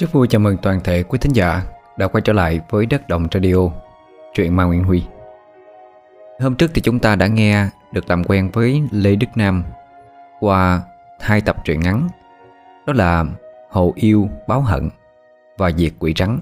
Rất 0.00 0.12
vui 0.12 0.28
chào 0.28 0.38
mừng 0.40 0.56
toàn 0.56 0.80
thể 0.80 1.02
quý 1.02 1.18
thính 1.18 1.32
giả 1.32 1.62
đã 1.96 2.08
quay 2.08 2.22
trở 2.22 2.32
lại 2.32 2.60
với 2.70 2.86
Đất 2.86 3.08
Đồng 3.08 3.28
Radio, 3.32 3.56
truyện 4.34 4.56
Ma 4.56 4.64
Nguyễn 4.64 4.84
Huy. 4.84 5.04
Hôm 6.40 6.54
trước 6.54 6.70
thì 6.74 6.82
chúng 6.82 6.98
ta 6.98 7.16
đã 7.16 7.26
nghe 7.26 7.68
được 7.92 8.10
làm 8.10 8.24
quen 8.24 8.50
với 8.52 8.82
Lê 8.90 9.16
Đức 9.16 9.26
Nam 9.34 9.64
qua 10.40 10.82
hai 11.20 11.40
tập 11.40 11.56
truyện 11.64 11.80
ngắn 11.80 12.08
đó 12.86 12.92
là 12.92 13.24
Hồ 13.70 13.92
Yêu 13.96 14.28
Báo 14.48 14.60
Hận 14.60 14.90
và 15.58 15.70
Diệt 15.70 15.92
Quỷ 15.98 16.12
Trắng. 16.12 16.40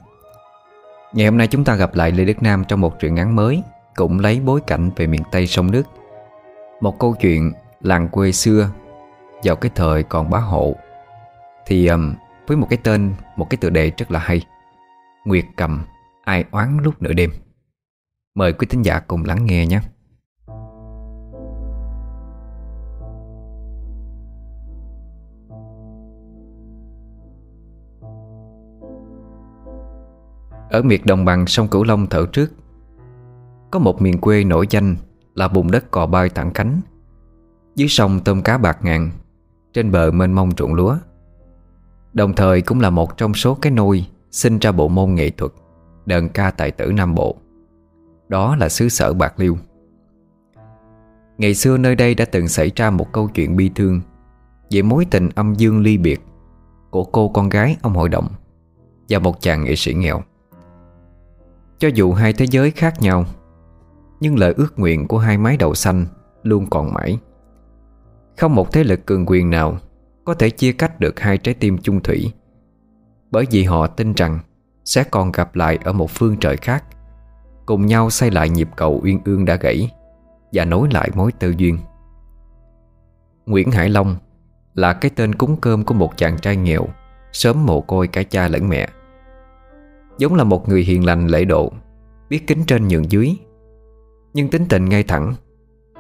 Ngày 1.13 1.27
hôm 1.27 1.39
nay 1.39 1.47
chúng 1.47 1.65
ta 1.65 1.75
gặp 1.75 1.95
lại 1.95 2.11
Lê 2.11 2.25
Đức 2.25 2.43
Nam 2.43 2.65
trong 2.69 2.81
một 2.81 2.99
truyện 3.01 3.15
ngắn 3.15 3.37
mới 3.37 3.63
cũng 3.97 4.21
lấy 4.21 4.41
bối 4.41 4.61
cảnh 4.67 4.91
về 4.97 5.07
miền 5.07 5.23
Tây 5.31 5.47
sông 5.47 5.71
nước. 5.71 5.85
Một 6.81 6.99
câu 6.99 7.15
chuyện 7.21 7.53
làng 7.81 8.09
quê 8.09 8.33
xưa 8.33 8.69
vào 9.45 9.57
cái 9.57 9.71
thời 9.75 10.03
còn 10.03 10.31
bá 10.31 10.39
hộ 10.39 10.75
thì 11.67 11.87
um, 11.87 12.15
với 12.47 12.57
một 12.57 12.67
cái 12.71 12.79
tên, 12.85 13.15
một 13.37 13.51
cái 13.51 13.59
tựa 13.61 13.71
đề 13.71 13.93
rất 13.97 14.11
là 14.11 14.19
hay. 14.19 14.43
Nguyệt 15.25 15.45
cầm 15.57 15.85
ai 16.25 16.45
oán 16.51 16.79
lúc 16.83 17.03
nửa 17.03 17.13
đêm. 17.13 17.31
Mời 18.35 18.53
quý 18.53 18.67
thính 18.71 18.83
giả 18.83 19.01
cùng 19.01 19.25
lắng 19.25 19.47
nghe 19.47 19.67
nhé. 19.67 19.81
Ở 30.71 30.83
miệt 30.83 31.01
đồng 31.05 31.25
bằng 31.25 31.47
sông 31.47 31.69
Cửu 31.69 31.85
Long 31.85 32.07
thở 32.07 32.27
trước 32.33 32.53
Có 33.71 33.79
một 33.79 34.03
miền 34.03 34.19
quê 34.19 34.45
nổi 34.45 34.67
danh 34.71 34.97
là 35.35 35.49
vùng 35.49 35.71
đất 35.71 35.91
cò 35.91 36.07
bay 36.07 36.29
thẳng 36.29 36.51
cánh. 36.55 36.81
Dưới 37.75 37.89
sông 37.89 38.21
tôm 38.25 38.43
cá 38.43 38.59
bạc 38.59 38.79
ngàn 38.83 39.11
Trên 39.73 39.93
bờ 39.93 40.11
mênh 40.11 40.33
mông 40.33 40.51
ruộng 40.59 40.75
lúa. 40.75 40.97
Đồng 42.15 42.35
thời 42.35 42.63
cũng 42.63 42.81
là 42.81 42.91
một 42.91 43.17
trong 43.17 43.35
số 43.35 43.55
cái 43.55 43.73
nôi 43.73 44.07
Sinh 44.31 44.59
ra 44.59 44.73
bộ 44.73 44.89
môn 44.89 45.15
nghệ 45.15 45.31
thuật 45.31 45.53
Đờn 46.07 46.29
ca 46.29 46.51
tài 46.51 46.71
tử 46.71 46.93
Nam 46.93 47.15
Bộ. 47.15 47.37
Đó 48.29 48.57
là 48.57 48.69
xứ 48.69 48.89
sở 48.89 49.13
Bạc 49.13 49.41
Liêu. 49.41 49.57
Ngày 51.39 51.55
xưa 51.55 51.79
nơi 51.79 51.95
đây 51.95 52.15
đã 52.15 52.25
từng 52.25 52.49
xảy 52.49 52.73
ra 52.77 52.91
một 52.91 53.13
câu 53.13 53.29
chuyện 53.29 53.57
bi 53.57 53.71
thương 53.75 54.01
Về 54.71 54.83
mối 54.83 55.07
tình 55.11 55.29
âm 55.35 55.55
dương 55.55 55.81
ly 55.81 55.99
biệt 55.99 56.21
Của 56.91 57.05
cô 57.05 57.29
con 57.29 57.49
gái 57.49 57.77
ông 57.83 57.95
hội 57.95 58.09
đồng 58.09 58.29
Và 59.09 59.19
một 59.19 59.41
chàng 59.41 59.65
nghệ 59.65 59.77
sĩ 59.77 59.95
nghèo. 59.95 60.21
Cho 61.79 61.89
dù 61.95 62.13
hai 62.13 62.33
thế 62.33 62.47
giới 62.47 62.71
khác 62.71 63.03
nhau, 63.03 63.25
Nhưng 64.21 64.39
lời 64.39 64.55
ước 64.57 64.79
nguyện 64.79 65.09
của 65.09 65.19
hai 65.19 65.39
mái 65.39 65.57
đầu 65.57 65.75
xanh 65.75 66.07
Luôn 66.43 66.67
còn 66.71 66.95
mãi. 66.95 67.19
Không 68.37 68.55
một 68.55 68.73
thế 68.73 68.85
lực 68.85 69.07
cường 69.07 69.27
quyền 69.27 69.51
nào 69.51 69.79
có 70.25 70.35
thể 70.35 70.51
chia 70.51 70.73
cách 70.73 71.01
được 71.01 71.21
hai 71.21 71.39
trái 71.39 71.55
tim 71.55 71.79
chung 71.79 72.01
thủy. 72.01 72.33
Bởi 73.31 73.47
vì 73.51 73.65
họ 73.65 73.87
tin 73.87 74.13
rằng 74.13 74.39
Sẽ 74.85 75.05
còn 75.05 75.33
gặp 75.33 75.57
lại 75.57 75.79
ở 75.85 75.93
một 75.93 76.11
phương 76.11 76.37
trời 76.37 76.57
khác, 76.57 76.85
Cùng 77.67 77.87
nhau 77.87 78.11
xây 78.11 78.31
lại 78.31 78.49
nhịp 78.49 78.69
cầu 78.77 79.01
uyên 79.05 79.21
ương 79.25 79.45
đã 79.45 79.57
gãy 79.57 79.91
Và 80.53 80.65
nối 80.65 80.89
lại 80.93 81.11
mối 81.15 81.33
tư 81.33 81.55
duyên. 81.57 81.79
Nguyễn 83.47 83.71
Hải 83.71 83.89
Long 83.89 84.17
Là 84.75 84.93
cái 84.93 85.11
tên 85.17 85.35
cúng 85.35 85.57
cơm 85.61 85.85
của 85.85 85.95
một 85.95 86.17
chàng 86.17 86.39
trai 86.39 86.57
nghèo, 86.57 86.87
Sớm 87.33 87.67
mồ 87.67 87.81
côi 87.81 88.09
cả 88.09 88.23
cha 88.23 88.49
lẫn 88.49 88.69
mẹ. 88.69 88.89
Giống 90.19 90.35
là 90.35 90.45
một 90.45 90.69
người 90.69 90.83
hiền 90.83 91.07
lành 91.07 91.27
lễ 91.27 91.45
độ, 91.45 91.73
Biết 92.29 92.47
kính 92.47 92.65
trên 92.67 92.89
nhường 92.89 93.11
dưới. 93.11 93.37
Nhưng 94.35 94.51
tính 94.51 94.67
tình 94.69 94.89
ngay 94.89 95.03
thẳng, 95.03 95.35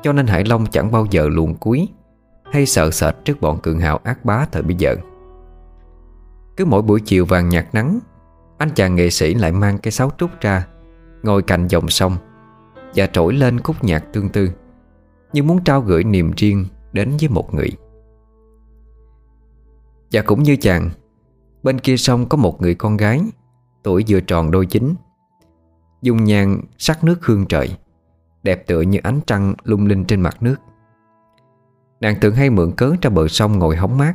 Cho 0.02 0.12
nên 0.12 0.26
Hải 0.26 0.44
Long 0.44 0.66
chẳng 0.66 0.92
bao 0.92 1.06
giờ 1.10 1.28
luồn 1.28 1.54
cuối 1.54 1.88
hay 2.54 2.66
sợ 2.66 2.90
sệt 2.90 3.14
trước 3.24 3.40
bọn 3.40 3.58
cường 3.60 3.78
hào 3.78 3.96
ác 3.96 4.24
bá 4.24 4.44
thời 4.52 4.62
bây 4.62 4.76
giờ. 4.76 4.96
Cứ 6.56 6.64
mỗi 6.64 6.82
buổi 6.82 7.00
chiều 7.00 7.24
vàng 7.24 7.48
nhạt 7.48 7.66
nắng, 7.72 7.98
Anh 8.58 8.70
chàng 8.74 8.94
nghệ 8.94 9.10
sĩ 9.10 9.34
lại 9.34 9.52
mang 9.52 9.78
cái 9.78 9.92
sáo 9.92 10.10
trúc 10.18 10.30
ra, 10.40 10.66
Ngồi 11.22 11.42
cạnh 11.42 11.68
dòng 11.68 11.88
sông, 11.88 12.16
Và 12.94 13.06
trỗi 13.06 13.32
lên 13.32 13.60
khúc 13.60 13.84
nhạc 13.84 14.04
tương 14.12 14.28
tư, 14.28 14.50
Như 15.32 15.42
muốn 15.42 15.64
trao 15.64 15.80
gửi 15.80 16.04
niềm 16.04 16.32
riêng 16.36 16.66
Đến 16.92 17.16
với 17.20 17.28
một 17.28 17.54
người. 17.54 17.70
Và 20.12 20.22
cũng 20.22 20.42
như 20.42 20.56
chàng, 20.56 20.90
Bên 21.62 21.78
kia 21.78 21.96
sông 21.96 22.28
có 22.28 22.36
một 22.36 22.60
người 22.60 22.74
con 22.74 22.96
gái, 22.96 23.20
Tuổi 23.82 24.04
vừa 24.08 24.20
tròn 24.20 24.50
đôi 24.50 24.66
chính 24.66 24.94
Dung 26.02 26.24
nhan 26.24 26.60
sắc 26.78 27.04
nước 27.04 27.26
hương 27.26 27.46
trời, 27.46 27.76
Đẹp 28.42 28.66
tựa 28.66 28.80
như 28.80 28.98
ánh 29.02 29.20
trăng 29.26 29.54
lung 29.64 29.86
linh 29.86 30.04
trên 30.04 30.20
mặt 30.20 30.42
nước. 30.42 30.56
Nàng 32.04 32.20
thường 32.20 32.34
hay 32.34 32.50
mượn 32.50 32.72
cớ 32.76 32.92
ra 33.02 33.10
bờ 33.10 33.28
sông 33.28 33.58
ngồi 33.58 33.76
hóng 33.76 33.98
mát. 33.98 34.14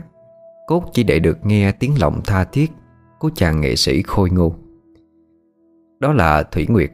Cốt 0.68 0.90
chỉ 0.94 1.04
để 1.04 1.20
được 1.20 1.46
nghe 1.46 1.72
tiếng 1.72 2.00
lòng 2.00 2.22
tha 2.26 2.44
thiết 2.44 2.72
Của 3.20 3.30
chàng 3.36 3.62
nghệ 3.62 3.76
sĩ 3.76 4.02
khôi 4.02 4.30
ngô 4.30 4.56
Đó 6.00 6.14
là 6.14 6.44
Thủy 6.44 6.66
Nguyệt, 6.70 6.92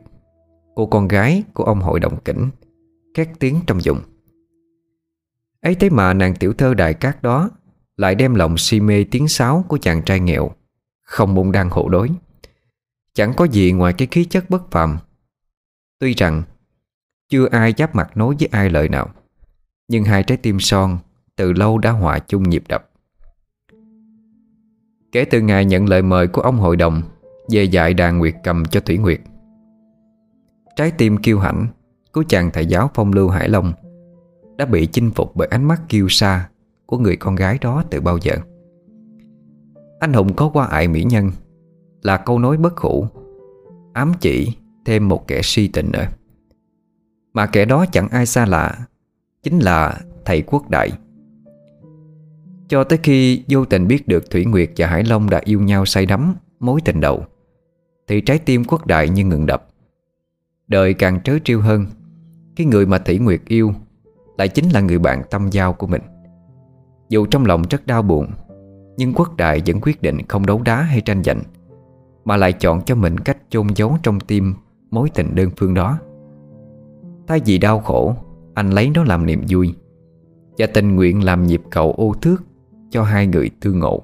Cô 0.75 0.85
con 0.85 1.07
gái 1.07 1.44
của 1.53 1.63
ông 1.63 1.79
hội 1.79 2.00
đồng 2.00 2.19
kỉnh 2.19 2.50
Két 3.13 3.29
tiếng 3.39 3.59
trong 3.67 3.81
dụng 3.81 4.00
ấy 5.61 5.75
thế 5.75 5.89
mà 5.89 6.13
nàng 6.13 6.35
tiểu 6.35 6.53
thơ 6.53 6.73
đại 6.73 6.94
cát 6.94 7.22
đó 7.22 7.50
Lại 7.97 8.16
đem 8.16 8.35
lòng 8.35 8.57
si 8.57 8.79
mê 8.79 9.06
tiếng 9.12 9.27
sáo 9.27 9.66
Của 9.67 9.77
chàng 9.77 10.03
trai 10.03 10.19
nghèo, 10.19 10.51
Không 11.03 11.35
môn 11.35 11.51
đang 11.51 11.69
hộ 11.69 11.89
đối. 11.89 12.09
Chẳng 13.13 13.33
có 13.33 13.45
gì 13.45 13.72
ngoài 13.72 13.94
cái 13.94 14.07
khí 14.12 14.25
chất 14.25 14.50
bất 14.50 14.72
phàm. 14.72 14.97
Tuy 16.00 16.13
rằng, 16.13 16.44
Chưa 17.29 17.47
ai 17.51 17.73
giáp 17.77 17.95
mặt 17.95 18.17
nói 18.17 18.35
với 18.39 18.50
ai 18.51 18.69
lời 18.69 18.89
nào 18.89 19.09
nhưng 19.88 20.03
hai 20.03 20.23
trái 20.23 20.38
tim 20.38 20.59
son 20.59 20.97
Từ 21.35 21.53
lâu 21.53 21.78
đã 21.78 21.91
hòa 21.91 22.19
chung 22.19 22.50
nhịp 22.50 22.63
đập. 22.68 22.90
Kể 25.12 25.25
từ 25.25 25.41
ngày 25.41 25.66
nhận 25.66 25.90
lời 25.90 26.01
mời 26.01 26.28
của 26.28 26.41
ông 26.41 26.57
hội 26.57 26.75
đồng, 26.75 27.01
Về 27.50 27.63
dạy 27.63 27.94
đàn 27.94 28.18
nguyệt 28.18 28.35
cầm 28.44 28.66
cho 28.66 28.79
Thủy 28.79 28.97
Nguyệt. 28.97 29.19
Trái 30.75 30.91
tim 30.91 31.18
kiêu 31.18 31.40
hãnh 31.40 31.68
Của 32.12 32.24
chàng 32.29 32.51
thầy 32.53 32.66
giáo 32.66 32.91
phong 32.94 33.13
lưu 33.13 33.29
Hải 33.29 33.50
Long 33.50 33.74
Đã 34.57 34.66
bị 34.66 34.85
chinh 34.85 35.12
phục 35.12 35.35
bởi 35.35 35.47
ánh 35.47 35.63
mắt 35.63 35.81
kiêu 35.90 36.07
sa 36.09 36.50
Của 36.85 36.97
người 36.97 37.16
con 37.16 37.35
gái 37.35 37.57
đó 37.62 37.84
từ 37.90 38.01
bao 38.01 38.18
giờ. 38.18 38.35
Anh 40.00 40.13
Hùng 40.13 40.34
có 40.34 40.50
qua 40.53 40.66
ải 40.66 40.88
mỹ 40.88 41.03
nhân 41.03 41.31
Là 42.01 42.18
câu 42.18 42.40
nói 42.40 42.57
bất 42.57 42.78
hủ, 42.78 43.07
Ám 43.94 44.13
chỉ 44.19 44.56
thêm 44.85 45.07
một 45.07 45.28
kẻ 45.28 45.41
si 45.44 45.68
tình 45.68 45.91
nữa. 45.91 46.06
Mà 47.34 47.45
kẻ 47.45 47.66
đó 47.66 47.85
chẳng 47.91 48.09
ai 48.09 48.25
xa 48.25 48.45
lạ 48.45 48.88
Chính 49.45 49.59
là 49.59 50.00
thầy 50.25 50.41
quốc 50.41 50.69
đại. 50.69 50.89
Cho 52.67 52.83
tới 52.83 53.00
khi 53.03 53.44
vô 53.50 53.66
tình 53.66 53.88
biết 53.88 54.07
được 54.07 54.29
Thủy 54.29 54.45
Nguyệt 54.45 54.69
và 54.78 54.88
Hải 54.88 55.03
Long 55.03 55.29
đã 55.29 55.41
yêu 55.44 55.61
nhau 55.61 55.85
say 55.85 56.06
đắm, 56.06 56.35
Mối 56.59 56.81
tình 56.85 57.01
đầu, 57.01 57.25
Thì 58.07 58.22
trái 58.22 58.39
tim 58.39 58.63
quốc 58.63 58.88
đại 58.88 59.09
như 59.09 59.25
ngừng 59.25 59.45
đập. 59.45 59.67
Đời 60.67 60.94
càng 60.94 61.22
trớ 61.23 61.38
trêu 61.44 61.61
hơn, 61.61 61.85
Cái 62.56 62.67
người 62.67 62.85
mà 62.85 62.97
Thủy 62.97 63.19
Nguyệt 63.19 63.41
yêu 63.47 63.73
Lại 64.38 64.47
chính 64.47 64.69
là 64.69 64.79
người 64.79 65.00
bạn 65.00 65.23
tâm 65.29 65.50
giao 65.51 65.73
của 65.73 65.88
mình. 65.88 66.01
Dù 67.09 67.25
trong 67.25 67.45
lòng 67.45 67.63
rất 67.69 67.88
đau 67.88 68.01
buồn, 68.01 68.27
Nhưng 68.97 69.13
quốc 69.13 69.38
đại 69.38 69.62
vẫn 69.66 69.81
quyết 69.81 70.01
định 70.01 70.17
không 70.27 70.45
đấu 70.45 70.62
đá 70.66 70.81
hay 70.81 71.01
tranh 71.01 71.23
giành, 71.23 71.41
Mà 72.23 72.38
lại 72.38 72.53
chọn 72.53 72.81
cho 72.85 72.95
mình 72.95 73.17
cách 73.17 73.38
chôn 73.50 73.67
giấu 73.75 73.97
trong 74.03 74.19
tim 74.19 74.53
Mối 74.91 75.09
tình 75.13 75.35
đơn 75.35 75.50
phương 75.57 75.73
đó. 75.73 76.00
Thay 77.27 77.41
vì 77.45 77.57
đau 77.57 77.79
khổ 77.79 78.16
anh 78.56 78.70
lấy 78.70 78.90
nó 78.90 79.04
làm 79.04 79.26
niềm 79.26 79.42
vui 79.50 79.76
Và 80.58 80.68
tình 80.68 80.96
nguyện 80.96 81.24
làm 81.24 81.44
nhịp 81.44 81.62
cầu 81.70 81.94
ô 81.98 82.14
thước 82.22 82.44
Cho 82.90 83.04
hai 83.04 83.28
người 83.28 83.50
tương 83.60 83.80
ngộ. 83.80 84.04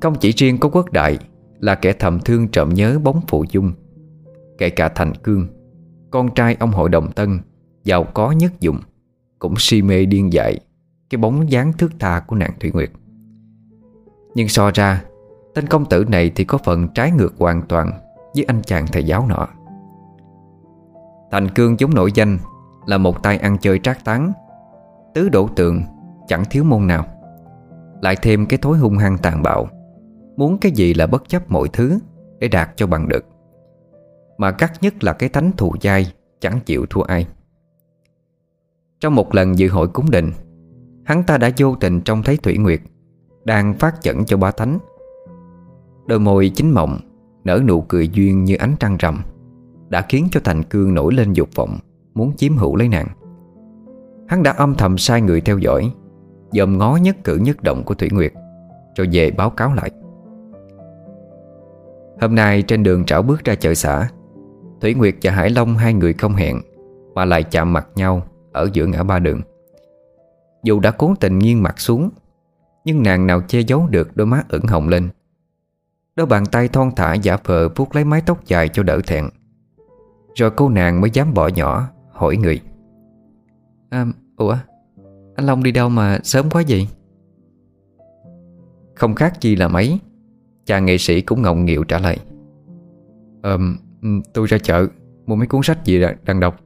Không 0.00 0.14
chỉ 0.20 0.32
riêng 0.32 0.58
có 0.58 0.68
quốc 0.68 0.92
đại 0.92 1.18
Là 1.60 1.74
kẻ 1.74 1.92
thầm 1.92 2.20
thương 2.20 2.48
trộm 2.48 2.68
nhớ 2.68 2.98
bóng 2.98 3.20
phụ 3.28 3.44
dung, 3.50 3.72
Kể 4.58 4.70
cả 4.70 4.88
Thành 4.88 5.14
Cương, 5.14 5.46
Con 6.10 6.34
trai 6.34 6.56
ông 6.60 6.70
hội 6.70 6.88
đồng 6.88 7.12
Tân 7.12 7.38
Giàu 7.84 8.04
có 8.04 8.32
nhất 8.32 8.60
dụng 8.60 8.80
Cũng 9.38 9.54
si 9.58 9.82
mê 9.82 10.06
điên 10.06 10.32
dại 10.32 10.60
Cái 11.10 11.18
bóng 11.18 11.50
dáng 11.50 11.72
thước 11.72 11.92
tha 11.98 12.20
của 12.20 12.36
nàng 12.36 12.52
Thủy 12.60 12.70
Nguyệt. 12.74 12.90
Nhưng 14.34 14.48
so 14.48 14.70
ra, 14.74 15.04
Tên 15.54 15.66
công 15.66 15.84
tử 15.84 16.04
này 16.08 16.30
thì 16.34 16.44
có 16.44 16.58
phần 16.58 16.88
trái 16.94 17.10
ngược 17.10 17.34
hoàn 17.38 17.62
toàn 17.62 17.92
Với 18.34 18.44
anh 18.44 18.62
chàng 18.62 18.86
thầy 18.92 19.04
giáo 19.04 19.26
nọ. 19.28 19.48
Thành 21.32 21.48
Cương 21.48 21.76
chúng 21.76 21.94
nổi 21.94 22.12
danh 22.14 22.38
Là 22.86 22.98
một 22.98 23.22
tay 23.22 23.38
ăn 23.38 23.56
chơi 23.60 23.78
trác 23.78 24.04
tán. 24.04 24.32
Tứ 25.14 25.28
đổ 25.28 25.48
tượng 25.56 25.82
Chẳng 26.26 26.44
thiếu 26.50 26.64
môn 26.64 26.86
nào. 26.86 27.06
Lại 28.02 28.16
thêm 28.22 28.46
cái 28.46 28.58
thối 28.62 28.78
hung 28.78 28.98
hăng 28.98 29.18
tàn 29.18 29.42
bạo. 29.42 29.68
Muốn 30.36 30.58
cái 30.58 30.72
gì 30.72 30.94
là 30.94 31.06
bất 31.06 31.28
chấp 31.28 31.50
mọi 31.50 31.68
thứ 31.72 31.98
Để 32.38 32.48
đạt 32.48 32.70
cho 32.76 32.86
bằng 32.86 33.08
được. 33.08 33.24
Mà 34.38 34.50
cắt 34.50 34.72
nhất 34.80 35.04
là 35.04 35.12
cái 35.12 35.28
thánh 35.28 35.52
thù 35.56 35.74
dai 35.82 36.12
Chẳng 36.40 36.60
chịu 36.66 36.86
thua 36.90 37.02
ai. 37.02 37.26
Trong 39.00 39.14
một 39.14 39.34
lần 39.34 39.58
dự 39.58 39.68
hội 39.68 39.88
cúng 39.88 40.10
đình, 40.10 40.32
Hắn 41.04 41.24
ta 41.24 41.38
đã 41.38 41.50
vô 41.56 41.74
tình 41.80 42.00
trông 42.00 42.22
thấy 42.22 42.36
Thủy 42.36 42.58
Nguyệt 42.58 42.80
Đang 43.44 43.74
phát 43.74 43.94
chẩn 44.02 44.24
cho 44.24 44.36
ba 44.36 44.50
thánh. 44.50 44.78
Đôi 46.06 46.18
môi 46.18 46.50
chính 46.54 46.70
mộng 46.70 46.98
Nở 47.44 47.60
nụ 47.66 47.80
cười 47.80 48.08
duyên 48.08 48.44
như 48.44 48.56
ánh 48.56 48.74
trăng 48.80 48.96
rằm 48.96 49.22
đã 49.92 50.02
khiến 50.08 50.28
cho 50.30 50.40
Thành 50.44 50.62
Cương 50.62 50.94
nổi 50.94 51.14
lên 51.14 51.32
dục 51.32 51.48
vọng, 51.54 51.78
Muốn 52.14 52.36
chiếm 52.36 52.56
hữu 52.56 52.76
lấy 52.76 52.88
nàng. 52.88 53.08
Hắn 54.28 54.42
đã 54.42 54.52
âm 54.52 54.74
thầm 54.74 54.98
sai 54.98 55.20
người 55.20 55.40
theo 55.40 55.58
dõi, 55.58 55.92
Dòm 56.52 56.78
ngó 56.78 56.96
nhất 56.96 57.16
cử 57.24 57.36
nhất 57.36 57.62
động 57.62 57.82
của 57.84 57.94
Thủy 57.94 58.08
Nguyệt, 58.12 58.32
Rồi 58.96 59.08
về 59.12 59.30
báo 59.30 59.50
cáo 59.50 59.74
lại. 59.74 59.90
Hôm 62.20 62.34
nay 62.34 62.62
trên 62.62 62.82
đường 62.82 63.04
trảo 63.04 63.22
bước 63.22 63.44
ra 63.44 63.54
chợ 63.54 63.74
xã, 63.74 64.08
Thủy 64.80 64.94
Nguyệt 64.94 65.14
và 65.22 65.30
Hải 65.30 65.50
Long, 65.50 65.76
hai 65.76 65.94
người 65.94 66.12
không 66.12 66.34
hẹn, 66.34 66.60
Mà 67.14 67.24
lại 67.24 67.42
chạm 67.42 67.72
mặt 67.72 67.88
nhau 67.94 68.22
Ở 68.52 68.68
giữa 68.72 68.86
ngã 68.86 69.02
ba 69.02 69.18
đường. 69.18 69.40
Dù 70.62 70.80
đã 70.80 70.90
cố 70.90 71.14
tình 71.20 71.38
nghiêng 71.38 71.62
mặt 71.62 71.80
xuống, 71.80 72.10
Nhưng 72.84 73.02
nàng 73.02 73.26
nào 73.26 73.40
che 73.48 73.60
giấu 73.60 73.86
được 73.90 74.16
đôi 74.16 74.26
mắt 74.26 74.48
ửng 74.48 74.66
hồng 74.66 74.88
lên. 74.88 75.08
Đôi 76.16 76.26
bàn 76.26 76.46
tay 76.46 76.68
thon 76.68 76.90
thả 76.96 77.14
giả 77.14 77.36
vờ 77.44 77.68
vuốt 77.68 77.94
lấy 77.94 78.04
mái 78.04 78.22
tóc 78.26 78.44
dài 78.44 78.68
cho 78.68 78.82
đỡ 78.82 79.00
thẹn. 79.06 79.28
Rồi 80.34 80.50
cô 80.50 80.68
nàng 80.68 81.00
mới 81.00 81.10
dám 81.10 81.34
bỏ 81.34 81.48
nhỏ 81.48 81.88
Hỏi 82.12 82.36
người. 82.36 82.60
À, 83.90 84.06
Ủa 84.36 84.56
Anh 85.34 85.46
Long 85.46 85.62
đi 85.62 85.72
đâu 85.72 85.88
mà 85.88 86.18
sớm 86.22 86.50
quá 86.50 86.62
vậy? 86.68 86.88
Không 88.94 89.14
khác 89.14 89.40
chi 89.40 89.56
là 89.56 89.68
mấy 89.68 90.00
Chàng 90.66 90.84
nghệ 90.84 90.98
sĩ 90.98 91.20
cũng 91.20 91.42
ngọng 91.42 91.64
nghịu 91.64 91.84
trả 91.84 91.98
lời. 91.98 92.18
À, 93.42 93.56
Tôi 94.34 94.46
ra 94.46 94.58
chợ 94.58 94.86
Mua 95.26 95.36
mấy 95.36 95.46
cuốn 95.46 95.62
sách 95.62 95.84
gì 95.84 96.02
đang 96.24 96.40
đọc. 96.40 96.60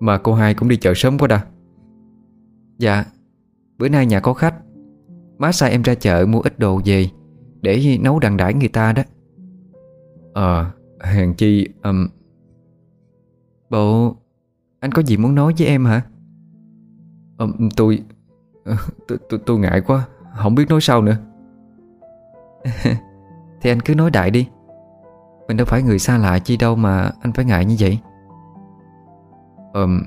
Mà 0.00 0.18
cô 0.18 0.34
hai 0.34 0.54
cũng 0.54 0.68
đi 0.68 0.76
chợ 0.76 0.92
sớm 0.96 1.18
quá 1.18 1.28
đà 1.28 1.40
Dạ 2.78 3.04
Bữa 3.78 3.88
nay 3.88 4.06
nhà 4.06 4.20
có 4.20 4.34
khách. 4.34 4.54
Má 5.38 5.52
sai 5.52 5.70
em 5.70 5.82
ra 5.82 5.94
chợ 5.94 6.26
mua 6.28 6.40
ít 6.40 6.58
đồ 6.58 6.80
về 6.84 7.06
Để 7.60 7.98
nấu 8.00 8.18
đằng 8.18 8.36
đãi 8.36 8.54
người 8.54 8.68
ta 8.68 8.92
đó. 8.92 9.02
Ờ 10.34 10.70
Hèn 11.00 11.34
chi 11.34 11.68
um... 11.82 12.08
Bộ 13.70 14.16
Anh 14.80 14.92
có 14.92 15.02
gì 15.02 15.16
muốn 15.16 15.34
nói 15.34 15.54
với 15.58 15.66
em 15.66 15.84
hả? 15.84 16.02
Ờ, 17.36 17.48
Tôi 17.76 18.02
ờ, 18.64 18.76
tôi, 19.08 19.18
tôi 19.28 19.40
tôi 19.46 19.58
ngại 19.58 19.80
quá 19.80 20.06
Không 20.36 20.54
biết 20.54 20.68
nói 20.68 20.80
sao 20.80 21.02
nữa. 21.02 21.16
Thì 23.60 23.70
anh 23.70 23.80
cứ 23.80 23.94
nói 23.94 24.10
đại 24.10 24.30
đi. 24.30 24.48
Mình 25.48 25.56
đâu 25.56 25.64
phải 25.64 25.82
người 25.82 25.98
xa 25.98 26.18
lạ 26.18 26.38
chi 26.38 26.56
đâu 26.56 26.76
mà 26.76 27.10
anh 27.20 27.32
phải 27.32 27.44
ngại 27.44 27.64
như 27.64 27.76
vậy. 27.80 27.98
Ờm 29.72 30.02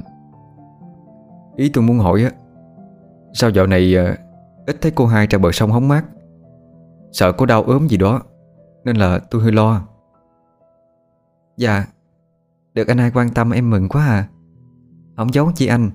Ý 1.56 1.70
tôi 1.74 1.84
muốn 1.84 2.00
hỏi 2.00 2.24
á 2.24 2.32
Sao 3.34 3.50
dạo 3.50 3.68
này 3.68 3.96
ờ, 3.96 4.16
ít 4.68 4.76
thấy 4.82 4.92
cô 4.96 5.06
hai 5.06 5.28
ra 5.28 5.40
bờ 5.40 5.52
sông 5.52 5.72
hóng 5.72 5.88
mát? 5.88 6.06
Sợ 7.12 7.32
có 7.32 7.46
đau 7.46 7.64
ốm 7.64 7.88
gì 7.88 7.98
đó 7.98 8.22
Nên 8.86 8.96
là 8.96 9.20
tôi 9.20 9.42
hơi 9.42 9.52
lo. 9.52 9.82
Dạ 11.58 11.86
được 12.74 12.88
anh 12.88 12.98
hai 12.98 13.12
quan 13.14 13.30
tâm, 13.30 13.50
em 13.50 13.70
mừng 13.70 13.90
quá 13.90 14.06
à. 14.06 14.28
Không 15.18 15.34
giấu 15.34 15.52
chi 15.56 15.68
anh. 15.68 15.92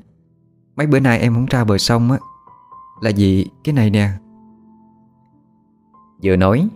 Mấy 0.77 0.87
bữa 0.87 1.01
nay 1.01 1.19
em 1.19 1.35
không 1.35 1.47
ra 1.47 1.65
bờ 1.65 1.79
sông 1.79 2.11
á. 2.11 2.19
Là 3.01 3.11
vì 3.17 3.51
cái 3.65 3.73
này 3.73 3.91
nè. 3.91 4.11
Vừa 6.23 6.37
nói, 6.37 6.69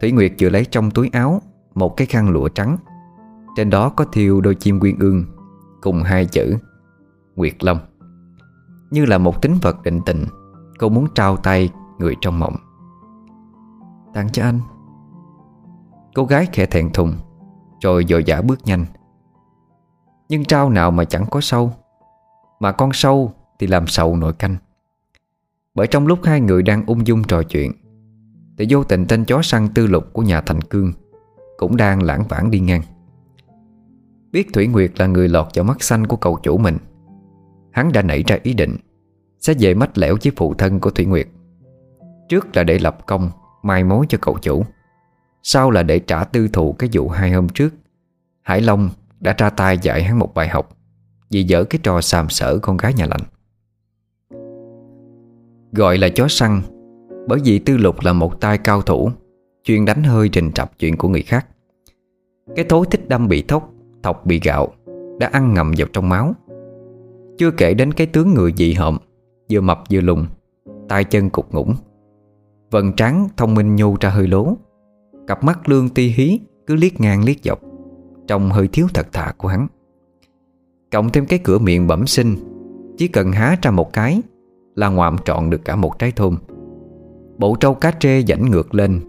Thủy 0.00 0.12
Nguyệt 0.12 0.32
vừa 0.40 0.48
lấy 0.48 0.64
trong 0.64 0.90
túi 0.90 1.08
áo 1.12 1.42
Một 1.74 1.96
cái 1.96 2.06
khăn 2.06 2.30
lụa 2.30 2.48
trắng. 2.48 2.76
Trên 3.56 3.70
đó 3.70 3.88
có 3.88 4.04
thiêu 4.04 4.40
đôi 4.40 4.54
chim 4.54 4.80
quyên 4.80 4.98
ương, 4.98 5.24
Cùng 5.80 6.02
hai 6.02 6.26
chữ, 6.26 6.56
Nguyệt 7.36 7.64
Long. 7.64 7.78
Như 8.90 9.04
là 9.04 9.18
một 9.18 9.42
tính 9.42 9.54
vật 9.62 9.82
định 9.82 10.00
tình, 10.06 10.24
Cô 10.78 10.88
muốn 10.88 11.06
trao 11.14 11.36
tay 11.36 11.70
người 11.98 12.16
trong 12.20 12.38
mộng. 12.38 12.56
Tặng 14.14 14.28
cho 14.32 14.42
anh. 14.42 14.60
Cô 16.14 16.24
gái 16.24 16.46
khẽ 16.52 16.66
thẹn 16.66 16.90
thùng, 16.92 17.12
Rồi 17.80 18.04
dội 18.08 18.24
dã 18.24 18.42
bước 18.42 18.58
nhanh. 18.64 18.86
Nhưng 20.30 20.44
trao 20.44 20.70
nào 20.70 20.90
mà 20.90 21.04
chẳng 21.04 21.26
có 21.30 21.40
sâu. 21.40 21.72
Mà 22.60 22.72
con 22.72 22.92
sâu 22.92 23.32
thì 23.58 23.66
làm 23.66 23.86
sầu 23.86 24.16
nồi 24.16 24.32
canh. 24.32 24.56
Bởi 25.74 25.86
trong 25.86 26.06
lúc 26.06 26.18
hai 26.24 26.40
người 26.40 26.62
đang 26.62 26.86
ung 26.86 27.06
dung 27.06 27.24
trò 27.24 27.42
chuyện, 27.42 27.72
Thì 28.58 28.66
vô 28.70 28.84
tình 28.84 29.06
tên 29.06 29.24
chó 29.24 29.42
săn 29.42 29.68
tư 29.74 29.86
lục 29.86 30.04
của 30.12 30.22
nhà 30.22 30.40
Thành 30.40 30.60
Cương 30.60 30.92
Cũng 31.56 31.76
đang 31.76 32.02
lãng 32.02 32.24
vãng 32.28 32.50
đi 32.50 32.60
ngang. 32.60 32.82
Biết 34.32 34.48
Thủy 34.52 34.66
Nguyệt 34.66 35.00
là 35.00 35.06
người 35.06 35.28
lọt 35.28 35.46
vào 35.54 35.64
mắt 35.64 35.82
xanh 35.82 36.06
của 36.06 36.16
cậu 36.16 36.38
chủ 36.42 36.58
mình, 36.58 36.76
Hắn 37.70 37.92
đã 37.92 38.02
nảy 38.02 38.22
ra 38.22 38.38
ý 38.42 38.54
định 38.54 38.76
Sẽ 39.38 39.54
về 39.58 39.74
mách 39.74 39.98
lẻo 39.98 40.16
với 40.24 40.32
phụ 40.36 40.54
thân 40.54 40.80
của 40.80 40.90
Thủy 40.90 41.04
Nguyệt. 41.04 41.28
Trước 42.28 42.56
là 42.56 42.64
để 42.64 42.78
lập 42.78 43.06
công 43.06 43.30
Mai 43.62 43.84
mối 43.84 44.06
cho 44.08 44.18
cậu 44.20 44.38
chủ, 44.42 44.64
Sau 45.42 45.70
là 45.70 45.82
để 45.82 45.98
trả 45.98 46.24
tư 46.24 46.48
thù 46.48 46.72
cái 46.72 46.90
vụ 46.92 47.08
hai 47.08 47.32
hôm 47.32 47.48
trước 47.48 47.74
Hải 48.42 48.60
Long 48.60 48.90
đã 49.20 49.34
ra 49.38 49.50
tay 49.50 49.78
dạy 49.82 50.02
hắn 50.02 50.18
một 50.18 50.34
bài 50.34 50.48
học 50.48 50.68
Vì 51.30 51.42
dở 51.42 51.64
cái 51.64 51.80
trò 51.82 52.00
xàm 52.00 52.28
sở 52.28 52.58
con 52.58 52.76
gái 52.76 52.94
nhà 52.94 53.06
lạnh 53.06 53.20
Gọi 55.72 55.98
là 55.98 56.08
chó 56.08 56.28
săn, 56.28 56.60
Bởi 57.28 57.40
vì 57.44 57.58
Tư 57.58 57.76
Lục 57.76 57.96
là 58.00 58.12
một 58.12 58.40
tay 58.40 58.58
cao 58.58 58.82
thủ, 58.82 59.10
Chuyên 59.64 59.84
đánh 59.84 60.02
hơi 60.02 60.28
trình 60.28 60.52
trập 60.52 60.78
chuyện 60.78 60.96
của 60.96 61.08
người 61.08 61.22
khác. 61.22 61.46
Cái 62.56 62.64
thối 62.68 62.86
thích 62.90 63.08
đâm 63.08 63.28
bị 63.28 63.42
thốc, 63.42 63.72
Thọc 64.02 64.26
bị 64.26 64.40
gạo, 64.44 64.68
Đã 65.18 65.28
ăn 65.32 65.54
ngầm 65.54 65.72
vào 65.78 65.88
trong 65.92 66.08
máu. 66.08 66.34
Chưa 67.38 67.50
kể 67.50 67.74
đến 67.74 67.92
cái 67.92 68.06
tướng 68.06 68.34
người 68.34 68.52
dị 68.56 68.72
hợm, 68.72 68.98
Vừa 69.50 69.60
mập 69.60 69.82
vừa 69.90 70.00
lùng 70.00 70.26
tay 70.90 71.04
chân 71.04 71.30
cục 71.30 71.54
ngủng. 71.54 71.74
Vần 72.70 72.92
trắng 72.92 73.28
thông 73.36 73.54
minh 73.54 73.76
nhô 73.76 73.96
ra 74.00 74.10
hơi 74.10 74.26
lố, 74.26 74.56
Cặp 75.26 75.44
mắt 75.44 75.68
lương 75.68 75.88
ti 75.88 76.08
hí 76.08 76.40
Cứ 76.66 76.74
liếc 76.74 77.00
ngang 77.00 77.24
liếc 77.24 77.36
dọc. 77.44 77.69
Trông 78.30 78.50
hơi 78.50 78.68
thiếu 78.68 78.86
thật 78.94 79.12
thà 79.12 79.32
của 79.36 79.48
hắn. 79.48 79.66
Cộng 80.92 81.10
thêm 81.10 81.26
cái 81.26 81.38
cửa 81.44 81.58
miệng 81.58 81.86
bẩm 81.86 82.06
sinh, 82.06 82.36
Chỉ 82.98 83.08
cần 83.08 83.32
há 83.32 83.56
ra 83.62 83.70
một 83.70 83.92
cái 83.92 84.22
Là 84.74 84.88
ngoạm 84.88 85.16
trọn 85.24 85.50
được 85.50 85.64
cả 85.64 85.76
một 85.76 85.98
trái 85.98 86.12
thôn. 86.16 86.36
Bộ 87.38 87.54
trâu 87.60 87.74
cá 87.74 87.90
trê 87.90 88.22
dãnh 88.22 88.50
ngược 88.50 88.74
lên, 88.74 89.00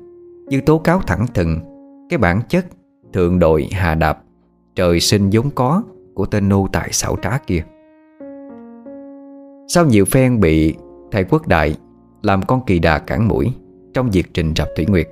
Như 0.48 0.62
tố 0.62 0.78
cáo 0.78 1.02
thẳng 1.08 1.26
thừng, 1.34 1.60
Cái 2.10 2.18
bản 2.18 2.42
chất 2.50 2.66
Thượng 3.14 3.40
đội 3.40 3.70
hà 3.72 3.96
đạp, 3.96 4.24
Trời 4.76 5.00
sinh 5.00 5.30
vốn 5.32 5.50
có 5.56 5.84
Của 6.14 6.26
tên 6.26 6.50
nô 6.50 6.68
tài 6.74 6.90
xảo 6.92 7.18
trá 7.22 7.38
kia. 7.48 7.64
Sau 9.68 9.86
nhiều 9.86 10.06
phen 10.06 10.40
bị 10.40 10.76
Thầy 11.12 11.24
quốc 11.24 11.48
đại 11.48 11.76
Làm 12.22 12.42
con 12.42 12.66
kỳ 12.66 12.80
đà 12.80 13.00
cản 13.00 13.28
mũi 13.28 13.54
Trong 13.94 14.10
việc 14.12 14.34
trình 14.34 14.54
rập 14.56 14.68
Thủy 14.76 14.86
Nguyệt, 14.86 15.10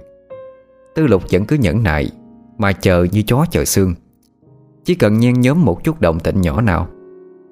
Tư 0.96 1.08
lục 1.08 1.24
vẫn 1.32 1.46
cứ 1.46 1.56
nhẫn 1.56 1.84
nại 1.84 2.10
mà 2.60 2.72
chờ 2.72 3.08
như 3.12 3.22
chó 3.28 3.46
chờ 3.52 3.66
xương. 3.66 3.94
Chỉ 4.84 4.96
cần 4.96 5.18
nhen 5.18 5.42
nhóm 5.42 5.66
một 5.66 5.84
chút 5.84 6.02
động 6.02 6.20
tĩnh 6.20 6.42
nhỏ 6.42 6.62
nào 6.62 6.88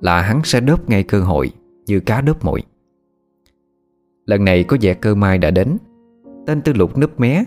Là 0.02 0.22
hắn 0.22 0.42
sẽ 0.44 0.60
đớp 0.60 0.90
ngay 0.90 1.04
cơ 1.04 1.22
hội 1.22 1.52
Như 1.86 2.00
cá 2.00 2.22
đớp 2.22 2.46
mồi. 2.46 2.64
Lần 4.26 4.46
này 4.46 4.64
có 4.64 4.78
vẻ 4.82 4.94
cơ 4.94 5.16
mai 5.16 5.38
đã 5.38 5.52
đến. 5.52 5.78
Tên 6.46 6.62
tư 6.62 6.74
lục 6.74 6.98
nấp 6.98 7.20
mé, 7.20 7.44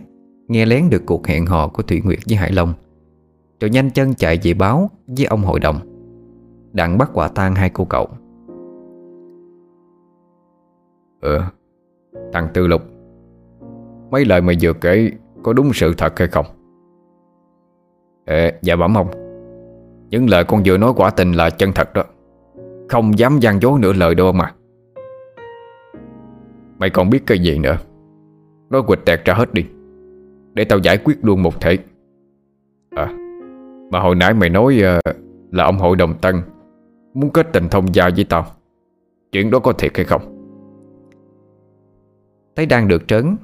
Nghe 0.48 0.66
lén 0.66 0.90
được 0.90 1.02
cuộc 1.06 1.26
hẹn 1.26 1.46
hò 1.46 1.68
của 1.68 1.82
Thủy 1.82 2.00
Nguyệt 2.04 2.18
với 2.28 2.36
Hải 2.36 2.52
Long. 2.52 2.74
Rồi 3.60 3.70
nhanh 3.70 3.90
chân 3.90 4.14
chạy 4.14 4.38
về 4.42 4.54
báo 4.54 4.90
Với 5.06 5.26
ông 5.26 5.42
hội 5.42 5.60
đồng, 5.60 5.80
Đặng 6.72 6.98
bắt 6.98 7.10
quả 7.14 7.28
tang 7.28 7.54
hai 7.54 7.70
cô 7.70 7.84
cậu. 7.84 8.08
Ừ 11.20 11.40
Thằng 12.32 12.48
Tư 12.54 12.66
Lục, 12.66 12.82
Mấy 14.10 14.24
lời 14.24 14.40
mày 14.40 14.56
vừa 14.62 14.72
kể 14.72 15.10
Có 15.42 15.52
đúng 15.52 15.70
sự 15.74 15.94
thật 15.98 16.18
hay 16.18 16.28
không? 16.28 16.46
Ê, 18.24 18.52
dạ 18.62 18.76
bẩm 18.76 18.94
ông. 18.94 19.10
Những 20.10 20.30
lời 20.30 20.44
con 20.44 20.62
vừa 20.64 20.78
nói 20.78 20.92
quả 20.96 21.10
tình 21.10 21.32
là 21.32 21.50
chân 21.50 21.72
thật 21.72 21.94
đó. 21.94 22.04
Không 22.88 23.18
dám 23.18 23.38
gian 23.38 23.62
dối 23.62 23.78
nửa 23.80 23.92
lời 23.92 24.14
đâu 24.14 24.32
mà 24.32 24.52
Mày 26.78 26.90
còn 26.90 27.10
biết 27.10 27.22
cái 27.26 27.38
gì 27.38 27.58
nữa? 27.58 27.78
Nói 28.70 28.82
quịch 28.86 29.04
tẹt 29.04 29.24
ra 29.24 29.34
hết 29.34 29.54
đi. 29.54 29.66
Để 30.54 30.64
tao 30.64 30.78
giải 30.78 30.98
quyết 31.04 31.18
luôn 31.22 31.42
một 31.42 31.60
thể. 31.60 31.78
À 32.90 33.06
Mà 33.90 34.00
hồi 34.00 34.14
nãy 34.14 34.34
mày 34.34 34.48
nói 34.48 34.82
uh, 34.98 35.16
Là 35.50 35.64
ông 35.64 35.78
hội 35.78 35.96
đồng 35.96 36.14
Tân 36.14 36.34
Muốn 37.14 37.30
kết 37.30 37.46
tình 37.52 37.68
thông 37.68 37.94
gia 37.94 38.10
với 38.16 38.24
tao. 38.24 38.46
Chuyện 39.32 39.50
đó 39.50 39.58
có 39.58 39.72
thiệt 39.72 39.96
hay 39.96 40.04
không? 40.04 40.22
Thấy 42.56 42.66
đang 42.66 42.88
được 42.88 43.08
trớn 43.08 43.36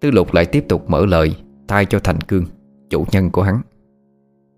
Tư 0.00 0.10
lục 0.10 0.34
lại 0.34 0.44
tiếp 0.44 0.64
tục 0.68 0.90
mở 0.90 1.06
lời 1.06 1.36
Thay 1.68 1.86
cho 1.86 1.98
Thành 1.98 2.20
Cương 2.20 2.44
Chủ 2.90 3.04
nhân 3.12 3.30
của 3.30 3.42
hắn. 3.42 3.60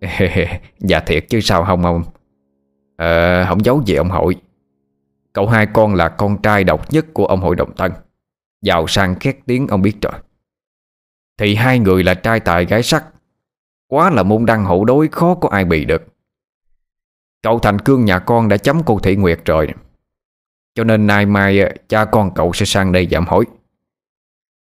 Dạ 0.78 1.00
thiệt 1.00 1.24
chứ 1.28 1.40
sao 1.40 1.64
không 1.64 1.84
ông? 1.84 2.02
Ờ 2.96 3.44
không 3.48 3.64
giấu 3.64 3.82
gì 3.86 3.94
ông 3.94 4.10
hội. 4.10 4.36
Cậu 5.32 5.46
hai 5.46 5.66
con 5.66 5.94
là 5.94 6.08
con 6.08 6.42
trai 6.42 6.64
độc 6.64 6.92
nhất 6.92 7.06
của 7.14 7.26
ông 7.26 7.40
hội 7.40 7.56
đồng 7.56 7.74
Tân. 7.76 7.92
Giàu 8.62 8.86
sang 8.86 9.14
khét 9.14 9.36
tiếng, 9.46 9.66
ông 9.66 9.82
biết 9.82 9.96
rồi. 10.02 10.12
Thì 11.38 11.54
hai 11.54 11.78
người 11.78 12.04
là 12.04 12.14
trai 12.14 12.40
tài 12.40 12.64
gái 12.64 12.82
sắc. 12.82 13.04
Quá 13.88 14.10
là 14.10 14.22
môn 14.22 14.46
đăng 14.46 14.64
hậu 14.64 14.84
đối, 14.84 15.08
khó 15.08 15.34
có 15.34 15.48
ai 15.48 15.64
bị 15.64 15.84
được. 15.84 16.02
Cậu 17.42 17.58
Thành 17.58 17.78
Cương 17.78 18.04
nhà 18.04 18.18
con 18.18 18.48
đã 18.48 18.56
chấm 18.56 18.82
cô 18.82 18.98
Thị 18.98 19.16
Nguyệt 19.16 19.40
rồi. 19.44 19.68
Cho 20.74 20.84
nên 20.84 21.06
nay 21.06 21.26
mai 21.26 21.60
ờ, 21.60 21.68
cha 21.88 22.04
con 22.04 22.34
cậu 22.34 22.52
sẽ 22.52 22.66
sang 22.66 22.92
đây 22.92 23.08
giảm 23.10 23.26
hỏi 23.26 23.44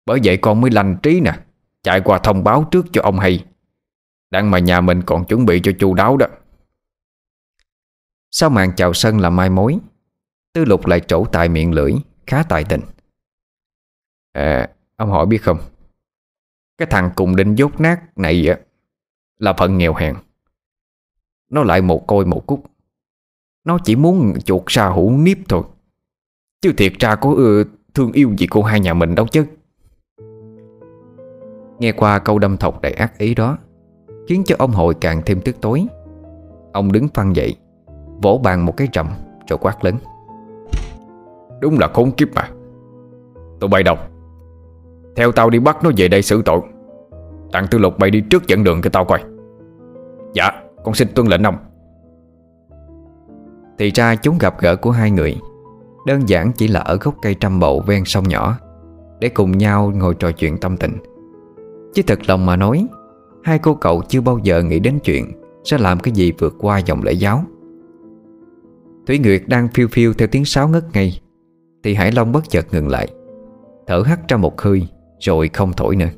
Bởi 0.07 0.21
vậy 0.25 0.37
con 0.37 0.61
mới 0.61 0.71
lành 0.71 0.97
trí 1.03 1.21
nè, 1.21 1.33
Chạy 1.83 2.01
qua 2.01 2.19
thông 2.19 2.45
báo 2.45 2.65
trước 2.71 2.87
cho 2.93 3.03
ông 3.03 3.19
hay. 3.19 3.45
Đang 4.31 4.51
mà 4.51 4.59
nhà 4.59 4.81
mình 4.81 5.03
còn 5.07 5.25
chuẩn 5.25 5.47
bị 5.47 5.61
cho 5.63 5.73
chu 5.79 5.95
đáo 5.95 6.17
đó. 6.17 6.27
Sau 8.31 8.51
màn 8.51 8.73
chào 8.77 8.93
sân 8.93 9.21
là 9.21 9.31
mai 9.31 9.51
mối 9.51 9.79
Tư 10.53 10.65
lục 10.65 10.87
lại 10.87 11.01
trổ 11.01 11.25
tài 11.25 11.49
miệng 11.49 11.73
lưỡi 11.73 11.93
Khá 12.27 12.43
tài 12.43 12.65
tình. 12.65 12.81
À 14.33 14.69
ông 14.97 15.11
hỏi 15.11 15.27
biết 15.27 15.39
không? 15.39 15.59
Cái 16.79 16.89
thằng 16.91 17.11
cùng 17.17 17.37
định 17.37 17.55
dốt 17.55 17.81
nát 17.81 18.19
này 18.19 18.47
Là 19.39 19.53
phận 19.53 19.79
nghèo 19.79 19.95
hèn. 19.95 20.15
Nó 21.51 21.63
lại 21.63 21.83
một 21.83 22.07
côi 22.07 22.27
một 22.27 22.47
cúc 22.47 22.71
Nó 23.65 23.79
chỉ 23.85 23.97
muốn 23.97 24.35
chuột 24.45 24.63
sa 24.67 24.89
hủ 24.89 25.11
nếp 25.11 25.39
thôi. 25.49 25.63
Chứ 26.61 26.73
thiệt 26.77 26.93
ra 26.99 27.17
có 27.17 27.35
ừ, 27.37 27.65
thương 27.95 28.13
yêu 28.13 28.35
gì 28.39 28.47
cô 28.51 28.63
hai 28.63 28.81
nhà 28.81 28.95
mình 28.95 29.15
đâu 29.15 29.27
chứ. 29.27 29.47
Nghe 31.79 31.93
qua 31.93 32.19
câu 32.19 32.39
đâm 32.39 32.57
thọc 32.57 32.83
đầy 32.83 32.93
ác 32.93 33.19
ý 33.19 33.35
đó 33.35 33.59
Khiến 34.29 34.43
cho 34.45 34.57
ông 34.59 34.71
hội 34.71 34.95
càng 34.95 35.23
thêm 35.27 35.41
tức 35.41 35.57
tối. 35.61 35.87
Ông 36.73 36.93
đứng 36.93 37.09
phăng 37.09 37.37
dậy 37.37 37.57
Vỗ 38.23 38.41
bàn 38.45 38.67
một 38.67 38.77
cái 38.77 38.89
trầm 38.93 39.07
Rồi 39.49 39.59
quát 39.63 39.85
lớn. 39.85 39.95
Đúng 41.61 41.79
là 41.79 41.89
khốn 41.95 42.11
kiếp 42.11 42.29
mà. 42.35 42.49
Tụi 43.61 43.69
bay 43.69 43.83
đâu? 43.83 43.97
Theo 45.17 45.33
tao 45.33 45.51
đi 45.51 45.59
bắt 45.59 45.85
nó 45.85 45.91
về 45.97 46.09
đây 46.09 46.23
xử 46.23 46.43
tội. 46.43 46.61
Tặng 47.53 47.67
tư 47.71 47.79
lục 47.79 47.99
bay 47.99 48.11
đi 48.11 48.21
trước 48.21 48.47
dẫn 48.47 48.65
đường 48.65 48.83
cho 48.83 48.91
tao 48.91 49.05
coi. 49.05 49.25
Dạ 50.35 50.51
Con 50.85 50.95
xin 50.95 51.09
tuân 51.15 51.27
lệnh 51.27 51.43
ông. 51.43 51.57
Thì 53.79 53.91
ra 53.91 54.17
chúng 54.17 54.39
gặp 54.39 54.61
gỡ 54.61 54.77
của 54.77 54.91
hai 54.91 55.11
người 55.11 55.37
Đơn 56.07 56.29
giản 56.29 56.53
chỉ 56.53 56.69
là 56.69 56.81
ở 56.81 56.97
gốc 56.97 57.15
cây 57.23 57.35
trăm 57.35 57.61
bậu 57.61 57.81
ven 57.81 58.05
sông 58.05 58.29
nhỏ 58.29 58.59
Để 59.21 59.29
cùng 59.29 59.59
nhau 59.59 59.93
ngồi 59.95 60.15
trò 60.15 60.33
chuyện 60.33 60.59
tâm 60.59 60.77
tình. 60.77 60.93
Chứ 61.95 62.03
thật 62.07 62.19
lòng 62.27 62.47
mà 62.47 62.57
nói 62.57 62.87
Hai 63.45 63.59
cô 63.59 63.75
cậu 63.75 64.03
chưa 64.09 64.21
bao 64.21 64.39
giờ 64.43 64.63
nghĩ 64.63 64.79
đến 64.79 64.99
chuyện 65.05 65.33
Sẽ 65.65 65.79
làm 65.79 66.01
cái 66.01 66.15
gì 66.15 66.33
vượt 66.39 66.55
qua 66.59 66.79
dòng 66.79 67.03
lễ 67.03 67.13
giáo. 67.13 67.45
Thủy 69.07 69.19
Nguyệt 69.19 69.43
đang 69.47 69.69
phiêu 69.69 69.89
phiêu 69.91 70.13
theo 70.13 70.29
tiếng 70.29 70.45
sáo 70.45 70.69
ngất 70.69 70.85
ngây 70.93 71.21
Thì 71.83 71.95
Hải 71.95 72.13
Long 72.13 72.33
bất 72.33 72.49
chợt 72.49 72.67
ngừng 72.73 72.89
lại, 72.89 73.09
Thở 73.87 74.03
hắt 74.07 74.29
ra 74.29 74.37
một 74.37 74.61
hơi, 74.61 74.89
Rồi 75.21 75.51
không 75.53 75.73
thổi 75.73 75.97
nữa. 75.97 76.09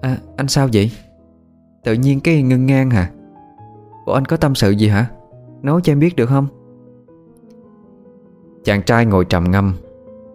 À 0.00 0.16
anh 0.36 0.48
sao 0.48 0.68
vậy? 0.72 0.90
Tự 1.84 1.92
nhiên 1.92 2.20
cái 2.20 2.42
ngưng 2.42 2.66
ngang 2.66 2.90
hả? 2.90 3.10
Bộ 4.06 4.12
anh 4.12 4.24
có 4.24 4.36
tâm 4.36 4.54
sự 4.54 4.70
gì 4.70 4.88
hả? 4.88 5.10
Nói 5.62 5.80
cho 5.84 5.92
em 5.92 6.00
biết 6.00 6.16
được 6.16 6.26
không? 6.26 6.46
Chàng 8.64 8.82
trai 8.82 9.06
ngồi 9.06 9.24
trầm 9.24 9.44
ngâm, 9.50 9.74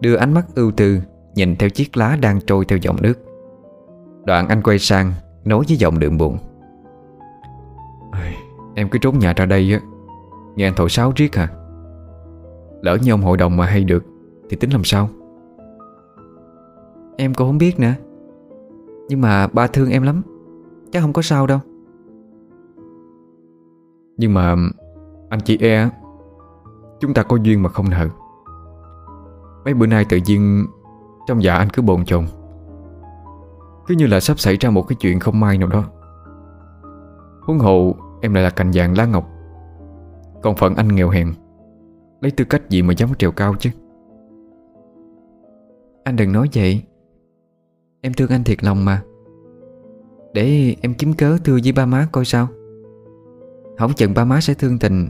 Đưa 0.00 0.16
ánh 0.16 0.34
mắt 0.34 0.46
ưu 0.54 0.70
tư 0.70 1.00
Nhìn 1.34 1.56
theo 1.56 1.68
chiếc 1.68 1.96
lá 1.96 2.16
đang 2.20 2.40
trôi 2.46 2.64
theo 2.64 2.78
dòng 2.78 2.96
nước. 3.02 3.14
Đoạn 4.24 4.48
anh 4.48 4.62
quay 4.62 4.78
sang 4.78 5.12
Nói 5.46 5.64
với 5.68 5.76
giọng 5.76 5.98
đượm 5.98 6.18
buồn. 6.18 6.38
Em 8.74 8.88
cứ 8.88 8.98
trốn 8.98 9.18
nhà 9.18 9.32
ra 9.36 9.46
đây 9.46 9.72
á. 9.72 9.80
Nghe 10.56 10.66
anh 10.66 10.74
thổi 10.76 10.88
sáo 10.88 11.12
riết 11.16 11.36
hả? 11.36 11.48
Lỡ 12.82 12.98
như 13.02 13.12
ông 13.12 13.22
hội 13.22 13.36
đồng 13.36 13.56
mà 13.56 13.66
hay 13.66 13.84
được 13.84 14.04
Thì 14.48 14.56
tính 14.56 14.70
làm 14.70 14.84
sao? 14.84 15.08
Em 17.16 17.34
cũng 17.34 17.46
không 17.46 17.58
biết 17.58 17.80
nữa. 17.80 17.94
Nhưng 19.08 19.20
mà 19.20 19.46
ba 19.46 19.66
thương 19.66 19.90
em 19.90 20.02
lắm. 20.02 20.22
Chắc 20.92 21.00
không 21.00 21.12
có 21.12 21.22
sao 21.22 21.46
đâu. 21.46 21.58
Nhưng 24.16 24.34
mà 24.34 24.56
Anh 25.28 25.40
chị 25.44 25.58
e 25.60 25.90
Chúng 27.00 27.14
ta 27.14 27.22
có 27.22 27.36
duyên 27.36 27.62
mà 27.62 27.68
không 27.68 27.90
nợ. 27.90 28.08
Mấy 29.64 29.74
bữa 29.74 29.86
nay 29.86 30.04
tự 30.08 30.18
nhiên 30.26 30.66
Trong 31.26 31.42
dạ 31.42 31.54
anh 31.54 31.68
cứ 31.70 31.82
bồn 31.82 32.04
chồn 32.04 32.24
cứ 33.86 33.94
như 33.94 34.06
là 34.06 34.20
sắp 34.20 34.38
xảy 34.38 34.56
ra 34.56 34.70
một 34.70 34.82
cái 34.82 34.96
chuyện 35.00 35.20
không 35.20 35.40
may 35.40 35.58
nào 35.58 35.68
đó. 35.68 35.84
Huống 37.40 37.58
hộ 37.58 37.96
Em 38.20 38.34
lại 38.34 38.44
là 38.44 38.50
cành 38.50 38.70
vàng 38.74 38.96
lá 38.96 39.06
ngọc. 39.06 39.30
Còn 40.42 40.56
phận 40.56 40.74
anh 40.74 40.88
nghèo 40.88 41.08
hèn. 41.08 41.32
Lấy 42.20 42.30
tư 42.30 42.44
cách 42.44 42.70
gì 42.70 42.82
mà 42.82 42.94
dám 42.96 43.14
trèo 43.18 43.32
cao 43.32 43.54
chứ? 43.58 43.70
Anh 46.04 46.16
đừng 46.16 46.32
nói 46.32 46.48
vậy. 46.54 46.82
Em 48.00 48.12
thương 48.14 48.30
anh 48.30 48.44
thiệt 48.44 48.64
lòng 48.64 48.84
mà. 48.84 49.02
Để 50.34 50.76
em 50.80 50.94
kiếm 50.94 51.12
cớ 51.14 51.38
thưa 51.44 51.58
với 51.64 51.72
ba 51.72 51.86
má 51.86 52.08
coi 52.12 52.24
sao. 52.24 52.48
Không 53.78 53.92
chừng 53.92 54.14
ba 54.14 54.24
má 54.24 54.40
sẽ 54.40 54.54
thương 54.54 54.78
tình 54.78 55.08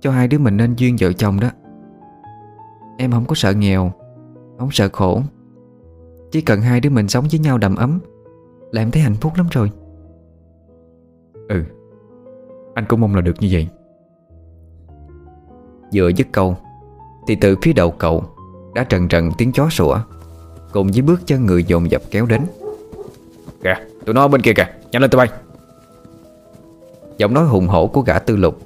Cho 0.00 0.10
hai 0.10 0.28
đứa 0.28 0.38
mình 0.38 0.56
nên 0.56 0.74
duyên 0.76 0.96
vợ 1.00 1.12
chồng 1.12 1.40
đó. 1.40 1.50
Em 2.98 3.10
không 3.10 3.24
có 3.24 3.34
sợ 3.34 3.52
nghèo, 3.52 3.92
Không 4.58 4.70
sợ 4.70 4.88
khổ. 4.92 5.22
Chỉ 6.32 6.40
cần 6.40 6.60
hai 6.60 6.80
đứa 6.80 6.90
mình 6.90 7.08
sống 7.08 7.26
với 7.30 7.40
nhau 7.40 7.58
đầm 7.58 7.76
ấm 7.76 7.98
Là 8.70 8.82
em 8.82 8.90
thấy 8.90 9.02
hạnh 9.02 9.16
phúc 9.20 9.32
lắm 9.36 9.46
rồi. 9.50 9.70
Ừ 11.48 11.62
Anh 12.74 12.84
cũng 12.88 13.00
mong 13.00 13.14
là 13.14 13.20
được 13.20 13.34
như 13.40 13.48
vậy. 13.52 13.68
Vừa 15.94 16.08
dứt 16.08 16.26
câu 16.32 16.56
Thì 17.26 17.34
từ 17.34 17.56
phía 17.62 17.72
đầu 17.72 17.90
cậu 17.90 18.24
Đã 18.74 18.84
trần 18.84 19.08
trần 19.08 19.30
tiếng 19.38 19.52
chó 19.52 19.68
sủa 19.70 19.98
Cùng 20.72 20.90
với 20.92 21.02
bước 21.02 21.20
chân 21.26 21.46
người 21.46 21.64
dồn 21.64 21.90
dập 21.90 22.02
kéo 22.10 22.26
đến. 22.26 22.42
Kìa 23.62 23.74
tụi 24.04 24.14
nó 24.14 24.28
bên 24.28 24.42
kia 24.42 24.52
kìa 24.56 24.66
Nhanh 24.92 25.02
lên 25.02 25.10
tụi 25.10 25.18
bay. 25.18 25.28
Giọng 27.18 27.34
nói 27.34 27.46
hùng 27.46 27.68
hổ 27.68 27.86
của 27.86 28.00
gã 28.00 28.18
tư 28.18 28.36
lục 28.36 28.58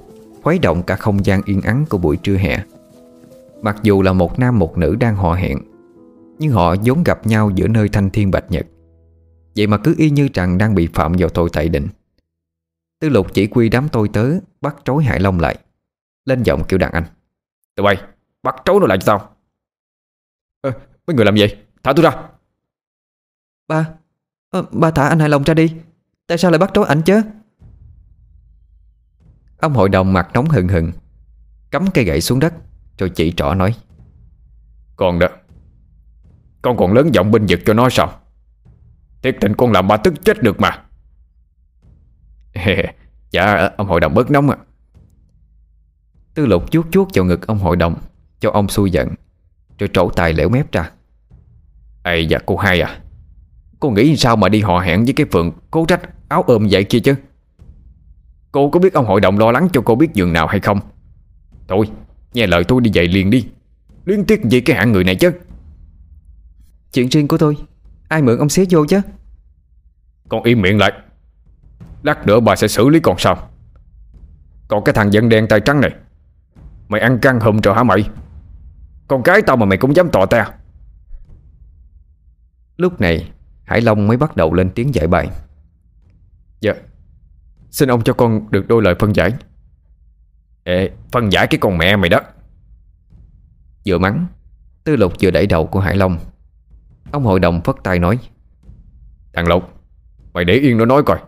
Khuấy 0.43 0.59
động 0.59 0.83
cả 0.83 0.95
không 0.95 1.25
gian 1.25 1.41
yên 1.45 1.61
ắng 1.61 1.85
của 1.89 1.97
buổi 1.97 2.17
trưa 2.17 2.35
hè. 2.35 2.63
Mặc 3.61 3.77
dù 3.83 4.01
là 4.01 4.13
một 4.13 4.39
nam 4.39 4.59
một 4.59 4.77
nữ 4.77 4.95
đang 4.95 5.15
họ 5.15 5.33
hẹn 5.33 5.57
Nhưng 6.39 6.51
họ 6.51 6.75
vốn 6.85 7.03
gặp 7.03 7.27
nhau 7.27 7.51
giữa 7.55 7.67
nơi 7.67 7.89
thanh 7.89 8.09
thiên 8.09 8.31
bạch 8.31 8.51
nhật. 8.51 8.65
Vậy 9.55 9.67
mà 9.67 9.77
cứ 9.77 9.95
y 9.97 10.09
như 10.09 10.29
rằng 10.33 10.57
đang 10.57 10.75
bị 10.75 10.87
phạm 10.93 11.13
vào 11.17 11.29
tội 11.29 11.49
tẩy 11.53 11.69
định. 11.69 11.87
Tư 12.99 13.09
lục 13.09 13.33
chỉ 13.33 13.47
quy 13.47 13.69
đám 13.69 13.89
tôi 13.89 14.09
tớ 14.13 14.31
Bắt 14.61 14.75
trối 14.85 15.03
Hải 15.03 15.19
Long 15.19 15.39
lại. 15.39 15.57
Lên 16.25 16.43
giọng 16.43 16.63
kiểu 16.67 16.79
đàn 16.79 16.91
anh. 16.91 17.03
Tụi 17.75 17.83
bay 17.83 17.97
bắt 18.43 18.55
trối 18.65 18.79
nó 18.79 18.87
lại 18.87 18.97
cho 19.01 19.05
tao. 19.05 19.35
À, 20.61 20.71
Mấy 21.07 21.15
người 21.15 21.25
làm 21.25 21.35
gì? 21.35 21.47
Thả 21.83 21.93
tôi 21.93 22.03
ra. 22.03 22.29
Ba 23.67 23.89
à, 24.51 24.61
Ba 24.71 24.91
thả 24.91 25.07
anh 25.07 25.19
Hải 25.19 25.29
Long 25.29 25.43
ra 25.43 25.53
đi. 25.53 25.75
Tại 26.27 26.37
sao 26.37 26.51
lại 26.51 26.59
bắt 26.59 26.71
trối 26.73 26.85
ảnh 26.85 27.01
chứ? 27.01 27.21
Ông 29.57 29.73
hội 29.73 29.89
đồng 29.89 30.13
mặt 30.13 30.29
nóng 30.33 30.49
hừng 30.49 30.67
hừng 30.67 30.91
Cắm 31.71 31.85
cây 31.93 32.05
gậy 32.05 32.21
xuống 32.21 32.39
đất 32.39 32.53
Rồi 32.97 33.09
chỉ 33.09 33.33
trỏ 33.37 33.53
nói. 33.53 33.75
Con 34.95 35.19
đó 35.19 35.27
con 36.61 36.77
còn 36.77 36.93
lớn 36.93 37.13
giọng 37.13 37.31
binh 37.31 37.45
vực 37.49 37.59
cho 37.65 37.73
nó 37.73 37.89
sao? 37.89 38.11
Thiệt 39.23 39.37
tình 39.41 39.55
con 39.55 39.71
làm 39.71 39.87
ba 39.87 39.97
tức 39.97 40.13
chết 40.25 40.43
được 40.43 40.59
mà. 40.59 40.83
Dạ 43.31 43.69
ông 43.77 43.87
hội 43.87 43.99
đồng 43.99 44.13
bớt 44.13 44.31
nóng 44.31 44.49
à. 44.49 44.57
Tư 46.33 46.45
lục 46.45 46.71
chuốt 46.71 46.85
chuốt 46.91 47.07
vào 47.13 47.25
ngực 47.25 47.47
ông 47.47 47.59
hội 47.59 47.75
đồng, 47.75 47.95
Cho 48.39 48.51
ông 48.51 48.67
xui 48.67 48.91
giận, 48.91 49.09
Rồi 49.79 49.89
trổ 49.93 50.09
tài 50.09 50.33
lẻo 50.33 50.49
mép 50.49 50.71
ra. 50.71 50.91
Ê 52.03 52.19
dạ 52.19 52.37
cô 52.45 52.57
hai 52.57 52.81
à 52.81 52.99
Cô 53.79 53.89
nghĩ 53.89 54.17
sao 54.17 54.35
mà 54.35 54.49
đi 54.49 54.61
họ 54.61 54.79
hẹn 54.79 55.03
với 55.03 55.13
cái 55.13 55.25
phượng 55.31 55.51
Cố 55.71 55.85
trách 55.85 56.01
áo 56.29 56.43
ôm 56.47 56.67
vậy 56.71 56.83
kia 56.83 56.99
chứ? 56.99 57.15
Cô 58.51 58.69
có 58.69 58.79
biết 58.79 58.93
ông 58.93 59.05
hội 59.05 59.21
đồng 59.21 59.37
lo 59.37 59.51
lắng 59.51 59.67
cho 59.73 59.81
cô 59.85 59.95
biết 59.95 60.13
giường 60.13 60.33
nào 60.33 60.47
hay 60.47 60.59
không? 60.59 60.79
Thôi, 61.67 61.89
Nghe 62.33 62.47
lời 62.47 62.63
tôi 62.63 62.81
đi 62.81 62.89
dậy 62.93 63.07
liền 63.07 63.29
đi. 63.29 63.47
Liên 64.05 64.25
tiếc 64.25 64.43
gì 64.43 64.61
cái 64.61 64.77
hạng 64.77 64.91
người 64.91 65.03
này 65.03 65.15
chứ. 65.15 65.31
Chuyện 66.97 67.09
riêng 67.09 67.27
của 67.27 67.37
tôi. 67.37 67.57
Ai 68.07 68.21
mượn 68.21 68.37
ông 68.39 68.49
xé 68.49 68.65
vô 68.69 68.85
chứ? 68.85 69.01
Con 70.29 70.43
im 70.43 70.61
miệng 70.61 70.77
lại. 70.77 70.93
Lát 72.03 72.27
nữa 72.27 72.39
bà 72.39 72.55
sẽ 72.55 72.67
xử 72.67 72.89
lý 72.89 72.99
con 72.99 73.15
sao 73.19 73.49
Còn 74.67 74.83
cái 74.83 74.93
thằng 74.93 75.13
dân 75.13 75.29
đen 75.29 75.47
tay 75.47 75.59
trắng 75.59 75.81
này 75.81 75.91
Mày 76.87 77.01
ăn 77.01 77.19
căng 77.19 77.39
hùm 77.39 77.61
rồi 77.61 77.75
hả 77.75 77.83
mày? 77.83 78.09
Con 79.07 79.23
cái 79.23 79.41
tao 79.41 79.57
mà 79.57 79.65
mày 79.65 79.77
cũng 79.77 79.95
dám 79.95 80.09
tọ 80.09 80.25
ta 80.25 80.51
Lúc 82.77 83.01
này 83.01 83.31
Hải 83.63 83.81
Long 83.81 84.07
mới 84.07 84.17
bắt 84.17 84.35
đầu 84.35 84.53
lên 84.53 84.69
tiếng 84.75 84.95
giải 84.95 85.07
bài. 85.07 85.29
Dạ. 86.61 86.73
Xin 87.71 87.91
ông 87.91 88.03
cho 88.03 88.13
con 88.13 88.51
được 88.51 88.67
đôi 88.67 88.83
lời 88.83 88.95
phân 88.99 89.15
giải. 89.15 89.33
Ê 90.63 90.91
phân 91.11 91.31
giải 91.31 91.47
cái 91.47 91.57
con 91.57 91.77
mẹ 91.77 91.95
mày 91.95 92.09
đó. 92.09 92.21
Vừa 93.85 93.97
mắng 93.97 94.25
Tư 94.83 94.95
lục 94.95 95.13
vừa 95.21 95.31
đẩy 95.31 95.47
đầu 95.47 95.67
của 95.67 95.79
Hải 95.79 95.95
Long 95.95 96.19
Ông 97.11 97.23
hội 97.23 97.39
đồng 97.39 97.61
phất 97.61 97.75
tay 97.83 97.99
nói 97.99 98.19
Thằng 99.33 99.47
Lục 99.47 99.63
Mày 100.33 100.45
để 100.45 100.53
yên 100.53 100.77
nó 100.77 100.85
nói 100.85 101.03
coi. 101.03 101.19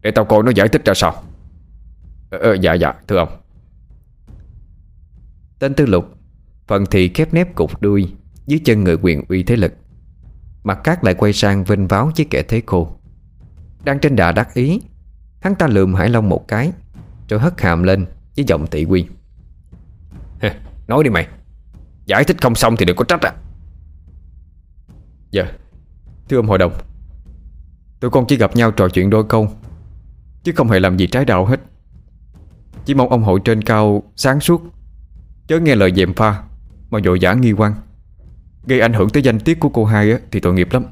Để 0.00 0.10
tao 0.10 0.24
coi 0.24 0.42
nó 0.42 0.50
giải 0.50 0.68
thích 0.68 0.84
ra 0.84 0.94
sao. 0.94 1.22
Ờ, 2.30 2.38
ờ, 2.38 2.54
Dạ 2.54 2.74
dạ 2.74 2.94
thưa 3.08 3.16
ông. 3.16 3.28
Tên 5.58 5.74
Tư 5.74 5.86
Lục 5.86 6.04
Phần 6.66 6.86
thì 6.90 7.08
khép 7.08 7.34
nép 7.34 7.54
cục 7.54 7.80
đuôi 7.80 8.12
Dưới 8.46 8.60
chân 8.64 8.84
người 8.84 8.96
quyền 9.02 9.24
uy 9.28 9.42
thế 9.42 9.56
lực. 9.56 9.72
Mặt 10.64 10.80
cát 10.84 11.04
lại 11.04 11.14
quay 11.14 11.32
sang 11.32 11.64
vinh 11.64 11.86
váo 11.86 12.10
với 12.16 12.26
kẻ 12.30 12.42
thế 12.48 12.62
khô 12.66 12.96
Đang 13.84 13.98
trên 13.98 14.16
đà 14.16 14.32
đắc 14.32 14.54
ý 14.54 14.80
Hắn 15.40 15.54
ta 15.54 15.66
lườm 15.66 15.94
Hải 15.94 16.08
Long 16.08 16.28
một 16.28 16.48
cái 16.48 16.72
Rồi 17.28 17.40
hất 17.40 17.60
hàm 17.60 17.82
lên 17.82 18.06
với 18.36 18.44
giọng 18.44 18.66
tỷ 18.66 18.84
quy 18.84 19.06
Nói 20.90 21.04
đi 21.04 21.10
mày. 21.10 21.28
Giải 22.06 22.24
thích 22.24 22.36
không 22.40 22.54
xong 22.54 22.76
thì 22.76 22.84
đừng 22.84 22.96
có 22.96 23.04
trách 23.04 23.22
à. 23.22 23.32
Dạ. 25.30 25.44
Thưa 26.28 26.36
ông 26.36 26.46
hội 26.46 26.58
đồng 26.58 26.72
Tụi 28.00 28.10
con 28.10 28.26
chỉ 28.26 28.36
gặp 28.36 28.56
nhau 28.56 28.70
trò 28.70 28.88
chuyện 28.88 29.10
đôi 29.10 29.24
câu 29.24 29.48
Chứ 30.42 30.52
không 30.56 30.68
hề 30.68 30.80
làm 30.80 30.96
gì 30.96 31.06
trái 31.06 31.24
đạo 31.24 31.46
hết. 31.46 31.60
Chỉ 32.84 32.94
mong 32.94 33.08
ông 33.08 33.22
hội 33.22 33.40
trên 33.44 33.62
cao 33.62 34.02
sáng 34.16 34.40
suốt 34.40 34.62
Chớ 35.46 35.60
nghe 35.60 35.74
lời 35.74 35.92
dèm 35.96 36.14
pha 36.14 36.42
Mà 36.90 36.98
dội 37.04 37.20
dã 37.20 37.32
nghi 37.34 37.52
quan 37.52 37.74
Gây 38.66 38.80
ảnh 38.80 38.92
hưởng 38.92 39.10
tới 39.10 39.22
danh 39.22 39.40
tiết 39.40 39.60
của 39.60 39.68
cô 39.68 39.84
hai 39.84 40.12
á, 40.12 40.18
Thì 40.30 40.40
tội 40.40 40.54
nghiệp 40.54 40.68
lắm. 40.72 40.84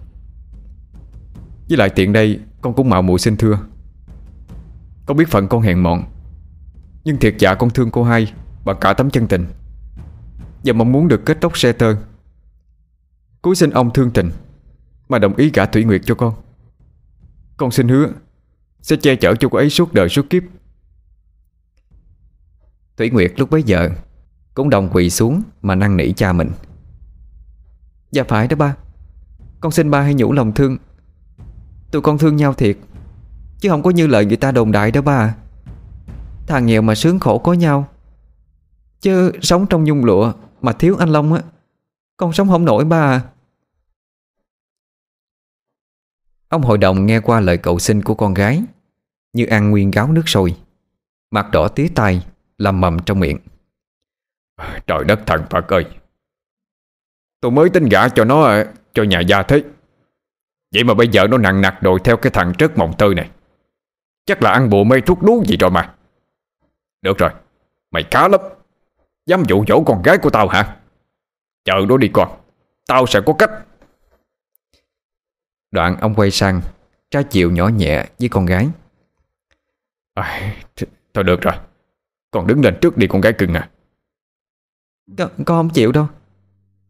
Với 1.68 1.78
lại 1.78 1.90
tiện 1.90 2.12
đây 2.12 2.40
Con 2.60 2.74
cũng 2.74 2.90
mạo 2.90 3.02
muội 3.02 3.18
xin 3.18 3.36
thưa. 3.36 3.58
Con 5.06 5.16
biết 5.16 5.28
phận 5.28 5.48
con 5.48 5.62
hèn 5.62 5.78
mọn 5.78 6.04
Nhưng 7.04 7.16
thiệt 7.16 7.34
dạ 7.38 7.54
con 7.54 7.70
thương 7.70 7.90
cô 7.90 8.04
hai 8.04 8.32
Và 8.64 8.74
cả 8.74 8.92
tấm 8.92 9.10
chân 9.10 9.26
tình 9.26 9.46
Và 10.64 10.72
mong 10.72 10.92
muốn 10.92 11.08
được 11.08 11.24
kết 11.26 11.38
tóc 11.40 11.58
xe 11.58 11.72
tơ 11.72 11.96
cúi 13.48 13.56
xin 13.56 13.70
ông 13.70 13.92
thương 13.92 14.10
tình. 14.10 14.30
Mà 15.08 15.18
đồng 15.18 15.34
ý 15.36 15.50
gả 15.54 15.66
Thủy 15.66 15.84
Nguyệt 15.84 16.00
cho 16.04 16.14
con. 16.14 16.34
Con 17.56 17.70
xin 17.70 17.88
hứa, 17.88 18.08
Sẽ 18.80 18.96
che 18.96 19.16
chở 19.16 19.34
cho 19.34 19.48
cô 19.48 19.58
ấy 19.58 19.70
suốt 19.70 19.92
đời 19.92 20.08
suốt 20.08 20.30
kiếp. 20.30 20.42
Thủy 22.96 23.10
Nguyệt 23.10 23.32
lúc 23.36 23.50
bấy 23.50 23.62
giờ 23.62 23.90
Cũng 24.54 24.70
đồng 24.70 24.88
quỳ 24.92 25.10
xuống 25.10 25.42
mà 25.62 25.74
năn 25.74 25.96
nỉ 25.96 26.12
cha 26.12 26.32
mình. 26.32 26.50
Dạ 28.10 28.24
phải 28.28 28.48
đó 28.48 28.56
ba. 28.56 28.76
Con 29.60 29.72
xin 29.72 29.90
ba 29.90 30.00
hãy 30.00 30.14
nhủ 30.14 30.32
lòng 30.32 30.52
thương. 30.52 30.76
Tụi 31.90 32.02
con 32.02 32.18
thương 32.18 32.36
nhau 32.36 32.54
thiệt, 32.54 32.76
Chứ 33.60 33.68
không 33.68 33.82
có 33.82 33.90
như 33.90 34.06
lời 34.06 34.26
người 34.26 34.36
ta 34.36 34.52
đồn 34.52 34.72
đại 34.72 34.90
đó 34.90 35.02
ba. 35.02 35.34
Thằng 36.46 36.66
nghèo 36.66 36.82
mà 36.82 36.94
sướng 36.94 37.18
khổ 37.18 37.38
có 37.38 37.52
nhau. 37.52 37.88
Chứ 39.00 39.32
sống 39.42 39.66
trong 39.66 39.84
nhung 39.84 40.04
lụa 40.04 40.32
Mà 40.62 40.72
thiếu 40.72 40.96
anh 40.96 41.08
Long 41.08 41.32
á, 41.32 41.42
Con 42.16 42.32
sống 42.32 42.48
không 42.48 42.64
nổi 42.64 42.84
ba 42.84 43.00
à. 43.00 43.22
Ông 46.48 46.62
hội 46.62 46.78
đồng 46.78 47.06
nghe 47.06 47.20
qua 47.20 47.40
lời 47.40 47.58
cầu 47.58 47.78
xin 47.78 48.02
của 48.02 48.14
con 48.14 48.34
gái, 48.34 48.62
Như 49.32 49.46
ăn 49.46 49.70
nguyên 49.70 49.90
gáo 49.90 50.12
nước 50.12 50.28
sôi. 50.28 50.56
Mặt 51.30 51.50
đỏ 51.52 51.68
tía 51.68 51.88
tai 51.94 52.26
Làm 52.58 52.80
mầm 52.80 52.98
trong 52.98 53.20
miệng. 53.20 53.38
Trời 54.86 55.04
đất 55.04 55.20
thần 55.26 55.44
Phật 55.50 55.68
ơi! 55.68 55.84
Tôi 57.40 57.50
mới 57.50 57.70
tính 57.70 57.84
gả 57.84 58.08
cho 58.08 58.24
nó, 58.24 58.62
Cho 58.92 59.02
nhà 59.02 59.20
gia 59.20 59.42
thế. 59.42 59.62
Vậy 60.74 60.84
mà 60.84 60.94
bây 60.94 61.08
giờ 61.08 61.26
nó 61.26 61.38
nặng 61.38 61.60
nặc 61.60 61.82
đội 61.82 62.00
theo 62.04 62.16
cái 62.16 62.30
thằng 62.30 62.54
trớt 62.54 62.78
mộng 62.78 62.92
tư 62.98 63.14
này. 63.14 63.30
Chắc 64.26 64.42
là 64.42 64.50
ăn 64.50 64.70
bùa 64.70 64.84
mê 64.84 65.00
thuốc 65.00 65.22
đuốc 65.22 65.44
gì 65.44 65.56
rồi 65.56 65.70
mà. 65.70 65.94
Được 67.02 67.18
rồi, 67.18 67.30
Mày 67.90 68.02
cá 68.02 68.28
lắm. 68.28 68.40
Dám 69.26 69.42
dụ 69.48 69.64
dỗ 69.68 69.82
con 69.86 70.02
gái 70.02 70.18
của 70.18 70.30
tao 70.30 70.48
hả? 70.48 70.76
Chờ 71.64 71.86
đó 71.88 71.96
đi 71.96 72.10
con, 72.12 72.40
Tao 72.86 73.06
sẽ 73.06 73.20
có 73.26 73.32
cách. 73.32 73.50
Đoạn 75.70 75.96
ông 76.00 76.14
quay 76.14 76.30
sang 76.30 76.60
Tra 77.10 77.22
chịu 77.22 77.50
nhỏ 77.50 77.68
nhẹ 77.68 78.06
với 78.18 78.28
con 78.28 78.46
gái. 78.46 78.68
À, 80.14 80.54
Thôi 81.14 81.24
được 81.24 81.40
rồi. 81.40 81.54
Con 82.30 82.46
đứng 82.46 82.64
lên 82.64 82.74
trước 82.80 82.96
đi 82.96 83.06
con 83.06 83.20
gái 83.20 83.32
cưng 83.32 83.54
à. 83.54 83.68
Con, 85.18 85.30
con 85.36 85.44
không 85.46 85.70
chịu 85.70 85.92
đâu. 85.92 86.06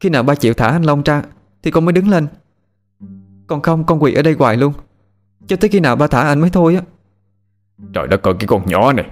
Khi 0.00 0.08
nào 0.08 0.22
ba 0.22 0.34
chịu 0.34 0.54
thả 0.54 0.68
anh 0.68 0.82
Long 0.82 1.02
ra 1.02 1.22
Thì 1.62 1.70
con 1.70 1.84
mới 1.84 1.92
đứng 1.92 2.08
lên. 2.08 2.26
Còn 3.46 3.62
không 3.62 3.84
con 3.86 4.02
quỳ 4.02 4.14
ở 4.14 4.22
đây 4.22 4.36
hoài 4.38 4.56
luôn. 4.56 4.72
Cho 5.46 5.56
tới 5.56 5.70
khi 5.70 5.80
nào 5.80 5.96
ba 5.96 6.06
thả 6.06 6.20
anh 6.20 6.40
mới 6.40 6.50
thôi 6.50 6.74
á. 6.74 6.82
Trời 7.92 8.06
đất 8.06 8.22
ơi 8.22 8.34
cái 8.38 8.46
con 8.46 8.66
nhỏ 8.66 8.92
này. 8.92 9.10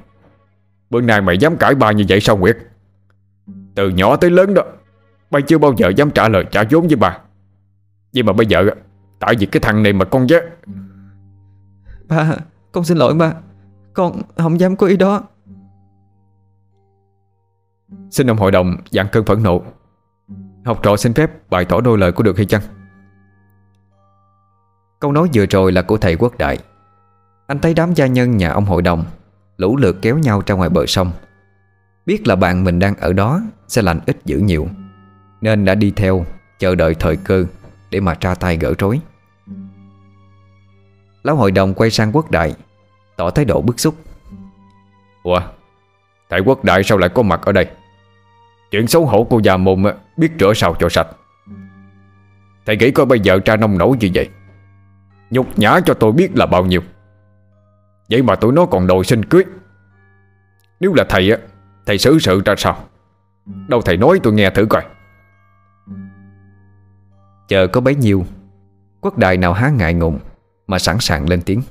Bữa 0.91 1.01
nay 1.01 1.21
mày 1.21 1.39
dám 1.39 1.57
cãi 1.57 1.75
ba 1.75 1.93
như 1.93 2.05
vậy 2.09 2.21
sao 2.21 2.37
Nguyệt? 2.37 2.57
Từ 3.75 3.89
nhỏ 3.89 4.17
tới 4.17 4.31
lớn 4.31 4.55
đó 4.55 4.63
Ba 5.31 5.41
chưa 5.41 5.59
bao 5.59 5.75
giờ 5.77 5.89
dám 5.97 6.11
trả 6.11 6.29
lời 6.29 6.45
trả 6.51 6.65
vốn 6.71 6.87
với 6.87 6.97
bà 6.97 7.19
Vậy 8.15 8.23
mà 8.23 8.33
bây 8.33 8.47
giờ 8.47 8.65
Tại 9.19 9.35
vì 9.39 9.47
cái 9.47 9.61
thằng 9.61 9.83
này 9.83 9.93
mà 9.93 10.05
con 10.05 10.29
dám 10.29 10.43
Ba 12.09 12.37
Con 12.73 12.85
xin 12.85 12.97
lỗi 12.97 13.15
ba. 13.15 13.35
Con 13.95 14.23
không 14.37 14.61
dám 14.61 14.77
có 14.77 14.87
ý 14.87 14.97
đó. 14.97 15.23
Xin 18.11 18.31
ông 18.31 18.37
hội 18.37 18.51
đồng 18.51 18.77
dặn 18.91 19.07
cơn 19.13 19.25
phẫn 19.25 19.43
nộ. 19.43 19.63
Học 20.65 20.81
trò 20.83 20.97
xin 20.97 21.15
phép 21.15 21.51
bày 21.51 21.65
tỏ 21.65 21.81
đôi 21.81 21.99
lời 21.99 22.13
của 22.13 22.23
được 22.23 22.37
hay 22.37 22.47
chăng? 22.47 22.63
Câu 25.01 25.13
nói 25.13 25.29
vừa 25.35 25.47
rồi 25.47 25.73
là 25.73 25.83
của 25.83 25.97
thầy 25.97 26.17
quốc 26.17 26.39
đại. 26.39 26.59
Anh 27.47 27.59
thấy 27.59 27.75
đám 27.75 27.95
gia 27.95 28.07
nhân 28.07 28.37
nhà 28.37 28.51
ông 28.51 28.65
hội 28.65 28.83
đồng 28.83 29.05
Lũ 29.57 29.77
lượt 29.77 29.97
kéo 30.03 30.19
nhau 30.19 30.43
ra 30.47 30.55
ngoài 30.55 30.71
bờ 30.71 30.87
sông. 30.87 31.11
Biết 32.07 32.27
là 32.27 32.37
bạn 32.37 32.65
mình 32.65 32.79
đang 32.79 32.97
ở 32.97 33.13
đó 33.13 33.41
Sẽ 33.69 33.83
lành 33.83 34.01
ít 34.07 34.17
dữ 34.25 34.39
nhiều 34.39 34.69
Nên 35.41 35.65
đã 35.65 35.75
đi 35.75 35.91
theo 35.91 36.25
Chờ 36.59 36.75
đợi 36.75 36.95
thời 36.95 37.17
cơ 37.17 37.45
để 37.91 38.01
mà 38.01 38.15
tra 38.15 38.35
tay 38.35 38.57
gỡ 38.57 38.75
rối. 38.79 39.01
Lão 41.23 41.37
hội 41.37 41.51
đồng 41.51 41.75
quay 41.75 41.91
sang 41.91 42.13
quốc 42.13 42.31
đại, 42.31 42.55
Tỏ 43.17 43.31
thái 43.31 43.45
độ 43.45 43.61
bức 43.61 43.81
xúc. 43.81 43.95
Ủa 45.23 45.41
Thầy 46.31 46.41
quốc 46.41 46.65
đại 46.65 46.83
sao 46.83 46.99
lại 46.99 47.11
có 47.15 47.23
mặt 47.23 47.41
ở 47.43 47.53
đây? 47.53 47.67
Chuyện 48.71 48.87
xấu 48.87 49.07
hổ 49.07 49.25
của 49.25 49.39
già 49.39 49.57
mồm 49.57 49.85
Biết 50.17 50.33
rửa 50.41 50.53
sao 50.55 50.75
cho 50.79 50.89
sạch. 50.89 51.09
Thầy 52.67 52.77
nghĩ 52.77 52.91
coi 52.91 53.07
bây 53.07 53.21
giờ 53.21 53.39
tra 53.39 53.57
nông 53.57 53.79
nổi 53.79 53.97
như 54.01 54.11
vậy? 54.15 54.29
Nhục 55.31 55.59
nhã 55.59 55.81
cho 55.87 55.95
tôi 55.95 56.13
biết 56.13 56.37
là 56.37 56.47
bao 56.47 56.67
nhiêu. 56.67 56.81
Vậy 58.11 58.23
mà 58.23 58.37
tụi 58.37 58.53
nó 58.53 58.67
còn 58.67 58.87
đòi 58.87 59.05
xin 59.05 59.25
cưới. 59.25 59.45
Nếu 60.81 60.95
là 60.95 61.05
thầy 61.09 61.31
á, 61.31 61.39
Thầy 61.87 61.99
xử 61.99 62.19
sự 62.19 62.43
ra 62.45 62.55
sao? 62.59 62.85
Đâu 63.69 63.83
thầy 63.83 63.97
nói 63.97 64.21
tôi 64.23 64.33
nghe 64.33 64.51
thử 64.51 64.67
coi. 64.67 64.83
Chờ 67.49 67.67
có 67.67 67.81
bấy 67.81 67.95
nhiêu, 67.95 68.25
Quốc 69.01 69.19
đại 69.19 69.37
nào 69.37 69.53
há 69.53 69.71
ngại 69.71 69.95
ngùng 69.95 70.19
Mà 70.67 70.79
sẵn 70.79 70.97
sàng 71.01 71.29
lên 71.29 71.43
tiếng. 71.43 71.63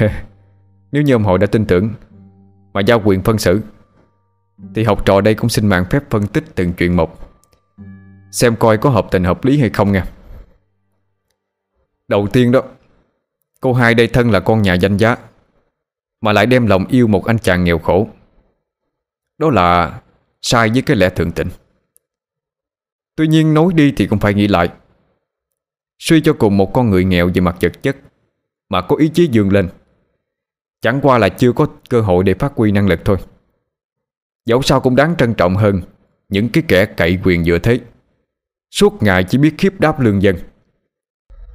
Nếu 0.92 1.02
như 1.02 1.14
ông 1.14 1.24
hội 1.24 1.38
đã 1.38 1.46
tin 1.46 1.66
tưởng 1.66 1.90
Mà 2.72 2.80
giao 2.80 3.02
quyền 3.04 3.22
phân 3.22 3.38
xử, 3.38 3.60
Thì 4.74 4.84
học 4.84 5.06
trò 5.06 5.20
đây 5.20 5.34
cũng 5.34 5.50
xin 5.50 5.66
mạng 5.66 5.84
phép 5.90 6.02
phân 6.10 6.26
tích 6.26 6.44
từng 6.54 6.72
chuyện 6.72 6.96
một, 6.96 7.18
Xem 8.32 8.56
coi 8.56 8.78
có 8.78 8.90
hợp 8.90 9.06
tình 9.10 9.24
hợp 9.24 9.44
lý 9.44 9.60
hay 9.60 9.70
không 9.70 9.92
nha. 9.92 10.04
Đầu 12.08 12.28
tiên 12.32 12.52
đó, 12.52 12.62
Cô 13.60 13.72
hai 13.72 13.94
đây 13.94 14.08
thân 14.08 14.30
là 14.30 14.40
con 14.40 14.62
nhà 14.62 14.74
danh 14.74 14.96
giá, 14.96 15.16
Mà 16.20 16.32
lại 16.32 16.46
đem 16.46 16.66
lòng 16.66 16.86
yêu 16.88 17.06
một 17.06 17.24
anh 17.24 17.38
chàng 17.38 17.64
nghèo 17.64 17.78
khổ. 17.78 18.08
Đó 19.38 19.50
là 19.50 20.00
Sai 20.42 20.68
với 20.68 20.82
cái 20.82 20.96
lẽ 20.96 21.10
thượng 21.10 21.32
tịnh. 21.32 21.48
Tuy 23.18 23.28
nhiên 23.28 23.54
nói 23.54 23.72
đi 23.74 23.92
thì 23.96 24.06
cũng 24.06 24.18
phải 24.18 24.34
nghĩ 24.34 24.48
lại. 24.48 24.68
Suy 25.98 26.20
cho 26.20 26.32
cùng 26.32 26.56
một 26.56 26.72
con 26.72 26.90
người 26.90 27.04
nghèo 27.04 27.30
về 27.34 27.40
mặt 27.40 27.56
vật 27.60 27.82
chất 27.82 27.96
Mà 28.68 28.80
có 28.80 28.96
ý 28.96 29.08
chí 29.08 29.26
dường 29.26 29.52
lên, 29.52 29.68
Chẳng 30.82 31.00
qua 31.02 31.18
là 31.18 31.28
chưa 31.28 31.52
có 31.52 31.66
cơ 31.90 32.00
hội 32.00 32.24
để 32.24 32.34
phát 32.34 32.52
huy 32.56 32.72
năng 32.72 32.88
lực 32.88 33.00
thôi. 33.04 33.16
Dẫu 34.46 34.62
sao 34.62 34.80
cũng 34.80 34.96
đáng 34.96 35.14
trân 35.18 35.34
trọng 35.34 35.56
hơn 35.56 35.80
Những 36.28 36.48
cái 36.48 36.62
kẻ 36.68 36.86
cậy 36.86 37.18
quyền 37.24 37.44
dựa 37.44 37.58
thế. 37.58 37.80
Suốt 38.70 39.02
ngày 39.02 39.24
chỉ 39.24 39.38
biết 39.38 39.54
khiếp 39.58 39.80
đáp 39.80 40.00
lương 40.00 40.22
dân. 40.22 40.36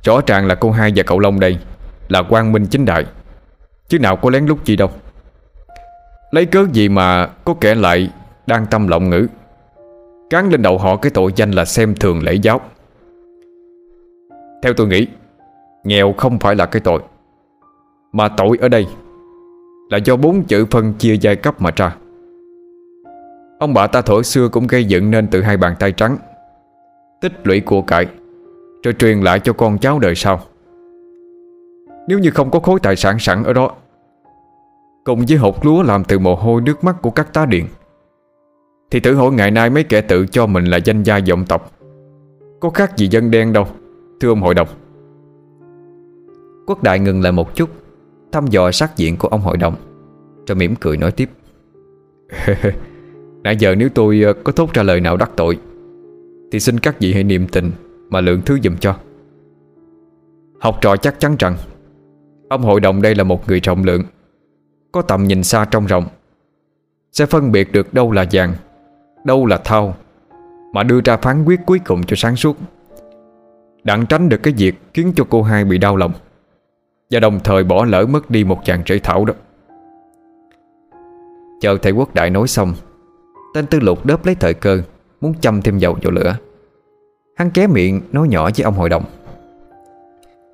Rõ 0.04 0.22
ràng 0.28 0.48
là 0.48 0.56
cô 0.56 0.72
hai 0.72 0.94
và 0.96 1.04
cậu 1.04 1.20
Long 1.20 1.40
đây 1.40 1.58
Là 2.08 2.24
quang 2.24 2.52
minh 2.52 2.68
chính 2.72 2.86
đại, 2.86 3.06
Chứ 3.88 4.00
nào 4.00 4.16
có 4.16 4.30
lén 4.30 4.46
lút 4.46 4.66
gì 4.66 4.76
đâu. 4.76 4.92
Lấy 6.32 6.46
cớ 6.46 6.66
gì 6.74 6.90
mà 6.90 7.28
có 7.28 7.56
kẻ 7.62 7.76
lại 7.76 8.10
Đang 8.48 8.66
tâm 8.66 8.88
lộng 8.88 9.10
ngữ? 9.10 9.28
Cán 10.34 10.50
lên 10.50 10.62
đầu 10.62 10.78
họ 10.78 10.96
cái 10.96 11.10
tội 11.10 11.32
danh 11.36 11.52
là 11.52 11.66
xem 11.66 11.96
thường 11.96 12.24
lễ 12.24 12.34
giáo. 12.34 12.62
Theo 14.64 14.74
tôi 14.74 14.88
nghĩ, 14.88 15.08
Nghèo 15.84 16.14
không 16.14 16.40
phải 16.40 16.56
là 16.56 16.66
cái 16.66 16.80
tội, 16.80 17.02
Mà 18.12 18.30
tội 18.38 18.58
ở 18.62 18.70
đây 18.70 18.88
Là 19.90 19.98
do 19.98 20.16
bốn 20.16 20.44
chữ 20.44 20.66
phân 20.72 20.94
chia 20.94 21.18
giai 21.22 21.36
cấp 21.36 21.62
mà 21.62 21.72
ra. 21.76 21.96
Ông 23.60 23.74
bà 23.74 23.88
ta 23.88 24.02
thổi 24.02 24.24
xưa 24.24 24.48
cũng 24.50 24.68
gây 24.68 24.86
dựng 24.86 25.12
nên 25.12 25.28
từ 25.28 25.42
hai 25.42 25.58
bàn 25.58 25.76
tay 25.80 25.92
trắng, 25.92 26.18
Tích 27.22 27.34
lũy 27.44 27.60
của 27.60 27.82
cải, 27.82 28.06
Rồi 28.84 28.94
truyền 28.94 29.22
lại 29.22 29.40
cho 29.40 29.54
con 29.54 29.78
cháu 29.78 30.00
đời 30.00 30.16
sau. 30.16 30.40
Nếu 32.08 32.20
như 32.20 32.30
không 32.32 32.52
có 32.52 32.60
khối 32.60 32.80
tài 32.84 32.96
sản 32.96 33.20
sẵn 33.20 33.44
ở 33.44 33.54
đó, 33.54 33.72
Cùng 35.04 35.26
với 35.28 35.38
hột 35.38 35.66
lúa 35.66 35.84
làm 35.84 36.04
từ 36.04 36.20
mồ 36.20 36.36
hôi 36.36 36.62
nước 36.62 36.84
mắt 36.84 36.96
của 37.02 37.12
các 37.12 37.34
tá 37.34 37.46
điện 37.46 37.68
thì 38.94 39.00
thử 39.00 39.16
hỏi 39.16 39.32
ngày 39.32 39.52
nay 39.52 39.70
mấy 39.70 39.84
kẻ 39.84 40.02
tự 40.02 40.26
cho 40.26 40.46
mình 40.46 40.66
là 40.66 40.78
danh 40.78 41.04
gia 41.04 41.20
vọng 41.30 41.46
tộc. 41.46 41.72
Có 42.60 42.70
khác 42.70 42.98
gì 42.98 43.08
dân 43.08 43.32
đen 43.32 43.54
đâu, 43.54 43.68
Thưa 44.20 44.30
ông 44.30 44.42
hội 44.42 44.54
đồng. 44.54 44.68
Quốc 46.68 46.84
đại 46.84 47.00
ngừng 47.00 47.22
lại 47.22 47.32
một 47.32 47.56
chút, 47.56 47.70
Thăm 48.32 48.48
dò 48.48 48.72
sắc 48.72 48.98
diện 48.98 49.18
của 49.18 49.28
ông 49.28 49.42
hội 49.42 49.58
đồng. 49.58 49.76
Rồi 50.48 50.56
mỉm 50.56 50.76
cười 50.76 50.98
nói 50.98 51.12
tiếp. 51.12 51.30
Nãy 53.44 53.56
giờ 53.60 53.76
nếu 53.76 53.90
tôi 53.90 54.22
ờ, 54.22 54.34
có 54.44 54.52
thốt 54.52 54.74
ra 54.74 54.84
lời 54.84 55.02
nào 55.02 55.18
đắc 55.18 55.32
tội, 55.36 55.58
Thì 56.52 56.60
xin 56.60 56.80
các 56.80 57.00
vị 57.00 57.14
hãy 57.14 57.24
niệm 57.24 57.48
tình 57.52 57.72
Mà 58.10 58.22
lượng 58.22 58.42
thứ 58.46 58.58
dùm 58.64 58.76
cho. 58.78 58.96
Học 60.60 60.78
trò 60.82 60.98
chắc 60.98 61.20
chắn 61.20 61.36
rằng, 61.40 61.56
Ông 62.50 62.62
hội 62.62 62.80
đồng 62.80 63.02
đây 63.02 63.16
là 63.16 63.24
một 63.24 63.48
người 63.48 63.60
rộng 63.60 63.84
lượng, 63.84 64.04
Có 64.92 65.02
tầm 65.02 65.24
nhìn 65.24 65.44
xa 65.44 65.66
trong 65.66 65.86
rộng, 65.86 66.06
Sẽ 67.12 67.26
phân 67.26 67.52
biệt 67.52 67.72
được 67.72 67.94
đâu 67.94 68.12
là 68.12 68.26
vàng 68.32 68.54
Đâu 69.24 69.46
là 69.46 69.58
thao 69.58 69.96
Mà 70.74 70.84
đưa 70.84 71.02
ra 71.06 71.18
phán 71.18 71.46
quyết 71.46 71.60
cuối 71.66 71.80
cùng 71.86 72.04
cho 72.04 72.16
sáng 72.16 72.36
suốt. 72.36 72.58
Đặng 73.84 74.06
tránh 74.06 74.30
được 74.30 74.44
cái 74.44 74.54
việc 74.58 74.76
Khiến 74.94 75.14
cho 75.16 75.24
cô 75.30 75.42
hai 75.42 75.66
bị 75.66 75.78
đau 75.78 75.96
lòng 75.96 76.12
Và 77.12 77.20
đồng 77.20 77.40
thời 77.44 77.64
bỏ 77.64 77.86
lỡ 77.86 78.06
mất 78.06 78.30
đi 78.30 78.44
một 78.44 78.60
chàng 78.66 78.84
rễ 78.88 79.00
thảo 79.00 79.26
đó. 79.26 79.34
Chờ 81.62 81.78
thầy 81.82 81.92
quốc 81.92 82.16
đại 82.16 82.30
nói 82.30 82.48
xong, 82.48 82.74
Tên 83.54 83.66
tư 83.66 83.80
lục 83.80 84.06
đớp 84.06 84.26
lấy 84.26 84.36
thời 84.36 84.54
cơ 84.54 84.82
Muốn 85.22 85.34
châm 85.42 85.62
thêm 85.62 85.78
dầu 85.78 85.98
vào 86.02 86.12
lửa. 86.12 86.36
Hắn 87.36 87.52
ké 87.52 87.68
miệng 87.68 88.02
nói 88.12 88.28
nhỏ 88.28 88.50
với 88.58 88.64
ông 88.64 88.74
hội 88.74 88.90
đồng. 88.90 89.04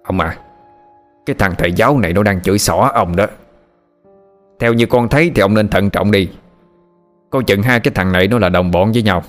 Ông 0.04 0.20
à 0.20 0.38
Cái 1.26 1.36
thằng 1.40 1.54
thầy 1.58 1.72
giáo 1.72 2.00
này 2.00 2.14
nó 2.14 2.24
đang 2.24 2.42
chửi 2.42 2.60
xỏ 2.60 2.92
ông 2.94 3.16
đó. 3.16 3.26
Theo 4.60 4.74
như 4.74 4.86
con 4.86 5.10
thấy 5.10 5.32
thì 5.36 5.42
ông 5.42 5.54
nên 5.54 5.68
thận 5.68 5.90
trọng 5.90 6.12
đi. 6.12 6.30
Coi 7.30 7.44
chừng 7.44 7.62
hai 7.62 7.80
cái 7.80 7.92
thằng 7.96 8.12
này 8.12 8.28
nó 8.28 8.40
là 8.40 8.50
đồng 8.50 8.72
bọn 8.72 8.92
với 8.92 9.04
nhau. 9.04 9.24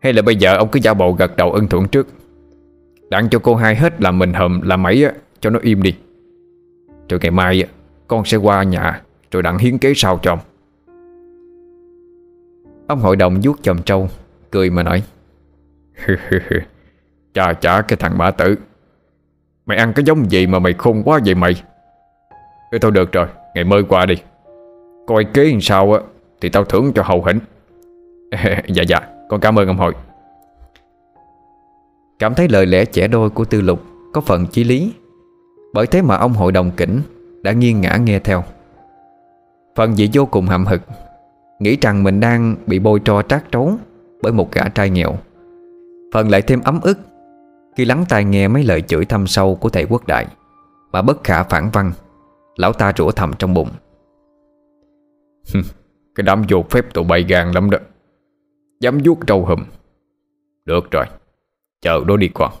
Hay 0.00 0.12
là 0.12 0.22
bây 0.22 0.36
giờ 0.36 0.56
ông 0.56 0.68
cứ 0.68 0.80
giả 0.82 0.94
bộ 0.94 1.12
gật 1.12 1.36
đầu 1.36 1.52
ân 1.52 1.68
thuận 1.68 1.88
trước. 1.88 2.06
Đặng 3.10 3.28
cho 3.30 3.38
cô 3.38 3.54
hai 3.54 3.76
hết 3.76 4.00
làm 4.02 4.18
mình 4.18 4.32
hầm 4.32 4.60
làm 4.62 4.82
mẩy 4.82 5.04
á, 5.04 5.12
Cho 5.40 5.50
nó 5.50 5.58
im 5.62 5.82
đi. 5.82 5.94
Rồi 7.08 7.20
ngày 7.22 7.30
mai 7.30 7.62
á, 7.62 7.68
con 8.08 8.24
sẽ 8.24 8.36
qua 8.36 8.62
nhà, 8.62 9.02
Rồi 9.30 9.42
đặng 9.42 9.58
hiến 9.58 9.78
kế 9.78 9.92
sau 9.96 10.18
cho 10.22 10.32
ông. 10.32 10.38
Ông 12.86 13.00
hội 13.00 13.16
đồng 13.16 13.40
vuốt 13.42 13.62
chòm 13.62 13.82
trâu, 13.82 14.08
Cười 14.50 14.70
mà 14.70 14.82
nói, 14.82 15.02
Chà 17.34 17.52
chà 17.52 17.82
cái 17.82 17.96
thằng 17.96 18.18
mã 18.18 18.30
tử. 18.30 18.56
Mày 19.66 19.78
ăn 19.78 19.92
cái 19.92 20.04
giống 20.04 20.30
gì 20.30 20.46
mà 20.46 20.58
mày 20.58 20.72
khôn 20.72 21.02
quá 21.04 21.20
vậy 21.24 21.34
mày? 21.34 21.62
Thôi 22.72 22.78
thôi 22.80 22.90
được 22.90 23.12
rồi, 23.12 23.26
Ngày 23.54 23.64
mới 23.64 23.82
qua 23.82 24.06
đi. 24.06 24.14
Coi 25.06 25.24
kế 25.24 25.44
làm 25.44 25.60
sao 25.60 25.92
á. 25.92 26.00
Thì 26.42 26.48
tao 26.48 26.64
thưởng 26.64 26.92
cho 26.94 27.02
hậu 27.02 27.24
hĩnh. 27.24 27.38
Dạ 28.68 28.82
dạ 28.82 29.00
Con 29.28 29.40
cảm 29.40 29.58
ơn 29.58 29.68
ông 29.68 29.76
hội. 29.76 29.94
Cảm 32.18 32.34
thấy 32.34 32.48
lời 32.48 32.66
lẽ 32.66 32.84
trẻ 32.84 33.08
đôi 33.08 33.30
của 33.30 33.44
tư 33.44 33.60
lục 33.60 33.82
Có 34.12 34.20
phần 34.20 34.46
chí 34.46 34.64
lý 34.64 34.92
Bởi 35.74 35.86
thế 35.86 36.02
mà 36.02 36.16
ông 36.16 36.32
hội 36.32 36.52
đồng 36.52 36.70
kỉnh 36.70 37.00
Đã 37.42 37.52
nghiêng 37.52 37.80
ngã 37.80 37.96
nghe 37.96 38.18
theo. 38.18 38.44
Phần 39.76 39.98
gì 39.98 40.10
vô 40.12 40.26
cùng 40.26 40.46
hậm 40.46 40.66
hực 40.66 40.82
Nghĩ 41.58 41.76
rằng 41.80 42.02
mình 42.02 42.20
đang 42.20 42.56
bị 42.66 42.78
bôi 42.78 43.00
tro 43.04 43.22
trát 43.22 43.52
trấu 43.52 43.72
Bởi 44.22 44.32
một 44.32 44.52
gã 44.52 44.68
trai 44.68 44.90
nghèo. 44.90 45.16
Phần 46.14 46.30
lại 46.30 46.42
thêm 46.42 46.60
ấm 46.60 46.80
ức 46.82 46.98
Khi 47.76 47.84
lắng 47.84 48.04
tai 48.08 48.24
nghe 48.24 48.48
mấy 48.48 48.64
lời 48.64 48.82
chửi 48.82 49.04
thâm 49.04 49.26
sâu 49.26 49.54
Của 49.54 49.68
thầy 49.68 49.86
quốc 49.88 50.06
đại 50.06 50.26
Mà 50.92 51.02
bất 51.02 51.24
khả 51.24 51.42
phản 51.42 51.70
văn 51.72 51.92
Lão 52.56 52.72
ta 52.72 52.92
rủa 52.96 53.10
thầm 53.10 53.32
trong 53.38 53.54
bụng 53.54 53.68
Cái 56.14 56.24
đám 56.24 56.42
vô 56.48 56.64
phép 56.70 56.94
tụi 56.94 57.04
bay 57.04 57.22
gan 57.22 57.52
lắm 57.52 57.70
đó. 57.70 57.78
Dám 58.80 58.98
vuốt 59.04 59.26
trâu 59.26 59.44
hùm. 59.44 59.64
Được 60.64 60.90
rồi. 60.90 61.04
Chờ 61.80 62.04
đó 62.04 62.16
đi 62.16 62.30
con. 62.34 62.52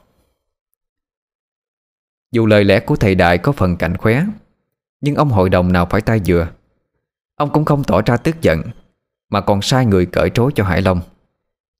Dù 2.32 2.46
lời 2.46 2.64
lẽ 2.64 2.80
của 2.80 2.96
thầy 2.96 3.14
đại 3.14 3.38
có 3.38 3.52
phần 3.52 3.76
cảnh 3.76 3.96
khóe, 3.96 4.26
Nhưng 5.00 5.14
ông 5.14 5.28
hội 5.28 5.50
đồng 5.50 5.72
nào 5.72 5.86
phải 5.90 6.00
tay 6.00 6.20
dừa. 6.24 6.48
Ông 7.36 7.50
cũng 7.52 7.64
không 7.64 7.84
tỏ 7.84 8.02
ra 8.06 8.16
tức 8.16 8.42
giận, 8.42 8.62
Mà 9.28 9.40
còn 9.40 9.62
sai 9.62 9.86
người 9.86 10.06
cởi 10.06 10.30
trối 10.30 10.52
cho 10.54 10.64
Hải 10.64 10.82
Long, 10.82 11.00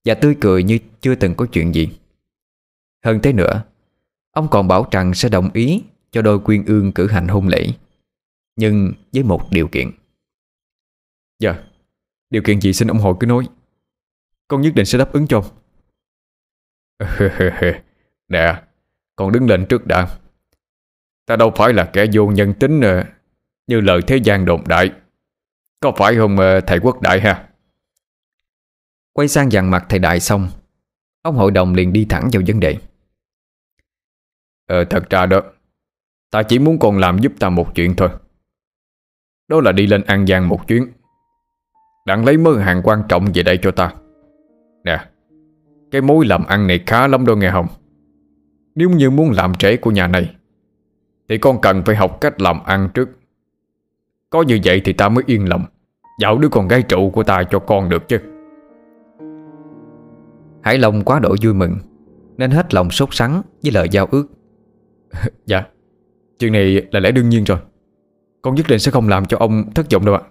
Và 0.05 0.15
tươi 0.15 0.37
cười 0.41 0.63
như 0.63 0.79
chưa 1.01 1.15
từng 1.15 1.35
có 1.35 1.47
chuyện 1.53 1.75
gì. 1.75 1.99
Hơn 3.05 3.21
thế 3.23 3.33
nữa, 3.33 3.63
Ông 4.33 4.49
còn 4.49 4.69
bảo 4.69 4.87
rằng 4.91 5.15
sẽ 5.15 5.29
đồng 5.29 5.51
ý 5.53 5.83
Cho 6.11 6.23
đôi 6.23 6.39
quyên 6.39 6.65
ương 6.65 6.93
cử 6.93 7.07
hành 7.07 7.29
hôn 7.29 7.49
lễ, 7.49 7.69
Nhưng 8.57 8.93
với 9.13 9.23
một 9.23 9.51
điều 9.51 9.69
kiện. 9.69 9.91
Dạ. 11.43 11.63
Điều 12.31 12.43
kiện 12.43 12.61
gì 12.61 12.73
xin 12.73 12.89
ông 12.89 12.99
hội 12.99 13.15
cứ 13.21 13.27
nói. 13.27 13.49
Con 14.49 14.61
nhất 14.61 14.75
định 14.75 14.87
sẽ 14.87 14.99
đáp 14.99 15.13
ứng 15.13 15.27
cho 15.27 15.39
ông. 15.39 15.47
Nè, 18.29 18.63
Con 19.17 19.33
đứng 19.33 19.47
lên 19.47 19.67
trước 19.69 19.87
đã. 19.87 20.09
Ta 21.27 21.37
đâu 21.37 21.53
phải 21.57 21.73
là 21.73 21.91
kẻ 21.93 22.07
vô 22.13 22.27
nhân 22.27 22.55
tính 22.55 22.81
ờ, 22.81 23.05
Như 23.67 23.81
lời 23.81 24.01
thế 24.07 24.17
gian 24.17 24.45
đồn 24.45 24.65
đại. 24.69 24.93
Có 25.81 25.93
phải 25.97 26.17
không 26.17 26.37
ờ, 26.39 26.61
thầy 26.61 26.79
quốc 26.79 27.01
đại 27.01 27.21
ha? 27.21 27.49
Quay 29.13 29.29
sang 29.29 29.51
dàn 29.51 29.71
mặt 29.71 29.87
thầy 29.89 29.99
đại 29.99 30.21
xong, 30.21 30.49
Ông 31.23 31.37
hội 31.37 31.51
đồng 31.51 31.75
liền 31.75 31.93
đi 31.93 32.07
thẳng 32.09 32.29
vào 32.33 32.43
vấn 32.47 32.61
đề. 32.61 32.77
Ờ 34.67 34.85
thật 34.85 35.11
ra 35.11 35.27
đó, 35.27 35.43
Ta 36.31 36.43
chỉ 36.43 36.59
muốn 36.59 36.79
con 36.79 36.99
làm 36.99 37.19
giúp 37.19 37.33
ta 37.41 37.49
một 37.49 37.73
chuyện 37.75 37.95
thôi. 37.97 38.09
Đó 39.49 39.61
là 39.61 39.73
đi 39.73 39.87
lên 39.87 40.03
An 40.03 40.27
Giang 40.27 40.49
một 40.49 40.69
chuyến. 40.69 40.93
Đặng 42.05 42.25
lấy 42.25 42.37
mớ 42.37 42.59
hàng 42.59 42.81
quan 42.85 43.03
trọng 43.09 43.27
về 43.35 43.43
đây 43.43 43.59
cho 43.63 43.71
ta. 43.71 43.95
Nè 44.85 45.05
Cái 45.91 46.01
mối 46.01 46.27
làm 46.27 46.45
ăn 46.45 46.67
này 46.67 46.81
khá 46.87 47.07
lắm 47.07 47.27
đâu 47.27 47.37
nghe 47.37 47.51
không? 47.51 47.67
Nếu 48.75 48.91
như 48.91 49.11
muốn 49.11 49.31
làm 49.31 49.55
trễ 49.55 49.77
của 49.77 49.91
nhà 49.91 50.07
này 50.07 50.35
Thì 51.29 51.39
con 51.39 51.61
cần 51.61 51.83
phải 51.87 51.97
học 51.97 52.21
cách 52.21 52.41
làm 52.41 52.65
ăn 52.65 52.89
trước. 52.95 53.09
Có 54.31 54.43
như 54.43 54.59
vậy 54.65 54.81
thì 54.85 54.93
ta 54.93 55.09
mới 55.09 55.25
yên 55.27 55.49
lòng 55.49 55.65
Dạo 56.21 56.39
đứa 56.39 56.49
con 56.49 56.69
gái 56.69 56.83
trụ 56.83 57.11
của 57.11 57.23
ta 57.23 57.43
cho 57.51 57.59
con 57.59 57.89
được 57.89 58.09
chứ. 58.09 58.19
Hải 60.63 60.79
Long 60.79 61.05
quá 61.05 61.19
độ 61.19 61.37
vui 61.43 61.55
mừng 61.55 61.77
Nên 62.37 62.51
hết 62.51 62.75
lòng 62.75 62.91
sốt 62.91 63.09
sắng 63.13 63.43
với 63.63 63.73
lời 63.73 63.89
giao 63.91 64.07
ước. 64.11 64.27
Dạ 65.47 65.65
Chuyện 66.39 66.53
này 66.53 66.87
là 66.91 67.01
lẽ 67.01 67.11
đương 67.11 67.29
nhiên 67.29 67.45
rồi. 67.45 67.59
Con 68.43 68.55
nhất 68.55 68.67
định 68.69 68.79
sẽ 68.79 68.91
không 68.91 69.09
làm 69.09 69.25
cho 69.25 69.37
ông 69.39 69.71
thất 69.75 69.87
vọng 69.91 70.05
đâu 70.05 70.15
ạ 70.15 70.23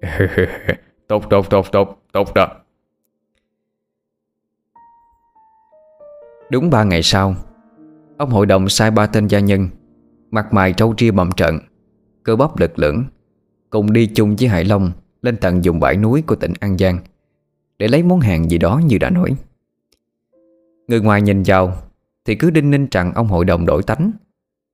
Tốt 1.08 1.24
tốt 1.30 1.50
tốt 1.50 1.66
tốt 1.72 2.02
Tốt 2.12 2.34
đó. 2.34 2.48
Đúng 6.50 6.70
ba 6.70 6.84
ngày 6.84 7.02
sau, 7.02 7.34
Ông 8.16 8.30
hội 8.30 8.46
đồng 8.46 8.68
sai 8.68 8.90
ba 8.90 9.06
tên 9.06 9.26
gia 9.26 9.40
nhân, 9.40 9.68
Mặt 10.30 10.52
mày 10.52 10.72
trâu 10.72 10.94
ria 10.98 11.10
bậm 11.10 11.30
trận 11.36 11.58
Cơ 12.22 12.36
bắp 12.36 12.58
lực 12.58 12.78
lưỡng 12.78 13.04
Cùng 13.70 13.92
đi 13.92 14.06
chung 14.06 14.36
với 14.38 14.48
Hải 14.48 14.64
Long 14.64 14.92
Lên 15.22 15.36
tận 15.36 15.60
vùng 15.64 15.80
bãi 15.80 15.96
núi 15.96 16.22
của 16.26 16.36
tỉnh 16.36 16.52
An 16.60 16.78
Giang 16.78 16.98
Để 17.78 17.88
lấy 17.88 18.02
món 18.02 18.20
hàng 18.20 18.50
gì 18.50 18.58
đó 18.58 18.80
như 18.84 18.98
đã 18.98 19.10
nói. 19.10 19.36
Người 20.88 21.00
ngoài 21.00 21.22
nhìn 21.22 21.42
vào 21.46 21.72
Thì 22.24 22.34
cứ 22.34 22.50
đinh 22.50 22.70
ninh 22.70 22.86
rằng 22.90 23.12
ông 23.14 23.26
hội 23.26 23.44
đồng 23.44 23.66
đổi 23.66 23.82
tánh, 23.82 24.12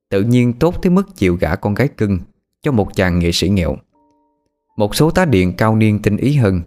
Tự 0.09 0.23
nhiên 0.23 0.53
tốt 0.53 0.75
tới 0.83 0.91
mức 0.91 1.17
chịu 1.17 1.37
gả 1.41 1.57
con 1.57 1.75
gái 1.75 1.89
cưng 1.89 2.19
Cho 2.63 2.73
một 2.73 2.89
chàng 2.95 3.19
nghệ 3.19 3.33
sĩ 3.33 3.49
nghèo. 3.49 3.77
Một 4.77 4.95
số 4.95 5.11
tá 5.11 5.25
điện 5.25 5.53
cao 5.57 5.77
niên 5.77 6.03
tinh 6.03 6.17
ý 6.17 6.37
hơn. 6.37 6.61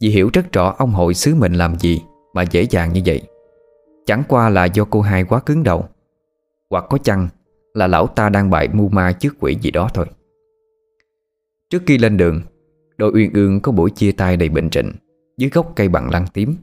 Vì 0.00 0.08
hiểu 0.08 0.30
rất 0.32 0.52
rõ 0.52 0.74
ông 0.78 0.90
hội 0.90 1.14
sứ 1.14 1.34
mình 1.34 1.52
làm 1.52 1.78
gì 1.78 2.02
Mà 2.34 2.42
dễ 2.42 2.62
dàng 2.62 2.92
như 2.92 3.00
vậy. 3.06 3.22
Chẳng 4.06 4.22
qua 4.28 4.48
là 4.48 4.64
do 4.64 4.84
cô 4.90 5.00
hai 5.00 5.24
quá 5.24 5.40
cứng 5.40 5.62
đầu. 5.62 5.88
Hoặc 6.70 6.84
có 6.90 6.98
chăng 6.98 7.28
là 7.74 7.86
lão 7.86 8.06
ta 8.06 8.28
đang 8.28 8.50
bại 8.50 8.68
mưu 8.72 8.88
ma 8.88 9.12
trước 9.12 9.34
quỷ 9.40 9.56
gì 9.60 9.70
đó 9.70 9.90
thôi. 9.94 10.06
Trước 11.70 11.82
khi 11.86 11.98
lên 11.98 12.16
đường, 12.16 12.40
Đội 12.96 13.12
Uyên 13.14 13.32
Ương 13.32 13.60
có 13.60 13.72
buổi 13.72 13.90
chia 13.90 14.12
tay 14.12 14.36
đầy 14.36 14.48
bình 14.48 14.70
trịnh 14.70 14.92
Dưới 15.36 15.50
gốc 15.50 15.72
cây 15.76 15.88
bằng 15.88 16.10
lăng 16.10 16.26
tím. 16.26 16.54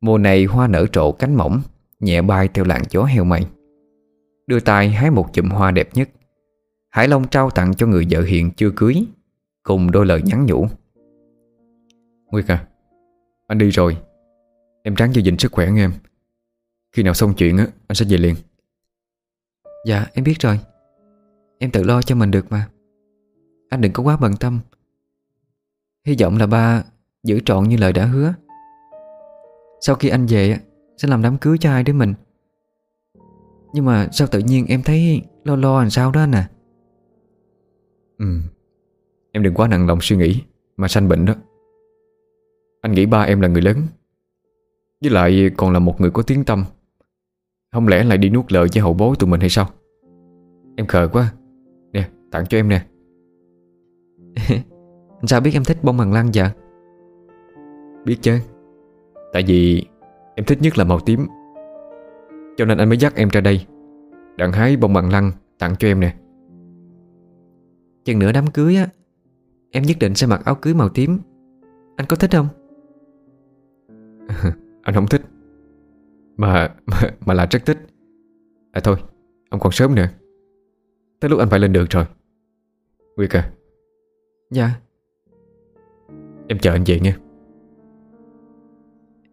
Mùa 0.00 0.18
này 0.18 0.44
hoa 0.44 0.66
nở 0.66 0.86
trộ 0.92 1.12
cánh 1.12 1.34
mỏng, 1.34 1.62
Nhẹ 2.00 2.22
bay 2.22 2.48
theo 2.54 2.64
làn 2.64 2.82
gió 2.90 3.04
heo 3.04 3.24
mây. 3.24 3.46
Đưa 4.46 4.60
tay 4.60 4.90
hái 4.90 5.10
một 5.10 5.32
chùm 5.32 5.50
hoa 5.50 5.70
đẹp 5.70 5.88
nhất. 5.94 6.08
Hải 6.90 7.08
Long 7.08 7.28
trao 7.28 7.50
tặng 7.50 7.74
cho 7.74 7.86
người 7.86 8.06
vợ 8.10 8.22
hiện 8.22 8.50
chưa 8.50 8.70
cưới 8.70 9.06
Cùng 9.64 9.90
đôi 9.90 10.06
lời 10.06 10.22
nhắn 10.24 10.46
nhủ. 10.46 10.66
Nguyệt 12.26 12.48
à 12.48 12.66
Anh 13.46 13.58
đi 13.58 13.70
rồi. 13.70 13.96
Em 14.82 14.94
ráng 14.94 15.12
giữ 15.14 15.22
gìn 15.22 15.38
sức 15.38 15.52
khỏe 15.52 15.70
nghe 15.70 15.84
em. 15.84 15.92
Khi 16.92 17.02
nào 17.02 17.14
xong 17.14 17.34
chuyện 17.34 17.58
á 17.58 17.66
anh 17.86 17.94
sẽ 17.94 18.06
về 18.08 18.16
liền. 18.16 18.34
Dạ 19.86 20.06
em 20.12 20.24
biết 20.24 20.34
rồi. 20.40 20.60
Em 21.58 21.70
tự 21.70 21.82
lo 21.82 22.02
cho 22.02 22.14
mình 22.14 22.30
được 22.30 22.46
mà. 22.50 22.68
Anh 23.68 23.80
đừng 23.80 23.92
có 23.92 24.02
quá 24.02 24.16
bận 24.16 24.32
tâm. 24.40 24.60
Hy 26.04 26.16
vọng 26.20 26.38
là 26.38 26.46
ba 26.46 26.84
Giữ 27.22 27.40
trọn 27.44 27.68
như 27.68 27.76
lời 27.76 27.92
đã 27.92 28.04
hứa. 28.06 28.34
Sau 29.80 29.96
khi 29.96 30.08
anh 30.08 30.26
về 30.26 30.58
Sẽ 30.96 31.08
làm 31.08 31.22
đám 31.22 31.38
cưới 31.38 31.58
cho 31.58 31.70
hai 31.70 31.82
đứa 31.82 31.92
mình. 31.92 32.14
Nhưng 33.72 33.84
mà 33.84 34.08
sao 34.12 34.28
tự 34.28 34.38
nhiên 34.38 34.66
em 34.68 34.82
thấy 34.82 35.22
Lo 35.44 35.56
lo 35.56 35.80
làm 35.80 35.90
sao 35.90 36.10
đó 36.10 36.20
anh 36.20 36.32
à 36.34 36.50
Ừ 38.18 38.40
Em 39.34 39.42
đừng 39.42 39.54
quá 39.54 39.68
nặng 39.68 39.86
lòng 39.86 39.98
suy 40.00 40.16
nghĩ 40.16 40.42
Mà 40.76 40.88
sanh 40.88 41.08
bệnh 41.08 41.24
đó. 41.24 41.34
Anh 42.80 42.92
nghĩ 42.92 43.06
ba 43.06 43.22
em 43.22 43.40
là 43.40 43.48
người 43.48 43.62
lớn 43.62 43.76
Với 45.02 45.10
lại 45.10 45.50
còn 45.56 45.72
là 45.72 45.78
một 45.78 46.00
người 46.00 46.10
có 46.10 46.22
tiếng 46.22 46.44
tâm 46.44 46.64
Không 47.72 47.88
lẽ 47.88 48.04
lại 48.04 48.18
đi 48.18 48.30
nuốt 48.30 48.52
lời 48.52 48.68
với 48.74 48.82
hậu 48.82 48.94
bối 48.94 49.16
tụi 49.18 49.30
mình 49.30 49.40
hay 49.40 49.50
sao? 49.50 49.66
Em 50.76 50.86
khờ 50.86 51.08
quá. 51.12 51.32
Nè 51.92 52.08
tặng 52.30 52.46
cho 52.46 52.58
em 52.58 52.68
nè. 52.68 52.86
Anh 55.20 55.26
sao 55.26 55.40
biết 55.40 55.50
em 55.54 55.64
thích 55.64 55.78
bông 55.82 55.96
bằng 55.96 56.12
lăng 56.12 56.30
vậy? 56.34 56.48
Biết 58.04 58.16
chứ. 58.20 58.38
Tại 59.32 59.44
vì 59.46 59.86
em 60.34 60.44
thích 60.44 60.58
nhất 60.62 60.78
là 60.78 60.84
màu 60.84 61.00
tím. 61.00 61.26
Cho 62.56 62.64
nên 62.64 62.78
anh 62.78 62.88
mới 62.88 62.98
dắt 62.98 63.14
em 63.16 63.28
ra 63.28 63.40
đây 63.40 63.66
Đặng 64.36 64.52
hái 64.52 64.76
bông 64.76 64.92
bằng 64.92 65.10
lăng 65.10 65.30
tặng 65.58 65.74
cho 65.78 65.88
em 65.88 66.00
nè. 66.00 66.14
Chừng 68.04 68.18
nữa 68.18 68.32
đám 68.32 68.46
cưới 68.46 68.76
á 68.76 68.88
Em 69.76 69.82
nhất 69.82 69.96
định 70.00 70.14
sẽ 70.14 70.26
mặc 70.26 70.44
áo 70.44 70.54
cưới 70.54 70.74
màu 70.74 70.88
tím. 70.88 71.18
Anh 71.96 72.06
có 72.06 72.16
thích 72.16 72.30
không? 72.32 72.48
Anh 74.82 74.94
không 74.94 75.06
thích. 75.06 75.22
Mà, 76.36 76.74
mà 76.86 77.10
mà 77.26 77.34
là 77.34 77.46
rất 77.50 77.66
thích. 77.66 77.78
À 78.72 78.80
thôi 78.84 78.96
Ông 79.50 79.60
còn 79.60 79.72
sớm 79.72 79.94
nữa. 79.94 80.08
Tới 81.20 81.28
lúc 81.28 81.38
anh 81.38 81.50
phải 81.50 81.60
lên 81.60 81.72
đường 81.72 81.86
rồi. 81.90 82.04
Nguyệt 83.16 83.30
à. 83.30 83.50
Dạ. 84.50 84.70
Em 86.48 86.58
chờ 86.58 86.72
anh 86.72 86.84
về 86.86 87.00
nha. 87.00 87.16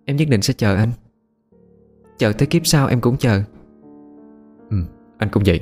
Em 0.06 0.16
nhất 0.16 0.28
định 0.30 0.42
sẽ 0.42 0.54
chờ 0.54 0.76
anh. 0.76 0.92
Chờ 2.18 2.34
tới 2.38 2.48
kiếp 2.48 2.66
sau 2.66 2.88
em 2.88 3.02
cũng 3.02 3.18
chờ. 3.18 3.44
Ừ 4.70 4.78
anh 5.22 5.30
cũng 5.32 5.44
vậy. 5.46 5.60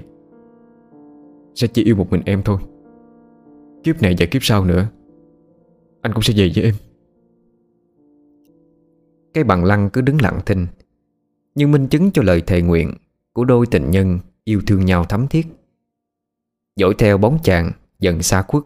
Sẽ 1.55 1.67
chỉ 1.67 1.83
yêu 1.83 1.95
một 1.95 2.11
mình 2.11 2.21
em 2.25 2.41
thôi 2.45 2.59
Kiếp 3.83 4.01
này 4.01 4.15
và 4.19 4.25
kiếp 4.25 4.43
sau 4.43 4.65
nữa. 4.65 4.87
Anh 6.01 6.13
cũng 6.13 6.23
sẽ 6.23 6.33
về 6.37 6.51
với 6.55 6.63
em. 6.63 6.75
Cái 9.33 9.43
bằng 9.43 9.65
lăng 9.65 9.89
cứ 9.89 10.01
đứng 10.01 10.21
lặng 10.21 10.39
thinh, 10.45 10.67
Nhưng 11.55 11.71
minh 11.71 11.87
chứng 11.87 12.11
cho 12.11 12.21
lời 12.21 12.41
thề 12.41 12.61
nguyện 12.61 12.93
Của 13.33 13.45
đôi 13.45 13.65
tình 13.65 13.91
nhân 13.91 14.19
yêu 14.43 14.61
thương 14.67 14.85
nhau 14.85 15.03
thắm 15.03 15.27
thiết. 15.27 15.47
Dõi 16.75 16.93
theo 16.97 17.17
bóng 17.17 17.37
chàng 17.43 17.71
Dần 17.99 18.21
xa 18.21 18.41
khuất, 18.41 18.63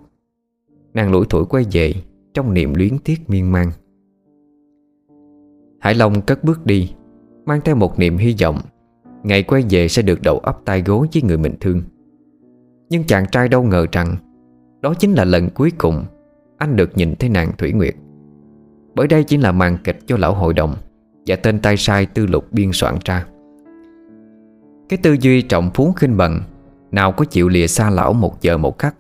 Nàng 0.94 1.12
lủi 1.12 1.26
thủi 1.26 1.46
quay 1.46 1.66
về 1.72 1.94
Trong 2.34 2.54
niềm 2.54 2.74
luyến 2.74 2.98
tiếc 2.98 3.30
miên 3.30 3.52
man. 3.52 3.72
Hải 5.80 5.96
Long 5.96 6.22
cất 6.22 6.44
bước 6.44 6.66
đi, 6.66 6.94
Mang 7.46 7.62
theo 7.66 7.76
một 7.76 8.00
niềm 8.00 8.18
hy 8.18 8.36
vọng, 8.42 8.60
Ngày 9.24 9.44
quay 9.44 9.64
về 9.70 9.88
sẽ 9.88 10.02
được 10.02 10.22
đầu 10.22 10.40
ấp 10.40 10.60
tay 10.66 10.82
gối 10.82 11.08
với 11.14 11.24
người 11.24 11.38
mình 11.38 11.56
thương. 11.60 11.82
Nhưng 12.90 13.04
chàng 13.04 13.26
trai 13.32 13.48
đâu 13.48 13.64
ngờ 13.64 13.86
rằng 13.92 14.16
đó 14.84 14.94
chính 14.94 15.14
là 15.14 15.26
lần 15.26 15.50
cuối 15.50 15.72
cùng 15.78 16.06
Anh 16.58 16.76
được 16.76 16.98
nhìn 16.98 17.16
thấy 17.16 17.30
nàng 17.30 17.52
Thủy 17.58 17.72
Nguyệt. 17.72 17.96
Bởi 18.96 19.08
đây 19.08 19.24
chỉ 19.24 19.38
là 19.38 19.52
màn 19.52 19.78
kịch 19.84 20.00
cho 20.08 20.18
lão 20.18 20.34
hội 20.34 20.54
đồng 20.54 20.76
Và 21.28 21.36
tên 21.36 21.60
tay 21.60 21.78
sai 21.78 22.06
tư 22.06 22.26
lục 22.26 22.46
biên 22.52 22.70
soạn 22.74 22.96
ra. 23.06 23.26
Cái 24.90 24.98
tư 25.04 25.16
duy 25.22 25.42
trọng 25.42 25.70
phú 25.74 25.94
khinh 25.94 26.18
bần, 26.18 26.40
Nào 26.92 27.12
có 27.12 27.26
chịu 27.26 27.50
lìa 27.50 27.68
xa 27.68 27.90
lão 27.90 28.14
một 28.14 28.42
giờ 28.42 28.58
một 28.58 28.80
khắc. 28.80 28.96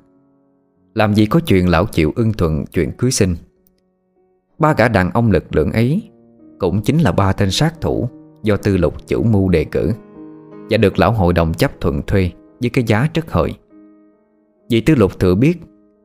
Làm 0.94 1.14
gì 1.14 1.26
có 1.26 1.40
chuyện 1.40 1.70
lão 1.70 1.86
chịu 1.86 2.14
ưng 2.16 2.34
thuận 2.34 2.66
chuyện 2.66 2.92
cưới 2.92 3.12
sinh. 3.12 3.36
Ba 4.60 4.74
gã 4.74 4.88
đàn 4.88 5.12
ông 5.12 5.32
lực 5.32 5.56
lượng 5.56 5.72
ấy 5.72 6.12
Cũng 6.60 6.82
chính 6.82 6.98
là 6.98 7.12
ba 7.12 7.34
tên 7.34 7.52
sát 7.52 7.82
thủ 7.82 8.10
Do 8.44 8.58
tư 8.58 8.78
lục 8.78 9.08
chủ 9.08 9.24
mưu 9.24 9.50
đề 9.50 9.64
cử 9.64 9.92
Và 10.70 10.78
được 10.78 11.00
lão 11.00 11.12
hội 11.12 11.34
đồng 11.34 11.54
chấp 11.54 11.72
thuận 11.82 12.02
thuê 12.02 12.32
Với 12.60 12.70
cái 12.70 12.84
giá 12.84 13.08
rất 13.14 13.32
hời. 13.32 13.54
Vì 14.70 14.82
tư 14.82 14.96
lục 14.96 15.20
thừa 15.20 15.36
biết 15.36 15.58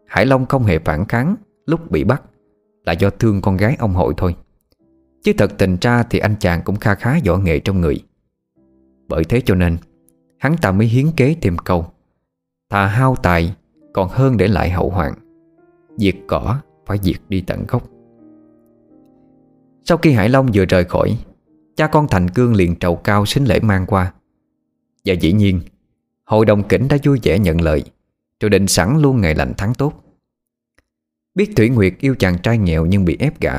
Hải 0.09 0.27
Long 0.27 0.47
không 0.47 0.65
hề 0.65 0.79
phản 0.79 1.05
kháng, 1.05 1.37
Lúc 1.67 1.91
bị 1.91 2.05
bắt 2.05 2.23
Là 2.85 2.93
do 2.93 3.11
thương 3.11 3.41
con 3.41 3.57
gái 3.57 3.77
ông 3.79 3.95
hội 3.95 4.15
thôi. 4.17 4.37
Chứ 5.23 5.33
thật 5.39 5.53
tình 5.59 5.77
ra 5.81 6.03
thì 6.03 6.19
anh 6.19 6.35
chàng 6.41 6.63
cũng 6.65 6.77
kha 6.77 6.95
khá 6.95 7.19
võ 7.27 7.37
nghệ 7.37 7.59
trong 7.59 7.81
người. 7.81 8.01
Bởi 9.09 9.25
thế 9.25 9.41
cho 9.41 9.55
nên, 9.55 9.77
Hắn 10.39 10.57
ta 10.63 10.73
mới 10.73 10.87
hiến 10.87 11.07
kế 11.17 11.37
thêm 11.43 11.59
câu 11.59 11.87
Thà 12.71 12.87
hao 12.87 13.17
tài 13.17 13.55
Còn 13.93 14.09
hơn 14.09 14.37
để 14.37 14.49
lại 14.49 14.71
hậu 14.71 14.91
hoạn. 14.91 15.13
Diệt 15.97 16.15
cỏ 16.29 16.61
phải 16.87 16.99
diệt 17.03 17.21
đi 17.29 17.41
tận 17.41 17.65
gốc. 17.69 17.89
Sau 19.85 19.99
khi 19.99 20.13
Hải 20.13 20.29
Long 20.29 20.49
vừa 20.55 20.65
rời 20.65 20.85
khỏi, 20.85 21.19
Cha 21.77 21.87
con 21.87 22.09
Thành 22.09 22.29
Cương 22.29 22.55
liền 22.55 22.77
trầu 22.77 22.97
cao 22.97 23.27
xính 23.27 23.49
lễ 23.49 23.61
mang 23.61 23.87
qua. 23.87 24.13
Và 25.05 25.15
dĩ 25.15 25.33
nhiên, 25.33 25.61
Hội 26.25 26.47
đồng 26.47 26.69
kỉnh 26.69 26.89
đã 26.89 26.97
vui 27.05 27.21
vẻ 27.23 27.39
nhận 27.39 27.61
lời. 27.61 27.85
Rồi 28.41 28.51
định 28.51 28.67
sẵn 28.67 28.99
luôn 28.99 29.21
ngày 29.21 29.35
lành 29.35 29.53
tháng 29.57 29.75
tốt. 29.75 30.05
Biết 31.35 31.51
Thủy 31.57 31.69
Nguyệt 31.69 31.95
yêu 32.01 32.15
chàng 32.19 32.39
trai 32.43 32.59
nghèo 32.59 32.87
nhưng 32.87 33.05
bị 33.05 33.17
ép 33.21 33.41
gả, 33.41 33.55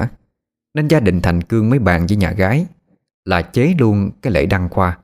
Nên 0.74 0.88
gia 0.88 1.00
đình 1.00 1.22
Thành 1.22 1.42
Cương 1.42 1.70
mới 1.70 1.80
bàn 1.80 2.06
với 2.08 2.18
nhà 2.18 2.32
gái, 2.32 2.66
Là 3.26 3.42
chế 3.42 3.74
luôn 3.80 4.12
cái 4.22 4.34
lễ 4.34 4.46
đăng 4.46 4.70
khoa. 4.70 4.98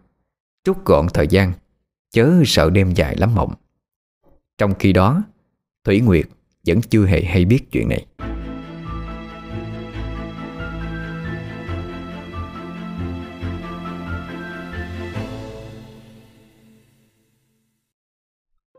Chút 0.64 0.86
gọn 0.86 1.08
thời 1.14 1.28
gian, 1.28 1.54
Chớ 2.12 2.44
sợ 2.46 2.70
đêm 2.70 2.94
dài 2.94 3.16
lắm 3.16 3.36
mộng. 3.36 3.54
Trong 4.58 4.74
khi 4.80 4.94
đó, 4.94 5.24
Thủy 5.84 6.02
Nguyệt 6.02 6.26
vẫn 6.68 6.82
chưa 6.82 7.06
hề 7.06 7.24
hay 7.24 7.46
biết 7.46 7.72
chuyện 7.72 7.90
này. 7.90 8.06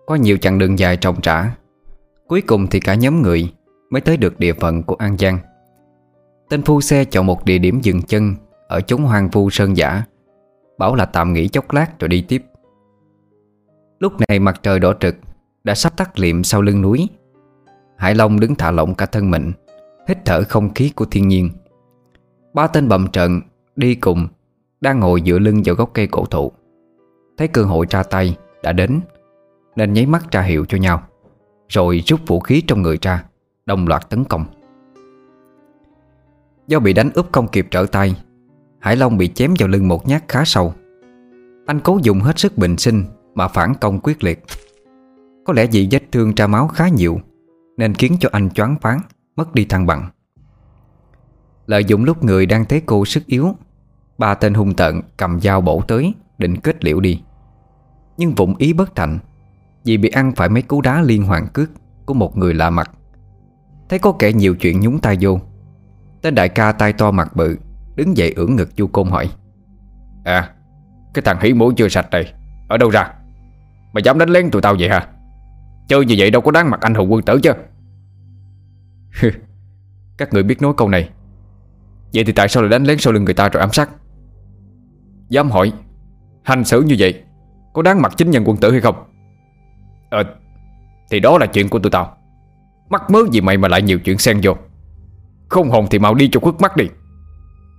Có 0.06 0.14
nhiều 0.14 0.36
chặng 0.36 0.58
đường 0.58 0.78
dài 0.78 0.96
trồng 0.96 1.20
trả 1.20 1.50
Cuối 2.26 2.42
cùng 2.42 2.66
thì 2.66 2.80
cả 2.80 2.94
nhóm 2.94 3.22
người 3.22 3.52
Mới 3.90 4.00
tới 4.00 4.16
được 4.16 4.38
địa 4.38 4.52
phận 4.52 4.82
của 4.82 4.94
An 4.94 5.18
Giang. 5.18 5.38
Tên 6.48 6.62
phu 6.62 6.80
xe 6.80 7.04
chọn 7.04 7.26
một 7.26 7.44
địa 7.44 7.58
điểm 7.58 7.80
dừng 7.80 8.02
chân 8.02 8.34
Ở 8.68 8.80
chốn 8.80 9.02
hoang 9.02 9.28
vu 9.28 9.50
sơn 9.50 9.76
giả, 9.76 10.02
Bảo 10.78 10.94
là 10.94 11.04
tạm 11.04 11.32
nghỉ 11.32 11.48
chốc 11.48 11.72
lát 11.72 12.00
rồi 12.00 12.08
đi 12.08 12.24
tiếp. 12.28 12.44
Lúc 13.98 14.12
này 14.28 14.38
mặt 14.38 14.60
trời 14.62 14.78
đỏ 14.80 14.94
trực, 15.00 15.16
Đã 15.64 15.74
sắp 15.74 15.96
tắt 15.96 16.18
liệm 16.18 16.44
sau 16.44 16.62
lưng 16.62 16.82
núi. 16.82 17.08
Hải 17.96 18.14
Long 18.14 18.40
đứng 18.40 18.54
thả 18.54 18.70
lỏng 18.70 18.94
cả 18.94 19.06
thân 19.06 19.30
mình, 19.30 19.52
Hít 20.08 20.18
thở 20.24 20.44
không 20.48 20.74
khí 20.74 20.92
của 20.96 21.04
thiên 21.04 21.28
nhiên. 21.28 21.50
Ba 22.54 22.66
tên 22.66 22.88
bầm 22.88 23.06
trận 23.12 23.40
Đi 23.76 23.94
cùng 23.94 24.28
Đang 24.80 25.00
ngồi 25.00 25.22
dựa 25.26 25.38
lưng 25.38 25.62
vào 25.64 25.74
gốc 25.74 25.90
cây 25.94 26.06
cổ 26.06 26.24
thụ. 26.24 26.52
Thấy 27.38 27.48
cơ 27.48 27.62
hội 27.62 27.86
ra 27.90 28.02
tay, 28.02 28.36
Đã 28.62 28.72
đến. 28.72 29.00
Nên 29.76 29.92
nháy 29.92 30.06
mắt 30.06 30.30
ra 30.30 30.42
hiệu 30.42 30.64
cho 30.68 30.78
nhau, 30.78 31.02
Rồi 31.68 32.02
rút 32.06 32.20
vũ 32.26 32.40
khí 32.40 32.62
trong 32.66 32.82
người 32.82 32.98
ra, 33.02 33.24
Đồng 33.66 33.88
loạt 33.88 34.10
tấn 34.10 34.24
công. 34.24 34.44
Do 36.66 36.78
bị 36.78 36.92
đánh 36.92 37.10
úp 37.14 37.32
không 37.32 37.48
kịp 37.48 37.66
trở 37.70 37.86
tay, 37.92 38.22
Hải 38.80 38.96
Long 38.96 39.18
bị 39.18 39.28
chém 39.28 39.54
vào 39.58 39.68
lưng 39.68 39.88
một 39.88 40.08
nhát 40.08 40.28
khá 40.28 40.44
sâu. 40.44 40.74
Anh 41.66 41.80
cố 41.80 41.98
dùng 42.02 42.20
hết 42.20 42.38
sức 42.38 42.58
bình 42.58 42.76
sinh 42.76 43.04
Mà 43.34 43.48
phản 43.48 43.74
công 43.80 44.00
quyết 44.00 44.24
liệt. 44.24 44.44
Có 45.44 45.52
lẽ 45.52 45.66
vì 45.72 45.88
vết 45.90 46.02
thương 46.12 46.34
ra 46.34 46.46
máu 46.46 46.68
khá 46.68 46.88
nhiều, 46.88 47.20
Nên 47.76 47.94
khiến 47.94 48.16
cho 48.20 48.28
anh 48.32 48.50
choáng 48.50 48.76
váng, 48.80 49.00
Mất 49.36 49.54
đi 49.54 49.64
thăng 49.64 49.86
bằng. 49.86 50.10
Lợi 51.66 51.84
dụng 51.84 52.04
lúc 52.04 52.24
người 52.24 52.46
đang 52.46 52.64
thấy 52.64 52.82
cô 52.86 53.04
sức 53.04 53.26
yếu, 53.26 53.56
Ba 54.18 54.34
tên 54.34 54.54
hung 54.54 54.74
tợn 54.74 55.00
cầm 55.16 55.40
dao 55.40 55.60
bổ 55.60 55.82
tới, 55.88 56.14
Định 56.38 56.56
kết 56.56 56.84
liễu 56.84 57.00
đi. 57.00 57.22
Nhưng 58.16 58.34
vụng 58.34 58.56
ý 58.58 58.72
bất 58.72 58.96
thành 58.96 59.18
vì 59.86 59.96
bị 59.96 60.08
ăn 60.08 60.32
phải 60.36 60.48
mấy 60.48 60.62
cú 60.62 60.80
đá 60.80 61.02
liên 61.02 61.22
hoàn 61.22 61.46
cước 61.48 61.70
Của 62.06 62.14
một 62.14 62.36
người 62.36 62.54
lạ 62.54 62.70
mặt. 62.70 62.90
Thấy 63.88 63.98
có 63.98 64.12
kẻ 64.12 64.32
nhiều 64.32 64.54
chuyện 64.54 64.80
nhúng 64.80 64.98
tay 64.98 65.16
vô, 65.20 65.40
Tên 66.22 66.34
đại 66.34 66.48
ca 66.48 66.72
tay 66.72 66.92
to 66.92 67.10
mặt 67.10 67.36
bự, 67.36 67.56
Đứng 67.96 68.16
dậy 68.16 68.32
ưỡn 68.36 68.56
ngực 68.56 68.76
chu 68.76 68.86
côn 68.86 69.08
hỏi. 69.08 69.30
À 70.24 70.50
Cái 71.14 71.22
thằng 71.22 71.40
hỉ 71.40 71.52
mũi 71.52 71.74
chưa 71.76 71.88
sạch 71.88 72.10
này 72.10 72.34
Ở 72.68 72.76
đâu 72.76 72.90
ra? 72.90 73.12
Mà 73.92 74.00
dám 74.00 74.18
đánh 74.18 74.28
lén 74.28 74.50
tụi 74.50 74.62
tao 74.62 74.76
vậy 74.78 74.88
hả? 74.88 75.06
Chơi 75.88 76.04
như 76.04 76.14
vậy 76.18 76.30
đâu 76.30 76.42
có 76.42 76.50
đáng 76.50 76.70
mặt 76.70 76.80
anh 76.80 76.94
hùng 76.94 77.12
quân 77.12 77.22
tử 77.22 77.40
chứ. 77.42 77.52
Các 80.18 80.32
người 80.32 80.42
biết 80.42 80.62
nói 80.62 80.72
câu 80.76 80.88
này. 80.88 81.10
Vậy 82.14 82.24
thì 82.24 82.32
tại 82.32 82.48
sao 82.48 82.62
lại 82.62 82.70
đánh 82.70 82.84
lén 82.84 82.98
sau 82.98 83.12
lưng 83.12 83.24
người 83.24 83.34
ta 83.34 83.48
rồi 83.48 83.60
ám 83.60 83.72
sát? 83.72 83.90
Dám 85.28 85.50
hỏi, 85.50 85.72
Hành 86.42 86.64
xử 86.64 86.82
như 86.82 86.96
vậy, 86.98 87.22
Có 87.74 87.82
đáng 87.82 88.02
mặt 88.02 88.12
chính 88.16 88.30
nhân 88.30 88.44
quân 88.46 88.56
tử 88.56 88.70
hay 88.70 88.80
không? 88.80 89.15
Ờ 90.16 90.24
Thì 91.10 91.20
đó 91.20 91.38
là 91.38 91.46
chuyện 91.46 91.68
của 91.68 91.78
tụi 91.78 91.90
tao. 91.90 92.16
Mắc 92.88 93.10
mớ 93.10 93.18
gì 93.32 93.40
mày 93.40 93.56
mà 93.56 93.68
lại 93.68 93.82
nhiều 93.82 93.98
chuyện 93.98 94.18
xen 94.18 94.40
vô? 94.42 94.56
Không 95.48 95.70
hồn 95.70 95.86
thì 95.90 95.98
mau 95.98 96.14
đi 96.14 96.28
cho 96.28 96.40
khuất 96.40 96.54
mắt 96.60 96.76
đi. 96.76 96.84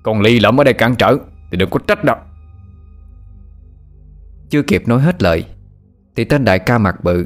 Còn 0.04 0.21
ly 0.21 0.39
lẫm 0.39 0.60
ở 0.60 0.63
đây 0.63 0.73
cản 0.73 0.95
trở 0.95 1.17
Thì 1.52 1.58
đừng 1.58 1.69
có 1.69 1.80
trách 1.88 2.04
đâu. 2.04 2.15
Chưa 4.50 4.62
kịp 4.62 4.88
nói 4.88 5.02
hết 5.02 5.23
lời, 5.23 5.45
Thì 6.15 6.26
tên 6.26 6.45
đại 6.45 6.60
ca 6.60 6.78
mặt 6.78 7.04
bự 7.04 7.26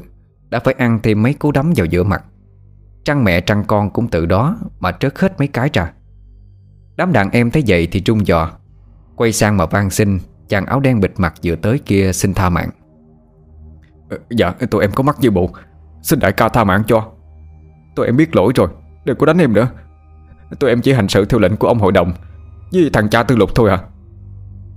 Đã 0.50 0.60
phải 0.60 0.74
ăn 0.78 1.00
thêm 1.02 1.22
mấy 1.22 1.34
cú 1.34 1.52
đấm 1.52 1.72
vào 1.76 1.86
giữa 1.86 2.04
mặt. 2.04 2.24
Trăng 3.04 3.24
mẹ 3.24 3.40
trăng 3.40 3.64
con 3.66 3.90
cũng 3.90 4.08
từ 4.08 4.26
đó 4.26 4.56
Mà 4.80 4.92
trớt 4.92 5.18
hết 5.18 5.38
mấy 5.38 5.48
cái 5.48 5.70
ra. 5.72 5.92
Đám 6.96 7.12
đàn 7.12 7.30
em 7.30 7.50
thấy 7.50 7.64
vậy 7.66 7.88
thì 7.92 8.00
trung 8.00 8.26
dò, 8.26 8.50
Quay 9.16 9.32
sang 9.32 9.56
mà 9.56 9.66
van 9.66 9.90
xin, 9.90 10.18
Chàng 10.48 10.66
áo 10.66 10.80
đen 10.80 11.00
bịt 11.00 11.12
mặt 11.16 11.34
vừa 11.44 11.56
tới 11.56 11.78
kia 11.78 12.12
xin 12.12 12.34
tha 12.34 12.48
mạng. 12.50 12.70
Dạ 14.30 14.50
tụi 14.50 14.82
em 14.82 14.90
có 14.94 15.02
mắc 15.02 15.16
như 15.20 15.30
bộ 15.30 15.50
Xin 16.02 16.18
đại 16.18 16.32
ca 16.32 16.48
tha 16.48 16.64
mạng 16.64 16.82
cho. 16.86 17.08
Tụi 17.94 18.06
em 18.06 18.16
biết 18.16 18.36
lỗi 18.36 18.52
rồi, 18.56 18.68
Đừng 19.04 19.16
có 19.16 19.26
đánh 19.26 19.38
em 19.38 19.52
nữa. 19.52 19.68
Tụi 20.58 20.70
em 20.70 20.80
chỉ 20.80 20.92
hành 20.92 21.08
sự 21.08 21.24
theo 21.24 21.40
lệnh 21.40 21.56
của 21.56 21.68
ông 21.68 21.78
hội 21.78 21.92
đồng, 21.92 22.12
Với 22.72 22.90
thằng 22.92 23.10
cha 23.10 23.22
tư 23.22 23.36
lục 23.36 23.50
thôi 23.54 23.70
à. 23.70 23.78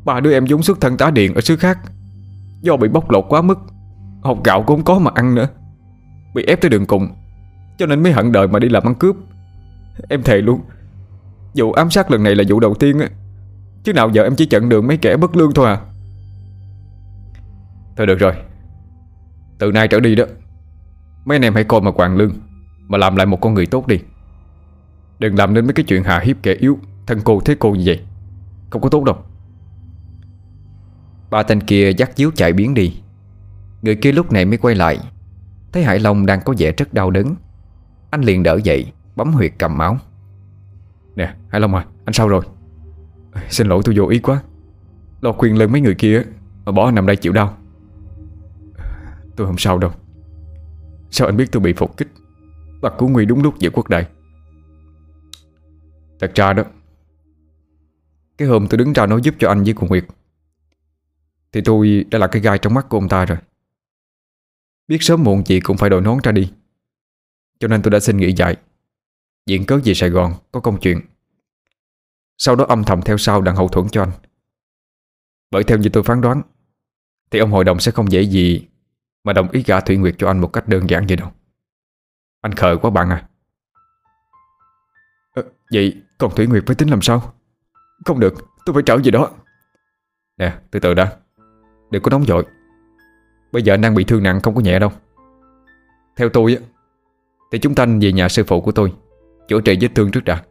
Ba 0.06 0.20
đứa 0.20 0.34
em 0.34 0.46
giống 0.46 0.64
xuất 0.64 0.82
thân 0.82 0.98
tá 0.98 1.12
điện 1.12 1.34
ở 1.36 1.42
xứ 1.42 1.56
khác, 1.56 1.80
Do 2.62 2.78
bị 2.78 2.88
bóc 2.88 3.12
lột 3.12 3.26
quá 3.30 3.42
mức 3.42 3.60
Học 4.24 4.44
gạo 4.44 4.64
cũng 4.64 4.78
không 4.78 4.86
có 4.86 5.00
mà 5.00 5.12
ăn 5.16 5.36
nữa. 5.36 5.48
Bị 6.36 6.44
ép 6.48 6.62
tới 6.62 6.70
đường 6.70 6.86
cùng, 6.86 7.08
Cho 7.78 7.86
nên 7.86 8.04
mới 8.04 8.12
hận 8.12 8.32
đời 8.32 8.48
mà 8.48 8.60
đi 8.60 8.70
làm 8.70 8.84
ăn 8.84 8.96
cướp. 8.96 9.16
Em 10.10 10.24
thề 10.24 10.38
luôn, 10.38 10.62
Vụ 11.56 11.72
ám 11.72 11.90
sát 11.90 12.12
lần 12.12 12.24
này 12.24 12.36
là 12.36 12.44
vụ 12.48 12.60
đầu 12.60 12.74
tiên 12.74 13.00
á, 13.00 13.10
Chứ 13.84 13.94
nào 13.94 14.10
giờ 14.10 14.24
em 14.24 14.36
chỉ 14.36 14.46
chặn 14.46 14.70
đường 14.70 14.88
mấy 14.88 14.98
kẻ 14.98 15.18
bất 15.18 15.36
lương 15.36 15.54
thôi 15.54 15.68
à. 15.68 15.78
Thôi 17.98 18.08
được 18.08 18.20
rồi 18.20 18.34
từ 19.58 19.72
nay 19.72 19.88
trở 19.88 20.00
đi 20.00 20.16
đó, 20.16 20.26
Mấy 21.26 21.36
anh 21.36 21.42
em 21.42 21.54
hãy 21.54 21.64
coi 21.64 21.82
mà 21.82 21.92
quàng 21.92 22.18
lương 22.18 22.34
Mà 22.88 22.98
làm 22.98 23.16
lại 23.16 23.26
một 23.26 23.42
con 23.42 23.54
người 23.54 23.66
tốt 23.66 23.88
đi. 23.88 24.00
Đừng 25.20 25.36
làm 25.36 25.54
nên 25.54 25.66
mấy 25.66 25.74
cái 25.74 25.86
chuyện 25.88 26.04
hạ 26.04 26.20
hiếp 26.20 26.38
kẻ 26.44 26.54
yếu, 26.54 26.80
Thân 27.08 27.22
cô 27.24 27.40
thế 27.46 27.56
cô 27.60 27.72
như 27.72 27.84
vậy. 27.86 28.02
Không 28.70 28.82
có 28.82 28.90
tốt 28.90 29.04
đâu. 29.04 29.18
Ba 31.30 31.44
tên 31.44 31.62
kia 31.62 31.92
dắt 31.98 32.12
díu 32.16 32.32
chạy 32.36 32.54
biến 32.54 32.74
đi. 32.74 33.02
Người 33.82 33.96
kia 33.96 34.12
lúc 34.12 34.32
này 34.32 34.46
mới 34.46 34.58
quay 34.58 34.76
lại, 34.76 35.00
Thấy 35.72 35.84
Hải 35.84 36.00
Long 36.00 36.26
đang 36.26 36.42
có 36.46 36.54
vẻ 36.58 36.72
rất 36.78 36.94
đau 36.94 37.12
đớn. 37.12 37.36
Anh 38.10 38.22
liền 38.22 38.44
đỡ 38.44 38.60
dậy, 38.64 38.92
Bấm 39.16 39.34
huyệt 39.34 39.54
cầm 39.58 39.78
máu. 39.78 39.98
Nè, 41.16 41.34
Hải 41.50 41.62
Long 41.62 41.76
à 41.76 41.86
Anh 42.06 42.14
sao 42.14 42.28
rồi? 42.28 42.42
Xin 43.50 43.68
lỗi, 43.68 43.82
tôi 43.86 43.96
vô 43.98 44.08
ý 44.08 44.20
quá. 44.20 44.42
Lo 45.22 45.32
khuyên 45.32 45.58
lên 45.58 45.72
mấy 45.72 45.82
người 45.82 45.96
kia 45.96 46.24
Mà 46.66 46.72
bỏ 46.72 46.86
anh 46.86 46.96
nằm 46.96 47.06
đây 47.06 47.16
chịu 47.16 47.34
đau. 47.34 47.58
Tôi 49.36 49.48
không 49.48 49.58
sao 49.58 49.78
đâu. 49.78 49.92
Sao 51.12 51.28
anh 51.28 51.38
biết 51.38 51.52
tôi 51.52 51.62
bị 51.62 51.74
phục 51.74 51.98
kích? 51.98 52.08
Bà 52.82 52.90
cứu 53.00 53.10
Nguy 53.10 53.26
đúng 53.26 53.44
lúc 53.44 53.60
giữa 53.60 53.70
quốc 53.74 53.90
đại. 53.90 54.08
Thật 56.20 56.32
ra 56.36 56.54
đó, 56.54 56.64
Cái 58.38 58.48
hôm 58.48 58.68
tôi 58.70 58.78
đứng 58.78 58.94
ra 58.94 59.06
nói 59.06 59.22
giúp 59.24 59.36
cho 59.40 59.50
anh 59.50 59.64
với 59.64 59.74
cô 59.78 59.88
Nguyệt, 59.88 60.06
Thì 61.52 61.62
tôi 61.66 62.06
đã 62.12 62.20
là 62.20 62.28
cái 62.28 62.42
gai 62.42 62.58
trong 62.58 62.74
mắt 62.74 62.90
của 62.90 62.98
ông 62.98 63.10
ta 63.10 63.26
rồi. 63.26 63.38
Biết 64.88 64.98
sớm 65.02 65.24
muộn 65.24 65.44
chị 65.44 65.60
cũng 65.60 65.78
phải 65.78 65.90
đội 65.90 66.02
nón 66.02 66.18
ra 66.24 66.32
đi. 66.32 66.54
Cho 67.60 67.68
nên 67.68 67.82
tôi 67.82 67.92
đã 67.92 68.00
xin 68.00 68.18
nghỉ 68.18 68.34
dạy 68.34 68.56
Diện 69.46 69.66
cớ 69.66 69.80
về 69.84 69.94
Sài 69.94 70.10
Gòn 70.10 70.34
Có 70.52 70.60
công 70.60 70.80
chuyện. 70.80 71.00
Sau 72.38 72.56
đó 72.56 72.66
âm 72.66 72.84
thầm 72.84 73.02
theo 73.02 73.18
sau 73.18 73.42
đặng 73.42 73.56
hậu 73.56 73.68
thuẫn 73.68 73.90
cho 73.90 74.04
anh. 74.04 74.12
Bởi 75.52 75.64
theo 75.64 75.78
như 75.78 75.90
tôi 75.90 76.04
phán 76.04 76.22
đoán, 76.22 76.42
Thì 77.32 77.40
ông 77.40 77.52
hội 77.52 77.64
đồng 77.64 77.80
sẽ 77.80 77.92
không 77.92 78.12
dễ 78.12 78.22
gì 78.22 78.68
mà 79.26 79.34
đồng 79.34 79.50
ý 79.52 79.64
gả 79.64 79.80
Thủy 79.80 79.98
Nguyệt 79.98 80.16
cho 80.18 80.28
anh 80.28 80.40
một 80.40 80.54
cách 80.54 80.68
đơn 80.68 80.90
giản 80.90 81.06
vậy 81.08 81.18
đâu. 81.18 81.32
Anh 82.42 82.54
khờ 82.54 82.78
quá 82.82 82.92
bạn 82.92 83.10
à. 83.10 83.28
À 85.34 85.44
Vậy 85.72 86.02
còn 86.18 86.32
Thủy 86.36 86.48
Nguyệt 86.48 86.64
phải 86.68 86.76
tính 86.76 86.90
làm 86.90 87.02
sao? 87.02 87.34
Không 88.06 88.20
được 88.20 88.34
tôi 88.66 88.74
phải 88.74 88.84
trở 88.86 88.98
về 89.04 89.12
đó. 89.12 89.30
Nè 90.38 90.54
từ 90.72 90.80
từ 90.80 90.94
đã. 90.94 91.12
Đừng 91.92 92.04
có 92.04 92.10
nóng 92.10 92.24
vội. 92.28 92.46
Bây 93.52 93.64
giờ 93.64 93.74
anh 93.74 93.82
đang 93.82 93.96
bị 93.96 94.04
thương 94.04 94.24
nặng 94.24 94.42
không 94.42 94.56
có 94.56 94.62
nhẹ 94.62 94.80
đâu. 94.80 94.92
Theo 96.18 96.30
tôi 96.30 96.58
á 96.60 96.66
Thì 97.52 97.60
chúng 97.60 97.76
ta 97.76 97.86
về 98.02 98.12
nhà 98.12 98.30
sư 98.30 98.44
phụ 98.48 98.62
của 98.62 98.72
tôi 98.72 98.94
Chữa 99.48 99.62
trị 99.62 99.78
vết 99.82 99.90
thương 99.96 100.12
trước 100.12 100.24
đã. 100.24 100.44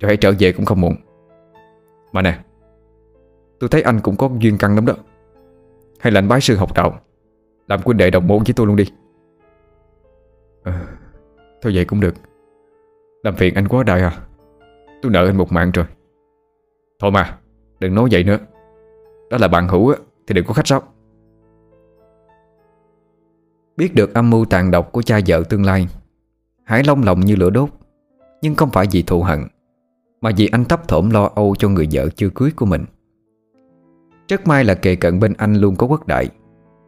Rồi 0.00 0.08
hãy 0.08 0.16
trở 0.16 0.32
về 0.38 0.52
cũng 0.52 0.64
không 0.64 0.80
muộn. 0.80 0.96
Mà 2.12 2.22
nè 2.22 2.38
Tôi 3.60 3.68
thấy 3.68 3.82
anh 3.82 4.00
cũng 4.00 4.16
có 4.16 4.30
duyên 4.38 4.58
căn 4.58 4.74
lắm 4.74 4.86
đó. 4.86 4.94
Hay 6.00 6.12
là 6.12 6.18
anh 6.18 6.28
bái 6.28 6.40
sư 6.40 6.56
học 6.56 6.74
đạo 6.74 7.00
làm 7.68 7.80
quân 7.84 7.96
đệ 7.96 8.10
đồng 8.10 8.26
môn 8.26 8.38
với 8.38 8.54
tôi 8.56 8.66
luôn 8.66 8.76
đi. 8.76 8.84
À, 10.62 10.86
Thôi 11.62 11.72
vậy 11.74 11.84
cũng 11.84 12.00
được. 12.00 12.14
Làm 13.22 13.34
phiền 13.34 13.54
anh 13.54 13.68
quá 13.68 13.82
đại 13.82 14.00
à. 14.00 14.18
Tôi 15.02 15.12
nợ 15.12 15.26
anh 15.26 15.36
một 15.36 15.52
mạng 15.52 15.70
rồi. 15.74 15.84
Thôi 17.00 17.10
mà 17.10 17.38
Đừng 17.80 17.94
nói 17.94 18.08
vậy 18.12 18.24
nữa. 18.24 18.38
Đó 19.30 19.38
là 19.40 19.48
bạn 19.48 19.68
hữu 19.68 19.88
á 19.88 19.96
Thì 20.26 20.34
đừng 20.34 20.44
có 20.44 20.54
khách 20.54 20.66
sáo. 20.66 20.82
Biết 23.76 23.94
được 23.94 24.14
âm 24.14 24.30
mưu 24.30 24.44
tàn 24.44 24.70
độc 24.70 24.92
của 24.92 25.02
cha 25.02 25.20
vợ 25.26 25.42
tương 25.48 25.64
lai 25.64 25.88
Hải 26.64 26.84
Long 26.84 27.02
lòng 27.02 27.20
như 27.20 27.36
lửa 27.36 27.50
đốt 27.50 27.68
Nhưng 28.42 28.54
không 28.54 28.70
phải 28.70 28.86
vì 28.92 29.02
thù 29.02 29.22
hận 29.22 29.40
Mà 30.20 30.30
vì 30.36 30.48
anh 30.52 30.64
thấp 30.64 30.88
thỏm 30.88 31.10
lo 31.10 31.30
âu 31.34 31.54
cho 31.58 31.68
người 31.68 31.88
vợ 31.92 32.08
chưa 32.08 32.28
cưới 32.28 32.50
của 32.56 32.66
mình. 32.66 32.84
Rất 34.28 34.46
may 34.46 34.64
là 34.64 34.74
kề 34.74 34.96
cận 34.96 35.20
bên 35.20 35.32
anh 35.38 35.54
luôn 35.56 35.76
có 35.76 35.86
quốc 35.86 36.06
đại 36.06 36.28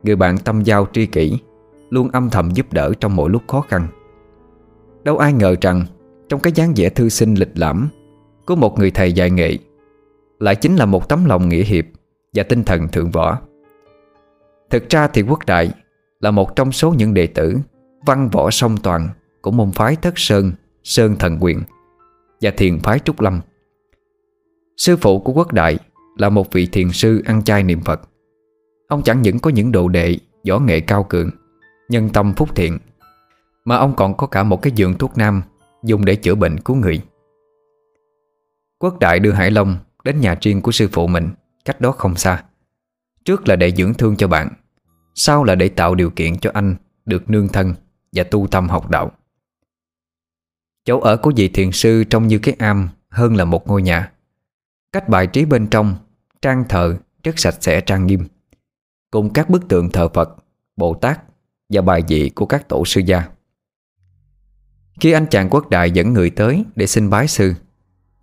Người 0.02 0.16
bạn 0.16 0.38
tâm 0.38 0.62
giao 0.62 0.86
tri 0.92 1.06
kỷ 1.06 1.38
Luôn 1.90 2.10
âm 2.10 2.30
thầm 2.30 2.50
giúp 2.50 2.72
đỡ 2.72 2.92
trong 3.00 3.16
mỗi 3.16 3.30
lúc 3.30 3.42
khó 3.48 3.60
khăn 3.60 3.86
Đâu 5.04 5.18
ai 5.18 5.32
ngờ 5.32 5.56
rằng 5.60 5.84
Trong 6.28 6.40
cái 6.40 6.52
dáng 6.52 6.72
vẻ 6.76 6.88
thư 6.88 7.08
sinh 7.08 7.34
lịch 7.34 7.52
lãm 7.54 7.88
Của 8.46 8.56
một 8.56 8.78
người 8.78 8.90
thầy 8.90 9.12
dạy 9.12 9.30
nghệ 9.30 9.58
Lại 10.38 10.54
chính 10.56 10.76
là 10.76 10.86
một 10.86 11.08
tấm 11.08 11.24
lòng 11.24 11.48
nghĩa 11.48 11.64
hiệp 11.64 11.84
Và 12.34 12.42
tinh 12.42 12.64
thần 12.64 12.88
thượng 12.88 13.10
võ 13.10 13.38
Thực 14.70 14.88
ra 14.88 15.08
thì 15.08 15.22
quốc 15.22 15.46
đại 15.46 15.70
là 16.20 16.30
một 16.30 16.56
trong 16.56 16.72
số 16.72 16.90
những 16.90 17.14
đệ 17.14 17.26
tử 17.26 17.58
văn 18.06 18.28
võ 18.28 18.50
song 18.50 18.76
toàn 18.82 19.08
của 19.42 19.50
môn 19.50 19.72
phái 19.72 19.96
Thất 19.96 20.14
Sơn, 20.16 20.52
Sơn 20.84 21.16
Thần 21.18 21.38
Quyền 21.40 21.62
và 22.40 22.50
thiền 22.50 22.78
phái 22.78 22.98
Trúc 22.98 23.20
Lâm. 23.20 23.40
Sư 24.76 24.96
phụ 24.96 25.20
của 25.20 25.32
quốc 25.32 25.52
đại 25.52 25.78
là 26.18 26.28
một 26.28 26.52
vị 26.52 26.68
thiền 26.72 26.92
sư 26.92 27.22
ăn 27.24 27.44
chay 27.44 27.62
niệm 27.62 27.80
Phật. 27.80 28.00
Ông 28.88 29.02
chẳng 29.02 29.22
những 29.22 29.38
có 29.38 29.50
những 29.50 29.72
đồ 29.72 29.88
đệ 29.88 30.16
võ 30.48 30.58
nghệ 30.58 30.80
cao 30.80 31.04
cường, 31.04 31.30
nhân 31.88 32.10
tâm 32.12 32.32
phúc 32.36 32.48
thiện, 32.54 32.78
mà 33.64 33.76
ông 33.76 33.96
còn 33.96 34.16
có 34.16 34.26
cả 34.26 34.42
một 34.42 34.62
cái 34.62 34.72
giường 34.76 34.94
thuốc 34.98 35.18
nam 35.18 35.42
dùng 35.84 36.04
để 36.04 36.16
chữa 36.16 36.34
bệnh 36.34 36.60
cứu 36.60 36.76
người. 36.76 37.00
Quốc 38.78 38.98
đại 38.98 39.18
đưa 39.18 39.32
Hải 39.32 39.50
Long 39.50 39.76
đến 40.04 40.20
nhà 40.20 40.38
riêng 40.40 40.62
của 40.62 40.72
sư 40.72 40.88
phụ 40.92 41.06
mình 41.06 41.28
cách 41.64 41.80
đó 41.80 41.92
không 41.92 42.16
xa. 42.16 42.44
Trước 43.24 43.48
là 43.48 43.56
để 43.56 43.70
dưỡng 43.70 43.94
thương 43.94 44.16
cho 44.16 44.28
bạn 44.28 44.48
sau 45.20 45.44
là 45.44 45.54
để 45.54 45.68
tạo 45.68 45.94
điều 45.94 46.10
kiện 46.10 46.38
cho 46.38 46.50
anh 46.54 46.76
Được 47.04 47.30
nương 47.30 47.48
thân 47.48 47.74
và 48.12 48.24
tu 48.24 48.46
tâm 48.46 48.68
học 48.68 48.90
đạo 48.90 49.12
Chỗ 50.84 51.00
ở 51.00 51.16
của 51.16 51.32
vị 51.36 51.48
thiền 51.48 51.72
sư 51.72 52.04
trông 52.04 52.26
như 52.26 52.38
cái 52.38 52.56
am 52.58 52.88
Hơn 53.10 53.36
là 53.36 53.44
một 53.44 53.68
ngôi 53.68 53.82
nhà 53.82 54.12
Cách 54.92 55.08
bài 55.08 55.26
trí 55.26 55.44
bên 55.44 55.66
trong 55.66 55.96
Trang 56.42 56.64
thờ 56.68 56.96
rất 57.24 57.38
sạch 57.38 57.54
sẽ 57.60 57.80
trang 57.80 58.06
nghiêm 58.06 58.24
Cùng 59.10 59.32
các 59.32 59.50
bức 59.50 59.68
tượng 59.68 59.90
thờ 59.90 60.08
Phật, 60.08 60.36
Bồ 60.76 60.94
Tát 60.94 61.20
Và 61.68 61.82
bài 61.82 62.02
vị 62.08 62.30
của 62.34 62.46
các 62.46 62.68
tổ 62.68 62.84
sư 62.84 63.00
gia. 63.06 63.28
Khi 65.00 65.12
anh 65.12 65.26
chàng 65.30 65.48
quốc 65.50 65.70
đại 65.70 65.90
dẫn 65.90 66.12
người 66.12 66.30
tới 66.30 66.64
Để 66.76 66.86
xin 66.86 67.10
bái 67.10 67.28
sư, 67.28 67.54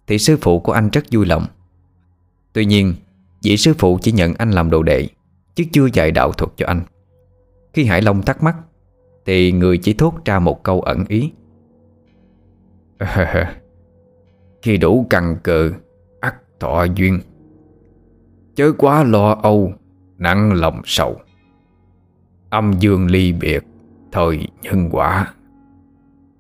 Thì 0.08 0.18
sư 0.18 0.38
phụ 0.42 0.60
của 0.60 0.72
anh 0.72 0.90
rất 0.90 1.06
vui 1.12 1.26
lòng. 1.26 1.46
Tuy 2.54 2.66
nhiên, 2.66 2.94
Vị 3.44 3.58
sư 3.58 3.74
phụ 3.78 4.00
chỉ 4.02 4.12
nhận 4.12 4.34
anh 4.34 4.52
làm 4.52 4.70
đồ 4.70 4.84
đệ, 4.84 5.08
Chứ 5.56 5.64
chưa 5.72 5.88
dạy 5.94 6.12
đạo 6.12 6.32
thuật 6.32 6.52
cho 6.56 6.68
anh. 6.68 6.82
Khi 7.74 7.86
Hải 7.86 8.02
Long 8.02 8.22
thắc 8.22 8.44
mắc, 8.44 8.56
Thì 9.26 9.52
người 9.52 9.78
chỉ 9.78 9.94
thốt 9.94 10.14
ra 10.26 10.40
một 10.40 10.64
câu 10.64 10.82
ẩn 10.82 11.06
ý. 11.08 11.32
Khi 14.62 14.78
đủ 14.78 15.08
cằn 15.10 15.38
cờ, 15.44 15.72
ắt 16.20 16.36
thọ 16.60 16.84
duyên. 16.84 17.20
Chớ 18.56 18.72
quá 18.78 19.04
lo 19.04 19.34
âu 19.44 19.74
Nặng 20.18 20.54
lòng 20.54 20.82
sầu. 20.86 21.22
Âm 22.50 22.74
dương 22.80 23.08
ly 23.08 23.32
biệt, 23.32 23.64
Thời 24.12 24.48
nhân 24.62 24.90
quả. 24.92 25.34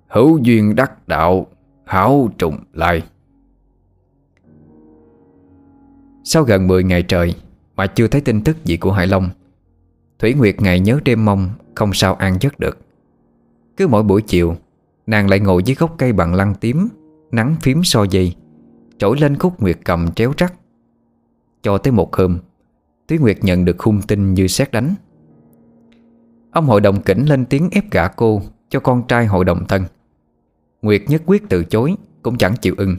Hữu 0.07 0.37
duyên 0.37 0.75
đắc 0.75 1.07
đạo 1.07 1.47
Hảo 1.85 2.29
trùng 2.37 2.57
lai. 2.73 3.03
Sau 6.23 6.43
gần 6.43 6.67
10 6.67 6.83
ngày 6.83 7.03
trời 7.03 7.35
mà 7.75 7.87
chưa 7.87 8.07
thấy 8.07 8.21
tin 8.21 8.43
tức 8.43 8.65
gì 8.65 8.77
của 8.77 8.91
Hải 8.91 9.07
Long, 9.07 9.29
Thủy 10.19 10.33
Nguyệt 10.33 10.61
ngày 10.61 10.79
nhớ 10.79 10.99
đêm 11.05 11.25
mong 11.25 11.49
Không 11.75 11.93
sao 11.93 12.15
an 12.15 12.37
giấc 12.41 12.59
được. 12.59 12.77
Cứ 13.77 13.87
mỗi 13.87 14.03
buổi 14.03 14.21
chiều, 14.21 14.55
Nàng 15.07 15.29
lại 15.29 15.39
ngồi 15.39 15.63
dưới 15.63 15.75
gốc 15.75 15.95
cây 15.97 16.13
bằng 16.13 16.33
lăng 16.33 16.55
tím, 16.55 16.87
Nắng 17.31 17.55
phím 17.61 17.83
so 17.83 18.03
dây, 18.03 18.35
Trỗi 18.97 19.17
lên 19.19 19.37
khúc 19.37 19.61
Nguyệt 19.61 19.77
cầm 19.83 20.11
tréo 20.15 20.33
rắc. 20.37 20.53
Cho 21.61 21.77
tới 21.77 21.91
một 21.91 22.15
hôm 22.15 22.39
Túy 23.07 23.17
Nguyệt 23.17 23.37
nhận 23.41 23.65
được 23.65 23.79
hung 23.79 24.01
tin 24.01 24.33
như 24.33 24.47
xét 24.47 24.71
đánh. 24.71 24.95
Ông 26.51 26.65
hội 26.65 26.81
đồng 26.81 27.01
kỉnh 27.01 27.25
lên 27.25 27.45
tiếng 27.45 27.69
ép 27.71 27.91
gả 27.91 28.07
cô 28.07 28.41
Cho 28.69 28.79
con 28.79 29.03
trai 29.07 29.25
hội 29.25 29.45
đồng 29.45 29.65
thân. 29.67 29.83
Nguyệt 30.81 31.01
nhất 31.07 31.21
quyết 31.25 31.43
từ 31.49 31.63
chối, 31.63 31.95
Cũng 32.21 32.37
chẳng 32.37 32.55
chịu 32.61 32.75
ưng. 32.77 32.97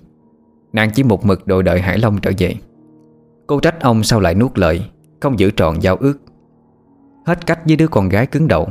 Nàng 0.73 0.91
chỉ 0.95 1.03
một 1.03 1.27
mực 1.27 1.47
đòi 1.47 1.63
đợi 1.63 1.81
Hải 1.81 1.99
Long 1.99 2.21
trở 2.21 2.31
về. 2.39 2.55
Cô 3.47 3.61
trách 3.61 3.81
ông 3.81 4.03
sao 4.03 4.21
lại 4.21 4.35
nuốt 4.35 4.59
lời, 4.59 4.91
Không 5.21 5.39
giữ 5.39 5.51
trọn 5.51 5.81
giao 5.81 5.97
ước. 5.97 6.19
Hết 7.27 7.47
cách 7.47 7.61
với 7.67 7.77
đứa 7.77 7.89
con 7.89 8.09
gái 8.09 8.27
cứng 8.27 8.49
đầu, 8.49 8.69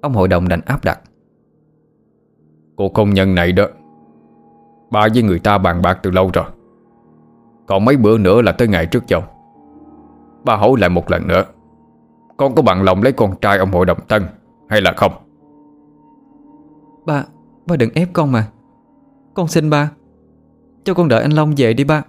Ông 0.00 0.14
hội 0.14 0.28
đồng 0.28 0.48
đành 0.48 0.60
áp 0.60 0.84
đặt. 0.84 1.00
Cô 2.76 2.88
công 2.88 3.14
nhân 3.14 3.34
này 3.34 3.52
đó, 3.52 3.66
Ba 4.90 5.08
với 5.14 5.22
người 5.22 5.38
ta 5.38 5.58
bàn 5.58 5.82
bạc 5.82 5.98
từ 6.02 6.10
lâu 6.10 6.30
rồi. 6.32 6.44
Còn 7.66 7.84
mấy 7.84 7.96
bữa 7.96 8.18
nữa 8.18 8.42
là 8.42 8.52
tới 8.52 8.68
ngày 8.68 8.86
trước 8.86 9.04
chồng. 9.08 9.24
Ba 10.46 10.56
hỏi 10.56 10.70
lại 10.78 10.90
một 10.90 11.10
lần 11.10 11.28
nữa. 11.28 11.44
Con 12.36 12.54
có 12.54 12.62
bằng 12.62 12.82
lòng 12.82 13.02
lấy 13.02 13.12
con 13.12 13.36
trai 13.40 13.58
ông 13.58 13.72
hội 13.72 13.86
đồng 13.86 13.98
tân 14.08 14.26
Hay 14.68 14.80
là 14.80 14.92
không? 14.96 15.12
Ba 17.06 17.24
Ba 17.66 17.76
đừng 17.76 17.90
ép 17.94 18.08
con 18.12 18.32
mà. 18.32 18.46
Con 19.34 19.48
xin 19.48 19.70
ba. 19.70 19.90
Cho 20.84 20.94
con 20.94 21.08
đợi 21.08 21.22
anh 21.22 21.30
Long 21.30 21.54
về 21.56 21.74
đi 21.74 21.84
ba. 21.84 22.02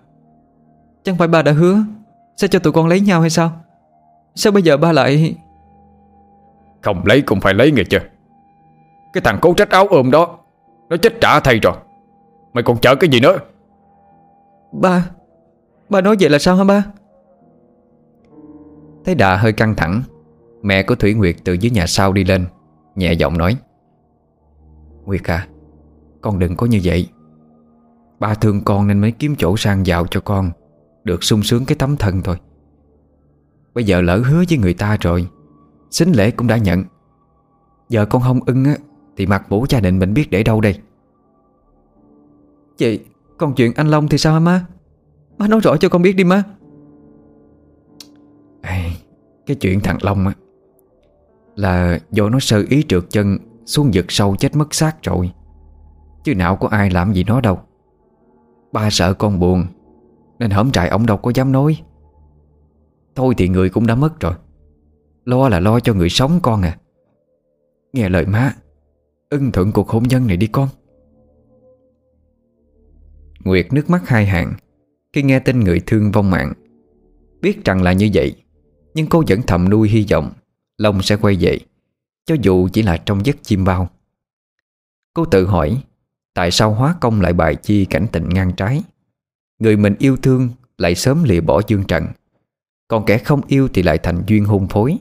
Chẳng 1.03 1.18
phải 1.18 1.28
ba 1.28 1.41
đã 1.41 1.51
hứa 1.51 1.78
Sẽ 2.38 2.47
cho 2.47 2.59
tụi 2.59 2.74
con 2.74 2.88
lấy 2.88 2.99
nhau 2.99 3.22
hay 3.22 3.30
sao? 3.30 3.51
Sao 4.36 4.51
bây 4.51 4.64
giờ 4.64 4.78
ba 4.78 4.91
lại 4.91 5.36
Không 6.82 7.01
lấy 7.05 7.22
cũng 7.22 7.39
phải 7.39 7.53
lấy 7.53 7.72
nghe 7.72 7.84
chưa? 7.89 8.01
Cái 9.14 9.22
thằng 9.22 9.38
cố 9.41 9.53
trách 9.53 9.70
áo 9.70 9.88
ôm 9.89 10.11
đó 10.11 10.38
Nó 10.89 10.97
chết 10.97 11.22
trả 11.22 11.39
thầy 11.39 11.59
rồi. 11.59 11.74
Mày 12.53 12.64
còn 12.64 12.78
chờ 12.78 12.95
cái 12.95 13.09
gì 13.09 13.20
nữa? 13.20 13.38
Ba 14.72 15.09
Ba 15.89 16.01
nói 16.01 16.16
vậy 16.20 16.30
là 16.30 16.39
sao 16.39 16.55
hả 16.55 16.64
ba 16.64 16.84
Thấy 19.08 19.16
Đà 19.16 19.38
hơi 19.38 19.53
căng 19.53 19.76
thẳng. 19.76 20.01
Mẹ 20.62 20.84
của 20.84 20.95
Thủy 20.95 21.14
Nguyệt 21.14 21.36
từ 21.43 21.53
dưới 21.53 21.72
nhà 21.72 21.88
sau 21.88 22.14
đi 22.14 22.24
lên, 22.24 22.45
Nhẹ 22.95 23.14
giọng 23.14 23.38
nói, 23.38 23.58
Nguyệt 25.05 25.24
à 25.24 25.47
Con 26.22 26.39
đừng 26.39 26.55
có 26.55 26.66
như 26.66 26.80
vậy. 26.84 27.10
Ba 28.20 28.34
thương 28.34 28.64
con 28.64 28.88
nên 28.88 29.01
mới 29.01 29.12
kiếm 29.12 29.36
chỗ 29.38 29.58
sang 29.58 29.86
giàu 29.86 30.05
cho 30.08 30.22
con, 30.22 30.51
được 31.03 31.24
sung 31.24 31.43
sướng 31.43 31.66
cái 31.66 31.76
tấm 31.76 31.97
thân 31.97 32.22
thôi. 32.24 32.38
Bây 33.74 33.84
giờ 33.84 34.01
lỡ 34.01 34.18
hứa 34.18 34.43
với 34.49 34.58
người 34.58 34.74
ta 34.74 34.97
rồi, 35.01 35.28
Xính 35.91 36.16
lễ 36.16 36.32
cũng 36.32 36.47
đã 36.47 36.58
nhận. 36.58 36.84
Giờ 37.89 38.05
con 38.05 38.22
không 38.22 38.39
ưng 38.45 38.66
á, 38.66 38.76
Thì 39.18 39.26
mặt 39.26 39.45
mũi 39.49 39.68
gia 39.70 39.80
đình 39.80 39.99
mình 39.99 40.14
biết 40.14 40.32
để 40.32 40.43
đâu 40.43 40.62
đây. 40.62 40.80
Chị, 42.78 42.99
Còn 43.38 43.55
chuyện 43.55 43.74
anh 43.76 43.88
Long 43.88 44.08
thì 44.08 44.18
sao 44.18 44.34
hả 44.34 44.39
má? 44.39 44.66
Má 45.38 45.47
nói 45.47 45.60
rõ 45.60 45.78
cho 45.78 45.89
con 45.89 46.01
biết 46.01 46.14
đi 46.14 46.24
má. 46.24 46.43
Ê, 48.68 48.91
Cái 49.45 49.55
chuyện 49.55 49.80
thằng 49.80 49.97
Long 50.01 50.28
á 50.28 50.34
Là 51.55 51.99
do 52.11 52.30
nó 52.30 52.39
sơ 52.39 52.63
ý 52.70 52.84
trượt 52.88 53.03
chân 53.09 53.38
Xuống 53.65 53.91
vực 53.93 54.05
sâu 54.09 54.36
chết 54.36 54.55
mất 54.55 54.74
xác 54.74 55.03
rồi. 55.03 55.32
Chứ 56.24 56.36
nào 56.36 56.55
có 56.55 56.68
ai 56.68 56.89
làm 56.89 57.13
gì 57.13 57.24
nó 57.24 57.41
đâu. 57.41 57.59
Ba 58.72 58.89
sợ 58.89 59.13
con 59.13 59.39
buồn 59.39 59.65
Nên 60.39 60.51
hổm 60.51 60.72
trại 60.72 60.89
ông 60.89 61.05
đâu 61.05 61.18
có 61.18 61.32
dám 61.36 61.51
nói. 61.51 61.78
Thôi 63.15 63.34
thì 63.38 63.47
người 63.47 63.70
cũng 63.70 63.88
đã 63.88 63.95
mất 63.95 64.20
rồi. 64.20 64.34
Lo 65.26 65.49
là 65.49 65.59
lo 65.59 65.80
cho 65.80 65.93
người 65.93 66.09
sống 66.09 66.39
con 66.43 66.61
à. 66.61 66.78
Nghe 67.93 68.09
lời 68.09 68.26
má 68.26 68.53
Ưng 69.30 69.51
thuận 69.51 69.72
cuộc 69.72 69.89
hôn 69.89 70.03
nhân 70.03 70.28
này 70.28 70.38
đi 70.38 70.47
con. 70.47 70.70
Nguyệt 73.43 73.74
nước 73.74 73.89
mắt 73.89 74.07
hai 74.07 74.26
hàng 74.26 74.53
Khi 75.13 75.24
nghe 75.24 75.39
tin 75.39 75.59
người 75.59 75.82
thương 75.86 76.11
vong 76.11 76.32
mạng. 76.32 76.53
Biết 77.41 77.65
rằng 77.65 77.82
là 77.84 77.93
như 77.93 78.09
vậy 78.13 78.36
nhưng 78.98 79.08
cô 79.08 79.24
vẫn 79.28 79.41
thầm 79.48 79.70
nuôi 79.70 79.89
hy 79.89 80.06
vọng 80.12 80.32
Long 80.78 81.02
sẽ 81.02 81.16
quay 81.16 81.38
về, 81.39 81.60
Cho 82.26 82.36
dù 82.41 82.68
chỉ 82.74 82.82
là 82.82 82.98
trong 82.98 83.26
giấc 83.26 83.36
chim 83.43 83.64
bao. 83.64 83.89
Cô 85.14 85.26
tự 85.26 85.45
hỏi, 85.45 85.84
Tại 86.34 86.52
sao 86.52 86.74
hóa 86.74 86.95
công 87.02 87.22
lại 87.22 87.34
bài 87.34 87.56
chi 87.56 87.86
cảnh 87.86 88.08
tình 88.12 88.30
ngang 88.30 88.52
trái? 88.58 88.84
Người 89.60 89.78
mình 89.78 89.95
yêu 90.00 90.18
thương 90.18 90.50
Lại 90.78 90.95
sớm 90.95 91.24
lìa 91.24 91.41
bỏ 91.41 91.62
dương 91.68 91.84
trần 91.88 92.08
Còn 92.88 93.06
kẻ 93.06 93.18
không 93.18 93.41
yêu 93.48 93.68
thì 93.74 93.84
lại 93.84 93.98
thành 93.98 94.24
duyên 94.28 94.45
hôn 94.45 94.68
phối. 94.68 94.98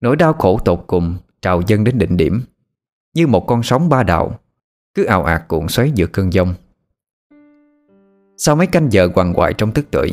Nỗi 0.00 0.16
đau 0.16 0.32
khổ 0.32 0.60
tột 0.64 0.84
cùng 0.86 1.16
Trào 1.42 1.62
dâng 1.66 1.84
đến 1.84 1.98
đỉnh 1.98 2.16
điểm, 2.16 2.40
Như 3.14 3.26
một 3.26 3.46
con 3.46 3.62
sóng 3.62 3.88
ba 3.88 4.02
đạo, 4.02 4.40
Cứ 4.94 5.04
ào 5.04 5.24
ạt 5.24 5.48
cuộn 5.48 5.68
xoáy 5.68 5.92
giữa 5.94 6.06
cơn 6.06 6.32
giông. 6.32 6.54
Sau 8.36 8.56
mấy 8.56 8.66
canh 8.66 8.92
giờ 8.92 9.08
quằn 9.14 9.34
quại 9.34 9.54
trong 9.54 9.72
tức 9.72 9.90
tưởi 9.90 10.10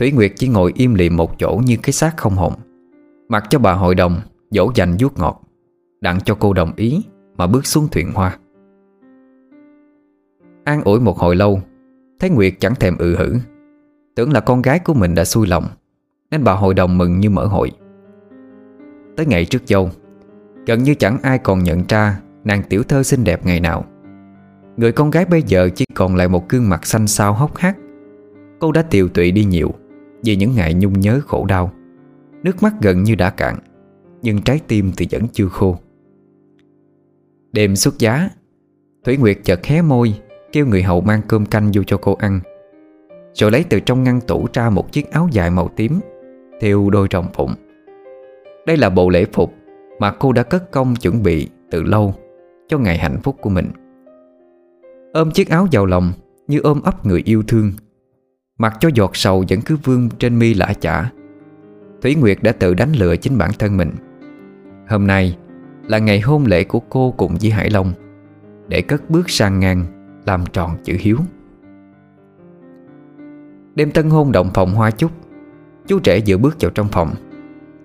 Thủy 0.00 0.12
Nguyệt 0.12 0.32
chỉ 0.36 0.48
ngồi 0.48 0.72
im 0.76 0.94
lìm 0.94 1.16
một 1.16 1.38
chỗ 1.38 1.60
như 1.64 1.76
cái 1.82 1.92
xác 1.92 2.16
không 2.16 2.34
hồn, 2.34 2.52
Mặc 3.28 3.44
cho 3.50 3.58
bà 3.58 3.72
hội 3.72 3.94
đồng 3.94 4.20
Dỗ 4.50 4.70
dành 4.74 4.96
vuốt 5.00 5.18
ngọt, 5.18 5.42
Đặng 6.00 6.20
cho 6.20 6.34
cô 6.34 6.52
đồng 6.52 6.72
ý 6.76 7.02
Mà 7.36 7.46
bước 7.46 7.66
xuống 7.66 7.88
thuyền 7.88 8.12
hoa. 8.14 8.38
An 10.64 10.82
ủi 10.84 11.00
một 11.00 11.18
hồi 11.18 11.36
lâu 11.36 11.60
Thấy 12.20 12.30
Nguyệt 12.30 12.54
chẳng 12.60 12.74
thèm 12.74 12.96
ừ 12.96 13.16
hử. 13.16 13.34
Tưởng 14.14 14.32
là 14.32 14.40
con 14.40 14.62
gái 14.62 14.78
của 14.78 14.94
mình 14.94 15.14
đã 15.14 15.24
xui 15.24 15.46
lòng, 15.46 15.64
Nên 16.30 16.44
bà 16.44 16.52
hội 16.52 16.74
đồng 16.74 16.98
mừng 16.98 17.20
như 17.20 17.30
mở 17.30 17.46
hội. 17.46 17.70
Tới 19.16 19.26
ngày 19.26 19.44
trước 19.44 19.62
dâu, 19.66 19.90
Gần 20.66 20.82
như 20.82 20.94
chẳng 20.94 21.18
ai 21.22 21.38
còn 21.38 21.62
nhận 21.62 21.84
ra 21.88 22.20
Nàng 22.44 22.62
tiểu 22.68 22.82
thơ 22.82 23.02
xinh 23.02 23.24
đẹp 23.24 23.46
ngày 23.46 23.60
nào. 23.60 23.84
Người 24.76 24.92
con 24.92 25.10
gái 25.10 25.24
bây 25.24 25.42
giờ 25.42 25.68
chỉ 25.74 25.84
còn 25.94 26.16
lại 26.16 26.28
một 26.28 26.48
gương 26.48 26.68
mặt 26.68 26.86
xanh 26.86 27.06
xao 27.06 27.32
hốc 27.32 27.56
hác. 27.56 27.76
Cô 28.60 28.72
đã 28.72 28.82
tiều 28.82 29.08
tụy 29.08 29.32
đi 29.32 29.44
nhiều. 29.44 29.74
Vì 30.22 30.36
những 30.36 30.54
ngày 30.54 30.74
nhung 30.74 31.00
nhớ 31.00 31.20
khổ 31.26 31.46
đau. 31.46 31.72
Nước 32.42 32.62
mắt 32.62 32.72
gần 32.82 33.02
như 33.02 33.14
đã 33.14 33.30
cạn, 33.30 33.58
Nhưng 34.22 34.42
trái 34.42 34.60
tim 34.68 34.92
thì 34.96 35.06
vẫn 35.10 35.22
chưa 35.32 35.48
khô. 35.48 35.76
Đêm 37.52 37.76
xuất 37.76 37.98
giá, 37.98 38.28
Thủy 39.04 39.16
Nguyệt 39.16 39.38
chợt 39.44 39.66
hé 39.66 39.82
môi, 39.82 40.14
Kêu 40.52 40.66
người 40.66 40.82
hầu 40.82 41.00
mang 41.00 41.20
cơm 41.28 41.46
canh 41.46 41.70
vô 41.74 41.82
cho 41.86 41.96
cô 41.96 42.14
ăn. 42.14 42.40
Rồi 43.34 43.50
lấy 43.50 43.64
từ 43.68 43.80
trong 43.80 44.04
ngăn 44.04 44.20
tủ 44.20 44.46
ra 44.52 44.70
một 44.70 44.92
chiếc 44.92 45.10
áo 45.10 45.28
dài 45.32 45.50
màu 45.50 45.68
tím, 45.76 46.00
Theo 46.60 46.90
đôi 46.90 47.08
rồng 47.10 47.26
phụng. 47.34 47.54
Đây 48.66 48.76
là 48.76 48.90
bộ 48.90 49.08
lễ 49.08 49.24
phục 49.32 49.54
Mà 49.98 50.12
cô 50.12 50.32
đã 50.32 50.42
cất 50.42 50.70
công 50.70 50.96
chuẩn 50.96 51.22
bị 51.22 51.48
từ 51.70 51.82
lâu 51.82 52.14
Cho 52.68 52.78
ngày 52.78 52.98
hạnh 52.98 53.18
phúc 53.22 53.36
của 53.40 53.50
mình. 53.50 53.70
Ôm 55.12 55.30
chiếc 55.30 55.48
áo 55.48 55.66
vào 55.72 55.86
lòng 55.86 56.12
Như 56.46 56.60
ôm 56.60 56.82
ấp 56.82 57.06
người 57.06 57.22
yêu 57.24 57.42
thương. 57.48 57.72
Mặc 58.60 58.76
cho 58.80 58.88
giọt 58.94 59.10
sầu 59.14 59.44
vẫn 59.48 59.60
cứ 59.60 59.76
vương 59.84 60.08
trên 60.18 60.38
mi 60.38 60.54
lã 60.54 60.72
chả, 60.80 61.10
Thủy 62.02 62.14
Nguyệt 62.14 62.38
đã 62.42 62.52
tự 62.52 62.74
đánh 62.74 62.92
lừa 62.92 63.16
chính 63.16 63.38
bản 63.38 63.50
thân 63.58 63.76
mình. 63.76 63.90
Hôm 64.88 65.06
nay 65.06 65.38
là 65.86 65.98
ngày 65.98 66.20
hôn 66.20 66.44
lễ 66.46 66.64
của 66.64 66.80
cô 66.80 67.14
cùng 67.16 67.36
với 67.40 67.50
Hải 67.50 67.70
Long, 67.70 67.92
Để 68.68 68.82
cất 68.82 69.10
bước 69.10 69.30
sang 69.30 69.60
ngang, 69.60 69.84
Làm 70.26 70.44
tròn 70.52 70.76
chữ 70.84 70.96
hiếu. 71.00 71.18
Đêm 73.74 73.90
tân 73.90 74.10
hôn 74.10 74.32
động 74.32 74.50
phòng 74.54 74.74
hoa 74.74 74.90
chúc, 74.90 75.10
Chú 75.86 75.98
trẻ 75.98 76.20
vừa 76.26 76.36
bước 76.36 76.56
vào 76.60 76.70
trong 76.70 76.88
phòng, 76.88 77.14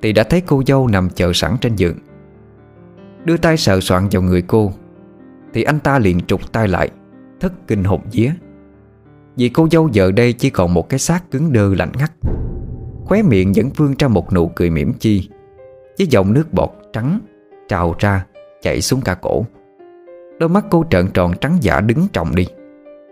Thì 0.02 0.14
đã 0.14 0.24
thấy 0.24 0.42
cô 0.42 0.64
dâu 0.68 0.88
nằm 0.88 1.10
chờ 1.10 1.32
sẵn 1.34 1.56
trên 1.62 1.76
giường. 1.76 1.98
Đưa 3.26 3.38
tay 3.38 3.58
sờ 3.58 3.80
soạn 3.82 4.08
vào 4.12 4.22
người 4.22 4.42
cô, 4.42 4.74
Thì 5.54 5.64
anh 5.64 5.80
ta 5.80 6.00
liền 6.00 6.22
trục 6.22 6.52
tay 6.52 6.68
lại, 6.68 6.90
Thất 7.40 7.68
kinh 7.68 7.84
hồn 7.84 8.02
vía. 8.12 8.32
Vì 9.38 9.50
cô 9.50 9.68
dâu 9.72 9.90
giờ 9.92 10.12
đây 10.12 10.34
chỉ 10.34 10.50
còn 10.50 10.74
một 10.74 10.90
cái 10.90 11.00
xác 11.00 11.32
cứng 11.32 11.54
đơ 11.54 11.76
lạnh 11.76 11.92
ngắt. 12.00 12.12
Khóe 13.06 13.22
miệng 13.22 13.54
vẫn 13.56 13.70
vương 13.76 13.94
ra 14.00 14.08
một 14.08 14.34
nụ 14.34 14.48
cười 14.48 14.70
mỉm 14.70 14.94
chi. 15.00 15.30
Với 15.98 16.08
dòng 16.08 16.34
nước 16.34 16.54
bọt 16.54 16.70
trắng, 16.94 17.20
Trào 17.68 17.96
ra 18.00 18.26
Chạy 18.62 18.82
xuống 18.82 19.02
cả 19.02 19.14
cổ. 19.14 19.46
Đôi 20.40 20.50
mắt 20.50 20.66
cô 20.70 20.86
trợn 20.90 21.08
tròn 21.14 21.34
trắng 21.42 21.58
giả 21.62 21.82
đứng 21.82 22.08
trọng 22.14 22.36
đi, 22.36 22.48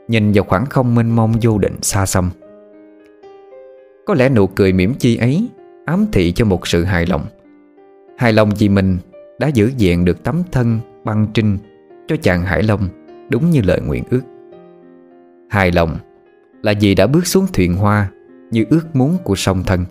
Nhìn 0.08 0.32
vào 0.32 0.44
khoảng 0.44 0.66
không 0.66 0.96
mênh 0.96 1.16
mông 1.16 1.34
vô 1.42 1.58
định 1.58 1.76
xa 1.82 2.06
xăm. 2.06 2.30
Có 4.06 4.14
lẽ 4.14 4.30
nụ 4.30 4.48
cười 4.48 4.74
mỉm 4.74 4.94
chi 4.94 5.18
ấy 5.18 5.48
Ám 5.86 6.06
thị 6.12 6.32
cho 6.32 6.46
một 6.46 6.68
sự 6.68 6.84
hài 6.84 7.06
lòng. 7.06 7.26
Hài 8.18 8.34
lòng 8.34 8.50
vì 8.60 8.70
mình 8.70 8.98
Đã 9.40 9.48
giữ 9.48 9.72
diện 9.78 10.06
được 10.06 10.24
tấm 10.24 10.44
thân 10.52 10.80
băng 11.04 11.28
trinh 11.34 11.58
Cho 12.08 12.16
chàng 12.22 12.44
Hải 12.44 12.64
Long 12.64 12.90
Đúng 13.30 13.50
như 13.50 13.62
lời 13.62 13.82
nguyện 13.82 14.04
ước. 14.10 14.22
Hài 15.50 15.72
lòng 15.72 15.98
là 16.64 16.74
vì 16.82 16.96
đã 16.96 17.08
bước 17.08 17.28
xuống 17.28 17.48
thuyền 17.54 17.76
hoa 17.76 18.12
Như 18.52 18.66
ước 18.70 18.96
muốn 18.96 19.18
của 19.24 19.36
song 19.36 19.64
thân. 19.66 19.86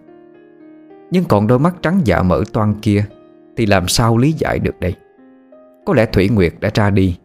Nhưng 1.10 1.24
còn 1.24 1.46
đôi 1.46 1.58
mắt 1.58 1.74
trắng 1.82 2.00
dạ 2.04 2.22
mở 2.22 2.44
toan 2.52 2.74
kia 2.74 3.04
Thì 3.56 3.66
làm 3.66 3.88
sao 3.88 4.18
lý 4.18 4.32
giải 4.32 4.58
được 4.58 4.80
đây? 4.80 4.94
Có 5.86 5.94
lẽ 5.94 6.06
Thủy 6.06 6.28
Nguyệt 6.28 6.54
đã 6.60 6.70
ra 6.74 6.90
đi 6.90 7.18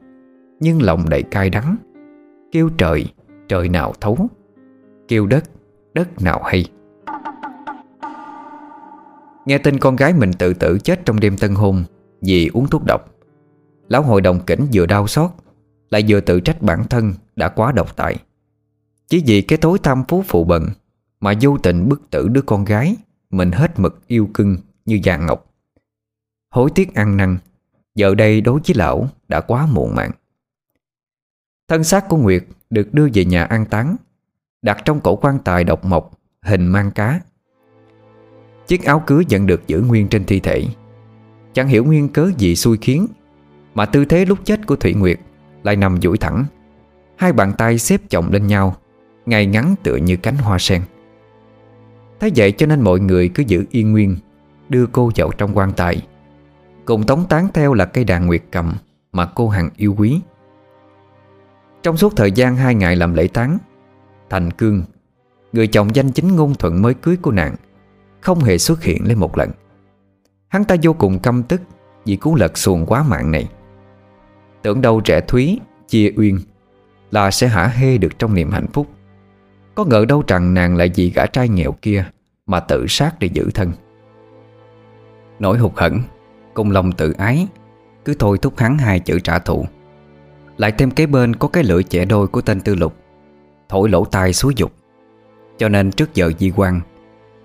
Nhưng 0.59 0.81
lòng 0.81 1.09
đầy 1.09 1.23
cay 1.23 1.49
đắng. 1.49 1.75
Kêu 2.51 2.69
trời, 2.77 3.05
trời 3.47 3.69
nào 3.69 3.93
thấu? 4.01 4.17
Kêu 5.07 5.27
đất, 5.27 5.43
đất 5.93 6.21
nào 6.21 6.41
hay? 6.43 6.65
Nghe 9.45 9.57
tin 9.57 9.79
con 9.79 9.95
gái 9.95 10.13
mình 10.13 10.31
tự 10.33 10.53
tử 10.53 10.77
chết 10.83 11.05
trong 11.05 11.19
đêm 11.19 11.37
tân 11.37 11.55
hôn 11.55 11.83
Vì 12.21 12.49
uống 12.53 12.67
thuốc 12.67 12.81
độc 12.87 13.01
Lão 13.89 14.01
hội 14.01 14.21
đồng 14.21 14.39
kỉnh 14.39 14.65
vừa 14.73 14.85
đau 14.85 15.07
xót 15.07 15.29
Lại 15.89 16.03
vừa 16.07 16.19
tự 16.19 16.39
trách 16.39 16.61
bản 16.61 16.83
thân 16.89 17.13
đã 17.35 17.49
quá 17.49 17.71
độc 17.71 17.95
tài 17.95 18.15
chỉ 19.07 19.23
vì 19.25 19.41
cái 19.41 19.57
tối 19.57 19.79
tham 19.83 20.03
phú 20.07 20.23
phụ 20.27 20.43
bận 20.43 20.69
Mà 21.19 21.33
vô 21.41 21.57
tình 21.57 21.89
bức 21.89 22.09
tử 22.09 22.27
đứa 22.27 22.41
con 22.41 22.65
gái 22.65 22.95
Mình 23.29 23.51
hết 23.51 23.79
mực 23.79 24.07
yêu 24.07 24.29
cưng 24.33 24.57
như 24.85 24.99
vàng 25.03 25.25
ngọc. 25.25 25.53
Hối 26.49 26.69
tiếc 26.75 26.95
ăn 26.95 27.17
năn, 27.17 27.37
Giờ 27.95 28.15
đây 28.15 28.41
đối 28.41 28.59
với 28.67 28.75
lão 28.75 29.09
đã 29.27 29.41
quá 29.41 29.65
muộn 29.65 29.95
màng. 29.95 30.11
Thân 31.67 31.83
xác 31.83 32.09
của 32.09 32.17
Nguyệt 32.17 32.43
được 32.69 32.93
đưa 32.93 33.07
về 33.13 33.25
nhà 33.25 33.43
an 33.43 33.65
táng, 33.65 33.95
Đặt 34.61 34.77
trong 34.85 34.99
cổ 34.99 35.15
quan 35.15 35.39
tài 35.39 35.63
độc 35.63 35.85
mộc, 35.85 36.11
Hình 36.41 36.67
mang 36.67 36.91
cá. 36.91 37.19
Chiếc 38.67 38.83
áo 38.83 39.03
cưới 39.07 39.23
vẫn 39.29 39.47
được 39.47 39.67
giữ 39.67 39.81
nguyên 39.81 40.07
trên 40.07 40.25
thi 40.25 40.39
thể. 40.39 40.63
Chẳng 41.53 41.67
hiểu 41.67 41.85
nguyên 41.85 42.09
cớ 42.09 42.31
gì 42.37 42.55
xui 42.55 42.77
khiến, 42.81 43.07
Mà 43.73 43.85
tư 43.85 44.05
thế 44.05 44.25
lúc 44.25 44.39
chết 44.43 44.67
của 44.67 44.75
Thủy 44.75 44.93
Nguyệt 44.93 45.19
Lại 45.63 45.75
nằm 45.75 46.01
duỗi 46.01 46.17
thẳng. 46.17 46.45
Hai 47.15 47.33
bàn 47.33 47.53
tay 47.57 47.77
xếp 47.77 48.01
chồng 48.09 48.31
lên 48.31 48.47
nhau 48.47 48.75
ngay 49.27 49.45
ngắn 49.45 49.75
tựa 49.83 49.95
như 49.95 50.17
cánh 50.17 50.35
hoa 50.35 50.57
sen. 50.59 50.81
Thế 52.19 52.31
vậy 52.35 52.51
cho 52.51 52.65
nên 52.65 52.81
mọi 52.81 52.99
người 52.99 53.29
cứ 53.29 53.43
giữ 53.47 53.65
yên 53.71 53.91
nguyên, 53.91 54.17
Đưa 54.69 54.85
cô 54.85 55.11
vào 55.15 55.31
trong 55.31 55.57
quan 55.57 55.71
tài. 55.73 56.07
Cùng 56.85 57.05
tống 57.05 57.25
tán 57.29 57.47
theo 57.53 57.73
là 57.73 57.85
cây 57.85 58.03
đàn 58.03 58.25
nguyệt 58.25 58.43
cầm 58.51 58.73
Mà 59.11 59.25
cô 59.25 59.49
hằng 59.49 59.69
yêu 59.77 59.95
quý. 59.97 60.21
Trong 61.83 61.97
suốt 61.97 62.15
thời 62.15 62.31
gian 62.31 62.55
hai 62.55 62.75
ngày 62.75 62.95
làm 62.95 63.13
lễ 63.13 63.27
táng 63.27 63.57
Thành 64.29 64.51
Cương, 64.51 64.83
Người 65.53 65.67
chồng 65.67 65.95
danh 65.95 66.11
chính 66.11 66.35
ngôn 66.35 66.55
thuận 66.55 66.81
mới 66.81 66.93
cưới 66.93 67.17
của 67.21 67.31
nàng, 67.31 67.55
Không 68.21 68.39
hề 68.39 68.57
xuất 68.57 68.83
hiện 68.83 69.07
lên 69.07 69.19
một 69.19 69.37
lần. 69.37 69.51
Hắn 70.47 70.63
ta 70.63 70.75
vô 70.83 70.93
cùng 70.93 71.19
căm 71.19 71.43
tức 71.43 71.61
Vì 72.05 72.15
cú 72.15 72.35
lật 72.35 72.57
xuồng 72.57 72.85
quá 72.85 73.03
mạng 73.03 73.31
này. 73.31 73.49
Tưởng 74.61 74.81
đâu 74.81 75.01
trẻ 75.01 75.21
Thúy, 75.21 75.59
Chia 75.87 76.11
Uyên 76.15 76.39
Là 77.11 77.31
sẽ 77.31 77.47
hả 77.47 77.67
hê 77.67 77.97
được 77.97 78.19
trong 78.19 78.33
niềm 78.33 78.51
hạnh 78.51 78.67
phúc. 78.73 78.87
Có 79.77 79.85
ngờ 79.85 80.05
đâu 80.05 80.23
rằng 80.27 80.53
nàng 80.53 80.75
lại 80.75 80.91
vì 80.95 81.11
gã 81.15 81.25
trai 81.25 81.49
nghèo 81.49 81.71
kia 81.71 82.05
Mà 82.45 82.59
tự 82.59 82.85
sát 82.87 83.19
để 83.19 83.29
giữ 83.33 83.49
thân. 83.53 83.71
Nỗi 85.39 85.57
hụt 85.57 85.71
hẫng 85.75 86.01
Cùng 86.53 86.71
lòng 86.71 86.91
tự 86.91 87.11
ái 87.11 87.47
Cứ 88.05 88.13
thôi 88.19 88.37
thúc 88.41 88.57
hắn 88.57 88.77
hai 88.77 88.99
chữ 88.99 89.19
trả 89.19 89.39
thù. 89.39 89.65
Lại 90.57 90.71
thêm 90.71 90.91
kế 90.91 91.05
bên 91.05 91.35
có 91.35 91.47
cái 91.47 91.63
lưỡi 91.63 91.83
trẻ 91.83 92.05
đôi 92.05 92.27
của 92.27 92.41
tên 92.41 92.61
tư 92.61 92.75
lục 92.75 92.93
Thổi 93.69 93.89
lỗ 93.89 94.05
tai 94.05 94.33
xúi 94.33 94.53
dục. 94.55 94.73
Cho 95.57 95.69
nên 95.69 95.91
trước 95.91 96.13
giờ 96.13 96.31
di 96.39 96.51
quan 96.55 96.81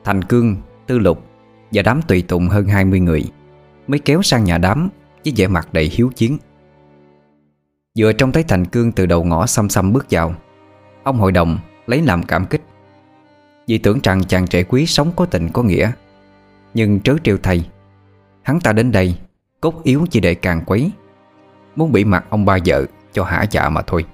Thành 0.04 0.22
Cương, 0.22 0.56
Tư 0.86 0.98
Lục 0.98 1.24
Và 1.72 1.82
đám 1.82 2.00
tùy 2.02 2.22
tùng 2.22 2.48
hơn 2.48 2.66
20 2.66 3.00
người 3.00 3.24
Mới 3.86 3.98
kéo 3.98 4.22
sang 4.22 4.44
nhà 4.44 4.58
đám 4.58 4.88
Với 5.24 5.32
vẻ 5.36 5.46
mặt 5.46 5.68
đầy 5.72 5.84
hiếu 5.84 6.10
chiến. 6.16 6.38
Vừa 7.98 8.12
trông 8.12 8.32
thấy 8.32 8.42
Thành 8.42 8.64
Cương 8.64 8.92
từ 8.92 9.06
đầu 9.06 9.24
ngõ 9.24 9.46
xăm 9.46 9.68
xăm 9.68 9.92
bước 9.92 10.06
vào 10.10 10.34
Ông 11.04 11.18
hội 11.18 11.32
đồng 11.32 11.58
lấy 11.86 12.02
làm 12.02 12.22
cảm 12.22 12.46
kích. 12.46 12.62
Vì 13.66 13.78
tưởng 13.78 13.98
rằng 14.02 14.24
chàng 14.24 14.46
trẻ 14.46 14.62
quý 14.62 14.86
sống 14.86 15.12
có 15.16 15.26
tình 15.26 15.48
có 15.52 15.62
nghĩa 15.62 15.92
Nhưng 16.74 17.00
trớ 17.00 17.14
trêu 17.24 17.38
thay 17.42 17.70
Hắn 18.42 18.60
ta 18.60 18.72
đến 18.72 18.92
đây 18.92 19.18
Cốt 19.60 19.82
yếu 19.82 20.06
chỉ 20.10 20.20
để 20.20 20.34
càng 20.34 20.62
quấy 20.66 20.90
Muốn 21.76 21.92
bị 21.92 22.04
mặt 22.04 22.24
ông 22.30 22.44
ba 22.44 22.58
vợ 22.66 22.84
Cho 23.12 23.24
hả 23.24 23.44
dạ 23.50 23.68
mà 23.68 23.82
thôi. 23.82 24.04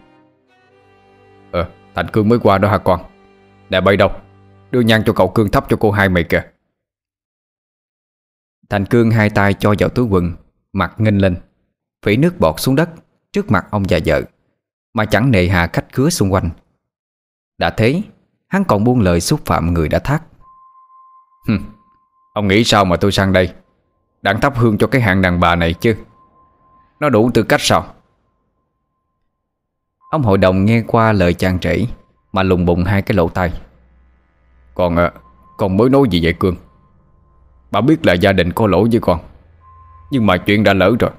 Ờ 1.51 1.69
Thành 1.95 2.09
Cương 2.13 2.29
mới 2.29 2.39
qua 2.39 2.59
đó 2.59 2.69
hả 2.69 2.79
con? 2.79 3.01
Nè 3.71 3.81
bay 3.81 3.97
đâu? 3.97 4.11
Đưa 4.71 4.81
nhang 4.81 5.03
cho 5.07 5.13
cậu 5.13 5.29
Cương 5.29 5.51
thắp 5.51 5.65
cho 5.69 5.77
cô 5.81 5.91
hai 5.91 6.09
mày 6.09 6.25
kìa. 6.25 6.43
Thành 8.71 8.87
Cương 8.87 9.11
hai 9.11 9.31
tay 9.31 9.55
cho 9.55 9.75
vào 9.79 9.89
túi 9.89 10.07
quần 10.07 10.33
Mặt 10.73 10.95
nghênh 10.99 11.21
lên 11.21 11.37
Phỉ 12.05 12.17
nước 12.17 12.41
bọt 12.41 12.55
xuống 12.59 12.77
đất 12.77 12.91
Trước 13.33 13.51
mặt 13.51 13.67
ông 13.71 13.89
già 13.89 13.99
vợ 14.07 14.23
Mà 14.95 15.05
chẳng 15.05 15.31
nề 15.31 15.49
hà 15.49 15.67
khách 15.67 15.93
khứa 15.93 16.11
xung 16.11 16.33
quanh 16.33 16.51
đã 17.59 17.71
thế 17.71 18.03
Hắn 18.49 18.65
còn 18.65 18.85
buông 18.85 19.01
lời 19.01 19.21
xúc 19.21 19.41
phạm 19.47 19.75
người 19.75 19.89
đã 19.89 19.99
thác. 19.99 20.23
Hừm, 21.47 21.65
Ông 22.33 22.49
nghĩ 22.49 22.65
sao 22.65 22.85
mà 22.85 22.97
tôi 22.97 23.13
sang 23.13 23.33
đây? 23.33 23.53
Đang 24.23 24.41
thắp 24.41 24.57
hương 24.57 24.79
cho 24.79 24.87
cái 24.87 25.03
hạng 25.03 25.23
đàn 25.23 25.41
bà 25.41 25.57
này 25.57 25.75
chứ? 25.75 25.97
Nó 27.01 27.09
đủ 27.09 27.31
tư 27.35 27.43
cách 27.43 27.61
sao? 27.61 27.87
Ông 30.11 30.23
hội 30.23 30.39
đồng 30.39 30.65
nghe 30.65 30.83
qua 30.87 31.13
lời 31.13 31.35
chàng 31.35 31.59
trĩ 31.59 31.89
Mà 32.33 32.43
lùng 32.43 32.65
bùng 32.65 32.85
hai 32.85 33.03
cái 33.03 33.17
lỗ 33.17 33.29
tai. 33.29 33.53
Còn 34.75 34.97
ờ, 34.97 35.05
à, 35.05 35.13
con 35.57 35.77
mới 35.77 35.89
nói 35.89 36.03
gì 36.11 36.21
vậy 36.23 36.33
Cương? 36.33 36.57
Bà 37.71 37.81
biết 37.81 38.07
là 38.07 38.13
gia 38.13 38.33
đình 38.33 38.53
có 38.53 38.67
lỗi 38.67 38.89
với 38.93 39.01
con 39.01 39.21
Nhưng 40.11 40.27
mà 40.27 40.37
chuyện 40.37 40.65
đã 40.65 40.75
lỡ 40.75 40.93
rồi. 41.01 41.11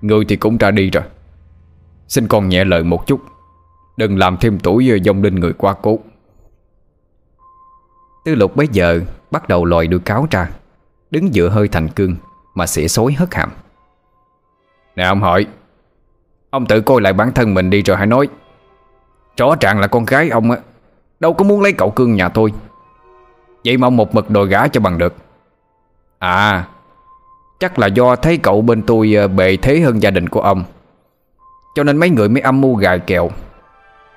Người 0.00 0.24
thì 0.28 0.36
cũng 0.36 0.56
ra 0.58 0.70
đi 0.70 0.90
rồi. 0.90 1.04
Xin 2.08 2.28
con 2.28 2.48
nhẹ 2.48 2.64
lời 2.64 2.84
một 2.84 3.06
chút. 3.06 3.20
Đừng 3.96 4.18
làm 4.18 4.36
thêm 4.36 4.58
tuổi 4.58 5.00
dông 5.04 5.22
linh 5.22 5.34
người 5.34 5.52
quá 5.52 5.74
cố. 5.82 5.98
Tư 8.24 8.34
lục 8.34 8.56
bấy 8.56 8.68
giờ 8.72 9.00
bắt 9.30 9.48
đầu 9.48 9.64
lòi 9.64 9.86
đuôi 9.86 10.00
cáo 10.00 10.26
ra, 10.30 10.48
Đứng 11.10 11.32
dựa 11.32 11.48
hơi 11.48 11.68
thành 11.68 11.88
cương 11.88 12.16
Mà 12.54 12.66
xỉa 12.66 12.88
xối 12.88 13.12
hất 13.12 13.34
hàm. 13.34 13.50
Nè 14.96 15.04
ông 15.04 15.20
hỏi, 15.20 15.46
Ông 16.50 16.66
tự 16.66 16.80
coi 16.80 17.00
lại 17.00 17.12
bản 17.12 17.32
thân 17.32 17.54
mình 17.54 17.70
đi 17.70 17.82
rồi 17.82 17.96
hãy 17.96 18.06
nói. 18.06 18.28
Rõ 19.36 19.54
ràng 19.60 19.80
là 19.80 19.86
con 19.86 20.04
gái 20.04 20.28
ông 20.28 20.50
á, 20.50 20.58
Đâu 21.20 21.32
có 21.32 21.44
muốn 21.44 21.62
lấy 21.62 21.72
cậu 21.72 21.90
cương 21.90 22.14
nhà 22.14 22.28
tôi. 22.28 22.52
Vậy 23.64 23.76
mà 23.76 23.86
ông 23.86 23.96
một 23.96 24.14
mực 24.14 24.30
đòi 24.30 24.46
gả 24.46 24.68
cho 24.68 24.80
bằng 24.80 24.98
được. 24.98 25.14
À 26.18 26.68
Chắc 27.60 27.78
là 27.78 27.86
do 27.86 28.16
thấy 28.16 28.38
cậu 28.38 28.62
bên 28.62 28.82
tôi 28.82 29.14
ờ, 29.14 29.28
bề 29.28 29.56
thế 29.56 29.80
hơn 29.80 30.02
gia 30.02 30.10
đình 30.10 30.28
của 30.28 30.40
ông. 30.40 30.64
Cho 31.74 31.84
nên 31.84 31.96
mấy 31.96 32.10
người 32.10 32.28
mới 32.28 32.40
âm 32.40 32.60
mưu 32.60 32.74
gài 32.74 32.98
kèo. 32.98 33.30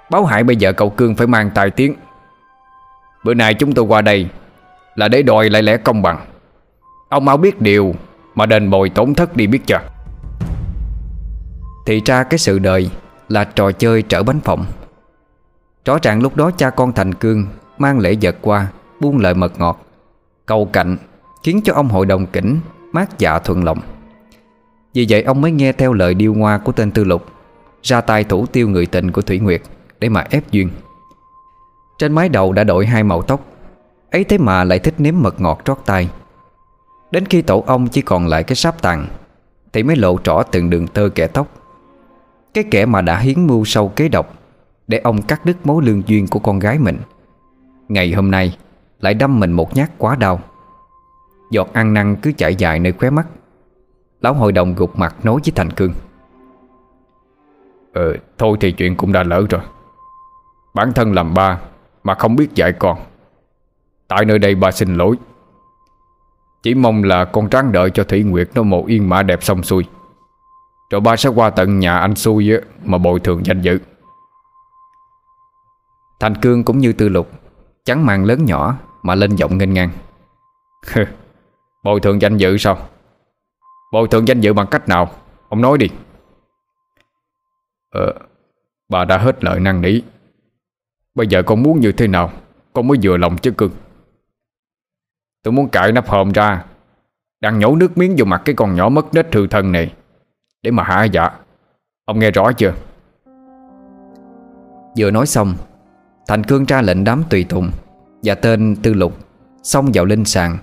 Báo 0.10 0.26
hại 0.26 0.44
bây 0.44 0.56
giờ 0.56 0.74
cậu 0.74 0.90
Cương 0.90 1.16
phải 1.16 1.28
mang 1.28 1.50
tài 1.56 1.70
tiếng. 1.70 1.96
Bữa 3.24 3.34
nay 3.34 3.54
chúng 3.54 3.74
tôi 3.74 3.86
qua 3.86 4.02
đây 4.02 4.28
Là 4.96 5.08
để 5.08 5.22
đòi 5.22 5.50
lại 5.50 5.64
lẽ 5.64 5.78
công 5.78 6.02
bằng. 6.02 6.26
Ông 7.10 7.26
mau 7.26 7.38
biết 7.38 7.62
điều 7.62 7.96
Mà 8.36 8.46
đền 8.46 8.70
bồi 8.70 8.90
tổn 8.90 9.14
thất 9.14 9.36
đi 9.36 9.48
biết 9.48 9.60
chưa? 9.66 9.80
Thì 11.86 12.02
ra 12.06 12.24
cái 12.24 12.38
sự 12.38 12.60
đời 12.60 12.90
Là 13.30 13.44
trò 13.44 13.72
chơi 13.72 14.02
trở 14.02 14.24
bánh 14.24 14.40
phộng. 14.40 14.66
Rõ 15.86 15.98
ràng 16.02 16.22
lúc 16.22 16.36
đó 16.36 16.52
cha 16.58 16.70
con 16.70 16.94
Thành 16.94 17.14
Cương 17.14 17.46
Mang 17.78 18.00
lễ 18.00 18.16
vật 18.22 18.36
qua, 18.42 18.68
Buông 19.00 19.18
lời 19.18 19.34
mật 19.34 19.60
ngọt, 19.60 19.86
Cầu 20.46 20.66
cạnh, 20.66 20.98
Khiến 21.44 21.62
cho 21.64 21.74
ông 21.74 21.88
hội 21.88 22.06
đồng 22.06 22.26
kỉnh 22.26 22.60
Mát 22.92 23.20
dạ 23.20 23.40
thuận 23.40 23.64
lòng. 23.64 23.80
Vì 24.94 25.06
vậy 25.10 25.24
ông 25.24 25.42
mới 25.42 25.52
nghe 25.52 25.74
theo 25.74 25.94
lời 25.94 26.14
điêu 26.14 26.34
ngoa 26.34 26.58
của 26.58 26.72
tên 26.72 26.92
Tư 26.92 27.04
Lục, 27.04 27.26
Ra 27.84 28.02
tay 28.02 28.24
thủ 28.24 28.46
tiêu 28.46 28.70
người 28.70 28.86
tình 28.86 29.12
của 29.12 29.22
Thủy 29.22 29.40
Nguyệt. 29.40 29.62
Để 30.00 30.10
mà 30.10 30.26
ép 30.30 30.52
duyên. 30.52 30.70
Trên 31.98 32.14
mái 32.14 32.30
đầu 32.30 32.54
đã 32.54 32.64
đổi 32.64 32.86
hai 32.86 33.04
màu 33.04 33.22
tóc, 33.22 33.46
ấy 34.12 34.24
thế 34.24 34.38
mà 34.38 34.64
lại 34.64 34.80
thích 34.80 34.94
nếm 34.98 35.14
mật 35.18 35.42
ngọt 35.42 35.62
trót 35.66 35.78
tay 35.86 36.10
Đến 37.12 37.26
khi 37.26 37.42
tổ 37.42 37.64
ông 37.68 37.88
chỉ 37.88 38.02
còn 38.02 38.28
lại 38.28 38.44
cái 38.44 38.56
sáp 38.56 38.82
tàn, 38.82 39.08
Thì 39.74 39.84
mới 39.84 39.96
lộ 39.96 40.18
rõ 40.24 40.44
từng 40.44 40.70
đường 40.70 40.88
tơ 40.88 41.10
kẻ 41.16 41.28
tóc. 41.28 41.48
Cái 42.54 42.64
kẻ 42.72 42.86
mà 42.86 43.02
đã 43.02 43.18
hiến 43.18 43.48
mưu 43.48 43.66
sâu 43.66 43.90
kế 43.96 44.10
độc 44.10 44.34
Để 44.88 44.98
ông 44.98 45.22
cắt 45.22 45.46
đứt 45.46 45.58
mối 45.64 45.84
lương 45.84 46.08
duyên 46.08 46.28
của 46.28 46.40
con 46.40 46.60
gái 46.60 46.80
mình. 46.80 46.98
Ngày 47.88 48.14
hôm 48.14 48.32
nay 48.32 48.58
Lại 49.00 49.14
đâm 49.14 49.40
mình 49.40 49.52
một 49.52 49.76
nhát 49.76 49.92
quá 49.98 50.16
đau. 50.16 50.40
Giọt 51.52 51.74
ăn 51.74 51.94
năn 51.94 52.16
cứ 52.16 52.32
chạy 52.38 52.56
dài 52.56 52.80
nơi 52.80 52.94
khóe 52.94 53.10
mắt. 53.10 53.28
Lão 54.22 54.34
hội 54.34 54.52
đồng 54.52 54.76
gục 54.76 55.00
mặt 55.00 55.16
nói 55.26 55.36
với 55.46 55.52
Thành 55.56 55.72
Cương. 55.72 55.94
Ờ 57.94 58.16
thôi 58.38 58.58
thì 58.62 58.72
chuyện 58.72 58.96
cũng 58.96 59.14
đã 59.14 59.24
lỡ 59.24 59.46
rồi. 59.50 59.62
Bản 60.74 60.94
thân 60.94 61.14
làm 61.14 61.34
ba 61.34 61.60
Mà 62.04 62.16
không 62.16 62.36
biết 62.36 62.56
dạy 62.56 62.74
con. 62.74 62.98
Tại 64.08 64.26
nơi 64.26 64.40
đây 64.40 64.56
ba 64.56 64.72
xin 64.72 64.96
lỗi. 64.96 65.16
Chỉ 66.64 66.76
mong 66.76 67.04
là 67.04 67.26
con 67.26 67.50
tráng 67.50 67.72
đợi 67.72 67.90
cho 67.90 68.04
Thủy 68.04 68.24
Nguyệt 68.24 68.50
Nó 68.56 68.64
một 68.64 68.88
yên 68.88 69.10
mã 69.10 69.24
đẹp 69.24 69.44
xong 69.44 69.64
xuôi. 69.64 69.86
Rồi 70.90 71.02
ba 71.02 71.16
sẽ 71.16 71.30
qua 71.30 71.50
tận 71.50 71.80
nhà 71.80 71.98
anh 71.98 72.16
xui 72.16 72.54
á, 72.54 72.58
Mà 72.84 72.98
bồi 72.98 73.20
thường 73.20 73.46
danh 73.46 73.62
dự. 73.62 73.80
Thành 76.20 76.36
Cương 76.36 76.64
cũng 76.64 76.78
như 76.78 76.94
Tư 76.94 77.10
Lục 77.10 77.30
chắn 77.86 78.06
màng 78.06 78.26
lớn 78.26 78.46
nhỏ 78.46 78.76
Mà 79.04 79.16
lên 79.16 79.36
giọng 79.36 79.58
nghênh 79.58 79.74
ngang. 79.74 79.90
Bồi 81.84 82.00
thường 82.00 82.22
danh 82.22 82.38
dự 82.38 82.58
sao? 82.58 82.78
Bồi 83.92 84.08
thường 84.08 84.28
danh 84.28 84.42
dự 84.42 84.54
bằng 84.54 84.68
cách 84.68 84.90
nào? 84.90 85.10
Ông 85.50 85.62
nói 85.62 85.78
đi. 85.78 85.88
Ờ 87.92 88.14
Bà 88.90 89.06
đã 89.06 89.18
hết 89.18 89.44
lời 89.44 89.60
năng 89.60 89.82
nỉ. 89.82 90.02
Bây 91.16 91.28
giờ 91.28 91.44
con 91.44 91.64
muốn 91.64 91.80
như 91.80 91.92
thế 91.92 92.08
nào? 92.08 92.32
Con 92.74 92.88
mới 92.88 92.98
vừa 93.04 93.18
lòng 93.18 93.38
chứ 93.38 93.52
cưng. 93.52 93.72
Tôi 95.44 95.52
muốn 95.52 95.70
cãi 95.70 95.92
nắp 95.92 96.08
hòm 96.08 96.32
ra. 96.32 96.66
Đang 97.42 97.60
nhổ 97.60 97.76
nước 97.76 97.98
miếng 97.98 98.16
vô 98.18 98.26
mặt 98.26 98.42
cái 98.46 98.56
con 98.56 98.76
nhỏ 98.76 98.90
mất 98.90 99.14
nết 99.14 99.32
thư 99.32 99.48
thân 99.48 99.72
này. 99.72 99.94
Để 100.64 100.72
mà 100.72 100.84
hạ 100.84 101.04
dạ. 101.04 101.32
Ông 102.06 102.20
nghe 102.20 102.32
rõ 102.32 102.52
chưa? 102.52 102.74
Vừa 104.98 105.12
nói 105.12 105.26
xong, 105.26 105.54
Thành 106.28 106.44
Cương 106.44 106.66
ra 106.66 106.82
lệnh 106.82 107.04
đám 107.04 107.24
tùy 107.30 107.44
tùng 107.44 107.72
Và 108.24 108.36
tên 108.36 108.76
Tư 108.84 108.94
Lục 108.94 109.18
Xông 109.64 109.92
vào 109.94 110.06
linh 110.06 110.26
sàng, 110.26 110.58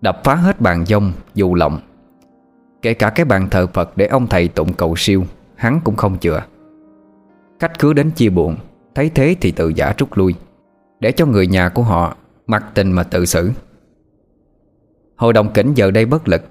Đập 0.00 0.20
phá 0.24 0.34
hết 0.34 0.60
bàn 0.60 0.84
dông 0.86 1.12
dù 1.34 1.54
lộng. 1.54 1.80
Kể 2.82 2.94
cả 2.94 3.10
cái 3.10 3.24
bàn 3.24 3.48
thờ 3.50 3.66
Phật 3.66 3.96
Để 3.96 4.06
ông 4.06 4.26
thầy 4.26 4.48
tụng 4.48 4.72
cầu 4.72 4.94
siêu, 4.96 5.24
Hắn 5.56 5.80
cũng 5.84 5.96
không 5.96 6.18
chừa. 6.18 6.42
Khách 7.60 7.78
cứ 7.78 7.92
đến 7.92 8.10
chia 8.10 8.28
buồn 8.28 8.56
Thấy 8.94 9.10
thế 9.14 9.36
thì 9.40 9.52
tự 9.52 9.68
giả 9.68 9.94
rút 9.98 10.08
lui, 10.14 10.34
Để 11.00 11.12
cho 11.12 11.26
người 11.26 11.46
nhà 11.46 11.68
của 11.68 11.82
họ 11.82 12.16
Mặc 12.46 12.64
tình 12.74 12.92
mà 12.92 13.02
tự 13.02 13.24
xử. 13.24 13.50
Hội 15.16 15.32
đồng 15.32 15.52
kỉnh 15.52 15.74
giờ 15.74 15.90
đây 15.90 16.06
bất 16.06 16.28
lực, 16.28 16.42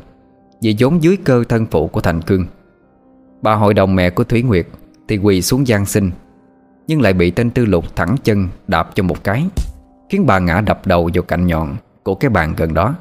Vì 0.62 0.76
vốn 0.80 1.04
dưới 1.04 1.18
cơ 1.18 1.44
thân 1.50 1.66
phụ 1.72 1.88
của 1.88 2.02
Thành 2.02 2.22
Cương. 2.22 2.46
Bà 3.42 3.56
hội 3.56 3.74
đồng 3.74 3.96
mẹ 3.96 4.10
của 4.10 4.24
thúy 4.24 4.42
Nguyệt 4.44 4.68
Thì 5.08 5.18
quỳ 5.18 5.42
xuống 5.42 5.68
gian 5.68 5.86
sinh, 5.86 6.12
Nhưng 6.88 7.02
lại 7.02 7.14
bị 7.14 7.32
tên 7.32 7.50
tư 7.52 7.66
lục 7.66 7.96
thẳng 7.96 8.16
chân 8.24 8.48
Đạp 8.68 8.90
cho 8.96 9.04
một 9.04 9.24
cái, 9.24 9.46
Khiến 10.10 10.26
bà 10.26 10.40
ngã 10.40 10.62
đập 10.62 10.82
đầu 10.86 11.10
vào 11.14 11.24
cạnh 11.24 11.48
nhọn 11.48 11.76
Của 12.04 12.16
cái 12.16 12.30
bàn 12.30 12.54
gần 12.58 12.74
đó. 12.74 12.96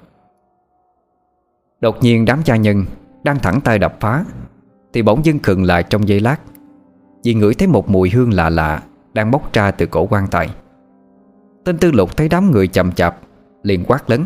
Đột 1.80 1.96
nhiên 2.02 2.24
đám 2.24 2.40
gia 2.44 2.56
nhân 2.56 2.84
Đang 3.22 3.38
thẳng 3.38 3.60
tay 3.60 3.78
đập 3.78 3.96
phá, 4.00 4.24
Thì 4.92 5.02
bỗng 5.02 5.24
dưng 5.24 5.38
khựng 5.38 5.64
lại 5.64 5.82
trong 5.82 6.08
giây 6.08 6.20
lát, 6.20 6.36
Vì 7.24 7.34
ngửi 7.34 7.54
thấy 7.54 7.68
một 7.68 7.90
mùi 7.90 8.10
hương 8.10 8.32
lạ 8.32 8.50
lạ 8.50 8.82
đang 9.12 9.30
bốc 9.30 9.52
ra 9.52 9.70
từ 9.70 9.86
cổ 9.86 10.06
quan 10.10 10.26
tài. 10.30 10.50
Tên 11.64 11.78
tư 11.78 11.90
lục 11.92 12.16
thấy 12.16 12.28
đám 12.28 12.50
người 12.50 12.66
chậm 12.66 12.92
chạp, 12.92 13.16
Liền 13.62 13.84
quát 13.84 14.10
lớn. 14.10 14.24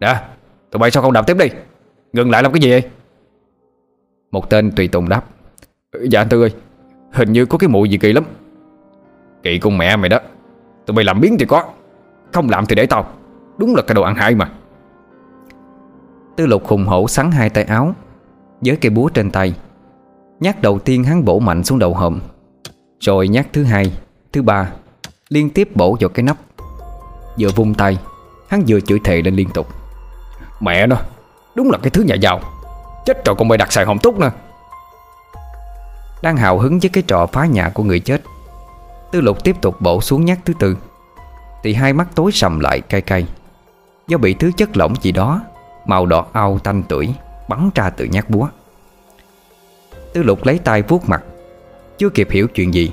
Nè, 0.00 0.24
tụi 0.70 0.78
bay 0.78 0.90
sao 0.90 1.02
không 1.02 1.12
đạp 1.12 1.26
tiếp 1.26 1.36
đi? 1.38 1.46
Ngừng 2.12 2.30
lại 2.30 2.42
làm 2.42 2.52
cái 2.52 2.62
gì 2.62 2.70
vậy? 2.70 2.82
Một 4.30 4.50
tên 4.50 4.72
tùy 4.76 4.88
tùng 4.88 5.08
đáp. 5.08 5.24
Dạ 6.02 6.20
anh 6.20 6.28
Tư 6.28 6.42
ơi, 6.42 6.54
Hình 7.12 7.32
như 7.32 7.46
có 7.46 7.58
cái 7.58 7.68
mùi 7.68 7.88
gì 7.88 7.98
kỳ 7.98 8.12
lắm. 8.12 8.24
Kỳ 9.42 9.58
con 9.58 9.78
mẹ 9.78 9.96
mày 9.96 10.08
đó, 10.08 10.18
Tụi 10.86 10.94
bay 10.94 11.04
làm 11.04 11.20
biến 11.20 11.36
thì 11.38 11.46
có, 11.46 11.64
Không 12.32 12.48
làm 12.50 12.66
thì 12.66 12.74
để 12.74 12.86
tao. 12.86 13.06
Đúng 13.58 13.74
là 13.74 13.82
cái 13.82 13.94
đồ 13.94 14.02
ăn 14.02 14.14
hại 14.14 14.34
mà. 14.34 14.50
Tư 16.36 16.46
lục 16.46 16.66
hùng 16.66 16.84
hổ 16.86 17.08
sắn 17.08 17.30
hai 17.30 17.50
tay 17.50 17.64
áo, 17.64 17.94
Với 18.60 18.76
cây 18.76 18.90
búa 18.90 19.08
trên 19.08 19.30
tay, 19.30 19.54
Nhát 20.40 20.62
đầu 20.62 20.78
tiên 20.78 21.04
hắn 21.04 21.24
bổ 21.24 21.38
mạnh 21.38 21.64
xuống 21.64 21.78
đầu 21.78 21.94
hòm. 21.94 22.20
Rồi 23.02 23.28
nhát 23.28 23.46
thứ 23.52 23.64
hai, 23.64 23.92
Thứ 24.32 24.42
ba, 24.42 24.70
Liên 25.28 25.50
tiếp 25.50 25.68
bổ 25.74 25.96
vào 26.00 26.08
cái 26.08 26.22
nắp, 26.22 26.36
Vừa 27.38 27.48
vung 27.48 27.74
tay, 27.74 27.98
Hắn 28.48 28.64
vừa 28.66 28.80
chửi 28.80 28.98
thề 29.04 29.22
lên 29.22 29.34
liên 29.34 29.48
tục. 29.54 29.68
Mẹ 30.60 30.86
nó, 30.86 30.96
Đúng 31.54 31.70
là 31.70 31.78
cái 31.78 31.90
thứ 31.90 32.02
nhà 32.02 32.14
giàu. 32.14 32.40
Chết 33.06 33.24
rồi 33.24 33.36
còn 33.38 33.48
mày 33.48 33.58
đặt 33.58 33.72
xài 33.72 33.84
hồng 33.84 33.98
túc 33.98 34.18
nè. 34.18 34.30
Đang 36.22 36.36
hào 36.36 36.58
hứng 36.58 36.78
với 36.78 36.90
cái 36.90 37.02
trò 37.06 37.26
phá 37.26 37.46
nhà 37.46 37.68
của 37.68 37.82
người 37.82 38.00
chết, 38.00 38.22
Tư 39.12 39.20
lục 39.20 39.44
tiếp 39.44 39.56
tục 39.60 39.80
bổ 39.80 40.00
xuống 40.00 40.24
nhát 40.24 40.38
thứ 40.44 40.54
tư. 40.58 40.76
Thì 41.62 41.74
hai 41.74 41.92
mắt 41.92 42.08
tối 42.14 42.32
sầm 42.32 42.60
lại 42.60 42.80
cay 42.80 43.00
cay. 43.00 43.26
Do 44.08 44.18
bị 44.18 44.34
thứ 44.34 44.50
chất 44.56 44.76
lỏng 44.76 44.94
gì 45.02 45.12
đó, 45.12 45.40
Màu 45.86 46.06
đỏ 46.06 46.26
ao 46.32 46.58
tanh 46.58 46.82
tuổi 46.88 47.14
Bắn 47.48 47.70
ra 47.74 47.90
từ 47.90 48.04
nhát 48.04 48.30
búa. 48.30 48.48
Tư 50.12 50.22
lục 50.22 50.44
lấy 50.44 50.58
tay 50.58 50.82
vuốt 50.82 51.08
mặt 51.08 51.22
chưa 52.02 52.10
kịp 52.10 52.28
hiểu 52.30 52.48
chuyện 52.48 52.74
gì, 52.74 52.92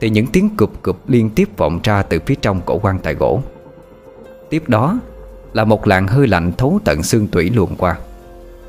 Thì 0.00 0.10
những 0.10 0.26
tiếng 0.26 0.56
cụp 0.56 0.82
cụp 0.82 1.08
liên 1.08 1.30
tiếp 1.30 1.48
vọng 1.56 1.80
ra 1.84 2.02
Từ 2.02 2.18
phía 2.26 2.34
trong 2.42 2.60
cổ 2.64 2.78
quan 2.82 2.98
tài 2.98 3.14
gỗ. 3.14 3.42
Tiếp 4.50 4.68
đó 4.68 5.00
là 5.52 5.64
một 5.64 5.86
làn 5.86 6.06
hơi 6.06 6.26
lạnh 6.26 6.52
thấu 6.58 6.80
tận 6.84 7.02
xương 7.02 7.26
tủy 7.26 7.50
luồn 7.50 7.76
qua, 7.78 7.98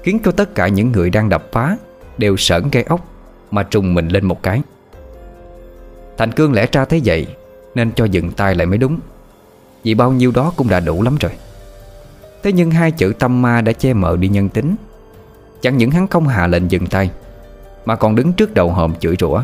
Khiến 0.04 0.20
cho 0.26 0.32
tất 0.32 0.56
cả 0.56 0.68
những 0.68 0.92
người 0.92 1.10
đang 1.10 1.30
đập 1.30 1.52
phá 1.52 1.78
Đều 2.18 2.38
sởn 2.38 2.64
gai 2.72 2.84
ốc 2.84 3.08
Mà 3.52 3.64
trùng 3.64 3.94
mình 3.94 4.08
lên 4.08 4.26
một 4.26 4.44
cái. 4.44 4.62
Thành 6.18 6.32
Cương 6.32 6.54
lẽ 6.54 6.68
ra 6.72 6.86
thấy 6.86 7.02
vậy 7.06 7.28
Nên 7.76 7.92
cho 7.92 8.06
dừng 8.06 8.32
tay 8.32 8.56
lại 8.56 8.66
mới 8.66 8.78
đúng, 8.78 9.00
Vì 9.84 9.94
bao 9.94 10.12
nhiêu 10.12 10.32
đó 10.32 10.54
cũng 10.56 10.70
đã 10.70 10.80
đủ 10.80 11.02
lắm 11.02 11.18
rồi. 11.20 11.32
Thế 12.44 12.52
nhưng 12.52 12.72
hai 12.72 12.92
chữ 12.92 13.14
tâm 13.20 13.42
ma 13.42 13.62
đã 13.62 13.72
che 13.72 13.94
mờ 13.94 14.18
đi 14.18 14.28
nhân 14.28 14.50
tính, 14.50 14.76
Chẳng 15.62 15.78
những 15.78 15.92
hắn 15.92 16.08
không 16.08 16.28
hạ 16.28 16.48
lệnh 16.48 16.72
dừng 16.72 16.88
tay 16.88 17.10
mà 17.86 17.96
còn 17.96 18.16
đứng 18.16 18.34
trước 18.34 18.54
đầu 18.54 18.72
hòm 18.72 18.96
chửi 18.96 19.16
rủa. 19.20 19.42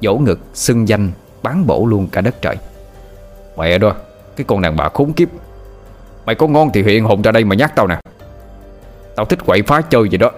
Dỗ 0.00 0.14
ngực, 0.14 0.40
xưng 0.54 0.88
danh 0.88 1.10
Bán 1.42 1.66
bổ 1.66 1.86
luôn 1.86 2.08
cả 2.12 2.20
đất 2.20 2.42
trời. 2.42 2.56
Mẹ 3.56 3.78
đó 3.78 3.94
Cái 4.36 4.44
con 4.48 4.60
đàn 4.60 4.76
bà 4.76 4.88
khốn 4.88 5.12
kiếp. 5.12 5.28
Mày 6.26 6.34
có 6.34 6.46
ngon 6.46 6.70
thì 6.74 6.82
hiện 6.82 7.04
hồn 7.04 7.22
ra 7.22 7.32
đây 7.32 7.44
mà 7.44 7.54
nhắc 7.54 7.72
tao 7.76 7.86
nè. 7.86 8.00
Tao 9.16 9.26
thích 9.26 9.38
quậy 9.46 9.62
phá 9.62 9.80
chơi 9.80 10.08
vậy 10.10 10.18
đó. 10.18 10.30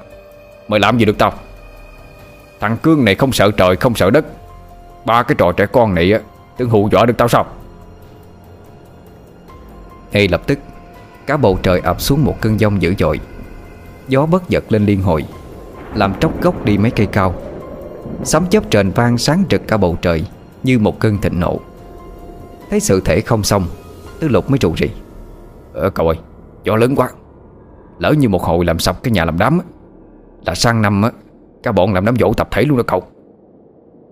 Mày 0.68 0.80
làm 0.80 0.98
gì 0.98 1.04
được 1.04 1.18
tao? 1.18 1.32
Thằng 2.60 2.76
Cương 2.76 3.04
này 3.04 3.14
không 3.14 3.32
sợ 3.32 3.50
trời 3.50 3.76
không 3.76 3.94
sợ 3.94 4.10
đất. 4.10 4.24
Ba 5.04 5.22
cái 5.22 5.34
trò 5.38 5.52
trẻ 5.52 5.66
con 5.66 5.94
này 5.94 6.12
á 6.12 6.18
Tưởng 6.56 6.70
hù 6.70 6.88
dọa 6.92 7.06
được 7.06 7.14
tao 7.18 7.28
sao? 7.28 7.46
Ngay 10.12 10.28
lập 10.28 10.42
tức 10.46 10.58
Cả 11.26 11.36
bầu 11.36 11.58
trời 11.62 11.80
ập 11.80 12.00
xuống 12.00 12.24
một 12.24 12.36
cơn 12.40 12.60
giông 12.60 12.82
dữ 12.82 12.94
dội. 12.98 13.20
Gió 14.08 14.26
bất 14.26 14.48
giật 14.48 14.64
lên 14.68 14.86
liên 14.86 15.02
hồi. 15.02 15.24
Làm 15.94 16.14
tróc 16.20 16.42
gốc 16.42 16.64
đi 16.64 16.78
mấy 16.78 16.90
cây 16.90 17.06
cao. 17.06 17.34
Sấm 18.22 18.46
chớp 18.50 18.70
trền 18.70 18.90
vang 18.90 19.18
sáng 19.18 19.44
rực 19.50 19.68
cả 19.68 19.76
bầu 19.76 19.96
trời 20.02 20.26
Như 20.62 20.78
một 20.78 21.00
cơn 21.00 21.18
thịnh 21.18 21.40
nộ. 21.40 21.60
Thấy 22.70 22.80
sự 22.80 23.00
thể 23.04 23.20
không 23.20 23.42
xong 23.42 23.62
tứ 24.20 24.28
lục 24.28 24.50
mới 24.50 24.58
trụ 24.58 24.72
rì. 24.76 24.90
Ờ 25.72 25.90
cậu 25.90 26.08
ơi 26.08 26.16
Gió 26.64 26.76
lớn 26.76 26.94
quá. 26.96 27.10
Lỡ 27.98 28.12
như 28.12 28.28
một 28.28 28.42
hồi 28.42 28.64
làm 28.64 28.78
sập 28.78 29.02
cái 29.02 29.12
nhà 29.12 29.24
làm 29.24 29.38
đám 29.38 29.58
Là 30.46 30.54
sang 30.54 30.82
năm 30.82 31.02
á, 31.02 31.10
Cả 31.62 31.72
bọn 31.72 31.94
làm 31.94 32.04
đám 32.04 32.16
dỗ 32.16 32.32
tập 32.32 32.48
thể 32.50 32.62
luôn 32.62 32.76
đó 32.76 32.84
cậu. 32.86 33.02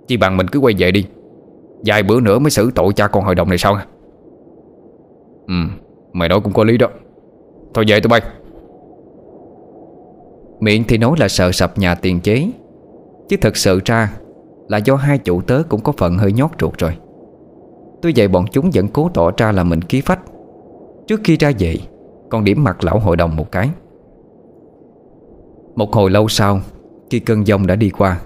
Chỉ 0.09 0.17
bằng 0.17 0.37
mình 0.37 0.49
cứ 0.49 0.59
quay 0.59 0.75
về 0.79 0.91
đi, 0.91 1.07
Vài 1.85 2.03
bữa 2.03 2.21
nữa 2.21 2.39
mới 2.39 2.51
xử 2.51 2.71
tội 2.75 2.93
cha 2.93 3.09
con 3.09 3.25
hội 3.25 3.35
đồng 3.35 3.49
này 3.49 3.59
sao? 3.59 3.79
Ừ 5.49 5.55
Mày 6.13 6.29
nói 6.29 6.41
cũng 6.41 6.53
có 6.53 6.65
lý 6.65 6.79
đó. 6.79 6.87
Thôi 7.75 7.85
về 7.89 8.01
tụi 8.01 8.09
bay. 8.09 8.21
Miệng 10.63 10.85
thì 10.89 10.99
nói 10.99 11.17
là 11.19 11.29
sợ 11.29 11.53
sập 11.53 11.79
nhà 11.79 11.95
tiền 11.95 12.21
chế. 12.21 12.49
Chứ 13.29 13.37
thật 13.41 13.57
sự 13.57 13.81
ra 13.85 14.13
Là 14.69 14.79
do 14.79 14.97
hai 14.97 15.19
chủ 15.19 15.41
tớ 15.41 15.63
cũng 15.69 15.81
có 15.81 15.93
phần 15.93 16.19
hơi 16.19 16.33
nhót 16.33 16.51
ruột 16.61 16.79
rồi. 16.79 16.97
Tuy 18.03 18.13
vậy 18.17 18.29
bọn 18.29 18.45
chúng 18.53 18.71
vẫn 18.75 18.89
cố 18.89 19.11
tỏ 19.15 19.31
ra 19.37 19.53
là 19.53 19.65
mình 19.65 19.83
ký 19.83 20.01
phách. 20.01 20.21
Trước 21.07 21.21
khi 21.25 21.37
ra 21.37 21.53
về, 21.59 21.77
Còn 22.31 22.45
điểm 22.45 22.65
mặt 22.65 22.85
lão 22.85 22.99
hội 22.99 23.17
đồng 23.17 23.37
một 23.37 23.53
cái. 23.53 23.71
Một 25.75 25.93
hồi 25.93 26.11
lâu 26.11 26.29
sau, 26.29 26.61
Khi 27.11 27.21
cơn 27.21 27.47
giông 27.47 27.67
đã 27.67 27.77
đi 27.77 27.91
qua, 27.91 28.21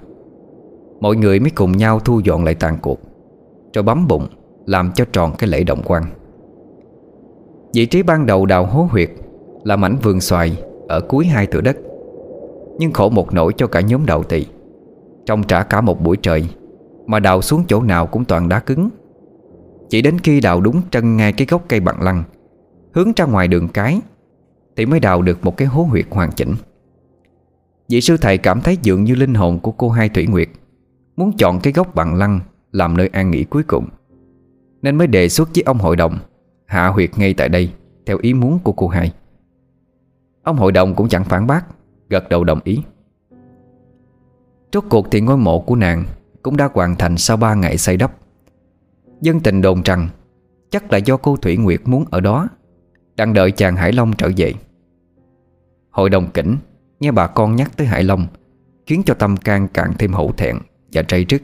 Mọi 1.01 1.17
người 1.17 1.41
mới 1.41 1.51
cùng 1.51 1.77
nhau 1.77 2.01
thu 2.01 2.21
dọn 2.25 2.45
lại 2.45 2.55
tàn 2.55 2.79
cuộc, 2.83 2.99
Rồi 3.75 3.83
bấm 3.83 4.09
bụng 4.09 4.27
Làm 4.67 4.93
cho 4.95 5.05
tròn 5.13 5.33
cái 5.39 5.51
lễ 5.51 5.65
động 5.65 5.83
quan. 5.85 6.03
Vị 7.75 7.87
trí 7.87 8.03
ban 8.03 8.27
đầu 8.27 8.47
đào 8.47 8.67
hố 8.67 8.89
huyệt 8.91 9.11
Là 9.65 9.77
mảnh 9.77 9.97
vườn 10.03 10.21
xoài 10.21 10.63
Ở 10.89 11.01
cuối 11.01 11.27
hai 11.27 11.47
thửa 11.47 11.61
đất. 11.61 11.77
Nhưng 12.79 12.93
khổ 12.93 13.11
một 13.11 13.35
nỗi 13.35 13.53
cho 13.57 13.67
cả 13.67 13.81
nhóm 13.81 14.07
đầu 14.07 14.23
tỳ. 14.23 14.47
Trong 15.27 15.43
trả 15.43 15.63
cả 15.63 15.81
một 15.81 16.01
buổi 16.01 16.17
trời, 16.23 16.49
Mà 17.07 17.21
đào 17.21 17.43
xuống 17.43 17.65
chỗ 17.69 17.83
nào 17.83 18.07
cũng 18.07 18.25
toàn 18.25 18.49
đá 18.49 18.61
cứng. 18.61 18.89
Chỉ 19.89 20.03
đến 20.03 20.19
khi 20.19 20.41
đào 20.41 20.61
đúng 20.61 20.83
chân 20.91 21.17
ngay 21.17 21.33
cái 21.33 21.47
gốc 21.51 21.65
cây 21.69 21.81
bằng 21.81 22.03
lăng, 22.03 22.23
Hướng 22.95 23.13
ra 23.17 23.25
ngoài 23.25 23.49
đường 23.49 23.69
cái, 23.69 24.01
Thì 24.77 24.87
mới 24.87 25.01
đào 25.01 25.23
được 25.23 25.45
một 25.45 25.57
cái 25.57 25.69
hố 25.69 25.83
huyệt 25.83 26.07
hoàn 26.11 26.33
chỉnh. 26.33 26.55
Vị 27.89 28.01
sư 28.01 28.17
thầy 28.17 28.39
cảm 28.39 28.61
thấy 28.61 28.77
dường 28.83 29.05
như 29.05 29.15
linh 29.15 29.35
hồn 29.35 29.59
của 29.59 29.73
cô 29.73 29.91
hai 29.91 30.09
Thủy 30.09 30.27
Nguyệt 30.27 30.49
Muốn 31.17 31.37
chọn 31.37 31.61
cái 31.61 31.73
gốc 31.73 31.95
bằng 31.95 32.15
lăng 32.15 32.41
Làm 32.73 32.97
nơi 32.97 33.09
an 33.09 33.31
nghỉ 33.31 33.45
cuối 33.45 33.63
cùng, 33.63 33.89
Nên 34.83 34.97
mới 34.97 35.07
đề 35.07 35.29
xuất 35.29 35.49
với 35.55 35.63
ông 35.67 35.79
hội 35.79 35.97
đồng 35.97 36.19
Hạ 36.67 36.89
huyệt 36.89 37.11
ngay 37.17 37.35
tại 37.35 37.49
đây 37.49 37.73
Theo 38.07 38.19
ý 38.21 38.35
muốn 38.35 38.59
của 38.59 38.73
cô 38.73 38.89
hai. 38.89 39.13
Ông 40.43 40.57
hội 40.57 40.73
đồng 40.73 40.95
cũng 40.95 41.09
chẳng 41.09 41.25
phản 41.25 41.47
bác 41.47 41.67
Gật 42.09 42.29
đầu 42.29 42.45
đồng 42.45 42.61
ý. 42.65 42.83
Rốt 44.73 44.85
cuộc 44.91 45.11
thì 45.11 45.21
ngôi 45.21 45.37
mộ 45.37 45.61
của 45.61 45.77
nàng 45.77 46.05
Cũng 46.43 46.57
đã 46.57 46.69
hoàn 46.75 46.97
thành 46.97 47.17
sau 47.17 47.37
3 47.37 47.55
ngày 47.55 47.79
xây 47.79 47.97
đắp. 47.97 48.17
Dân 49.21 49.41
tình 49.41 49.63
đồn 49.63 49.83
rằng 49.83 50.09
Chắc 50.71 50.93
là 50.93 50.99
do 50.99 51.17
cô 51.17 51.37
Thủy 51.37 51.57
Nguyệt 51.57 51.81
muốn 51.85 52.05
ở 52.11 52.21
đó, 52.21 52.49
Đang 53.17 53.33
đợi 53.33 53.51
chàng 53.51 53.77
Hải 53.77 53.93
Long 53.93 54.13
trở 54.13 54.31
về. 54.37 54.55
Hội 55.91 56.11
đồng 56.11 56.31
kỉnh 56.31 56.57
Nghe 57.01 57.11
bà 57.11 57.27
con 57.27 57.57
nhắc 57.57 57.77
tới 57.77 57.87
Hải 57.87 58.05
Long 58.05 58.27
Khiến 58.87 59.03
cho 59.07 59.15
tâm 59.15 59.37
can 59.37 59.69
càng 59.69 59.93
thêm 59.99 60.13
hổ 60.13 60.33
thẹn 60.37 60.57
Và 60.93 61.03
trây 61.03 61.25
trức 61.25 61.43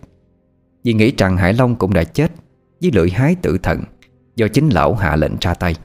Vì 0.85 0.93
nghĩ 0.93 1.13
rằng 1.19 1.37
Hải 1.37 1.53
Long 1.53 1.77
cũng 1.77 1.95
đã 1.95 2.05
chết 2.05 2.33
Với 2.81 2.91
lưỡi 2.95 3.11
hái 3.11 3.35
tử 3.35 3.59
thần 3.63 3.83
Do 4.37 4.49
chính 4.49 4.69
lão 4.69 4.95
hạ 4.95 5.17
lệnh 5.17 5.33
ra 5.41 5.55
tay. 5.55 5.77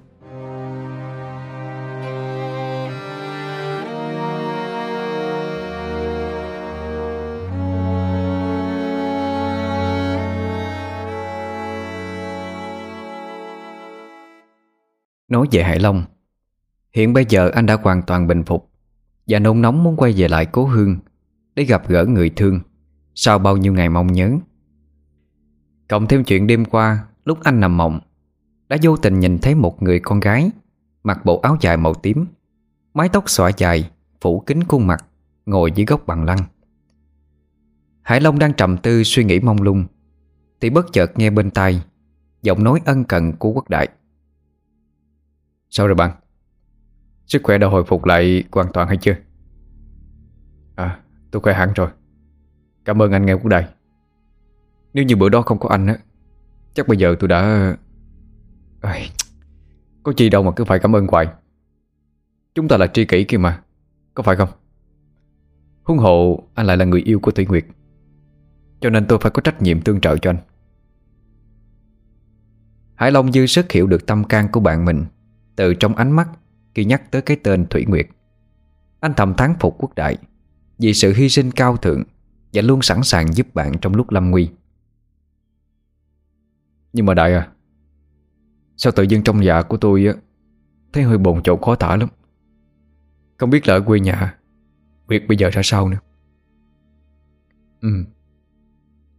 Nói 15.28 15.48
về 15.52 15.64
Hải 15.64 15.80
Long, 15.80 16.04
Hiện 16.94 17.14
bây 17.14 17.26
giờ 17.30 17.50
anh 17.50 17.66
đã 17.66 17.78
hoàn 17.84 18.02
toàn 18.02 18.28
bình 18.28 18.44
phục 18.44 18.72
Và 19.28 19.40
nôn 19.40 19.62
nóng 19.62 19.84
muốn 19.84 19.96
quay 19.96 20.14
về 20.18 20.28
lại 20.28 20.46
cố 20.46 20.66
hương 20.66 20.98
Để 21.56 21.64
gặp 21.64 21.88
gỡ 21.88 22.06
người 22.06 22.30
thương 22.30 22.60
Sau 23.16 23.40
bao 23.40 23.58
nhiêu 23.58 23.74
ngày 23.74 23.90
mong 23.90 24.14
nhớ. 24.14 24.32
Cộng 25.88 26.08
thêm 26.08 26.24
chuyện 26.24 26.48
đêm 26.48 26.66
qua, 26.66 27.06
Lúc 27.26 27.38
anh 27.44 27.60
nằm 27.60 27.78
mộng, 27.78 28.00
Đã 28.70 28.78
vô 28.82 28.98
tình 28.98 29.20
nhìn 29.20 29.38
thấy 29.38 29.56
một 29.56 29.84
người 29.84 30.00
con 30.00 30.20
gái 30.20 30.52
Mặc 31.04 31.26
bộ 31.26 31.40
áo 31.40 31.58
dài 31.62 31.78
màu 31.78 31.94
tím, 31.94 32.26
Mái 32.94 33.10
tóc 33.10 33.30
xõa 33.30 33.52
dài, 33.58 33.92
Phủ 34.22 34.40
kính 34.40 34.64
khuôn 34.64 34.88
mặt, 34.88 35.06
Ngồi 35.46 35.72
dưới 35.72 35.86
gốc 35.86 36.04
bằng 36.08 36.26
lăng. 36.26 36.40
Hải 38.02 38.22
Long 38.22 38.40
đang 38.40 38.54
trầm 38.54 38.78
tư 38.78 39.04
suy 39.04 39.24
nghĩ 39.24 39.40
mong 39.40 39.62
lung, 39.62 39.86
Thì 40.62 40.70
bất 40.70 40.94
chợt 40.94 41.12
nghe 41.20 41.30
bên 41.30 41.52
tai 41.52 41.82
Giọng 42.42 42.64
nói 42.64 42.82
ân 42.86 43.04
cần 43.04 43.34
của 43.34 43.52
quốc 43.52 43.70
đại. 43.70 43.90
Sao 45.70 45.88
rồi 45.88 45.96
bạn? 45.96 46.12
Sức 47.26 47.42
khỏe 47.44 47.58
đã 47.58 47.68
hồi 47.68 47.84
phục 47.84 48.06
lại 48.06 48.44
hoàn 48.52 48.72
toàn 48.74 48.88
hay 48.88 48.98
chưa? 48.98 49.16
À 50.76 51.00
tôi 51.32 51.42
khỏe 51.42 51.54
hẳn 51.54 51.74
rồi. 51.76 51.90
Cảm 52.86 53.02
ơn 53.02 53.12
anh 53.12 53.26
nghe 53.26 53.34
quốc 53.34 53.48
đại 53.48 53.68
Nếu 54.94 55.06
như 55.06 55.16
bữa 55.16 55.30
đó 55.30 55.42
không 55.42 55.60
có 55.60 55.70
anh 55.70 55.88
á 55.88 55.98
Chắc 56.74 56.88
bây 56.88 56.98
giờ 56.98 57.16
tôi 57.20 57.28
đã 57.28 57.42
à, 58.82 59.00
Có 60.04 60.14
chi 60.18 60.30
đâu 60.30 60.44
mà 60.44 60.52
cứ 60.56 60.66
phải 60.66 60.80
cảm 60.80 60.96
ơn 60.96 61.08
hoài. 61.08 61.28
Chúng 62.56 62.68
ta 62.68 62.78
là 62.78 62.88
tri 62.88 63.06
kỷ 63.06 63.24
kia 63.24 63.38
mà 63.38 63.62
Có 64.14 64.24
phải 64.24 64.36
không? 64.36 64.50
Huống 65.84 65.98
hộ 65.98 66.44
anh 66.54 66.66
lại 66.66 66.78
là 66.78 66.86
người 66.86 67.02
yêu 67.02 67.20
của 67.20 67.32
Thủy 67.32 67.46
Nguyệt 67.46 67.66
Cho 68.82 68.90
nên 68.90 69.06
tôi 69.08 69.20
phải 69.22 69.32
có 69.32 69.42
trách 69.42 69.62
nhiệm 69.62 69.82
tương 69.82 70.02
trợ 70.02 70.18
cho 70.18 70.30
anh. 70.30 70.38
Hải 72.96 73.12
Long 73.12 73.32
dư 73.32 73.46
sức 73.46 73.72
hiểu 73.72 73.88
được 73.88 74.06
tâm 74.08 74.24
can 74.24 74.48
của 74.52 74.60
bạn 74.60 74.86
mình. 74.86 75.06
Từ 75.58 75.74
trong 75.74 75.96
ánh 75.96 76.12
mắt 76.12 76.30
Khi 76.76 76.86
nhắc 76.86 77.12
tới 77.12 77.22
cái 77.22 77.38
tên 77.44 77.66
Thủy 77.70 77.86
Nguyệt. 77.88 78.08
Anh 79.00 79.14
thầm 79.18 79.34
thán 79.34 79.54
phục 79.60 79.76
quốc 79.80 79.96
đại 79.96 80.18
Vì 80.80 80.94
sự 80.94 81.14
hy 81.14 81.30
sinh 81.30 81.52
cao 81.52 81.78
thượng 81.78 82.04
Và 82.54 82.62
luôn 82.62 82.82
sẵn 82.82 83.04
sàng 83.04 83.34
giúp 83.34 83.48
bạn 83.54 83.72
trong 83.82 83.96
lúc 83.96 84.12
lâm 84.12 84.32
nguy. 84.32 84.50
Nhưng 86.94 87.06
mà 87.06 87.14
đại 87.14 87.34
à 87.34 87.52
Sao 88.78 88.92
tự 88.96 89.04
dưng 89.04 89.24
trong 89.24 89.44
dạ 89.44 89.62
của 89.62 89.78
tôi 89.78 90.06
á, 90.06 90.14
Thấy 90.94 91.04
hơi 91.04 91.18
bồn 91.18 91.44
chồn 91.44 91.62
khó 91.62 91.76
thở 91.76 91.96
lắm. 91.96 92.10
Không 93.38 93.50
biết 93.50 93.68
là 93.68 93.74
ở 93.74 93.82
quê 93.82 94.00
nhà 94.00 94.38
Nguyệt 95.08 95.24
bây 95.28 95.38
giờ 95.38 95.50
ra 95.50 95.62
sao 95.64 95.90
nữa. 95.90 96.00
Ừ 97.82 97.90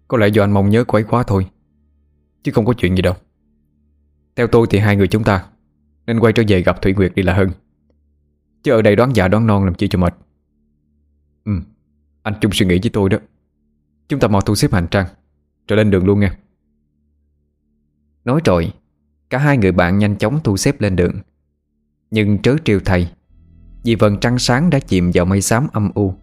Có 0.09 0.19
lẽ 0.19 0.29
do 0.29 0.45
anh 0.45 0.53
mong 0.53 0.71
nhớ 0.71 0.85
cô 0.89 0.99
ấy 0.99 1.05
quá 1.05 1.23
thôi, 1.23 1.47
Chứ 2.43 2.53
không 2.53 2.67
có 2.67 2.73
chuyện 2.73 2.97
gì 2.97 3.03
đâu. 3.03 3.15
Theo 4.37 4.47
tôi 4.47 4.67
thì 4.71 4.79
hai 4.79 4.97
người 4.97 5.09
chúng 5.09 5.25
ta 5.25 5.49
nên 6.09 6.21
quay 6.21 6.33
trở 6.33 6.43
về 6.49 6.63
gặp 6.63 6.83
Thủy 6.83 6.95
Nguyệt 6.95 7.13
đi 7.15 7.23
là 7.23 7.35
hơn. 7.35 7.51
Chứ 8.63 8.73
ở 8.73 8.83
đây 8.83 8.97
đoán 8.97 9.17
già 9.17 9.29
đoán 9.29 9.47
non 9.47 9.65
làm 9.65 9.75
chi 9.75 9.89
cho 9.89 9.99
mệt. 9.99 10.15
Ừ 11.45 11.53
Anh 12.23 12.35
chung 12.41 12.53
suy 12.53 12.67
nghĩ 12.67 12.79
với 12.83 12.91
tôi 12.93 13.09
đó. 13.09 13.19
Chúng 14.09 14.21
ta 14.21 14.29
mau 14.29 14.41
thu 14.41 14.55
xếp 14.55 14.73
hành 14.73 14.87
trang 14.91 15.07
Rồi 15.69 15.77
lên 15.77 15.91
đường 15.91 16.07
luôn 16.07 16.21
nha. 16.21 16.37
Nói 18.25 18.41
rồi, 18.45 18.73
Cả 19.31 19.39
hai 19.39 19.59
người 19.59 19.73
bạn 19.73 19.99
nhanh 19.99 20.17
chóng 20.17 20.41
thu 20.45 20.57
xếp 20.57 20.81
lên 20.81 20.97
đường. 20.97 21.15
Nhưng 22.11 22.39
trớ 22.39 22.57
triều 22.65 22.81
thầy, 22.85 23.09
Vì 23.85 23.95
vầng 23.95 24.21
trăng 24.21 24.39
sáng 24.39 24.71
đã 24.71 24.79
chìm 24.79 25.11
vào 25.15 25.25
mây 25.25 25.41
xám 25.41 25.67
âm 25.73 25.91
u. 25.95 26.15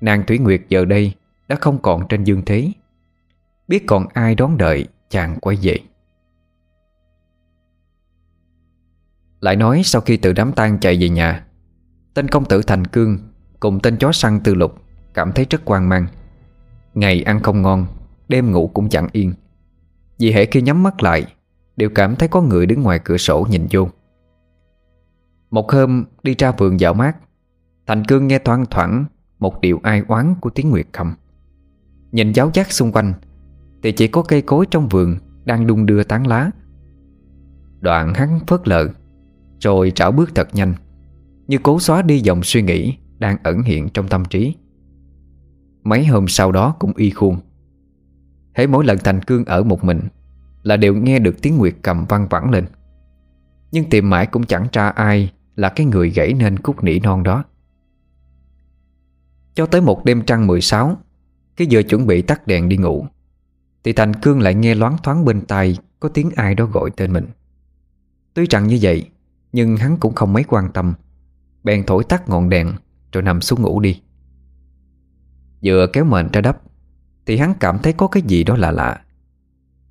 Nàng 0.00 0.26
Thủy 0.26 0.38
Nguyệt 0.38 0.62
giờ 0.68 0.84
đây 0.84 1.14
Đã 1.48 1.56
không 1.60 1.78
còn 1.82 2.08
trên 2.08 2.24
dương 2.24 2.42
thế. 2.46 2.72
Biết 3.68 3.84
còn 3.86 4.06
ai 4.12 4.34
đón 4.34 4.58
đợi, 4.58 4.86
chàng 5.10 5.38
quay 5.40 5.56
về. 5.62 5.78
Lại 9.42 9.56
nói 9.56 9.82
sau 9.84 10.02
khi 10.02 10.16
từ 10.16 10.32
đám 10.32 10.52
tang 10.52 10.78
chạy 10.78 10.98
về 11.00 11.08
nhà. 11.08 11.44
Tên 12.14 12.28
công 12.28 12.44
tử 12.44 12.62
Thành 12.62 12.84
Cương 12.84 13.18
Cùng 13.60 13.80
tên 13.80 13.96
chó 13.96 14.12
săn 14.12 14.40
tư 14.40 14.54
lục 14.54 14.74
Cảm 15.14 15.32
thấy 15.32 15.46
rất 15.50 15.62
quan 15.64 15.88
mang. 15.88 16.06
Ngày 16.94 17.22
ăn 17.22 17.40
không 17.40 17.62
ngon, 17.62 17.86
Đêm 18.28 18.52
ngủ 18.52 18.70
cũng 18.74 18.88
chẳng 18.88 19.08
yên. 19.12 19.32
Vì 20.18 20.32
hệ 20.32 20.46
khi 20.46 20.62
nhắm 20.62 20.82
mắt 20.82 21.02
lại, 21.02 21.24
Đều 21.76 21.90
cảm 21.90 22.16
thấy 22.16 22.28
có 22.28 22.42
người 22.42 22.66
đứng 22.66 22.82
ngoài 22.82 23.00
cửa 23.04 23.16
sổ 23.16 23.46
nhìn 23.50 23.66
vô. 23.70 23.88
Một 25.50 25.72
hôm 25.72 26.04
đi 26.22 26.34
ra 26.38 26.52
vườn 26.52 26.80
dạo 26.80 26.94
mát, 26.94 27.16
Thành 27.86 28.04
Cương 28.04 28.28
nghe 28.28 28.38
thoang 28.38 28.66
thoảng 28.70 29.04
Một 29.38 29.60
điều 29.60 29.80
ai 29.82 30.02
oán 30.08 30.34
của 30.40 30.50
tiếng 30.50 30.70
Nguyệt 30.70 30.86
Khâm. 30.92 31.14
Nhìn 32.12 32.32
giáo 32.32 32.50
giác 32.54 32.72
xung 32.72 32.92
quanh, 32.92 33.12
Thì 33.82 33.92
chỉ 33.92 34.08
có 34.08 34.22
cây 34.22 34.42
cối 34.42 34.66
trong 34.70 34.88
vườn 34.88 35.16
Đang 35.44 35.66
đung 35.66 35.86
đưa 35.86 36.02
tán 36.04 36.26
lá. 36.26 36.50
Đoạn 37.80 38.14
hắn 38.14 38.40
phớt 38.46 38.68
lờ 38.68 38.88
rồi 39.62 39.92
trảo 39.94 40.12
bước 40.12 40.34
thật 40.34 40.54
nhanh, 40.54 40.74
Như 41.46 41.58
cố 41.62 41.80
xóa 41.80 42.02
đi 42.02 42.20
dòng 42.20 42.42
suy 42.42 42.62
nghĩ 42.62 42.96
Đang 43.18 43.36
ẩn 43.42 43.62
hiện 43.62 43.88
trong 43.88 44.08
tâm 44.08 44.24
trí. 44.24 44.54
Mấy 45.84 46.06
hôm 46.06 46.28
sau 46.28 46.52
đó 46.52 46.76
cũng 46.78 46.92
y 46.96 47.10
khuôn. 47.10 47.38
Hãy 48.52 48.66
mỗi 48.66 48.84
lần 48.84 48.98
Thành 49.04 49.22
Cương 49.22 49.44
ở 49.44 49.62
một 49.62 49.84
mình 49.84 50.00
Là 50.62 50.76
đều 50.76 50.94
nghe 50.94 51.18
được 51.18 51.42
tiếng 51.42 51.56
Nguyệt 51.56 51.74
cầm 51.82 52.04
văng 52.08 52.28
vẳng 52.28 52.50
lên. 52.50 52.66
Nhưng 53.72 53.90
tìm 53.90 54.10
mãi 54.10 54.26
cũng 54.26 54.46
chẳng 54.46 54.66
tra 54.72 54.88
ai 54.88 55.32
Là 55.56 55.68
cái 55.68 55.86
người 55.86 56.10
gãy 56.10 56.32
nên 56.32 56.56
khúc 56.56 56.84
nỉ 56.84 56.98
non 56.98 57.22
đó. 57.22 57.44
Cho 59.54 59.66
tới 59.66 59.80
một 59.80 60.04
đêm 60.04 60.22
trăng 60.22 60.46
16 60.46 60.96
cái 61.56 61.66
giờ 61.66 61.82
chuẩn 61.82 62.06
bị 62.06 62.22
tắt 62.22 62.46
đèn 62.46 62.68
đi 62.68 62.76
ngủ, 62.76 63.06
Thì 63.84 63.92
Thành 63.92 64.14
Cương 64.14 64.40
lại 64.40 64.54
nghe 64.54 64.74
loáng 64.74 64.96
thoáng 65.02 65.24
bên 65.24 65.40
tai 65.40 65.78
Có 66.00 66.08
tiếng 66.08 66.30
ai 66.36 66.54
đó 66.54 66.66
gọi 66.66 66.90
tên 66.96 67.12
mình. 67.12 67.26
Tuy 68.34 68.46
rằng 68.50 68.66
như 68.66 68.78
vậy 68.82 69.08
nhưng 69.52 69.76
hắn 69.76 69.96
cũng 69.96 70.14
không 70.14 70.32
mấy 70.32 70.44
quan 70.44 70.72
tâm. 70.72 70.94
Bèn 71.64 71.86
thổi 71.86 72.04
tắt 72.04 72.28
ngọn 72.28 72.48
đèn, 72.48 72.72
Rồi 73.12 73.22
nằm 73.22 73.40
xuống 73.40 73.62
ngủ 73.62 73.80
đi. 73.80 74.00
Vừa 75.64 75.86
kéo 75.92 76.04
mền 76.04 76.28
ra 76.32 76.40
đắp, 76.40 76.62
Thì 77.26 77.36
hắn 77.36 77.54
cảm 77.60 77.78
thấy 77.78 77.92
có 77.92 78.08
cái 78.08 78.22
gì 78.22 78.44
đó 78.44 78.56
lạ 78.56 78.70
lạ. 78.70 79.00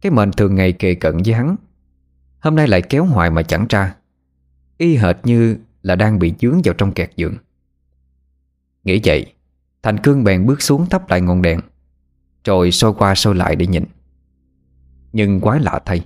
Cái 0.01 0.12
mền 0.12 0.32
thường 0.32 0.55
ngày 0.55 0.72
kề 0.72 0.95
cận 0.95 1.18
với 1.26 1.34
hắn. 1.34 1.55
Hôm 2.39 2.55
nay 2.55 2.68
lại 2.68 2.82
kéo 2.82 3.05
hoài 3.05 3.32
mà 3.32 3.43
chẳng 3.43 3.66
ra. 3.70 3.95
Y 4.78 4.95
hệt 4.95 5.16
như 5.24 5.57
là 5.82 5.95
đang 5.95 6.20
bị 6.20 6.34
dướng 6.41 6.62
vào 6.64 6.74
trong 6.74 6.91
kẹt 6.91 7.12
giường. 7.16 7.36
Nghĩ 8.84 9.01
vậy, 9.03 9.34
Thành 9.84 9.97
cương 9.97 10.24
bèn 10.24 10.45
bước 10.45 10.62
xuống 10.62 10.86
thắp 10.89 11.09
lại 11.09 11.22
ngọn 11.22 11.41
đèn, 11.41 11.59
Rồi 12.45 12.72
soi 12.72 12.93
qua 12.93 13.16
soi 13.16 13.36
lại 13.36 13.55
để 13.55 13.68
nhìn. 13.68 13.86
Nhưng 15.14 15.41
quái 15.41 15.59
lạ 15.59 15.80
thay 15.86 16.05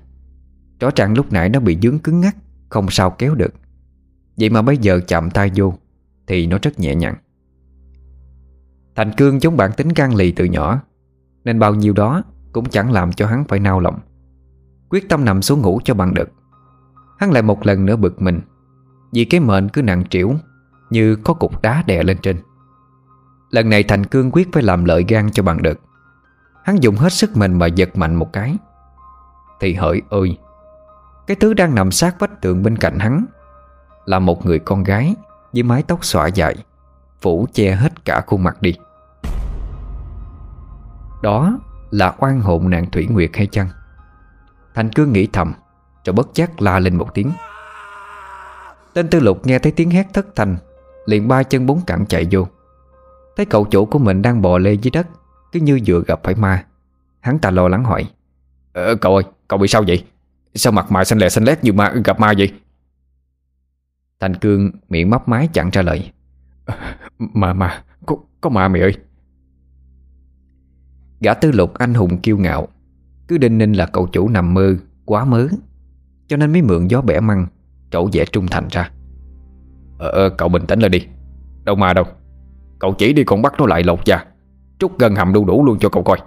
Rõ 0.79 0.89
ràng 0.95 1.13
lúc 1.13 1.31
nãy 1.31 1.49
nó 1.49 1.59
bị 1.59 1.77
dướng 1.81 1.99
cứng 1.99 2.21
ngắc. 2.21 2.35
Không 2.69 2.89
sao 2.89 3.09
kéo 3.09 3.35
được. 3.35 3.53
Vậy 4.37 4.49
mà 4.49 4.61
bây 4.61 4.77
giờ 4.77 4.99
chạm 5.07 5.29
tay 5.29 5.51
vô, 5.55 5.73
Thì 6.27 6.47
nó 6.47 6.57
rất 6.61 6.79
nhẹ 6.79 6.95
nhàng. 6.95 7.15
Thành 8.95 9.11
Cương 9.17 9.41
giống 9.41 9.57
bản 9.57 9.71
tính 9.77 9.89
gan 9.95 10.11
lì 10.11 10.31
từ 10.31 10.45
nhỏ, 10.45 10.81
Nên 11.43 11.59
bao 11.59 11.75
nhiêu 11.75 11.93
đó 11.93 12.23
Cũng 12.51 12.69
chẳng 12.69 12.91
làm 12.91 13.13
cho 13.13 13.27
hắn 13.27 13.43
phải 13.43 13.59
nao 13.59 13.79
lòng. 13.79 13.99
Quyết 14.89 15.09
tâm 15.09 15.25
nằm 15.25 15.41
xuống 15.41 15.61
ngủ 15.61 15.79
cho 15.83 15.93
bằng 15.93 16.13
được. 16.13 16.29
Hắn 17.19 17.31
lại 17.31 17.41
một 17.41 17.65
lần 17.65 17.85
nữa 17.85 17.95
bực 17.95 18.21
mình, 18.21 18.41
Vì 19.13 19.25
cái 19.25 19.39
mệnh 19.39 19.69
cứ 19.69 19.81
nặng 19.81 20.03
trĩu 20.09 20.35
Như 20.89 21.15
có 21.15 21.33
cục 21.33 21.61
đá 21.61 21.83
đè 21.87 22.03
lên 22.03 22.17
trên. 22.21 22.37
Lần 23.49 23.69
này 23.69 23.83
Thành 23.83 24.05
Cương 24.05 24.31
quyết 24.31 24.49
phải 24.53 24.63
làm 24.63 24.85
lợi 24.85 25.05
gan 25.07 25.31
cho 25.31 25.43
bằng 25.43 25.61
được. 25.61 25.79
Hắn 26.63 26.83
dùng 26.83 26.95
hết 26.95 27.13
sức 27.13 27.37
mình 27.37 27.53
mà 27.53 27.67
giật 27.67 27.97
mạnh 27.97 28.15
một 28.15 28.33
cái. 28.33 28.57
Thì 29.59 29.73
hỡi 29.73 30.01
ơi 30.09 30.37
cái 31.27 31.35
thứ 31.35 31.53
đang 31.53 31.75
nằm 31.75 31.91
sát 31.91 32.15
vách 32.19 32.41
tường 32.41 32.63
bên 32.63 32.77
cạnh 32.77 32.99
hắn 32.99 33.25
Là 34.05 34.19
một 34.19 34.45
người 34.45 34.59
con 34.59 34.83
gái 34.83 35.15
Với 35.53 35.63
mái 35.63 35.83
tóc 35.83 36.05
xõa 36.05 36.27
dài 36.27 36.55
Phủ 37.21 37.47
che 37.53 37.71
hết 37.71 38.05
cả 38.05 38.21
khuôn 38.27 38.43
mặt 38.43 38.61
đi. 38.61 38.75
Đó 41.23 41.59
là 41.91 42.15
oan 42.19 42.41
hồn 42.41 42.69
nàng 42.69 42.91
Thủy 42.91 43.07
Nguyệt 43.07 43.29
hay 43.33 43.47
chăng? 43.47 43.69
Thành 44.73 44.89
cương 44.89 45.13
nghĩ 45.13 45.27
thầm 45.33 45.53
Rồi 46.05 46.13
bất 46.13 46.33
giác 46.33 46.61
la 46.61 46.79
lên 46.79 46.95
một 46.95 47.13
tiếng. 47.13 47.31
Tên 48.93 49.07
tư 49.07 49.19
lục 49.19 49.45
nghe 49.45 49.59
thấy 49.59 49.71
tiếng 49.71 49.89
hét 49.89 50.07
thất 50.13 50.25
thành 50.35 50.57
Liền 51.05 51.27
ba 51.27 51.43
chân 51.43 51.65
bốn 51.65 51.81
cẳng 51.81 52.05
chạy 52.05 52.27
vô. 52.31 52.47
Thấy 53.37 53.45
cậu 53.45 53.65
chủ 53.65 53.85
của 53.85 53.99
mình 53.99 54.21
đang 54.21 54.41
bò 54.41 54.57
lê 54.57 54.73
dưới 54.73 54.91
đất 54.91 55.07
Cứ 55.51 55.59
như 55.59 55.79
vừa 55.85 56.03
gặp 56.07 56.19
phải 56.23 56.35
ma 56.35 56.65
Hắn 57.19 57.39
ta 57.39 57.51
lo 57.51 57.67
lắng 57.67 57.83
hỏi 57.83 58.09
ờ, 58.73 58.95
Cậu 58.95 59.15
ơi, 59.15 59.23
cậu 59.47 59.59
bị 59.59 59.67
sao 59.67 59.83
vậy? 59.87 60.05
Sao 60.55 60.73
mặt 60.73 60.91
mày 60.91 61.05
xanh 61.05 61.19
lè 61.19 61.29
xanh 61.29 61.43
lét 61.43 61.63
như 61.63 61.73
ma 61.73 61.93
gặp 62.05 62.19
ma 62.19 62.33
vậy? 62.37 62.53
Thành 64.19 64.35
cương 64.35 64.71
miệng 64.89 65.09
mấp 65.09 65.27
mái 65.27 65.49
chẳng 65.53 65.71
trả 65.71 65.81
lời. 65.81 66.11
Mà 67.19 67.53
mà 67.53 67.83
Có, 68.05 68.15
có 68.41 68.49
mà 68.49 68.67
mày 68.67 68.81
ơi. 68.81 68.93
Gã 71.19 71.33
tư 71.33 71.51
lục 71.51 71.73
anh 71.73 71.93
hùng 71.93 72.17
kiêu 72.17 72.37
ngạo 72.37 72.67
Cứ 73.27 73.37
đinh 73.37 73.57
ninh 73.57 73.73
là 73.73 73.85
cậu 73.85 74.07
chủ 74.07 74.29
nằm 74.29 74.53
mơ 74.53 74.75
Quá 75.05 75.25
mớ 75.25 75.47
Cho 76.27 76.37
nên 76.37 76.51
mới 76.51 76.61
mượn 76.61 76.87
gió 76.87 77.01
bẻ 77.01 77.19
măng 77.19 77.47
Trổ 77.91 78.09
vẻ 78.13 78.25
trung 78.25 78.47
thành 78.47 78.67
ra. 78.71 78.91
Ờ, 79.99 80.09
ờ 80.09 80.29
cậu 80.29 80.49
bình 80.49 80.65
tĩnh 80.67 80.79
lên 80.79 80.91
đi. 80.91 81.07
Đâu 81.63 81.75
mà 81.75 81.93
đâu. 81.93 82.05
Cậu 82.79 82.93
chỉ 82.93 83.13
đi 83.13 83.23
con 83.23 83.41
bắt 83.41 83.53
nó 83.59 83.65
lại 83.65 83.83
lột 83.83 84.05
da 84.05 84.25
Trút 84.79 84.99
gần 84.99 85.15
hầm 85.15 85.33
đu 85.33 85.45
đủ 85.45 85.65
luôn 85.65 85.79
cho 85.79 85.89
cậu 85.89 86.03
coi. 86.03 86.17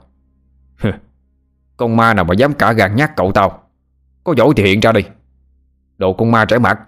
Con 1.76 1.96
ma 1.96 2.14
nào 2.14 2.24
mà 2.24 2.34
dám 2.34 2.54
cả 2.54 2.72
gan 2.72 2.96
nhát 2.96 3.16
cậu 3.16 3.32
tao 3.32 3.67
có 4.24 4.34
giỏi 4.36 4.48
thì 4.56 4.62
hiện 4.62 4.80
ra 4.80 4.92
đi. 4.92 5.00
Đồ 5.98 6.12
con 6.12 6.30
ma 6.30 6.44
trẻ 6.44 6.58
mặt. 6.58 6.80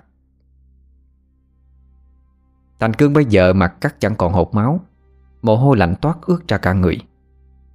Thành 2.78 2.94
cương 2.94 3.12
bây 3.12 3.24
giờ 3.24 3.52
mặt 3.52 3.74
cắt 3.80 4.00
chẳng 4.00 4.16
còn 4.16 4.32
hột 4.32 4.54
máu. 4.54 4.80
Mồ 5.42 5.56
hôi 5.56 5.76
lạnh 5.76 5.94
toát 6.00 6.18
ướt 6.22 6.48
ra 6.48 6.58
cả 6.58 6.72
người. 6.72 6.98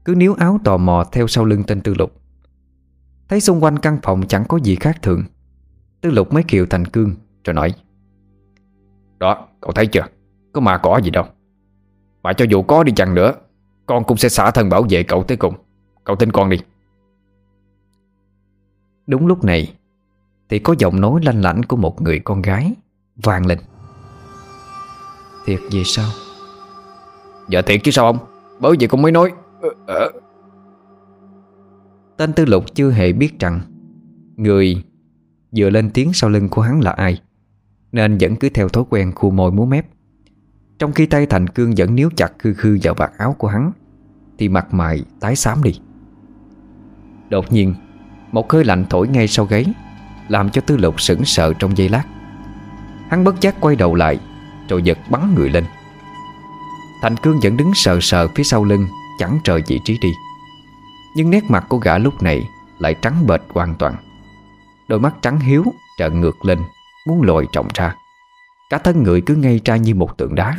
Cứ 0.06 0.16
níu 0.16 0.34
áo 0.34 0.60
tò 0.64 0.78
mò 0.78 1.03
theo 1.12 1.28
sau 1.28 1.45
lưng 1.45 1.64
tên 1.68 1.82
tư 1.82 1.93
lục. 1.93 2.12
Thấy 3.30 3.41
xung 3.41 3.64
quanh 3.64 3.80
căn 3.80 3.97
phòng 4.03 4.28
chẳng 4.28 4.45
có 4.47 4.58
gì 4.58 4.76
khác 4.76 5.01
thường. 5.01 5.24
Tư 6.01 6.12
lục 6.12 6.34
mới 6.34 6.43
kiều 6.43 6.66
thành 6.66 6.86
cương, 6.86 7.16
Rồi 7.43 7.53
nói. 7.53 7.74
Đó, 9.18 9.47
cậu 9.62 9.72
thấy 9.72 9.88
chưa? 9.88 10.06
Có 10.53 10.62
mà 10.62 10.78
cỏ 10.78 10.99
gì 11.03 11.10
đâu. 11.10 11.26
Mà 12.24 12.34
cho 12.34 12.45
dù 12.49 12.62
có 12.64 12.84
đi 12.84 12.91
chăng 12.95 13.16
nữa, 13.16 13.34
Con 13.86 14.03
cũng 14.03 14.18
sẽ 14.18 14.30
xả 14.30 14.51
thân 14.51 14.70
bảo 14.70 14.86
vệ 14.89 15.03
cậu 15.03 15.24
tới 15.24 15.38
cùng. 15.38 15.56
Cậu 16.03 16.16
tin 16.16 16.32
con 16.32 16.49
đi. 16.49 16.58
Đúng 19.08 19.28
lúc 19.28 19.43
này 19.43 19.74
Thì 20.49 20.60
có 20.60 20.76
giọng 20.80 21.01
nói 21.01 21.22
lanh 21.24 21.41
lảnh 21.41 21.64
của 21.64 21.78
một 21.78 22.01
người 22.01 22.20
con 22.20 22.41
gái 22.41 22.74
vang 23.16 23.45
lên. 23.45 23.60
Thiệt 25.45 25.60
gì 25.70 25.84
sao 25.86 26.10
Dạ 27.49 27.62
thiệt 27.62 27.82
chứ 27.84 27.91
sao 27.91 28.06
ông? 28.06 28.18
Bởi 28.60 28.76
vì 28.80 28.88
con 28.88 29.01
mới 29.01 29.12
nói. 29.12 29.32
Ờ, 29.62 29.70
ờ. 29.88 30.12
Tên 32.18 32.34
tư 32.34 32.45
lục 32.45 32.76
chưa 32.76 32.91
hề 32.91 33.14
biết 33.14 33.39
rằng 33.39 33.62
Người 34.36 34.84
vừa 35.58 35.70
lên 35.70 35.89
tiếng 35.89 36.14
sau 36.14 36.30
lưng 36.30 36.49
của 36.49 36.62
hắn 36.62 36.82
là 36.82 36.91
ai 36.91 37.22
Nên 37.91 38.18
vẫn 38.18 38.36
cứ 38.36 38.49
theo 38.49 38.70
thói 38.70 38.84
quen 38.89 39.12
khu 39.16 39.30
môi 39.30 39.51
múa 39.51 39.66
mép. 39.66 39.86
Trong 40.80 40.91
khi 40.91 41.06
tay 41.06 41.26
Thành 41.26 41.47
Cương 41.47 41.74
vẫn 41.78 41.95
níu 41.95 42.10
chặt 42.16 42.34
khư 42.39 42.53
khư 42.53 42.78
vào 42.84 42.93
vạt 42.93 43.12
áo 43.18 43.36
của 43.38 43.47
hắn 43.47 43.72
Thì 44.38 44.49
mặt 44.49 44.74
mày 44.74 45.03
tái 45.20 45.36
xám 45.36 45.64
đi. 45.64 45.80
Đột 47.30 47.51
nhiên 47.51 47.74
một 48.36 48.51
hơi 48.51 48.63
lạnh 48.63 48.86
thổi 48.89 49.07
ngay 49.07 49.27
sau 49.27 49.45
gáy, 49.45 49.65
Làm 50.27 50.49
cho 50.49 50.61
tư 50.61 50.77
lục 50.77 51.01
sững 51.01 51.25
sợ 51.25 51.53
trong 51.59 51.77
giây 51.77 51.89
lát. 51.89 52.03
Hắn 53.09 53.23
bất 53.23 53.41
giác 53.41 53.55
quay 53.59 53.75
đầu 53.75 53.95
lại, 53.95 54.19
rồi 54.69 54.83
giật 54.83 54.97
bắn 55.09 55.36
người 55.36 55.49
lên. 55.49 55.63
Thành 57.01 57.15
Cương 57.17 57.39
vẫn 57.43 57.57
đứng 57.57 57.71
sờ 57.75 57.99
sờ 58.01 58.27
phía 58.27 58.43
sau 58.43 58.63
lưng 58.63 58.88
Chẳng 59.19 59.39
trời 59.43 59.63
vị 59.67 59.79
trí 59.86 59.97
đi. 60.01 60.09
Nhưng 61.15 61.29
nét 61.29 61.43
mặt 61.49 61.65
của 61.69 61.77
gã 61.77 61.97
lúc 61.97 62.23
này 62.23 62.41
Lại 62.79 62.95
trắng 63.01 63.27
bệch 63.27 63.41
hoàn 63.53 63.75
toàn. 63.75 63.95
Đôi 64.88 64.99
mắt 64.99 65.15
trắng 65.21 65.39
hiếu 65.39 65.63
trợn 65.99 66.21
ngược 66.21 66.45
lên, 66.45 66.59
Muốn 67.07 67.21
lồi 67.21 67.47
trọng 67.51 67.67
ra. 67.73 67.95
Cả 68.69 68.77
thân 68.77 69.03
người 69.03 69.21
cứ 69.21 69.36
ngây 69.36 69.61
ra 69.65 69.75
như 69.75 69.95
một 69.95 70.17
tượng 70.17 70.36
đá. 70.36 70.57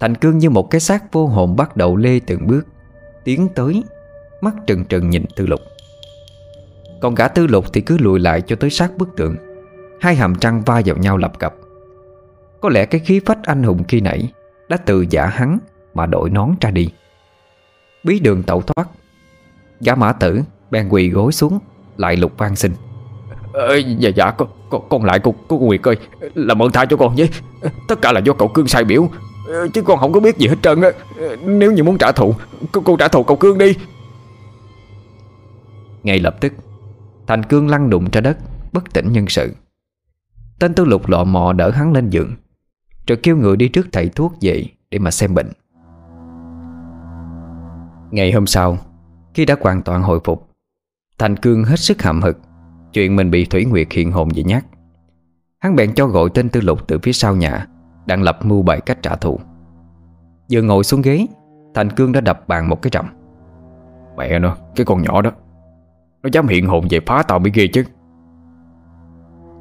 Thành 0.00 0.14
Cương 0.14 0.38
như 0.38 0.50
một 0.50 0.70
cái 0.70 0.80
xác 0.80 1.12
vô 1.12 1.26
hồn 1.26 1.56
bắt 1.56 1.76
đầu 1.76 1.96
lê 1.96 2.20
từng 2.20 2.46
bước, 2.46 2.62
Tiến 3.24 3.48
tới, 3.54 3.82
Mắt 4.40 4.54
trừng 4.66 4.84
trừng 4.84 5.10
nhìn 5.10 5.24
tư 5.36 5.46
lục 5.46 5.60
còn 7.00 7.14
gã 7.14 7.28
tư 7.28 7.46
lục 7.46 7.72
thì 7.72 7.80
cứ 7.80 7.98
lùi 7.98 8.20
lại 8.20 8.40
cho 8.40 8.56
tới 8.56 8.70
sát 8.70 8.98
bức 8.98 9.16
tượng. 9.16 9.36
Hai 10.00 10.14
hàm 10.14 10.34
trăng 10.34 10.62
va 10.66 10.82
vào 10.86 10.96
nhau 10.96 11.16
lập 11.16 11.38
cập. 11.38 11.54
Có 12.60 12.68
lẽ 12.68 12.86
cái 12.86 13.00
khí 13.00 13.20
phách 13.26 13.38
anh 13.42 13.62
hùng 13.62 13.84
khi 13.88 14.00
nãy 14.00 14.32
Đã 14.68 14.76
từ 14.76 15.06
giả 15.10 15.26
hắn 15.26 15.58
mà 15.94 16.06
đổi 16.06 16.30
nón 16.30 16.50
ra 16.60 16.70
đi. 16.70 16.90
Bí 18.04 18.18
đường 18.18 18.42
tẩu 18.42 18.62
thoát. 18.62 18.88
Gã 19.80 19.94
mã 19.94 20.12
tử 20.12 20.40
bèn 20.70 20.88
quỳ 20.88 21.10
gối 21.10 21.32
xuống 21.32 21.58
Lại 21.96 22.16
lục 22.16 22.32
van 22.38 22.56
xin. 22.56 22.72
Ờ, 23.52 23.76
Dạ 23.76 24.10
dạ 24.16 24.30
con, 24.30 24.48
con, 24.70 24.88
con 24.88 25.04
lại 25.04 25.20
cô, 25.22 25.34
cô 25.48 25.58
Nguyệt 25.58 25.82
ơi 25.82 25.96
Làm 26.34 26.62
ơn 26.62 26.72
tha 26.72 26.84
cho 26.84 26.96
con 26.96 27.14
với 27.16 27.30
Tất 27.88 28.02
cả 28.02 28.12
là 28.12 28.20
do 28.20 28.32
cậu 28.32 28.48
Cương 28.48 28.66
sai 28.66 28.84
biểu. 28.84 29.08
Chứ 29.72 29.82
con 29.82 29.98
không 29.98 30.12
có 30.12 30.20
biết 30.20 30.38
gì 30.38 30.46
hết 30.48 30.56
trơn 30.62 30.80
á. 30.82 30.90
Nếu 31.44 31.72
như 31.72 31.84
muốn 31.84 31.98
trả 31.98 32.12
thù 32.12 32.34
Cô, 32.72 32.82
cô 32.84 32.96
trả 32.96 33.08
thù 33.08 33.22
cậu 33.22 33.36
Cương 33.36 33.58
đi. 33.58 33.74
Ngay 36.02 36.18
lập 36.18 36.36
tức 36.40 36.52
Thành 37.30 37.42
Cương 37.42 37.68
lăn 37.68 37.90
đụng 37.90 38.04
ra 38.12 38.20
đất 38.20 38.38
Bất 38.72 38.92
tỉnh 38.92 39.12
nhân 39.12 39.26
sự. 39.28 39.54
Tên 40.58 40.74
tư 40.74 40.84
lục 40.84 41.08
lọ 41.08 41.24
mò 41.24 41.52
đỡ 41.52 41.70
hắn 41.70 41.92
lên 41.92 42.10
giường 42.10 42.34
rồi 43.06 43.18
kêu 43.22 43.36
người 43.36 43.56
đi 43.56 43.68
trước 43.68 43.86
thầy 43.92 44.08
thuốc 44.08 44.32
về 44.40 44.64
Để 44.90 44.98
mà 44.98 45.10
xem 45.10 45.34
bệnh. 45.34 45.46
Ngày 48.10 48.32
hôm 48.32 48.46
sau 48.46 48.78
Khi 49.34 49.44
đã 49.44 49.56
hoàn 49.60 49.82
toàn 49.82 50.02
hồi 50.02 50.20
phục 50.24 50.48
Thành 51.18 51.36
Cương 51.36 51.64
hết 51.64 51.78
sức 51.78 52.02
hậm 52.02 52.22
hực 52.22 52.38
Chuyện 52.92 53.16
mình 53.16 53.30
bị 53.30 53.44
Thủy 53.44 53.64
Nguyệt 53.64 53.92
hiện 53.92 54.12
hồn 54.12 54.30
dị 54.34 54.42
nhát. 54.42 54.64
Hắn 55.58 55.76
bèn 55.76 55.94
cho 55.94 56.06
gọi 56.06 56.28
tên 56.34 56.48
tư 56.48 56.60
lục 56.60 56.88
từ 56.88 56.98
phía 56.98 57.12
sau 57.12 57.36
nhà 57.36 57.66
Đang 58.06 58.22
lập 58.22 58.38
mưu 58.42 58.62
bày 58.62 58.80
cách 58.80 58.98
trả 59.02 59.16
thù. 59.16 59.40
Vừa 60.52 60.62
ngồi 60.62 60.84
xuống 60.84 61.02
ghế 61.02 61.26
Thành 61.74 61.90
Cương 61.90 62.12
đã 62.12 62.20
đập 62.20 62.48
bàn 62.48 62.68
một 62.68 62.82
cái 62.82 62.90
trầm 62.90 63.06
Mẹ 64.16 64.38
nó, 64.38 64.56
cái 64.76 64.86
con 64.86 65.02
nhỏ 65.02 65.22
đó 65.22 65.30
nó 66.22 66.30
dám 66.32 66.48
hiện 66.48 66.66
hồn 66.66 66.84
về 66.90 67.00
phá 67.06 67.22
tao 67.22 67.38
mới 67.38 67.50
ghê 67.54 67.66
chứ. 67.72 67.84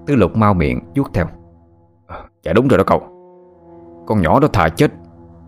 Tứ 0.07 0.15
lục 0.15 0.37
mau 0.37 0.53
miệng 0.53 0.79
vuốt 0.95 1.13
theo. 1.13 1.25
Ờ, 2.07 2.25
dạ 2.43 2.53
đúng 2.53 2.67
rồi 2.67 2.77
đó 2.77 2.83
cậu. 2.87 2.99
Con 4.07 4.21
nhỏ 4.21 4.39
đó 4.39 4.47
thà 4.53 4.69
chết, 4.69 4.91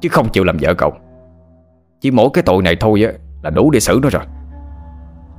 Chứ 0.01 0.09
không 0.09 0.29
chịu 0.29 0.43
làm 0.43 0.57
vợ 0.61 0.73
cậu. 0.73 0.93
Chỉ 2.01 2.11
mỗi 2.11 2.29
cái 2.33 2.43
tội 2.43 2.63
này 2.63 2.75
thôi 2.79 3.03
á, 3.03 3.11
Là 3.43 3.49
đủ 3.49 3.71
để 3.71 3.79
xử 3.79 3.99
nó 4.03 4.09
rồi. 4.09 4.23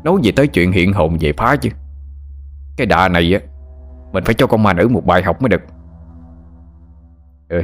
Nói 0.05 0.17
gì 0.23 0.33
tới 0.33 0.47
chuyện 0.47 0.73
hiện 0.73 0.93
hồn 0.93 1.17
về 1.21 1.33
phá 1.37 1.57
chứ. 1.57 1.71
Cái 2.77 2.87
đà 2.87 3.09
này 3.09 3.35
á, 3.35 3.41
Mình 4.13 4.25
phải 4.25 4.35
cho 4.35 4.47
con 4.47 4.63
ma 4.63 4.73
nữ 4.73 4.89
một 4.89 5.07
bài 5.07 5.23
học 5.23 5.43
mới 5.43 5.49
được. 5.49 5.63
Ừ 7.49 7.63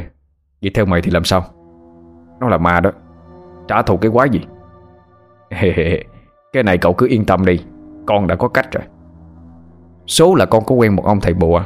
Vậy 0.62 0.70
theo 0.74 0.86
mày 0.86 1.02
thì 1.02 1.10
làm 1.10 1.24
sao? 1.24 1.44
Nó 2.40 2.48
là 2.48 2.58
ma 2.58 2.80
đó, 2.80 2.90
Trả 3.68 3.82
thù 3.82 3.96
cái 3.96 4.10
quái 4.10 4.28
gì? 4.30 4.40
Cái 6.52 6.62
này 6.62 6.78
cậu 6.78 6.94
cứ 6.94 7.06
yên 7.08 7.24
tâm 7.24 7.44
đi. 7.44 7.60
Con 8.08 8.26
đã 8.26 8.36
có 8.36 8.48
cách 8.48 8.72
rồi. 8.72 8.82
Số 10.06 10.34
là 10.34 10.46
con 10.46 10.64
có 10.64 10.74
quen 10.74 10.96
một 10.96 11.04
ông 11.04 11.20
thầy 11.20 11.34
bùa, 11.34 11.62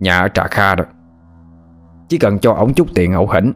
Nhà 0.00 0.18
ở 0.20 0.28
Trà 0.28 0.46
Kha 0.46 0.74
đó. 0.74 0.84
Chỉ 2.08 2.18
cần 2.18 2.38
cho 2.38 2.52
ổng 2.52 2.74
chút 2.74 2.86
tiền 2.94 3.12
ẩu 3.12 3.28
hỉnh 3.28 3.52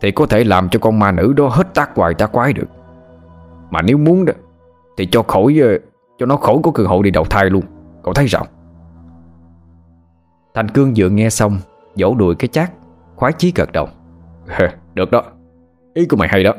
Thì 0.00 0.12
có 0.12 0.26
thể 0.26 0.44
làm 0.44 0.68
cho 0.68 0.78
con 0.78 0.98
ma 0.98 1.12
nữ 1.12 1.32
đó 1.36 1.48
hết 1.48 1.74
tác 1.74 1.96
hoài 1.96 2.14
tác 2.14 2.32
quái 2.32 2.52
được. 2.52 2.68
Mà 3.70 3.82
nếu 3.82 3.98
muốn 3.98 4.24
đó, 4.24 4.32
Thì 4.96 5.06
cho 5.06 5.22
khỏi 5.22 5.58
ờ, 5.62 5.78
Cho 6.18 6.26
nó 6.26 6.36
khỏi 6.36 6.56
có 6.62 6.70
cơ 6.70 6.84
hội 6.84 7.02
đi 7.02 7.10
đầu 7.10 7.24
thai 7.24 7.50
luôn. 7.50 7.62
Cậu 8.02 8.14
thấy 8.14 8.28
sao? 8.28 8.46
Thành 10.54 10.68
Cương 10.68 10.92
vừa 10.96 11.08
nghe 11.08 11.30
xong, 11.30 11.58
Vỗ 11.98 12.14
đùi 12.14 12.34
cái 12.34 12.48
chát, 12.48 12.70
Khoái 13.16 13.32
chí 13.32 13.52
gật 13.54 13.72
đầu. 13.72 13.88
Được 14.94 15.10
đó. 15.10 15.22
Ý 15.94 16.06
của 16.06 16.16
mày 16.16 16.28
hay 16.28 16.44
đó. 16.44 16.52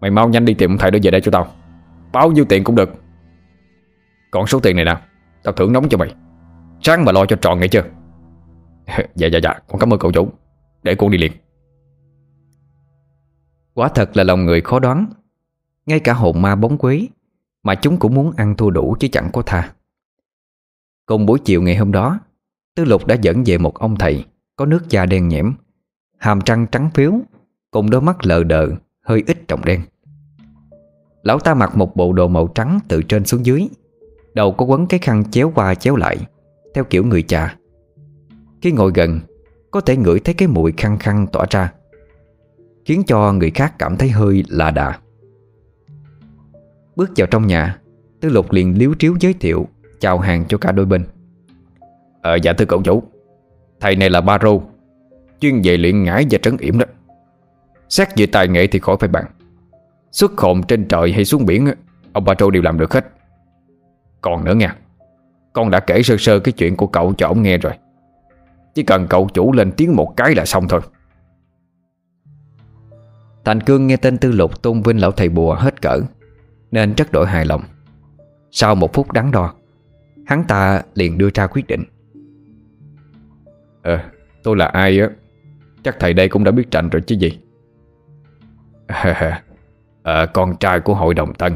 Mày 0.00 0.10
mau 0.10 0.28
nhanh 0.28 0.44
đi 0.44 0.54
tìm 0.54 0.70
ông 0.70 0.78
thầy 0.78 0.90
đó 0.90 0.98
về 1.02 1.10
đây 1.10 1.20
cho 1.20 1.30
tao. 1.30 1.46
Bao 2.12 2.32
nhiêu 2.32 2.44
tiền 2.44 2.64
cũng 2.64 2.74
được. 2.74 3.05
Còn 4.36 4.46
số 4.46 4.60
tiền 4.60 4.76
này 4.76 4.84
nè, 4.84 5.00
Tao 5.42 5.54
thưởng 5.54 5.72
nóng 5.72 5.88
cho 5.88 5.98
mày. 5.98 6.14
Sáng 6.82 7.04
mà 7.04 7.12
lo 7.12 7.26
cho 7.26 7.36
tròn 7.36 7.60
nghe 7.60 7.68
chưa? 7.68 7.82
Dạ 9.14 9.26
dạ 9.26 9.38
dạ 9.42 9.54
Con 9.68 9.80
cảm 9.80 9.92
ơn 9.92 9.98
cậu 9.98 10.12
chủ. 10.12 10.28
Để 10.82 10.94
con 10.94 11.10
đi 11.10 11.18
liền. 11.18 11.32
Quả 13.74 13.88
thật 13.88 14.16
là 14.16 14.24
lòng 14.24 14.44
người 14.44 14.60
khó 14.60 14.78
đoán. 14.78 15.06
Ngay 15.86 16.00
cả 16.00 16.12
hồn 16.12 16.42
ma 16.42 16.56
bóng 16.56 16.78
quế 16.78 17.06
Mà 17.62 17.74
chúng 17.74 17.98
cũng 17.98 18.14
muốn 18.14 18.32
ăn 18.36 18.56
thua 18.56 18.70
đủ 18.70 18.96
chứ 19.00 19.08
chẳng 19.12 19.30
có 19.32 19.42
tha. 19.42 19.72
Cùng 21.06 21.26
buổi 21.26 21.38
chiều 21.44 21.62
ngày 21.62 21.76
hôm 21.76 21.92
đó 21.92 22.18
Tư 22.74 22.84
lục 22.84 23.06
đã 23.06 23.16
dẫn 23.22 23.42
về 23.46 23.58
một 23.58 23.78
ông 23.78 23.96
thầy 23.96 24.24
Có 24.56 24.66
nước 24.66 24.88
da 24.88 25.06
đen 25.06 25.28
nhẽm, 25.28 25.52
Hàm 26.18 26.40
trăng 26.40 26.66
trắng 26.72 26.90
phiếu, 26.94 27.12
Cùng 27.70 27.90
đôi 27.90 28.00
mắt 28.00 28.26
lờ 28.26 28.44
đờ, 28.44 28.68
Hơi 29.02 29.24
ít 29.26 29.48
trọng 29.48 29.64
đen. 29.64 29.82
Lão 31.22 31.38
ta 31.38 31.54
mặc 31.54 31.76
một 31.76 31.96
bộ 31.96 32.12
đồ 32.12 32.28
màu 32.28 32.48
trắng 32.54 32.80
từ 32.88 33.02
trên 33.02 33.24
xuống 33.24 33.46
dưới 33.46 33.68
Đầu 34.36 34.52
có 34.52 34.64
quấn 34.66 34.86
cái 34.86 35.00
khăn 35.00 35.30
chéo 35.30 35.52
qua 35.54 35.74
chéo 35.74 35.96
lại, 35.96 36.16
Theo 36.74 36.84
kiểu 36.84 37.04
người 37.04 37.22
cha. 37.22 37.56
Khi 38.62 38.72
ngồi 38.72 38.92
gần, 38.94 39.20
Có 39.70 39.80
thể 39.80 39.96
ngửi 39.96 40.20
thấy 40.20 40.34
cái 40.34 40.48
mùi 40.48 40.72
khăn 40.76 40.98
khăn 40.98 41.26
tỏa 41.32 41.46
ra, 41.50 41.72
Khiến 42.84 43.02
cho 43.06 43.32
người 43.32 43.50
khác 43.50 43.74
cảm 43.78 43.96
thấy 43.96 44.08
hơi 44.08 44.44
lạ 44.48 44.70
đà. 44.70 44.98
Bước 46.96 47.10
vào 47.16 47.26
trong 47.26 47.46
nhà, 47.46 47.78
Tư 48.20 48.28
lục 48.28 48.52
liền 48.52 48.78
liếu 48.78 48.94
triếu 48.98 49.14
giới 49.20 49.32
thiệu, 49.32 49.68
Chào 50.00 50.18
hàng 50.18 50.44
cho 50.48 50.58
cả 50.58 50.72
đôi 50.72 50.86
bên. 50.86 51.04
Ờ 52.22 52.34
dạ 52.34 52.52
thưa 52.52 52.64
cậu 52.64 52.82
chủ. 52.82 53.02
Thầy 53.80 53.96
này 53.96 54.10
là 54.10 54.20
Baro 54.20 54.58
Chuyên 55.40 55.60
về 55.64 55.76
luyện 55.76 56.02
ngải 56.02 56.26
và 56.30 56.38
trấn 56.42 56.56
yểm 56.56 56.78
đó. 56.78 56.86
Xét 57.88 58.08
về 58.16 58.26
tài 58.26 58.48
nghệ 58.48 58.66
thì 58.66 58.78
khỏi 58.78 58.96
phải 59.00 59.08
bằng 59.08 59.26
Xuất 60.12 60.32
hồn 60.38 60.62
trên 60.62 60.88
trời 60.88 61.12
hay 61.12 61.24
xuống 61.24 61.46
biển 61.46 61.68
Ông 62.12 62.24
Baro 62.24 62.50
đều 62.50 62.62
làm 62.62 62.78
được 62.78 62.94
hết. 62.94 63.15
Còn 64.26 64.44
nữa 64.44 64.54
nha. 64.54 64.76
Con 65.52 65.70
đã 65.70 65.80
kể 65.80 66.02
sơ 66.02 66.16
sơ 66.16 66.38
cái 66.38 66.52
chuyện 66.52 66.76
của 66.76 66.86
cậu 66.86 67.14
cho 67.18 67.26
ông 67.26 67.42
nghe 67.42 67.58
rồi. 67.58 67.72
Chỉ 68.74 68.82
cần 68.82 69.06
cậu 69.10 69.28
chủ 69.34 69.52
lên 69.52 69.72
tiếng 69.72 69.96
một 69.96 70.16
cái 70.16 70.34
là 70.34 70.44
xong 70.44 70.68
thôi. 70.68 70.80
Thành 73.44 73.60
Cương 73.60 73.86
nghe 73.86 73.96
tên 73.96 74.18
tư 74.18 74.32
lục 74.32 74.62
tôn 74.62 74.82
vinh 74.82 75.00
lão 75.00 75.12
thầy 75.12 75.28
bùa 75.28 75.54
hết 75.54 75.82
cỡ, 75.82 76.00
Nên 76.70 76.94
rất 76.94 77.12
đổi 77.12 77.26
hài 77.26 77.44
lòng. 77.44 77.62
Sau 78.50 78.74
một 78.74 78.92
phút 78.92 79.12
đắn 79.12 79.30
đo, 79.30 79.54
Hắn 80.26 80.44
ta 80.44 80.82
liền 80.94 81.18
đưa 81.18 81.28
ra 81.34 81.46
quyết 81.46 81.66
định. 81.66 81.84
Ờ 83.82 84.00
tôi 84.42 84.56
là 84.56 84.66
ai 84.66 85.00
á? 85.00 85.08
Chắc 85.82 85.96
thầy 86.00 86.12
đây 86.12 86.28
cũng 86.28 86.44
đã 86.44 86.50
biết 86.50 86.70
trạnh 86.70 86.88
rồi 86.88 87.02
chứ 87.06 87.16
gì? 87.16 87.38
Ờ 90.02 90.26
con 90.26 90.56
trai 90.56 90.80
của 90.80 90.94
hội 90.94 91.14
đồng 91.14 91.34
tân, 91.34 91.52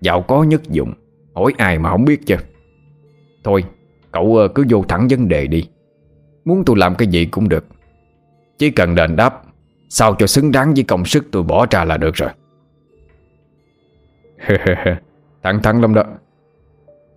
Giàu 0.00 0.22
có 0.22 0.42
nhất 0.42 0.62
dụng. 0.62 0.94
Hỏi 1.36 1.52
ai 1.58 1.78
mà 1.78 1.90
không 1.90 2.04
biết 2.04 2.26
chứ. 2.26 2.36
Thôi, 3.44 3.64
cậu 4.12 4.36
ờ, 4.36 4.48
cứ 4.48 4.64
vô 4.68 4.84
thẳng 4.88 5.08
vấn 5.10 5.28
đề 5.28 5.46
đi. 5.46 5.68
Muốn 6.44 6.62
tôi 6.66 6.76
làm 6.78 6.94
cái 6.94 7.08
gì 7.08 7.24
cũng 7.24 7.48
được. 7.48 7.66
Chỉ 8.58 8.70
cần 8.70 8.94
đền 8.94 9.16
đáp, 9.16 9.42
Sao 9.88 10.14
cho 10.14 10.26
xứng 10.26 10.52
đáng 10.52 10.74
với 10.74 10.84
công 10.84 11.04
sức 11.04 11.24
tôi 11.32 11.42
bỏ 11.42 11.66
ra 11.70 11.84
là 11.84 11.96
được 11.96 12.14
rồi. 12.14 12.30
Thẳng 15.42 15.62
thắn 15.62 15.80
lắm 15.80 15.94
đó. 15.94 16.04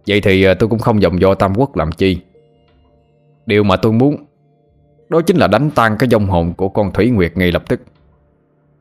Vậy 0.08 0.22
thì 0.22 0.44
ờ, 0.44 0.54
tôi 0.54 0.70
cũng 0.70 0.80
không 0.80 1.02
dòng 1.02 1.22
do 1.22 1.36
Tam 1.36 1.54
Quốc 1.58 1.76
làm 1.78 1.92
chi. 1.92 2.22
Điều 3.46 3.64
mà 3.64 3.76
tôi 3.78 3.92
muốn, 3.92 4.26
Đó 5.10 5.22
chính 5.22 5.38
là 5.38 5.48
đánh 5.48 5.70
tan 5.76 5.96
cái 6.00 6.10
dông 6.10 6.26
hồn 6.26 6.54
của 6.58 6.70
con 6.70 6.92
Thủy 6.94 7.10
Nguyệt 7.10 7.38
ngay 7.38 7.52
lập 7.52 7.64
tức. 7.68 7.82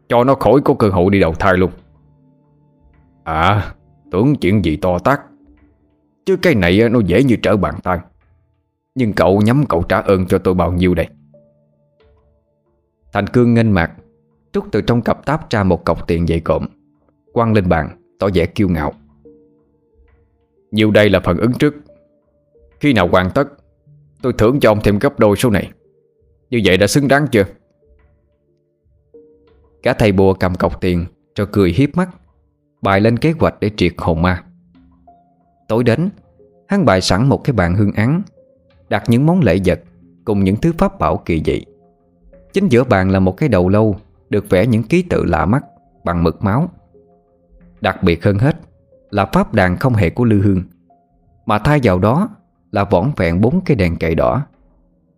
Cho 0.08 0.24
nó 0.24 0.34
khỏi 0.34 0.60
có 0.64 0.74
cơ 0.74 0.88
hội 0.88 1.10
đi 1.10 1.20
đầu 1.20 1.34
thai 1.34 1.56
luôn. 1.56 1.70
À 3.24 3.74
Tưởng 4.10 4.36
chuyện 4.36 4.64
gì 4.64 4.76
to 4.76 4.98
tác 4.98 5.20
Chứ 6.26 6.36
cái 6.36 6.54
này 6.54 6.88
nó 6.88 7.00
dễ 7.00 7.22
như 7.22 7.36
trở 7.42 7.56
bàn 7.56 7.74
tay. 7.82 7.98
Nhưng 8.94 9.12
cậu 9.12 9.40
nhắm 9.40 9.64
cậu 9.68 9.82
trả 9.82 10.00
ơn 10.00 10.26
cho 10.26 10.38
tôi 10.38 10.54
bao 10.54 10.72
nhiêu 10.72 10.94
đây? 10.94 11.06
Thành 13.12 13.26
Cương 13.26 13.54
nghênh 13.54 13.74
mặt 13.74 13.92
Trúc 14.52 14.64
từ 14.72 14.80
trong 14.80 15.02
cặp 15.02 15.26
táp 15.26 15.50
ra 15.50 15.64
một 15.64 15.84
cọc 15.84 16.06
tiền 16.06 16.26
dày 16.26 16.40
cộm, 16.40 16.66
Quăng 17.32 17.52
lên 17.52 17.68
bàn, 17.68 18.00
Tỏ 18.18 18.28
vẻ 18.34 18.46
kiêu 18.46 18.68
ngạo. 18.68 18.92
Nhiều 20.70 20.90
đây 20.90 21.10
là 21.10 21.20
phần 21.20 21.38
ứng 21.38 21.52
trước. 21.52 21.74
Khi 22.80 22.92
nào 22.92 23.08
hoàn 23.08 23.30
tất, 23.30 23.48
Tôi 24.22 24.32
thưởng 24.32 24.60
cho 24.60 24.70
ông 24.70 24.80
thêm 24.84 24.98
gấp 24.98 25.18
đôi 25.18 25.36
số 25.36 25.50
này. 25.50 25.70
Như 26.50 26.60
vậy 26.64 26.76
đã 26.76 26.86
xứng 26.86 27.08
đáng 27.08 27.26
chưa? 27.32 27.44
Cả 29.82 29.92
thầy 29.92 30.12
bùa 30.12 30.34
cầm 30.34 30.54
cọc 30.54 30.80
tiền 30.80 31.06
cho 31.34 31.48
cười 31.52 31.70
hiếp 31.70 31.96
mắt. 31.96 32.08
Bài 32.82 33.00
lên 33.00 33.16
kế 33.16 33.34
hoạch 33.40 33.54
để 33.60 33.70
triệt 33.76 33.92
hồn 33.98 34.22
ma. 34.22 34.42
Tối 35.68 35.84
đến, 35.84 36.08
Hắn 36.68 36.84
bài 36.84 37.00
sẵn 37.00 37.28
một 37.28 37.44
cái 37.44 37.52
bàn 37.52 37.74
hương 37.74 37.92
án, 37.92 38.22
Đặt 38.88 39.04
những 39.08 39.26
món 39.26 39.40
lễ 39.40 39.58
vật 39.64 39.80
Cùng 40.24 40.44
những 40.44 40.56
thứ 40.56 40.72
pháp 40.78 40.98
bảo 40.98 41.16
kỳ 41.16 41.42
dị. 41.46 41.64
Chính 42.52 42.68
giữa 42.68 42.84
bàn 42.84 43.10
là 43.10 43.20
một 43.20 43.36
cái 43.36 43.48
đầu 43.48 43.68
lâu 43.68 43.96
Được 44.30 44.50
vẽ 44.50 44.66
những 44.66 44.82
ký 44.82 45.02
tự 45.02 45.24
lạ 45.24 45.46
mắt 45.46 45.64
Bằng 46.04 46.24
mực 46.24 46.44
máu. 46.44 46.68
Đặc 47.80 48.02
biệt 48.02 48.24
hơn 48.24 48.38
hết 48.38 48.56
Là 49.10 49.26
pháp 49.26 49.54
đàn 49.54 49.76
không 49.76 49.94
hề 49.94 50.10
của 50.10 50.24
lư 50.24 50.42
hương, 50.42 50.62
Mà 51.46 51.58
thay 51.58 51.80
vào 51.82 51.98
đó 51.98 52.28
Là 52.72 52.84
vỏn 52.84 53.10
vẹn 53.16 53.40
bốn 53.40 53.60
cái 53.60 53.76
đèn 53.76 53.96
cậy 53.96 54.14
đỏ, 54.14 54.42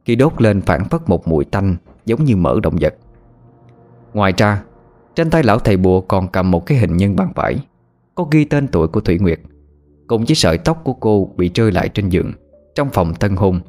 Khi 0.05 0.17
đốt 0.17 0.43
lên 0.43 0.61
phản 0.61 0.85
phất 0.85 1.01
một 1.07 1.29
mùi 1.29 1.45
tanh 1.45 1.77
Giống 2.07 2.25
như 2.25 2.37
mỡ 2.37 2.61
động 2.61 2.77
vật. 2.81 2.95
Ngoài 4.15 4.35
ra 4.37 4.63
trên 5.15 5.31
tay 5.31 5.43
lão 5.43 5.59
thầy 5.59 5.77
bùa 5.77 6.01
còn 6.01 6.29
cầm 6.29 6.51
một 6.51 6.67
cái 6.67 6.79
hình 6.79 6.97
nhân 6.97 7.17
bằng 7.17 7.33
vải, 7.35 7.57
Có 8.15 8.27
ghi 8.31 8.45
tên 8.45 8.69
tuổi 8.69 8.89
của 8.89 9.01
Thủy 9.01 9.19
Nguyệt, 9.19 9.41
Cùng 10.07 10.25
với 10.25 10.35
sợi 10.35 10.59
tóc 10.59 10.81
của 10.85 10.93
cô 10.93 11.31
bị 11.37 11.51
rơi 11.55 11.73
lại 11.73 11.89
trên 11.89 12.09
giường, 12.09 12.33
Trong 12.75 12.89
phòng 12.91 13.15
tân 13.15 13.37
hôn 13.37 13.61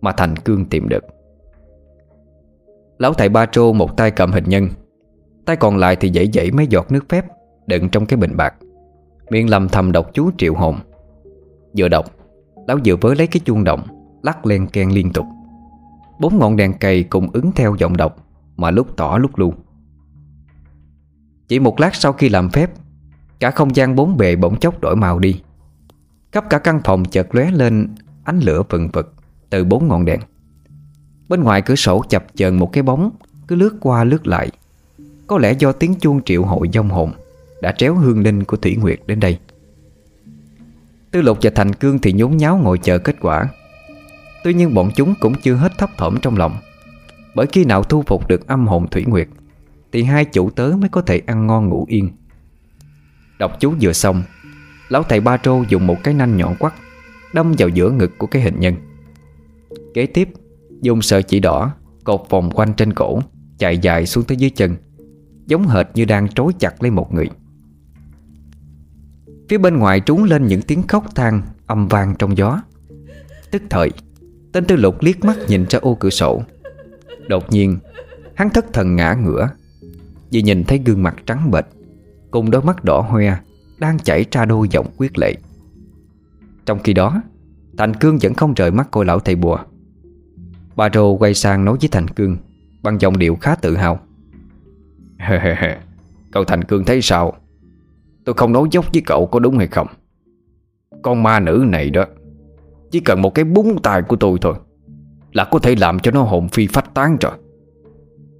Mà 0.00 0.12
Thành 0.12 0.36
Cương 0.36 0.64
tìm 0.64 0.88
được. 0.88 1.04
Lão 2.98 3.14
thầy 3.14 3.28
Ba 3.28 3.46
Trô 3.46 3.72
một 3.72 3.96
tay 3.96 4.10
cầm 4.10 4.32
hình 4.32 4.44
nhân, 4.46 4.68
Tay 5.44 5.56
còn 5.56 5.76
lại 5.76 5.96
thì 5.96 6.12
dãy 6.14 6.30
dãy 6.34 6.50
mấy 6.50 6.66
giọt 6.66 6.92
nước 6.92 7.08
phép 7.08 7.26
Đựng 7.66 7.88
trong 7.88 8.06
cái 8.06 8.16
bình 8.16 8.36
bạc, 8.36 8.54
Miệng 9.30 9.50
lầm 9.50 9.68
thầm 9.68 9.92
đọc 9.92 10.10
chú 10.14 10.30
triệu 10.38 10.54
hồn. 10.54 10.76
Vừa 11.78 11.88
đọc, 11.88 12.06
Lão 12.68 12.78
vừa 12.84 12.96
với 13.00 13.16
lấy 13.16 13.26
cái 13.26 13.40
chuông 13.44 13.64
động, 13.64 13.82
Lắc 14.22 14.46
len 14.46 14.66
ken 14.66 14.90
liên 14.90 15.12
tục. 15.12 15.26
Bốn 16.20 16.38
ngọn 16.38 16.56
đèn 16.56 16.72
cầy 16.72 17.02
cùng 17.02 17.28
ứng 17.32 17.52
theo 17.52 17.74
giọng 17.78 17.96
đọc 17.96 18.16
Mà 18.56 18.70
lúc 18.70 18.96
tỏ 18.96 19.18
lúc 19.18 19.38
luôn 19.38 19.54
chỉ 21.48 21.58
một 21.58 21.80
lát 21.80 21.94
sau 21.94 22.12
khi 22.12 22.28
làm 22.28 22.50
phép, 22.50 22.70
Cả 23.38 23.50
không 23.50 23.76
gian 23.76 23.94
bốn 23.94 24.16
bề 24.16 24.36
bỗng 24.36 24.60
chốc 24.60 24.80
đổi 24.80 24.96
màu 24.96 25.18
đi. 25.18 25.40
Khắp 26.32 26.44
cả 26.50 26.58
căn 26.58 26.80
phòng 26.84 27.04
chợt 27.04 27.34
lóe 27.34 27.50
lên 27.50 27.94
Ánh 28.24 28.40
lửa 28.40 28.62
vừng 28.70 28.88
vực 28.88 29.14
Từ 29.50 29.64
bốn 29.64 29.88
ngọn 29.88 30.04
đèn. 30.04 30.20
Bên 31.28 31.42
ngoài 31.42 31.62
cửa 31.62 31.74
sổ 31.74 32.04
chập 32.08 32.24
chờn 32.34 32.56
một 32.56 32.72
cái 32.72 32.82
bóng, 32.82 33.10
Cứ 33.48 33.56
lướt 33.56 33.76
qua 33.80 34.04
lướt 34.04 34.26
lại. 34.26 34.50
Có 35.26 35.38
lẽ 35.38 35.52
do 35.52 35.72
tiếng 35.72 35.94
chuông 35.94 36.22
triệu 36.24 36.44
hội 36.44 36.68
dông 36.72 36.88
hồn 36.88 37.10
Đã 37.62 37.72
tréo 37.72 37.94
hương 37.94 38.22
linh 38.22 38.44
của 38.44 38.56
Thủy 38.56 38.76
Nguyệt 38.76 39.00
đến 39.06 39.20
đây. 39.20 39.38
Tư 41.10 41.22
lục 41.22 41.38
và 41.42 41.50
Thành 41.54 41.72
Cương 41.72 41.98
thì 41.98 42.12
nhốn 42.12 42.36
nháo 42.36 42.58
ngồi 42.58 42.78
chờ 42.78 42.98
kết 42.98 43.16
quả. 43.20 43.48
Tuy 44.44 44.54
nhiên 44.54 44.74
bọn 44.74 44.90
chúng 44.96 45.14
cũng 45.20 45.34
chưa 45.42 45.54
hết 45.54 45.78
thấp 45.78 45.90
thỏm 45.96 46.18
trong 46.22 46.36
lòng, 46.36 46.56
Bởi 47.34 47.46
khi 47.46 47.64
nào 47.64 47.82
thu 47.82 48.02
phục 48.06 48.28
được 48.28 48.46
âm 48.46 48.66
hồn 48.66 48.88
Thủy 48.88 49.04
Nguyệt 49.06 49.28
thì 49.92 50.02
hai 50.02 50.24
chủ 50.24 50.50
tớ 50.50 50.72
mới 50.78 50.88
có 50.88 51.00
thể 51.00 51.22
ăn 51.26 51.46
ngon 51.46 51.68
ngủ 51.68 51.84
yên. 51.88 52.10
Đọc 53.38 53.52
chú 53.60 53.74
vừa 53.80 53.92
xong, 53.92 54.22
Lão 54.88 55.02
thầy 55.02 55.20
Ba 55.20 55.36
Trô 55.36 55.62
dùng 55.68 55.86
một 55.86 55.96
cái 56.02 56.14
nanh 56.14 56.36
nhọn 56.36 56.56
quắt 56.58 56.74
Đâm 57.32 57.54
vào 57.58 57.68
giữa 57.68 57.90
ngực 57.90 58.18
của 58.18 58.26
cái 58.26 58.42
hình 58.42 58.60
nhân. 58.60 58.74
Kế 59.94 60.06
tiếp, 60.06 60.28
Dùng 60.82 61.02
sợi 61.02 61.22
chỉ 61.22 61.40
đỏ 61.40 61.74
Cột 62.04 62.20
vòng 62.30 62.50
quanh 62.50 62.74
trên 62.74 62.92
cổ, 62.92 63.20
Chạy 63.58 63.78
dài 63.78 64.06
xuống 64.06 64.24
tới 64.24 64.36
dưới 64.36 64.50
chân, 64.50 64.76
Giống 65.46 65.68
hệt 65.68 65.86
như 65.94 66.04
đang 66.04 66.28
trối 66.28 66.52
chặt 66.58 66.82
lấy 66.82 66.90
một 66.90 67.14
người. 67.14 67.30
Phía 69.48 69.58
bên 69.58 69.76
ngoài 69.78 70.00
trúng 70.00 70.24
lên 70.24 70.46
những 70.46 70.62
tiếng 70.62 70.82
khóc 70.82 71.14
than 71.14 71.42
Âm 71.66 71.88
vang 71.88 72.14
trong 72.18 72.36
gió. 72.36 72.62
Tức 73.50 73.62
thời, 73.70 73.90
Tên 74.52 74.64
tư 74.64 74.76
lục 74.76 75.02
liếc 75.02 75.24
mắt 75.24 75.36
nhìn 75.48 75.66
ra 75.70 75.78
ô 75.78 75.94
cửa 75.94 76.10
sổ. 76.10 76.42
Đột 77.28 77.52
nhiên, 77.52 77.78
Hắn 78.34 78.50
thất 78.50 78.72
thần 78.72 78.96
ngã 78.96 79.14
ngửa 79.14 79.50
vì 80.30 80.42
nhìn 80.42 80.64
thấy 80.64 80.80
gương 80.84 81.02
mặt 81.02 81.16
trắng 81.26 81.50
bệch, 81.50 81.66
Cùng 82.30 82.50
đôi 82.50 82.62
mắt 82.62 82.84
đỏ 82.84 83.00
hoe 83.00 83.38
Đang 83.78 83.98
chảy 83.98 84.24
ra 84.30 84.44
đôi 84.44 84.68
giọng 84.68 84.86
quyết 84.96 85.18
lệ. 85.18 85.34
Trong 86.66 86.78
khi 86.84 86.92
đó, 86.92 87.22
Thành 87.78 87.94
Cương 87.94 88.18
vẫn 88.22 88.34
không 88.34 88.54
rời 88.54 88.70
mắt 88.70 88.88
cô 88.90 89.02
lão 89.02 89.20
thầy 89.20 89.36
bùa. 89.36 89.58
Bà 90.76 90.88
Rô 90.94 91.12
quay 91.12 91.34
sang 91.34 91.64
nói 91.64 91.76
với 91.80 91.88
Thành 91.92 92.08
Cương 92.08 92.36
Bằng 92.82 93.00
giọng 93.00 93.18
điệu 93.18 93.36
khá 93.36 93.54
tự 93.54 93.76
hào. 93.76 94.00
Cậu 96.32 96.44
Thành 96.44 96.64
Cương 96.64 96.84
thấy 96.84 97.02
sao? 97.02 97.32
Tôi 98.24 98.34
không 98.34 98.52
nói 98.52 98.68
dốc 98.70 98.92
với 98.92 99.02
cậu 99.06 99.26
có 99.26 99.38
đúng 99.38 99.58
hay 99.58 99.66
không? 99.66 99.86
Con 101.02 101.22
ma 101.22 101.40
nữ 101.40 101.64
này 101.66 101.90
đó, 101.90 102.04
Chỉ 102.90 103.00
cần 103.00 103.22
một 103.22 103.34
cái 103.34 103.44
búng 103.44 103.82
tài 103.82 104.02
của 104.02 104.16
tôi 104.16 104.38
thôi 104.40 104.54
Là 105.32 105.44
có 105.44 105.58
thể 105.58 105.74
làm 105.76 105.98
cho 105.98 106.10
nó 106.10 106.22
hồn 106.22 106.48
phi 106.48 106.66
phách 106.66 106.94
tán 106.94 107.16
rồi. 107.20 107.32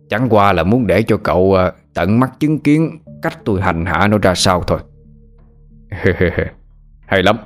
Chẳng 0.08 0.28
qua 0.30 0.52
là 0.52 0.62
muốn 0.62 0.86
để 0.86 1.02
cho 1.02 1.16
cậu 1.16 1.54
ờ, 1.54 1.72
tận 1.94 2.20
mắt 2.20 2.40
chứng 2.40 2.58
kiến 2.58 2.98
Cách 3.22 3.38
tôi 3.44 3.62
hành 3.62 3.86
hạ 3.86 4.08
nó 4.08 4.18
ra 4.18 4.34
sao 4.34 4.62
thôi. 4.62 4.78
Hay 7.06 7.22
lắm. 7.22 7.36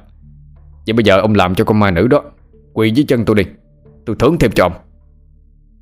Vậy 0.87 0.93
bây 0.93 1.05
giờ 1.05 1.21
ông 1.21 1.35
làm 1.35 1.55
cho 1.55 1.65
con 1.65 1.79
ma 1.79 1.91
nữ 1.91 2.09
đó, 2.09 2.23
Quỳ 2.73 2.91
dưới 2.91 3.05
chân 3.09 3.25
tôi 3.25 3.37
đi. 3.37 3.43
Tôi 4.07 4.17
thưởng 4.19 4.37
thêm 4.41 4.51
cho 4.55 4.65
ông. 4.65 4.73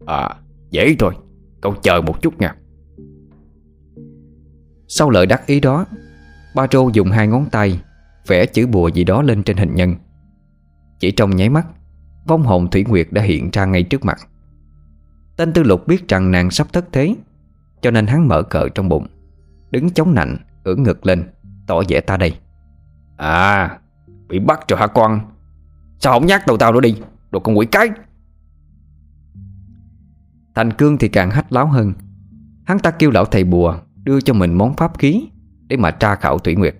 À 0.07 0.37
dễ 0.70 0.97
thôi. 0.99 1.14
Cậu 1.61 1.74
chờ 1.83 2.01
một 2.01 2.22
chút 2.22 2.41
nha. 2.41 2.55
Sau 4.89 5.11
lời 5.11 5.26
đắc 5.26 5.47
ý 5.47 5.61
đó, 5.61 5.87
Ba 6.55 6.66
Trô 6.66 6.89
dùng 6.93 7.11
hai 7.11 7.26
ngón 7.26 7.47
tay 7.51 7.81
Vẽ 8.26 8.47
chữ 8.47 8.66
bùa 8.66 8.89
gì 8.89 9.05
đó 9.05 9.22
lên 9.22 9.43
trên 9.43 9.57
hình 9.57 9.74
nhân. 9.74 9.95
Chỉ 11.01 11.11
trong 11.11 11.37
nháy 11.37 11.49
mắt, 11.49 11.66
Vong 12.26 12.43
hồn 12.43 12.70
Thủy 12.70 12.85
Nguyệt 12.89 13.07
đã 13.11 13.22
hiện 13.22 13.51
ra 13.53 13.64
ngay 13.64 13.83
trước 13.83 14.05
mặt. 14.05 14.18
Tên 15.39 15.53
tư 15.53 15.62
lục 15.62 15.86
biết 15.86 16.09
rằng 16.09 16.30
nàng 16.30 16.51
sắp 16.51 16.72
thất 16.72 16.84
thế 16.93 17.16
Cho 17.82 17.91
nên 17.91 18.07
hắn 18.07 18.28
mở 18.28 18.43
cờ 18.43 18.68
trong 18.68 18.89
bụng 18.89 19.07
Đứng 19.70 19.91
chống 19.91 20.14
nạnh 20.14 20.36
ưỡn 20.64 20.82
ngực 20.82 21.07
lên 21.07 21.24
Tỏ 21.66 21.82
vẻ 21.89 22.01
ta 22.01 22.16
đây. 22.16 22.34
À 23.16 23.78
Bị 24.28 24.39
bắt 24.39 24.61
rồi 24.68 24.80
hả 24.80 24.86
con? 24.86 25.20
Sao 25.99 26.12
không 26.12 26.26
nhắc 26.26 26.47
đầu 26.47 26.57
tao 26.57 26.72
nữa 26.72 26.80
đi 26.80 26.97
Đồ 27.30 27.41
con 27.41 27.59
quỷ 27.59 27.66
cái. 27.66 27.89
Thành 30.55 30.72
cương 30.72 30.99
thì 30.99 31.09
càng 31.09 31.30
hách 31.30 31.53
láo 31.53 31.66
hơn. 31.66 31.93
Hắn 32.64 32.78
ta 32.78 32.91
kêu 32.91 33.11
lão 33.11 33.24
thầy 33.24 33.45
bùa 33.45 33.78
Đưa 34.03 34.20
cho 34.20 34.34
mình 34.34 34.55
món 34.55 34.74
pháp 34.74 34.99
khí 34.99 35.28
Để 35.66 35.76
mà 35.76 35.91
tra 35.91 36.14
khảo 36.14 36.39
Thủy 36.39 36.55
Nguyệt. 36.55 36.76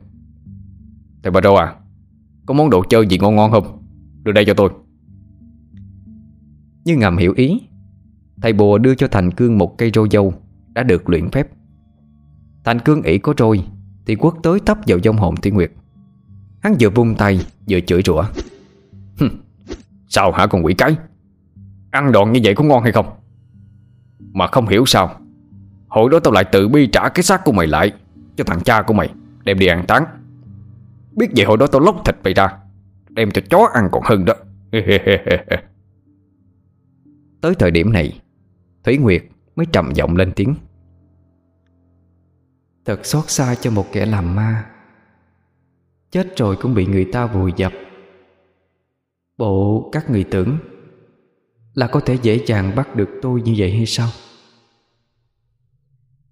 Thầy 1.23 1.31
bà 1.31 1.41
Rô 1.41 1.55
à 1.55 1.75
Có 2.47 2.55
món 2.55 2.71
đồ 2.71 2.85
chơi 2.89 3.07
gì 3.07 3.19
ngon 3.19 3.37
ngon 3.37 3.51
không? 3.51 3.83
Đưa 4.23 4.33
đây 4.33 4.45
cho 4.45 4.55
tôi. 4.55 4.71
Như 6.85 6.97
ngầm 6.97 7.17
hiểu 7.17 7.33
ý 7.37 7.61
Thầy 8.43 8.53
bùa 8.53 8.79
đưa 8.79 8.95
cho 8.95 9.09
Thành 9.09 9.31
Cương 9.31 9.59
một 9.59 9.79
cây 9.79 9.91
rô 9.95 10.09
dâu, 10.09 10.35
Đã 10.73 10.83
được 10.83 11.09
luyện 11.09 11.31
phép. 11.31 11.49
Thành 12.65 12.79
Cương 12.79 13.03
ỷ 13.03 13.19
có 13.19 13.33
trôi 13.33 13.65
Thì 14.07 14.15
quất 14.15 14.35
tới 14.43 14.61
tấp 14.61 14.79
vào 14.87 14.99
dông 15.05 15.17
hồn 15.17 15.37
Thiên 15.37 15.55
Nguyệt. 15.55 15.71
Hắn 16.63 16.75
vừa 16.81 16.91
vung 16.91 17.15
tay, 17.15 17.41
vừa 17.71 17.81
chửi 17.81 18.03
rủa. 18.03 18.25
Sao 20.09 20.33
hả 20.33 20.47
con 20.47 20.65
quỷ 20.65 20.75
cái? 20.75 20.97
Ăn 21.91 22.13
đòn 22.13 22.33
như 22.33 22.41
vậy 22.45 22.55
có 22.55 22.65
ngon 22.65 22.83
hay 22.83 22.93
không? 22.93 23.07
Mà 24.33 24.47
không 24.47 24.69
hiểu 24.69 24.87
sao, 24.87 25.21
Hồi 25.89 26.11
đó 26.11 26.21
tao 26.21 26.33
lại 26.33 26.45
tự 26.45 26.69
bi 26.69 26.87
trả 26.87 27.09
cái 27.09 27.23
xác 27.23 27.45
của 27.45 27.53
mày 27.53 27.67
lại 27.67 27.93
Cho 28.37 28.45
thằng 28.45 28.61
cha 28.61 28.83
của 28.83 28.95
mày, 28.95 29.11
Đem 29.45 29.59
đi 29.59 29.67
ăn 29.67 29.85
táng. 29.87 30.05
Biết 31.17 31.27
vậy 31.37 31.45
hồi 31.45 31.57
đó 31.57 31.67
tao 31.67 31.81
lóc 31.81 32.05
thịt 32.05 32.17
mày 32.25 32.35
ra, 32.35 32.49
Đem 33.11 33.31
cho 33.31 33.43
chó 33.51 33.69
ăn 33.75 33.89
còn 33.93 34.03
hơn 34.07 34.25
đó. 34.25 34.35
Tới 37.41 37.55
thời 37.55 37.71
điểm 37.71 37.93
này 37.93 38.21
Thủy 38.85 38.99
Nguyệt 38.99 39.25
mới 39.57 39.67
trầm 39.67 39.93
giọng 39.95 40.17
lên 40.17 40.33
tiếng. 40.37 40.55
Thật 42.85 43.07
xót 43.07 43.31
xa 43.31 43.55
cho 43.55 43.71
một 43.71 43.87
kẻ 43.93 44.07
làm 44.07 44.35
ma. 44.35 44.71
Chết 46.11 46.37
rồi 46.37 46.57
cũng 46.57 46.75
bị 46.75 46.87
người 46.87 47.05
ta 47.13 47.27
vùi 47.27 47.53
dập. 47.57 47.73
Bộ 49.39 49.89
các 49.93 50.11
người 50.11 50.25
tưởng 50.25 50.59
Là 51.75 51.87
có 51.87 52.01
thể 52.01 52.19
dễ 52.23 52.45
dàng 52.47 52.77
bắt 52.77 52.97
được 52.97 53.09
tôi 53.23 53.43
như 53.43 53.55
vậy 53.59 53.77
hay 53.77 53.87
sao? 53.87 54.09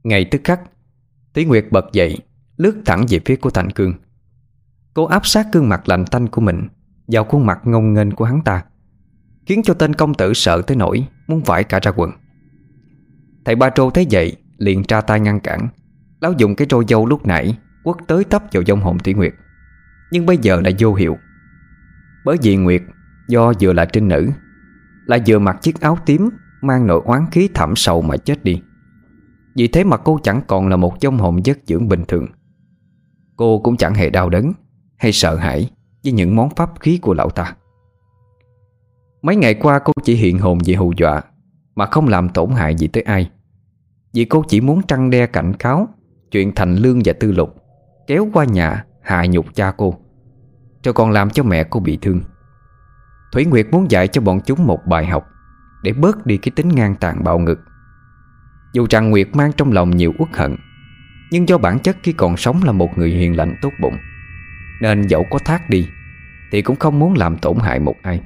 Ngày 0.02 0.24
tức 0.24 0.40
khắc 0.44 0.60
Tí 1.32 1.44
Nguyệt 1.44 1.66
bật 1.70 1.92
dậy 1.92 2.18
Lướt 2.56 2.82
thẳng 2.86 3.06
về 3.08 3.20
phía 3.24 3.36
của 3.36 3.50
Thành 3.50 3.70
Cương 3.70 3.94
Cô 4.94 5.04
áp 5.04 5.26
sát 5.26 5.46
gương 5.52 5.68
mặt 5.68 5.88
lạnh 5.88 6.04
tanh 6.10 6.28
của 6.28 6.40
mình 6.40 6.68
Vào 7.06 7.24
khuôn 7.24 7.46
mặt 7.46 7.58
ngông 7.64 7.94
nghênh 7.94 8.10
của 8.10 8.24
hắn 8.24 8.40
ta 8.44 8.64
Khiến 9.46 9.62
cho 9.64 9.74
tên 9.74 9.94
công 9.94 10.14
tử 10.14 10.34
sợ 10.34 10.62
tới 10.62 10.76
nỗi 10.76 11.06
Muốn 11.26 11.42
vải 11.42 11.64
cả 11.64 11.80
ra 11.82 11.92
quần 11.96 12.10
Thầy 13.46 13.54
Ba 13.54 13.70
Trô 13.70 13.90
thấy 13.90 14.06
vậy, 14.10 14.36
Liền 14.58 14.84
tra 14.84 15.00
tay 15.00 15.20
ngăn 15.20 15.40
cản. 15.40 15.68
Lão 16.20 16.32
dùng 16.32 16.54
cái 16.54 16.66
trôi 16.70 16.84
dâu 16.88 17.06
lúc 17.06 17.26
nãy, 17.26 17.58
Quất 17.84 17.96
tới 18.06 18.24
tấp 18.24 18.42
vào 18.52 18.62
dông 18.66 18.80
hồn 18.80 18.98
Thủy 18.98 19.14
Nguyệt. 19.14 19.34
Nhưng 20.10 20.26
bây 20.26 20.38
giờ 20.38 20.60
đã 20.60 20.70
vô 20.78 20.94
hiệu. 20.94 21.16
Bởi 22.24 22.36
vì 22.42 22.56
Nguyệt 22.56 22.82
Do 23.28 23.52
vừa 23.60 23.72
là 23.72 23.84
trinh 23.84 24.08
nữ, 24.08 24.30
Lại 25.06 25.22
vừa 25.26 25.38
mặc 25.38 25.56
chiếc 25.62 25.80
áo 25.80 25.98
tím, 26.06 26.28
Mang 26.62 26.86
nội 26.86 27.02
oán 27.04 27.26
khí 27.32 27.48
thảm 27.54 27.76
sầu 27.76 28.02
mà 28.02 28.16
chết 28.16 28.44
đi. 28.44 28.62
Vì 29.56 29.68
thế 29.68 29.84
mà 29.84 29.96
cô 29.96 30.20
chẳng 30.22 30.40
còn 30.46 30.68
là 30.68 30.76
một 30.76 30.94
dông 31.00 31.18
hồn 31.18 31.46
giấc 31.46 31.58
dưỡng 31.66 31.88
bình 31.88 32.04
thường. 32.08 32.26
Cô 33.36 33.58
cũng 33.58 33.76
chẳng 33.76 33.94
hề 33.94 34.10
đau 34.10 34.30
đớn, 34.30 34.52
Hay 34.96 35.12
sợ 35.12 35.36
hãi 35.36 35.70
Với 36.04 36.12
những 36.12 36.36
món 36.36 36.50
pháp 36.56 36.70
khí 36.80 36.98
của 37.02 37.14
lão 37.14 37.30
ta. 37.30 37.54
Mấy 39.22 39.36
ngày 39.36 39.54
qua 39.54 39.78
cô 39.78 39.92
chỉ 40.04 40.14
hiện 40.14 40.38
hồn 40.38 40.58
vì 40.64 40.74
hù 40.74 40.92
dọa, 40.96 41.22
Mà 41.74 41.86
không 41.86 42.08
làm 42.08 42.28
tổn 42.28 42.50
hại 42.50 42.74
gì 42.74 42.86
tới 42.86 43.02
ai. 43.02 43.30
Vì 44.16 44.24
cô 44.24 44.44
chỉ 44.48 44.60
muốn 44.60 44.82
trăng 44.88 45.10
đe 45.10 45.26
cảnh 45.26 45.52
cáo, 45.58 45.88
Chuyện 46.30 46.52
thành 46.54 46.76
lương 46.76 47.00
và 47.04 47.12
tư 47.20 47.32
lục 47.32 47.56
Kéo 48.06 48.28
qua 48.32 48.44
nhà 48.44 48.84
hạ 49.02 49.26
nhục 49.26 49.54
cha 49.54 49.72
cô, 49.76 49.98
Rồi 50.84 50.94
còn 50.94 51.10
làm 51.10 51.30
cho 51.30 51.42
mẹ 51.42 51.64
cô 51.64 51.80
bị 51.80 51.98
thương. 52.02 52.20
Thủy 53.32 53.44
Nguyệt 53.44 53.66
muốn 53.70 53.90
dạy 53.90 54.08
cho 54.08 54.20
bọn 54.20 54.40
chúng 54.46 54.66
một 54.66 54.80
bài 54.86 55.06
học 55.06 55.26
Để 55.82 55.92
bớt 55.92 56.26
đi 56.26 56.36
cái 56.36 56.52
tính 56.56 56.68
ngang 56.68 56.94
tàn 56.94 57.24
bạo 57.24 57.38
ngực 57.38 57.58
Dù 58.72 58.86
rằng 58.90 59.10
Nguyệt 59.10 59.28
mang 59.32 59.52
trong 59.56 59.72
lòng 59.72 59.90
nhiều 59.90 60.12
uất 60.18 60.36
hận, 60.36 60.56
Nhưng 61.30 61.48
do 61.48 61.58
bản 61.58 61.78
chất 61.78 61.96
khi 62.02 62.12
còn 62.12 62.36
sống 62.36 62.60
là 62.64 62.72
một 62.72 62.98
người 62.98 63.10
hiền 63.10 63.36
lành 63.36 63.56
tốt 63.62 63.72
bụng, 63.80 63.96
Nên 64.80 65.06
dẫu 65.06 65.26
có 65.30 65.38
thác 65.38 65.70
đi 65.70 65.88
Thì 66.52 66.62
cũng 66.62 66.76
không 66.76 66.98
muốn 66.98 67.14
làm 67.14 67.36
tổn 67.36 67.56
hại 67.58 67.80
một 67.80 67.96
ai. 68.02 68.20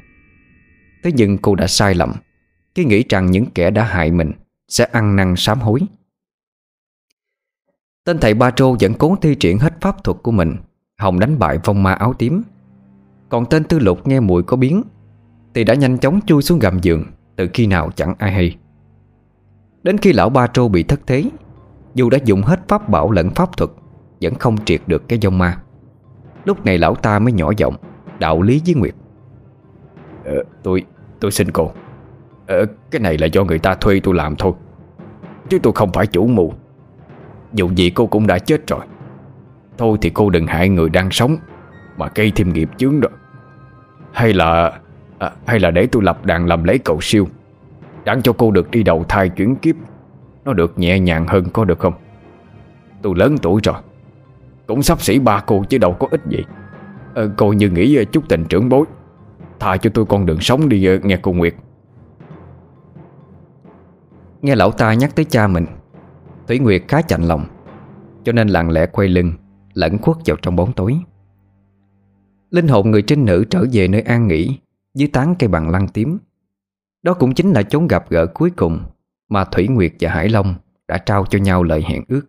Thế 1.04 1.12
nhưng 1.14 1.38
cô 1.38 1.54
đã 1.54 1.66
sai 1.66 1.94
lầm 1.94 2.12
Khi 2.74 2.84
nghĩ 2.84 3.04
rằng 3.08 3.30
những 3.30 3.46
kẻ 3.46 3.70
đã 3.70 3.84
hại 3.84 4.10
mình 4.10 4.32
sẽ 4.70 4.84
ăn 4.84 5.16
năn 5.16 5.34
sám 5.36 5.60
hối. 5.60 5.80
Tên 8.04 8.18
thầy 8.18 8.34
Ba 8.34 8.50
Trô 8.50 8.76
vẫn 8.80 8.94
cố 8.94 9.16
thi 9.22 9.34
triển 9.34 9.58
hết 9.58 9.80
pháp 9.80 10.04
thuật 10.04 10.16
của 10.22 10.30
mình 10.30 10.56
Hồng 10.98 11.18
đánh 11.18 11.38
bại 11.38 11.58
vong 11.64 11.82
ma 11.82 11.92
áo 11.92 12.14
tím. 12.18 12.42
Còn 13.28 13.46
tên 13.46 13.64
Tư 13.64 13.78
Lục 13.78 14.06
nghe 14.06 14.20
mùi 14.20 14.42
có 14.42 14.56
biến 14.56 14.82
Thì 15.54 15.64
đã 15.64 15.74
nhanh 15.74 15.98
chóng 15.98 16.20
chui 16.26 16.42
xuống 16.42 16.58
gầm 16.58 16.78
giường 16.78 17.04
Từ 17.36 17.48
khi 17.54 17.66
nào 17.66 17.90
chẳng 17.96 18.14
ai 18.18 18.32
hay. 18.32 18.56
Đến 19.82 19.98
khi 19.98 20.12
lão 20.12 20.30
Ba 20.30 20.46
Trô 20.46 20.68
bị 20.68 20.82
thất 20.82 21.00
thế 21.06 21.24
Dù 21.94 22.10
đã 22.10 22.18
dùng 22.24 22.42
hết 22.42 22.60
pháp 22.68 22.88
bảo 22.88 23.10
lẫn 23.10 23.30
pháp 23.30 23.56
thuật 23.56 23.70
Vẫn 24.20 24.34
không 24.34 24.64
triệt 24.64 24.80
được 24.86 25.08
cái 25.08 25.18
vong 25.24 25.38
ma. 25.38 25.62
Lúc 26.44 26.64
này 26.64 26.78
lão 26.78 26.94
ta 26.94 27.18
mới 27.18 27.32
nhỏ 27.32 27.52
giọng 27.56 27.74
Đạo 28.18 28.42
lý 28.42 28.62
với 28.66 28.74
Nguyệt. 28.74 28.94
Ờ, 30.24 30.44
Tôi 30.62 30.84
tôi 31.20 31.30
xin 31.30 31.50
cô 31.50 31.72
ờ, 32.58 32.66
Cái 32.90 33.00
này 33.00 33.18
là 33.18 33.26
do 33.26 33.44
người 33.44 33.58
ta 33.58 33.74
thuê 33.74 34.00
tôi 34.00 34.14
làm 34.14 34.36
thôi. 34.36 34.52
Chứ 35.48 35.58
tôi 35.62 35.72
không 35.72 35.92
phải 35.92 36.06
chủ 36.06 36.26
mưu. 36.26 36.52
Dù 37.52 37.70
gì 37.74 37.90
cô 37.90 38.06
cũng 38.06 38.26
đã 38.26 38.38
chết 38.38 38.66
rồi. 38.66 38.80
Thôi 39.78 39.98
thì 40.00 40.10
cô 40.10 40.30
đừng 40.30 40.46
hại 40.46 40.68
người 40.68 40.90
đang 40.90 41.10
sống 41.10 41.36
Mà 41.96 42.08
gây 42.14 42.32
thêm 42.36 42.52
nghiệp 42.52 42.70
chướng 42.76 43.00
rồi 43.00 43.12
Hay 44.12 44.32
là 44.32 44.72
à, 45.18 45.30
Hay 45.46 45.60
là 45.60 45.70
để 45.70 45.86
tôi 45.92 46.02
lập 46.02 46.26
đàn 46.26 46.46
làm 46.46 46.64
lấy 46.64 46.78
cậu 46.78 46.98
siêu 47.00 47.26
Đáng 48.04 48.22
cho 48.22 48.32
cô 48.32 48.50
được 48.50 48.70
đi 48.70 48.82
đầu 48.82 49.04
thai 49.08 49.28
chuyển 49.28 49.56
kiếp. 49.56 49.76
Nó 50.44 50.52
được 50.52 50.78
nhẹ 50.78 50.98
nhàng 50.98 51.26
hơn 51.26 51.44
có 51.52 51.64
được 51.64 51.78
không? 51.78 51.94
Tôi 53.02 53.14
lớn 53.16 53.38
tuổi 53.42 53.60
rồi. 53.64 53.74
Cũng 54.66 54.82
sắp 54.82 55.00
xỉ 55.00 55.18
ba 55.18 55.40
cô 55.40 55.64
chứ 55.68 55.78
đâu 55.78 55.92
có 55.92 56.06
ít 56.10 56.20
gì. 56.26 56.44
À, 57.14 57.22
Cô 57.36 57.52
như 57.52 57.68
nghĩ 57.70 58.04
chút 58.04 58.24
tình 58.28 58.44
trưởng 58.44 58.68
bối. 58.68 58.86
Tha 59.60 59.76
cho 59.76 59.90
tôi 59.94 60.04
con 60.04 60.26
đường 60.26 60.40
sống 60.40 60.68
đi 60.68 60.86
ờ, 60.86 60.98
nghe 61.02 61.18
cô 61.22 61.32
Nguyệt. 61.32 61.54
Nghe 64.42 64.54
lão 64.54 64.70
ta 64.72 64.94
nhắc 64.94 65.16
tới 65.16 65.24
cha 65.24 65.46
mình, 65.46 65.66
Thủy 66.48 66.58
Nguyệt 66.58 66.82
khá 66.88 67.02
chạnh 67.02 67.22
lòng, 67.22 67.46
Cho 68.24 68.32
nên 68.32 68.48
lặng 68.48 68.70
lẽ 68.70 68.86
quay 68.86 69.08
lưng, 69.08 69.32
Lẫn 69.74 69.98
khuất 69.98 70.16
vào 70.26 70.36
trong 70.42 70.56
bóng 70.56 70.72
tối. 70.72 70.96
Linh 72.50 72.68
hồn 72.68 72.90
người 72.90 73.02
trinh 73.02 73.24
nữ 73.24 73.44
trở 73.50 73.64
về 73.72 73.88
nơi 73.88 74.00
an 74.00 74.28
nghỉ 74.28 74.58
Dưới 74.94 75.08
tán 75.08 75.34
cây 75.38 75.48
bằng 75.48 75.70
lăng 75.70 75.88
tím. 75.88 76.18
Đó 77.02 77.14
cũng 77.14 77.34
chính 77.34 77.52
là 77.52 77.62
chốn 77.62 77.88
gặp 77.88 78.10
gỡ 78.10 78.26
cuối 78.26 78.50
cùng 78.50 78.84
Mà 79.28 79.44
Thủy 79.44 79.68
Nguyệt 79.68 79.92
và 80.00 80.10
Hải 80.10 80.28
Long 80.28 80.54
Đã 80.88 80.98
trao 80.98 81.26
cho 81.26 81.38
nhau 81.38 81.62
lời 81.62 81.84
hẹn 81.88 82.04
ước. 82.08 82.22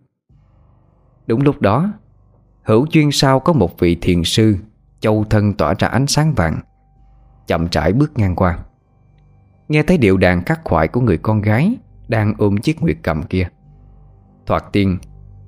Đúng 1.28 1.42
lúc 1.42 1.62
đó, 1.62 1.94
Hữu 2.64 2.86
duyên 2.92 3.12
sau 3.12 3.40
có 3.40 3.54
một 3.54 3.80
vị 3.80 3.98
thiền 4.02 4.24
sư 4.24 4.56
Châu 5.00 5.26
thân 5.30 5.54
tỏa 5.54 5.74
ra 5.80 5.88
ánh 5.88 6.08
sáng 6.08 6.34
vàng, 6.34 6.60
Chậm 7.48 7.68
rãi 7.72 7.94
bước 7.94 8.18
ngang 8.18 8.36
qua. 8.36 8.60
Nghe 9.68 9.84
thấy 9.84 9.98
điệu 9.98 10.18
đàn 10.18 10.44
khắc 10.44 10.62
khoải 10.64 10.88
của 10.88 11.02
người 11.02 11.18
con 11.18 11.42
gái 11.42 11.78
đang 12.12 12.34
ôm 12.38 12.58
chiếc 12.58 12.82
nguyệt 12.82 12.98
cầm 13.04 13.24
kia. 13.24 13.48
Thoạt 14.46 14.64
tiên 14.72 14.98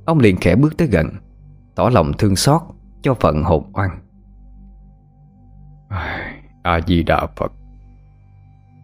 Ông 0.05 0.19
liền 0.19 0.37
khẽ 0.37 0.55
bước 0.55 0.77
tới 0.77 0.87
gần 0.87 1.07
Tỏ 1.75 1.89
lòng 1.89 2.11
thương 2.17 2.35
xót 2.35 2.61
cho 3.01 3.13
phận 3.13 3.43
hồn 3.43 3.71
oan. 3.73 3.89
A-di-đà 6.63 7.27
Phật. 7.35 7.51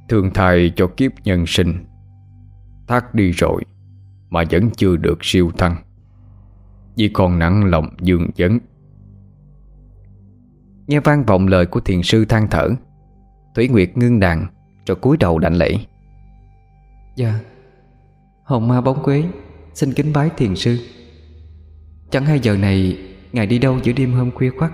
Thương 0.10 0.34
thai 0.34 0.74
cho 0.76 0.88
kiếp 0.98 1.12
nhân 1.24 1.46
sinh. 1.48 1.86
Thác 2.88 3.16
đi 3.16 3.32
rồi 3.32 3.64
Mà 4.30 4.44
vẫn 4.52 4.70
chưa 4.78 4.98
được 4.98 5.18
siêu 5.22 5.52
thăng. 5.58 5.76
Vì 6.96 7.10
còn 7.14 7.40
nặng 7.40 7.66
lòng 7.66 7.90
dương 8.02 8.30
vấn 8.38 8.60
Nghe 10.88 11.00
vang 11.00 11.24
vọng 11.24 11.48
lời 11.48 11.66
của 11.66 11.80
thiền 11.80 12.04
sư 12.04 12.26
than 12.26 12.48
thở 12.52 12.70
Thủy 13.56 13.68
Nguyệt 13.68 13.98
ngưng 13.98 14.20
đàn 14.20 14.48
Rồi 14.86 14.96
cúi 14.96 15.18
đầu 15.18 15.40
đảnh 15.40 15.56
lễ. 15.56 15.76
Dạ 17.16 17.40
Hồng 18.50 18.68
ma 18.68 18.82
bóng 18.82 19.04
quế 19.04 19.24
Xin 19.74 19.94
kính 19.94 20.14
bái 20.14 20.30
thiền 20.38 20.56
sư. 20.56 20.78
Chẳng 22.10 22.26
hay 22.26 22.40
giờ 22.40 22.58
này 22.58 22.98
Ngài 23.34 23.48
đi 23.48 23.60
đâu 23.60 23.78
giữa 23.84 23.94
đêm 23.94 24.14
hôm 24.14 24.32
khuya 24.32 24.50
khoắt? 24.58 24.72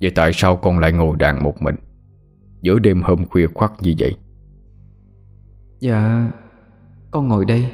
Vậy 0.00 0.10
tại 0.14 0.32
sao 0.32 0.56
con 0.56 0.78
lại 0.78 0.92
ngồi 0.92 1.16
đàn 1.16 1.44
một 1.44 1.62
mình 1.62 1.74
Giữa 2.62 2.78
đêm 2.78 3.02
hôm 3.02 3.26
khuya 3.26 3.46
khoắt 3.54 3.70
như 3.80 3.94
vậy? 3.98 4.16
Dạ 5.80 6.30
Con 7.10 7.28
ngồi 7.28 7.44
đây 7.44 7.72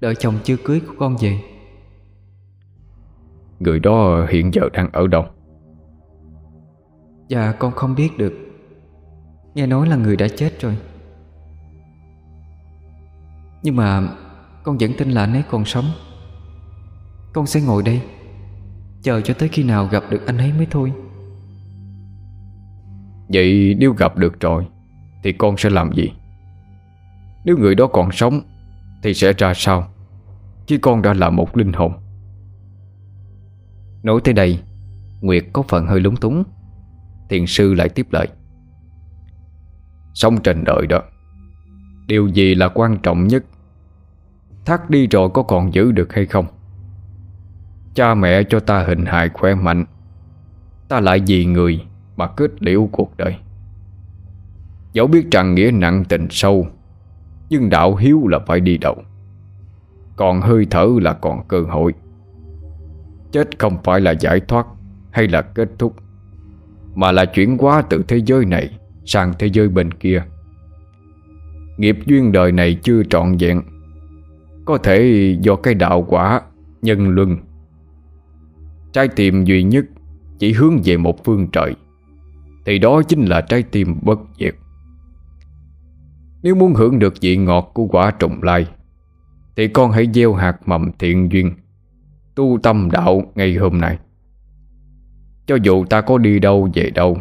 Đợi 0.00 0.14
chồng 0.14 0.34
chưa 0.44 0.56
cưới 0.64 0.80
của 0.80 0.94
con 0.98 1.16
về. 1.20 1.40
Người 3.60 3.80
đó 3.80 4.26
hiện 4.30 4.50
giờ 4.54 4.68
đang 4.72 4.92
ở 4.92 5.06
đâu? 5.06 5.24
Dạ 7.28 7.52
con 7.58 7.72
không 7.72 7.94
biết 7.94 8.10
được. 8.18 8.32
Nghe 9.54 9.66
nói 9.66 9.88
là 9.88 9.96
người 9.96 10.16
đã 10.16 10.28
chết 10.28 10.60
rồi 10.60 10.76
Nhưng 13.64 13.76
mà 13.76 14.08
Con 14.62 14.78
vẫn 14.78 14.92
tin 14.98 15.10
là 15.10 15.20
anh 15.20 15.32
ấy 15.32 15.42
còn 15.50 15.64
sống. 15.64 15.84
Con 17.32 17.46
sẽ 17.46 17.60
ngồi 17.60 17.82
đây 17.82 18.02
Chờ 19.02 19.20
cho 19.20 19.34
tới 19.34 19.48
khi 19.48 19.62
nào 19.62 19.86
gặp 19.86 20.02
được 20.10 20.26
anh 20.26 20.38
ấy 20.38 20.52
mới 20.52 20.66
thôi. 20.70 20.92
Vậy 23.28 23.74
nếu 23.78 23.92
gặp 23.92 24.16
được 24.16 24.40
rồi 24.40 24.66
Thì 25.22 25.32
con 25.32 25.56
sẽ 25.56 25.70
làm 25.70 25.92
gì? 25.92 26.12
Nếu 27.44 27.56
người 27.58 27.74
đó 27.74 27.86
còn 27.86 28.12
sống 28.12 28.40
Thì 29.02 29.14
sẽ 29.14 29.32
ra 29.32 29.52
sao? 29.54 29.88
Khi 30.66 30.78
con 30.78 31.02
đã 31.02 31.14
là 31.14 31.30
một 31.30 31.56
linh 31.56 31.72
hồn. 31.72 31.92
Nói 34.02 34.20
tới 34.24 34.34
đây 34.34 34.58
Nguyệt 35.20 35.44
có 35.52 35.62
phần 35.62 35.86
hơi 35.86 36.00
lúng 36.00 36.16
túng. 36.16 36.42
Thiền 37.30 37.46
sư 37.46 37.74
lại 37.74 37.88
tiếp 37.88 38.06
lời. 38.10 38.28
Sống 40.14 40.42
trên 40.42 40.64
đời 40.64 40.86
đó 40.86 41.02
Điều 42.06 42.28
gì 42.28 42.54
là 42.54 42.68
quan 42.68 42.98
trọng 43.02 43.26
nhất 43.26 43.44
Thác 44.64 44.90
đi 44.90 45.06
rồi 45.06 45.28
có 45.34 45.42
còn 45.42 45.74
giữ 45.74 45.92
được 45.92 46.12
hay 46.12 46.26
không? 46.26 46.46
Cha 47.94 48.14
mẹ 48.14 48.42
cho 48.42 48.60
ta 48.60 48.84
hình 48.86 49.04
hài 49.06 49.28
khỏe 49.28 49.54
mạnh. 49.54 49.84
Ta 50.88 51.00
lại 51.00 51.22
vì 51.26 51.44
người 51.44 51.84
Mà 52.16 52.26
kết 52.26 52.62
liễu 52.62 52.88
cuộc 52.92 53.16
đời. 53.16 53.36
Dẫu 54.92 55.06
biết 55.06 55.30
rằng 55.30 55.54
nghĩa 55.54 55.70
nặng 55.70 56.04
tình 56.08 56.26
sâu, 56.30 56.66
Nhưng 57.50 57.70
đạo 57.70 57.96
hiếu 57.96 58.26
là 58.28 58.38
phải 58.46 58.60
đi 58.60 58.78
đầu. 58.78 58.96
Còn 60.16 60.40
hơi 60.40 60.66
thở 60.70 60.88
là 61.00 61.12
còn 61.12 61.48
cơ 61.48 61.60
hội. 61.60 61.94
Chết 63.32 63.58
không 63.58 63.76
phải 63.84 64.00
là 64.00 64.10
giải 64.10 64.40
thoát 64.40 64.66
Hay 65.10 65.28
là 65.28 65.42
kết 65.42 65.68
thúc, 65.78 65.94
Mà 66.94 67.12
là 67.12 67.24
chuyển 67.24 67.58
hóa 67.58 67.82
từ 67.90 68.04
thế 68.08 68.20
giới 68.26 68.44
này 68.44 68.78
Sang 69.04 69.32
thế 69.38 69.46
giới 69.46 69.68
bên 69.68 69.92
kia. 69.92 70.22
Nghiệp 71.76 71.98
duyên 72.06 72.32
đời 72.32 72.52
này 72.52 72.78
chưa 72.82 73.02
trọn 73.02 73.36
vẹn 73.36 73.62
có 74.64 74.78
thể 74.78 75.36
do 75.40 75.56
cái 75.56 75.74
đạo 75.74 76.04
quả 76.08 76.40
Nhân 76.82 77.08
luân. 77.08 77.36
Trái 78.92 79.08
tim 79.08 79.44
duy 79.44 79.62
nhất 79.62 79.84
Chỉ 80.38 80.52
hướng 80.52 80.80
về 80.84 80.96
một 80.96 81.24
phương 81.24 81.48
trời. 81.52 81.74
Thì 82.66 82.78
đó 82.78 83.02
chính 83.02 83.24
là 83.24 83.40
trái 83.40 83.62
tim 83.62 83.98
bất 84.02 84.18
diệt. 84.38 84.54
Nếu 86.42 86.54
muốn 86.54 86.74
hưởng 86.74 86.98
được 86.98 87.14
vị 87.20 87.36
ngọt 87.36 87.70
của 87.74 87.86
quả 87.86 88.10
trùng 88.10 88.42
lai, 88.42 88.66
Thì 89.56 89.68
con 89.68 89.90
hãy 89.92 90.08
gieo 90.14 90.34
hạt 90.34 90.68
mầm 90.68 90.90
thiện 90.98 91.32
duyên, 91.32 91.52
Tu 92.34 92.58
tâm 92.62 92.90
đạo 92.90 93.22
ngày 93.34 93.54
hôm 93.54 93.78
nay. 93.80 93.98
Cho 95.46 95.56
dù 95.62 95.84
ta 95.84 96.00
có 96.00 96.18
đi 96.18 96.38
đâu 96.38 96.68
về 96.74 96.90
đâu, 96.90 97.18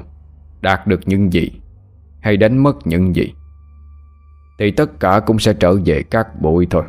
Đạt 0.62 0.88
được 0.88 1.00
những 1.06 1.34
gì 1.34 1.52
Hay 2.22 2.38
đánh 2.38 2.64
mất 2.64 2.88
những 2.88 3.16
gì, 3.16 3.34
Thì 4.60 4.72
tất 4.72 5.00
cả 5.00 5.20
cũng 5.26 5.40
sẽ 5.40 5.54
trở 5.54 5.76
về 5.86 6.04
các 6.04 6.42
bụi 6.42 6.68
thôi. 6.70 6.84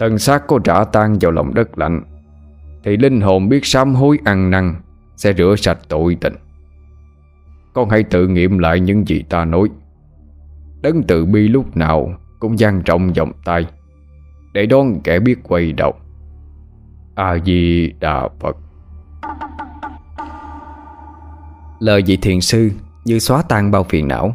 Thân 0.00 0.18
xác 0.18 0.46
có 0.46 0.58
trả 0.64 0.84
tan 0.84 1.16
vào 1.20 1.32
lòng 1.32 1.54
đất 1.54 1.78
lạnh. 1.78 2.02
Thì 2.84 2.96
linh 2.96 3.20
hồn 3.20 3.48
biết 3.48 3.66
sám 3.66 3.94
hối 3.94 4.18
ăn 4.24 4.50
năn, 4.50 4.74
Sẽ 5.16 5.32
rửa 5.32 5.54
sạch 5.58 5.78
tội 5.88 6.16
tình. 6.20 6.34
Con 7.72 7.90
hãy 7.90 8.02
tự 8.02 8.28
nghiệm 8.28 8.58
lại 8.58 8.80
những 8.80 9.08
gì 9.08 9.22
ta 9.28 9.44
nói. 9.44 9.68
Đấng 10.82 11.02
tự 11.02 11.24
bi 11.24 11.48
lúc 11.48 11.76
nào 11.76 12.14
Cũng 12.38 12.58
gian 12.58 12.82
trọng 12.82 13.12
vòng 13.12 13.32
tay, 13.44 13.66
Để 14.52 14.66
đón 14.66 15.00
kẻ 15.04 15.20
biết 15.20 15.38
quay 15.42 15.72
đầu. 15.72 15.94
A-di-đà 17.14 18.28
Phật. 18.40 18.56
Lời 21.78 22.02
vị 22.06 22.16
thiền 22.16 22.40
sư 22.40 22.70
như 23.04 23.18
xóa 23.18 23.42
tan 23.42 23.70
bao 23.70 23.84
phiền 23.84 24.08
não, 24.08 24.34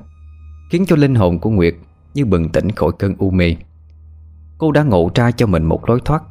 Khiến 0.71 0.85
cho 0.87 0.95
linh 0.95 1.15
hồn 1.15 1.39
của 1.39 1.49
Nguyệt 1.49 1.75
Như 2.13 2.25
bừng 2.25 2.49
tỉnh 2.49 2.71
khỏi 2.71 2.91
cơn 2.99 3.15
u 3.17 3.31
mê. 3.31 3.55
Cô 4.57 4.71
đã 4.71 4.83
ngộ 4.83 5.09
ra 5.15 5.31
cho 5.31 5.47
mình 5.47 5.63
một 5.63 5.89
lối 5.89 5.99
thoát. 6.05 6.23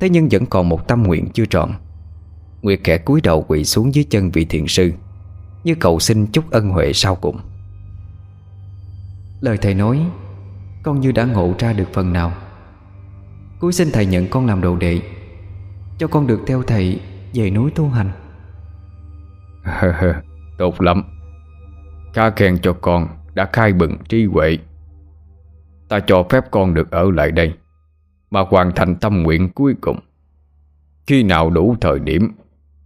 Thế 0.00 0.08
nhưng 0.08 0.28
vẫn 0.30 0.46
còn 0.46 0.68
một 0.68 0.88
tâm 0.88 1.02
nguyện 1.02 1.28
chưa 1.34 1.44
trọn. 1.44 1.70
Nguyệt 2.62 2.80
kẻ 2.84 2.98
cúi 2.98 3.20
đầu 3.20 3.44
quỳ 3.48 3.64
xuống 3.64 3.94
dưới 3.94 4.04
chân 4.10 4.30
vị 4.30 4.44
thiền 4.44 4.66
sư, 4.66 4.92
Như 5.64 5.74
cầu 5.74 6.00
xin 6.00 6.26
chút 6.26 6.50
ân 6.50 6.68
huệ 6.68 6.92
sau 6.92 7.14
cùng. 7.14 7.40
Lời 9.40 9.58
thầy 9.58 9.74
nói, 9.74 10.06
Con 10.82 11.00
như 11.00 11.12
đã 11.12 11.24
ngộ 11.24 11.54
ra 11.58 11.72
được 11.72 11.88
phần 11.92 12.12
nào. 12.12 12.32
Cuối 13.60 13.72
xin 13.72 13.90
thầy 13.92 14.06
nhận 14.06 14.26
con 14.28 14.46
làm 14.46 14.60
đồ 14.60 14.76
đệ, 14.76 15.00
Cho 15.98 16.06
con 16.06 16.26
được 16.26 16.40
theo 16.46 16.62
thầy 16.62 17.00
Về 17.34 17.50
núi 17.50 17.70
tu 17.74 17.88
hành. 17.88 18.10
Tốt 20.58 20.80
lắm. 20.80 21.02
Ca 22.14 22.30
khen 22.30 22.58
cho 22.62 22.72
con, 22.72 23.08
đã 23.34 23.48
khai 23.52 23.72
bừng 23.72 23.96
trí 24.08 24.24
huệ. 24.24 24.58
Ta 25.90 26.00
cho 26.00 26.24
phép 26.30 26.44
con 26.50 26.74
được 26.74 26.90
ở 26.90 27.10
lại 27.10 27.30
đây 27.30 27.54
Mà 28.30 28.40
hoàn 28.40 28.72
thành 28.74 28.96
tâm 28.96 29.22
nguyện 29.22 29.48
cuối 29.48 29.74
cùng. 29.80 29.98
Khi 31.06 31.22
nào 31.22 31.50
đủ 31.50 31.76
thời 31.80 31.98
điểm 31.98 32.32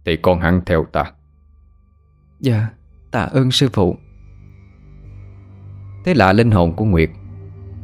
Thì 0.05 0.15
con 0.15 0.39
hẳn 0.39 0.61
theo 0.65 0.85
ta. 0.91 1.11
Dạ 2.39 2.67
Tạ 3.11 3.21
ơn 3.21 3.51
sư 3.51 3.69
phụ. 3.73 3.95
Thế 6.05 6.13
là 6.13 6.33
linh 6.33 6.51
hồn 6.51 6.75
của 6.75 6.85
Nguyệt 6.85 7.09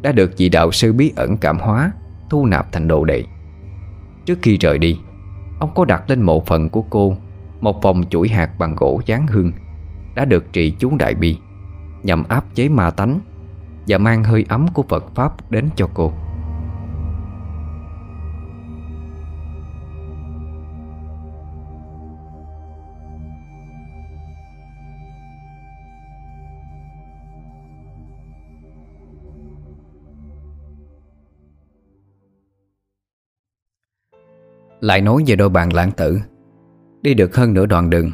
Đã 0.02 0.11
được 0.11 0.31
vị 0.38 0.49
đạo 0.49 0.72
sư 0.72 0.93
bí 0.93 1.14
ẩn 1.15 1.38
cảm 1.38 1.60
hóa 1.60 1.91
Thu 2.30 2.45
nạp 2.45 2.72
thành 2.72 2.88
đồ 2.88 3.06
đệ. 3.06 3.23
Trước 4.26 4.39
khi 4.41 4.57
rời 4.57 4.77
đi 4.77 4.99
Ông 5.60 5.73
có 5.76 5.85
đặt 5.85 6.10
lên 6.10 6.22
mộ 6.22 6.43
phần 6.45 6.69
của 6.69 6.81
cô 6.89 7.15
Một 7.60 7.81
vòng 7.81 8.03
chuỗi 8.10 8.30
hạt 8.30 8.60
bằng 8.60 8.76
gỗ 8.76 9.02
dán 9.06 9.27
hương 9.27 9.52
Đã 10.15 10.26
được 10.26 10.53
trì 10.53 10.72
chú 10.72 10.98
đại 10.98 11.15
bi 11.15 11.38
Nhằm 12.03 12.23
áp 12.23 12.45
chế 12.56 12.69
ma 12.69 12.89
tánh 12.89 13.19
và 13.87 13.97
mang 13.97 14.23
hơi 14.23 14.45
ấm 14.49 14.67
của 14.73 14.83
Phật 14.83 15.15
Pháp 15.15 15.51
đến 15.51 15.69
cho 15.75 15.87
cô. 15.93 16.13
Lại 34.81 35.01
nói 35.01 35.23
về 35.27 35.35
đôi 35.35 35.49
bạn 35.49 35.73
lãng 35.73 35.91
tử. 35.91 36.19
Đi 37.01 37.13
được 37.13 37.35
hơn 37.35 37.53
nửa 37.53 37.65
đoạn 37.65 37.89
đường, 37.89 38.11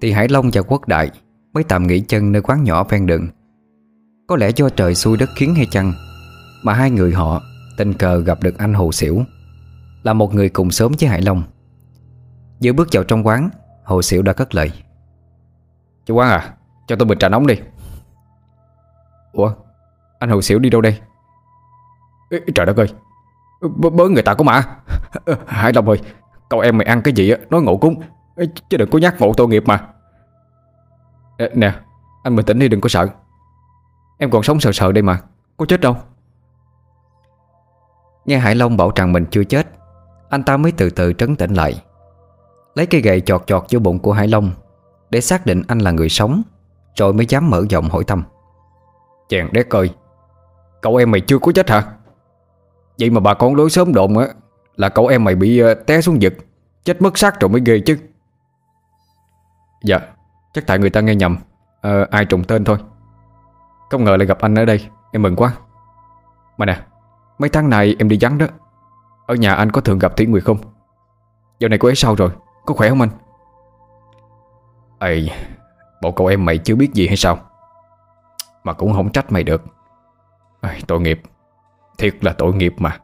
Thì 0.00 0.12
Hải 0.12 0.28
Long 0.28 0.50
và 0.52 0.62
Quốc 0.62 0.88
Đại 0.88 1.10
Mới 1.52 1.64
tạm 1.64 1.86
nghỉ 1.86 2.00
chân 2.00 2.32
nơi 2.32 2.42
quán 2.42 2.64
nhỏ 2.64 2.84
ven 2.84 3.06
đường. 3.06 3.28
Có 4.26 4.36
lẽ 4.36 4.50
do 4.56 4.68
trời 4.68 4.94
xui 4.94 5.16
đất 5.16 5.30
khiến 5.36 5.54
hay 5.54 5.66
chăng 5.70 5.92
Mà 6.64 6.72
hai 6.72 6.90
người 6.90 7.12
họ 7.12 7.40
Tình 7.76 7.92
cờ 7.94 8.18
gặp 8.18 8.42
được 8.42 8.58
anh 8.58 8.74
Hồ 8.74 8.92
Xỉu 8.92 9.22
Là 10.02 10.12
một 10.12 10.34
người 10.34 10.48
cùng 10.48 10.70
sớm 10.70 10.92
với 11.00 11.08
Hải 11.08 11.22
Long. 11.22 11.42
Vừa 12.64 12.72
bước 12.72 12.88
vào 12.92 13.04
trong 13.04 13.26
quán 13.26 13.50
Hồ 13.84 14.02
Xỉu 14.02 14.22
đã 14.22 14.32
cất 14.32 14.54
lời. 14.54 14.72
Chú 16.06 16.14
quán 16.14 16.30
à 16.30 16.54
Cho 16.86 16.96
tôi 16.96 17.06
bình 17.06 17.18
trà 17.18 17.28
nóng 17.28 17.46
đi. 17.46 17.54
Ủa 19.32 19.52
Anh 20.18 20.30
Hồ 20.30 20.42
Xỉu 20.42 20.58
đi 20.58 20.70
đâu 20.70 20.80
đây? 20.80 20.98
Ê, 22.30 22.38
Trời 22.54 22.66
đất 22.66 22.76
ơi 22.76 22.88
B 23.60 23.86
Bớ 23.92 24.08
người 24.08 24.22
ta 24.22 24.34
có 24.34 24.44
mà. 24.44 24.62
Hải 25.46 25.72
Long 25.72 25.88
ơi 25.88 25.98
Cậu 26.50 26.60
em 26.60 26.78
mày 26.78 26.86
ăn 26.86 27.02
cái 27.02 27.14
gì 27.14 27.30
á 27.30 27.36
Nói 27.50 27.62
ngộ 27.62 27.76
cúng. 27.76 28.00
Chứ 28.68 28.76
đừng 28.76 28.90
có 28.90 28.98
nhắc 28.98 29.14
ngộ 29.20 29.32
tội 29.36 29.48
nghiệp 29.48 29.62
mà. 29.66 29.88
Ê, 31.38 31.50
Nè 31.54 31.74
Anh 32.22 32.36
bình 32.36 32.46
tĩnh 32.46 32.58
đi 32.58 32.68
đừng 32.68 32.80
có 32.80 32.88
sợ. 32.88 33.08
Em 34.22 34.30
còn 34.30 34.42
sống 34.42 34.60
sợ 34.60 34.72
sợ 34.72 34.92
đây 34.92 35.02
mà. 35.02 35.20
Có 35.56 35.66
chết 35.66 35.80
đâu. 35.80 35.96
Nghe 38.24 38.38
Hải 38.38 38.54
Long 38.54 38.76
bảo 38.76 38.92
rằng 38.94 39.12
mình 39.12 39.26
chưa 39.30 39.44
chết 39.44 39.66
Anh 40.30 40.42
ta 40.42 40.56
mới 40.56 40.72
từ 40.72 40.90
từ 40.90 41.12
trấn 41.12 41.36
tĩnh 41.36 41.54
lại. 41.54 41.82
Lấy 42.74 42.86
cây 42.86 43.00
gậy 43.00 43.20
chọt 43.20 43.42
chọt 43.46 43.64
vô 43.70 43.78
bụng 43.78 43.98
của 43.98 44.12
Hải 44.12 44.28
Long 44.28 44.50
Để 45.10 45.20
xác 45.20 45.46
định 45.46 45.62
anh 45.68 45.78
là 45.78 45.90
người 45.90 46.08
sống 46.08 46.42
Rồi 46.96 47.12
mới 47.12 47.26
dám 47.26 47.50
mở 47.50 47.64
giọng 47.68 47.88
hỏi 47.88 48.04
thăm. 48.04 48.24
Chàng 49.28 49.48
đét 49.52 49.70
ơi 49.70 49.90
Cậu 50.82 50.96
em 50.96 51.10
mày 51.10 51.20
chưa 51.20 51.38
có 51.38 51.52
chết 51.52 51.70
hả? 51.70 51.82
Vậy 52.98 53.10
mà 53.10 53.20
bà 53.20 53.34
con 53.34 53.54
lối 53.54 53.70
sớm 53.70 53.92
đồn 53.94 54.18
á 54.18 54.26
Là 54.76 54.88
cậu 54.88 55.06
em 55.06 55.24
mày 55.24 55.34
bị 55.34 55.62
uh, 55.62 55.86
té 55.86 56.00
xuống 56.00 56.18
vực 56.20 56.34
Chết 56.84 57.02
mất 57.02 57.18
xác 57.18 57.40
rồi 57.40 57.48
mới 57.48 57.62
ghê 57.64 57.80
chứ. 57.86 57.98
Dạ 59.84 59.98
Chắc 60.54 60.66
tại 60.66 60.78
người 60.78 60.90
ta 60.90 61.00
nghe 61.00 61.14
nhầm. 61.14 61.36
À, 61.80 62.06
Ai 62.10 62.24
trùng 62.24 62.44
tên 62.44 62.64
thôi. 62.64 62.78
Không 63.92 64.04
ngờ 64.04 64.16
lại 64.16 64.26
gặp 64.26 64.38
anh 64.40 64.54
ở 64.54 64.64
đây. 64.64 64.88
Em 65.12 65.22
mừng 65.22 65.36
quá. 65.36 65.52
Mà 66.56 66.66
nè 66.66 66.82
Mấy 67.38 67.50
tháng 67.50 67.70
này 67.70 67.96
em 67.98 68.08
đi 68.08 68.18
vắng 68.20 68.38
đó. 68.38 68.46
Ở 69.26 69.34
nhà 69.34 69.54
anh 69.54 69.70
có 69.70 69.80
thường 69.80 69.98
gặp 69.98 70.16
Thủy 70.16 70.26
Nguyệt 70.26 70.44
không? 70.44 70.58
Giờ 71.58 71.68
này 71.68 71.78
cô 71.78 71.88
ấy 71.88 71.94
sao 71.94 72.14
rồi? 72.14 72.30
Có 72.66 72.74
khỏe 72.74 72.88
không 72.88 73.00
anh? 73.00 73.10
Ê 74.98 75.28
Bộ 76.02 76.12
cậu 76.12 76.26
em 76.26 76.44
mày 76.44 76.58
chưa 76.58 76.76
biết 76.76 76.92
gì 76.92 77.06
hay 77.06 77.16
sao? 77.16 77.38
Mà 78.64 78.72
cũng 78.72 78.92
không 78.92 79.12
trách 79.12 79.32
mày 79.32 79.42
được. 79.42 79.62
Ê, 80.60 80.80
Tội 80.86 81.00
nghiệp. 81.00 81.20
Thiệt 81.98 82.24
là 82.24 82.32
tội 82.32 82.54
nghiệp 82.54 82.74
mà. 82.78 82.98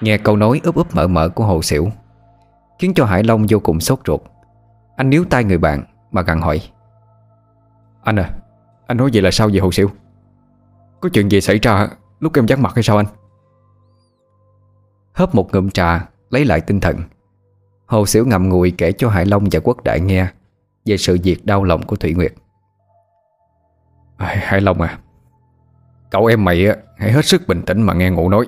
Nghe 0.00 0.18
câu 0.18 0.36
nói 0.36 0.60
úp 0.64 0.74
úp 0.74 0.94
mở 0.94 1.06
mở 1.06 1.28
của 1.28 1.44
Hồ 1.44 1.62
Xỉu 1.62 1.88
Khiến 2.78 2.94
cho 2.94 3.04
Hải 3.04 3.24
Long 3.24 3.46
vô 3.48 3.58
cùng 3.58 3.80
sốt 3.80 4.00
ruột. 4.06 4.20
Anh 4.96 5.10
níu 5.10 5.24
tay 5.30 5.44
người 5.44 5.58
bạn 5.58 5.84
Mà 6.10 6.22
gặn 6.22 6.40
hỏi. 6.40 6.60
Anh 8.02 8.16
à 8.16 8.30
anh 8.88 8.96
nói 8.96 9.10
vậy 9.12 9.22
là 9.22 9.30
sao 9.30 9.48
vậy 9.48 9.58
Hồ 9.60 9.72
siêu? 9.72 9.90
Có 11.00 11.08
chuyện 11.08 11.30
gì 11.30 11.40
xảy 11.40 11.58
ra, 11.58 11.88
lúc 12.20 12.36
em 12.36 12.46
vắng 12.48 12.62
mặt 12.62 12.72
hay 12.74 12.82
sao 12.82 12.96
anh? 12.96 13.06
Hớp 15.12 15.34
một 15.34 15.54
ngụm 15.54 15.70
trà, 15.70 16.08
Lấy 16.30 16.44
lại 16.44 16.60
tinh 16.60 16.80
thần. 16.80 16.96
Hồ 17.86 18.06
siêu 18.06 18.26
ngậm 18.26 18.48
ngùi 18.48 18.70
kể 18.78 18.92
cho 18.92 19.08
Hải 19.08 19.26
Long 19.26 19.48
và 19.52 19.60
Quốc 19.60 19.84
Đại 19.84 20.00
nghe 20.00 20.26
Về 20.84 20.96
sự 20.96 21.18
việc 21.22 21.46
đau 21.46 21.64
lòng 21.64 21.86
của 21.86 21.96
Thủy 21.96 22.14
Nguyệt. 22.14 22.32
Hải 24.18 24.60
Long 24.60 24.80
à 24.80 24.98
Cậu 26.10 26.26
em 26.26 26.44
mày 26.44 26.66
hãy 26.96 27.12
hết 27.12 27.24
sức 27.24 27.42
bình 27.48 27.62
tĩnh 27.62 27.82
mà 27.82 27.94
nghe 27.94 28.10
ngủ 28.10 28.28
nói. 28.28 28.46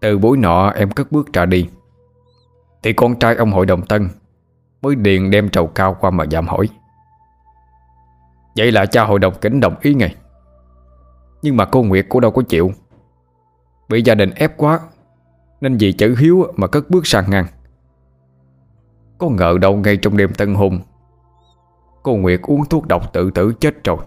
Từ 0.00 0.18
buổi 0.18 0.36
nọ 0.36 0.70
em 0.70 0.90
cất 0.90 1.12
bước 1.12 1.32
ra 1.32 1.46
đi. 1.46 1.68
Thì 2.82 2.92
con 2.92 3.18
trai 3.18 3.34
ông 3.34 3.52
hội 3.52 3.66
đồng 3.66 3.86
tân 3.86 4.08
Mới 4.82 4.94
điền 4.94 5.30
đem 5.30 5.48
trầu 5.48 5.66
cao 5.66 5.96
qua 6.00 6.10
mà 6.10 6.24
giảm 6.30 6.46
hỏi. 6.46 6.68
Vậy 8.56 8.72
là 8.72 8.86
cha 8.86 9.04
hội 9.04 9.18
đồng 9.18 9.34
kính 9.40 9.60
đồng 9.60 9.74
ý 9.80 9.94
ngay. 9.94 10.16
Nhưng 11.42 11.56
mà 11.56 11.64
cô 11.64 11.82
Nguyệt 11.82 12.06
cô 12.08 12.20
đâu 12.20 12.30
có 12.30 12.42
chịu. 12.42 12.72
Bị 13.88 14.02
gia 14.02 14.14
đình 14.14 14.30
ép 14.30 14.56
quá 14.56 14.80
Nên 15.60 15.76
vì 15.76 15.92
chữ 15.92 16.16
hiếu 16.18 16.46
mà 16.56 16.66
cất 16.66 16.90
bước 16.90 17.06
sang 17.06 17.30
ngang. 17.30 17.46
Có 19.18 19.28
ngờ 19.28 19.58
đâu 19.60 19.76
ngay 19.76 19.96
trong 19.96 20.16
đêm 20.16 20.34
tân 20.34 20.54
hôn 20.54 20.80
Cô 22.02 22.16
Nguyệt 22.16 22.40
uống 22.42 22.64
thuốc 22.64 22.86
độc 22.86 23.12
tự 23.12 23.30
tử 23.30 23.52
chết 23.60 23.84
rồi. 23.84 23.98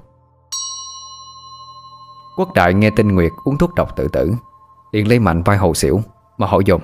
Quốc 2.37 2.53
đại 2.53 2.73
nghe 2.73 2.89
tin 2.95 3.07
Nguyệt 3.07 3.31
uống 3.43 3.57
thuốc 3.57 3.75
độc 3.75 3.95
tự 3.95 4.07
tử 4.07 4.33
liền 4.91 5.07
lấy 5.07 5.19
mạnh 5.19 5.43
vai 5.43 5.57
hồ 5.57 5.73
xỉu 5.73 6.01
Mà 6.37 6.47
hỏi 6.47 6.63
dồn. 6.65 6.81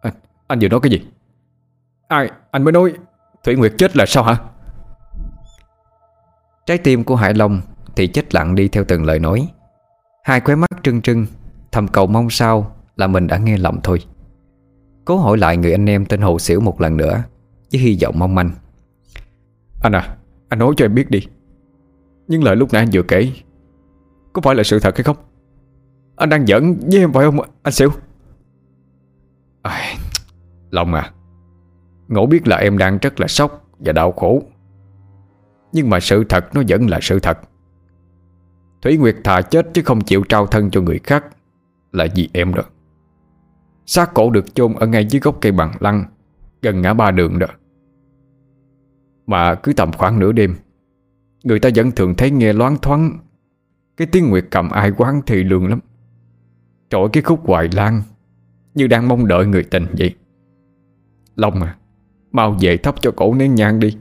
Anh, 0.00 0.14
anh 0.46 0.58
vừa 0.58 0.68
nói 0.68 0.80
cái 0.80 0.90
gì? 0.90 1.06
Ai 2.08 2.30
anh 2.50 2.64
mới 2.64 2.72
nói 2.72 2.94
Thủy 3.44 3.56
Nguyệt 3.56 3.72
chết 3.78 3.96
là 3.96 4.06
sao 4.06 4.24
hả? 4.24 4.36
Trái 6.66 6.78
tim 6.78 7.04
của 7.04 7.16
Hải 7.16 7.34
Long 7.34 7.60
Thì 7.96 8.06
chết 8.06 8.34
lặng 8.34 8.54
đi 8.54 8.68
theo 8.68 8.84
từng 8.88 9.04
lời 9.04 9.18
nói. 9.18 9.48
Hai 10.24 10.40
khóe 10.40 10.54
mắt 10.54 10.70
trưng 10.82 11.02
trưng 11.02 11.26
Thầm 11.72 11.88
cầu 11.88 12.06
mong 12.06 12.30
sao 12.30 12.76
là 12.96 13.06
mình 13.06 13.26
đã 13.26 13.38
nghe 13.38 13.56
lầm 13.56 13.80
thôi. 13.82 13.98
Cố 15.04 15.16
hỏi 15.16 15.38
lại 15.38 15.56
người 15.56 15.72
anh 15.72 15.86
em 15.86 16.06
tên 16.06 16.20
Hồ 16.20 16.38
Xỉu 16.38 16.60
một 16.60 16.80
lần 16.80 16.96
nữa 16.96 17.22
Với 17.72 17.80
hy 17.80 17.98
vọng 18.02 18.18
mong 18.18 18.34
manh. 18.34 18.50
Anh 19.82 19.92
à 19.92 20.16
Anh 20.48 20.58
nói 20.58 20.74
cho 20.76 20.84
em 20.84 20.94
biết 20.94 21.10
đi. 21.10 21.26
Những 22.28 22.44
lời 22.44 22.56
lúc 22.56 22.72
nãy 22.72 22.82
anh 22.82 22.88
vừa 22.92 23.02
kể 23.02 23.32
Có 24.32 24.42
phải 24.42 24.54
là 24.54 24.62
sự 24.62 24.80
thật 24.80 24.96
hay 24.96 25.04
không? 25.04 25.16
Anh 26.16 26.28
đang 26.28 26.46
giỡn 26.46 26.78
với 26.90 26.98
em 27.00 27.12
phải 27.12 27.24
không 27.24 27.40
anh 27.62 27.72
Xỉu? 27.72 27.90
À, 29.62 29.94
Long 30.70 30.94
à 30.94 31.12
Ngộ 32.08 32.26
biết 32.26 32.48
là 32.48 32.56
em 32.56 32.78
đang 32.78 32.98
rất 32.98 33.20
là 33.20 33.26
sốc 33.26 33.68
Và 33.78 33.92
đau 33.92 34.12
khổ. 34.12 34.42
Nhưng 35.74 35.90
mà 35.90 36.00
sự 36.00 36.24
thật 36.24 36.54
nó 36.54 36.62
vẫn 36.68 36.90
là 36.90 36.98
sự 37.02 37.20
thật. 37.20 37.38
Thủy 38.82 38.96
Nguyệt 38.96 39.16
thà 39.24 39.42
chết 39.42 39.66
chứ 39.74 39.82
không 39.82 40.00
chịu 40.00 40.24
trao 40.28 40.46
thân 40.46 40.70
cho 40.70 40.80
người 40.80 40.98
khác 40.98 41.24
Là 41.92 42.06
vì 42.14 42.28
em 42.32 42.54
đó. 42.54 42.62
Xác 43.86 44.14
cổ 44.14 44.30
được 44.30 44.54
chôn 44.54 44.74
ở 44.74 44.86
ngay 44.86 45.06
dưới 45.06 45.20
gốc 45.20 45.38
cây 45.40 45.52
bằng 45.52 45.72
lăng, 45.80 46.04
Gần 46.62 46.82
ngã 46.82 46.94
ba 46.94 47.10
đường 47.10 47.38
đó. 47.38 47.46
Mà 49.26 49.54
cứ 49.54 49.72
tầm 49.72 49.92
khoảng 49.92 50.18
nửa 50.18 50.32
đêm, 50.32 50.54
Người 51.44 51.60
ta 51.60 51.70
vẫn 51.74 51.90
thường 51.90 52.14
thấy 52.14 52.30
nghe 52.30 52.52
loáng 52.52 52.76
thoáng 52.82 53.18
Cái 53.96 54.06
tiếng 54.12 54.30
Nguyệt 54.30 54.44
cầm 54.50 54.70
ai 54.70 54.92
quán 54.96 55.20
thì 55.26 55.42
lường 55.44 55.68
lắm. 55.68 55.80
Trội 56.90 57.08
cái 57.12 57.22
khúc 57.22 57.46
hoài 57.46 57.68
lan 57.72 58.02
Như 58.74 58.86
đang 58.86 59.08
mong 59.08 59.26
đợi 59.26 59.46
người 59.46 59.64
tình 59.64 59.86
vậy. 59.98 60.14
Long 61.36 61.62
à 61.62 61.76
Mau 62.32 62.56
về 62.60 62.76
thắp 62.76 62.94
cho 63.00 63.10
cổ 63.16 63.34
nén 63.34 63.54
nhang 63.54 63.80
đi. 63.80 63.96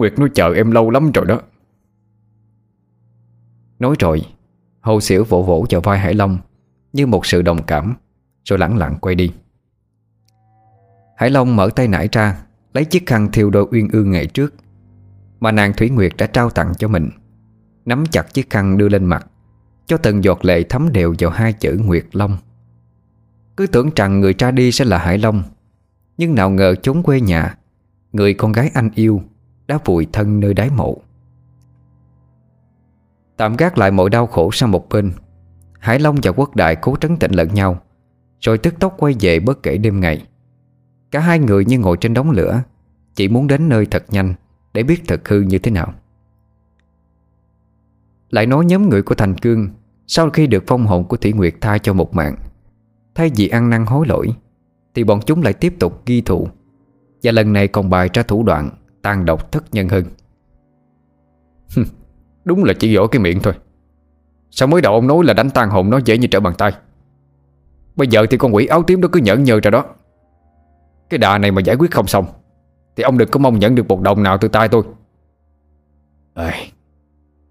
Nguyệt 0.00 0.18
nó 0.18 0.28
chờ 0.34 0.54
em 0.54 0.70
lâu 0.70 0.90
lắm 0.90 1.10
rồi 1.12 1.24
đó. 1.26 1.40
Nói 3.78 3.96
rồi 3.98 4.22
Hồ 4.80 5.00
Xỉu 5.00 5.24
vỗ 5.24 5.42
vỗ 5.42 5.66
vào 5.70 5.80
vai 5.80 5.98
Hải 5.98 6.14
Long, 6.14 6.38
Như 6.92 7.06
một 7.06 7.26
sự 7.26 7.42
đồng 7.42 7.62
cảm, 7.62 7.94
Rồi 8.44 8.58
lẳng 8.58 8.76
lặng 8.76 8.96
quay 9.00 9.14
đi. 9.14 9.32
Hải 11.16 11.30
Long 11.30 11.56
mở 11.56 11.70
tay 11.76 11.88
nải 11.88 12.08
ra, 12.12 12.42
Lấy 12.74 12.84
chiếc 12.84 13.06
khăn 13.06 13.28
thiêu 13.32 13.50
đôi 13.50 13.66
uyên 13.70 13.88
ương 13.92 14.10
ngày 14.10 14.26
trước, 14.26 14.54
Mà 15.40 15.52
nàng 15.52 15.72
Thủy 15.72 15.90
Nguyệt 15.90 16.12
đã 16.18 16.26
trao 16.26 16.50
tặng 16.50 16.72
cho 16.78 16.88
mình, 16.88 17.10
Nắm 17.84 18.04
chặt 18.10 18.34
chiếc 18.34 18.50
khăn 18.50 18.78
đưa 18.78 18.88
lên 18.88 19.04
mặt, 19.04 19.26
Cho 19.86 19.96
từng 19.96 20.24
giọt 20.24 20.44
lệ 20.44 20.62
thấm 20.62 20.92
đều 20.92 21.14
vào 21.18 21.30
hai 21.30 21.52
chữ 21.52 21.80
Nguyệt 21.84 22.06
Long. 22.12 22.36
Cứ 23.56 23.66
tưởng 23.66 23.90
rằng 23.96 24.20
người 24.20 24.34
ra 24.38 24.50
đi 24.50 24.72
sẽ 24.72 24.84
là 24.84 24.98
Hải 24.98 25.18
Long, 25.18 25.42
Nhưng 26.18 26.34
nào 26.34 26.50
ngờ 26.50 26.74
trốn 26.74 27.02
quê 27.02 27.20
nhà, 27.20 27.56
Người 28.12 28.34
con 28.34 28.52
gái 28.52 28.70
anh 28.74 28.90
yêu 28.94 29.22
đã 29.70 29.78
vùi 29.84 30.06
thân 30.12 30.40
nơi 30.40 30.54
đáy 30.54 30.70
mộ. 30.70 30.96
Tạm 33.36 33.56
gác 33.56 33.78
lại 33.78 33.90
mọi 33.90 34.10
đau 34.10 34.26
khổ 34.26 34.50
sang 34.52 34.70
một 34.70 34.88
bên, 34.88 35.12
Hải 35.78 35.98
Long 35.98 36.16
và 36.22 36.32
Quốc 36.32 36.56
Đại 36.56 36.76
cố 36.76 36.96
trấn 36.96 37.16
tĩnh 37.16 37.32
lẫn 37.32 37.54
nhau, 37.54 37.80
Rồi 38.40 38.58
tức 38.58 38.74
tốc 38.80 38.94
quay 38.98 39.14
về 39.20 39.40
bất 39.40 39.62
kể 39.62 39.78
đêm 39.78 40.00
ngày. 40.00 40.26
Cả 41.10 41.20
hai 41.20 41.38
người 41.38 41.64
như 41.64 41.78
ngồi 41.78 41.96
trên 41.96 42.14
đống 42.14 42.30
lửa, 42.30 42.62
Chỉ 43.14 43.28
muốn 43.28 43.46
đến 43.46 43.68
nơi 43.68 43.86
thật 43.86 44.04
nhanh 44.08 44.34
Để 44.72 44.82
biết 44.82 45.02
thật 45.08 45.28
hư 45.28 45.40
như 45.40 45.58
thế 45.58 45.70
nào. 45.70 45.94
Lại 48.30 48.46
nói 48.46 48.64
nhóm 48.64 48.88
người 48.88 49.02
của 49.02 49.14
Thành 49.14 49.38
Cương, 49.38 49.68
Sau 50.06 50.30
khi 50.30 50.46
được 50.46 50.64
phong 50.66 50.86
hồn 50.86 51.04
của 51.04 51.16
Thủy 51.16 51.32
Nguyệt 51.32 51.54
tha 51.60 51.78
cho 51.78 51.92
một 51.92 52.14
mạng, 52.14 52.36
Thay 53.14 53.30
vì 53.36 53.48
ăn 53.48 53.70
năn 53.70 53.86
hối 53.86 54.06
lỗi, 54.06 54.34
Thì 54.94 55.04
bọn 55.04 55.20
chúng 55.26 55.42
lại 55.42 55.52
tiếp 55.52 55.74
tục 55.78 56.02
ghi 56.06 56.20
thụ 56.20 56.48
Và 57.22 57.32
lần 57.32 57.52
này 57.52 57.68
còn 57.68 57.90
bài 57.90 58.10
ra 58.12 58.22
thủ 58.22 58.42
đoạn 58.42 58.70
tàn 59.02 59.24
độc 59.24 59.52
thất 59.52 59.64
nhân 59.74 59.88
hơn 59.88 60.04
Đúng 62.44 62.64
là 62.64 62.74
chỉ 62.78 62.92
giỏi 62.92 63.08
cái 63.10 63.20
miệng 63.20 63.40
thôi. 63.42 63.54
Sao 64.50 64.68
mới 64.68 64.82
đầu 64.82 64.94
ông 64.94 65.06
nói 65.06 65.24
là 65.24 65.34
đánh 65.34 65.50
tan 65.50 65.70
hồn 65.70 65.90
nó 65.90 65.98
dễ 66.04 66.18
như 66.18 66.26
trở 66.26 66.40
bàn 66.40 66.54
tay? 66.58 66.72
Bây 67.96 68.08
giờ 68.08 68.26
thì 68.30 68.36
con 68.36 68.54
quỷ 68.54 68.66
áo 68.66 68.82
tím 68.82 69.00
đó 69.00 69.08
cứ 69.12 69.20
nhẫn 69.20 69.44
nhơ 69.44 69.60
ra 69.62 69.70
đó. 69.70 69.84
Cái 71.10 71.18
đà 71.18 71.38
này 71.38 71.50
mà 71.50 71.62
giải 71.62 71.76
quyết 71.76 71.90
không 71.90 72.06
xong 72.06 72.26
Thì 72.96 73.02
ông 73.02 73.18
đừng 73.18 73.28
có 73.28 73.40
mong 73.40 73.58
nhận 73.58 73.74
được 73.74 73.88
một 73.88 74.00
đồng 74.00 74.22
nào 74.22 74.38
từ 74.38 74.48
tay 74.48 74.68
tôi. 74.68 74.82
Ê, 76.34 76.52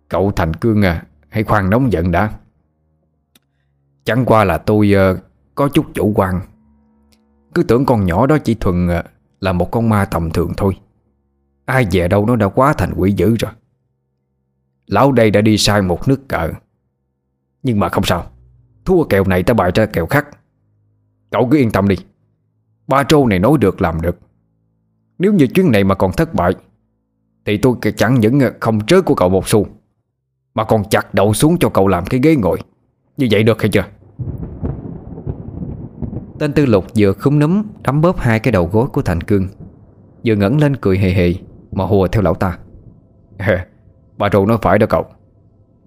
Cậu 0.10 0.32
Thành 0.32 0.54
Cương 0.54 0.82
à 0.82 1.04
Hãy 1.30 1.44
khoan 1.44 1.70
nóng 1.70 1.92
giận 1.92 2.12
đã. 2.12 2.32
Chẳng 4.04 4.26
qua 4.26 4.44
là 4.44 4.58
tôi 4.58 4.94
uh, 5.12 5.18
có 5.56 5.68
chút 5.68 5.86
chủ 5.94 6.14
quan. 6.16 6.42
Cứ 7.54 7.64
tưởng 7.64 7.86
con 7.86 8.06
nhỏ 8.06 8.28
đó 8.28 8.38
chỉ 8.38 8.56
thuần 8.56 8.88
uh, 8.88 9.06
Là 9.40 9.54
một 9.54 9.72
con 9.72 9.90
ma 9.90 10.06
tầm 10.06 10.32
thường 10.32 10.54
thôi. 10.58 10.74
Ai 11.70 11.88
về 11.92 12.08
đâu 12.08 12.26
nó 12.26 12.36
đã 12.36 12.48
quá 12.48 12.74
thành 12.74 12.94
quỷ 12.98 13.12
dữ 13.12 13.36
rồi. 13.36 13.52
Lão 14.88 15.12
đây 15.12 15.32
đã 15.32 15.42
đi 15.42 15.58
sai 15.58 15.82
một 15.82 16.08
nước 16.08 16.28
cờ. 16.28 16.52
Nhưng 17.64 17.80
mà 17.80 17.90
không 17.90 18.04
sao. 18.04 18.26
Thua 18.86 19.04
kèo 19.04 19.24
này 19.24 19.44
ta 19.44 19.54
bại 19.54 19.72
ra 19.76 19.86
kèo 19.86 20.06
khác. 20.06 20.28
Cậu 21.30 21.48
cứ 21.52 21.58
yên 21.58 21.72
tâm 21.72 21.88
đi. 21.88 21.96
Ba 22.88 23.04
trâu 23.04 23.28
này 23.28 23.40
nói 23.40 23.58
được 23.58 23.82
làm 23.82 24.02
được. 24.02 24.18
Nếu 25.20 25.34
như 25.34 25.48
chuyến 25.48 25.72
này 25.72 25.84
mà 25.84 25.96
còn 25.96 26.12
thất 26.12 26.34
bại, 26.34 26.56
Thì 27.46 27.58
tôi 27.58 27.76
chẳng 27.98 28.20
những 28.20 28.40
không 28.60 28.86
trớ 28.86 29.02
của 29.02 29.16
cậu 29.16 29.30
một 29.30 29.48
xu, 29.48 29.68
Mà 30.54 30.64
còn 30.64 30.84
chặt 30.90 31.14
đầu 31.14 31.34
xuống 31.34 31.58
cho 31.60 31.70
cậu 31.70 31.88
làm 31.88 32.06
cái 32.06 32.20
ghế 32.24 32.36
ngồi. 32.36 32.60
Như 33.18 33.28
vậy 33.32 33.44
được 33.44 33.62
hay 33.62 33.70
chưa? 33.70 33.86
Tên 36.40 36.54
tư 36.54 36.66
lục 36.66 36.86
vừa 36.98 37.14
khúng 37.14 37.40
núm 37.40 37.64
Đấm 37.84 38.02
bóp 38.02 38.20
hai 38.20 38.40
cái 38.40 38.52
đầu 38.52 38.70
gối 38.72 38.88
của 38.88 39.02
Thành 39.02 39.22
Cương, 39.22 39.48
Vừa 40.26 40.36
ngẩng 40.36 40.58
lên 40.58 40.76
cười 40.76 40.98
hề 40.98 41.10
hề. 41.10 41.49
Mà 41.72 41.86
hùa 41.86 42.08
theo 42.08 42.22
lão 42.22 42.36
ta. 42.36 42.58
Bà 44.18 44.30
trụ 44.30 44.46
nói 44.46 44.58
phải 44.62 44.80
đó 44.80 44.88
cậu. 44.90 45.06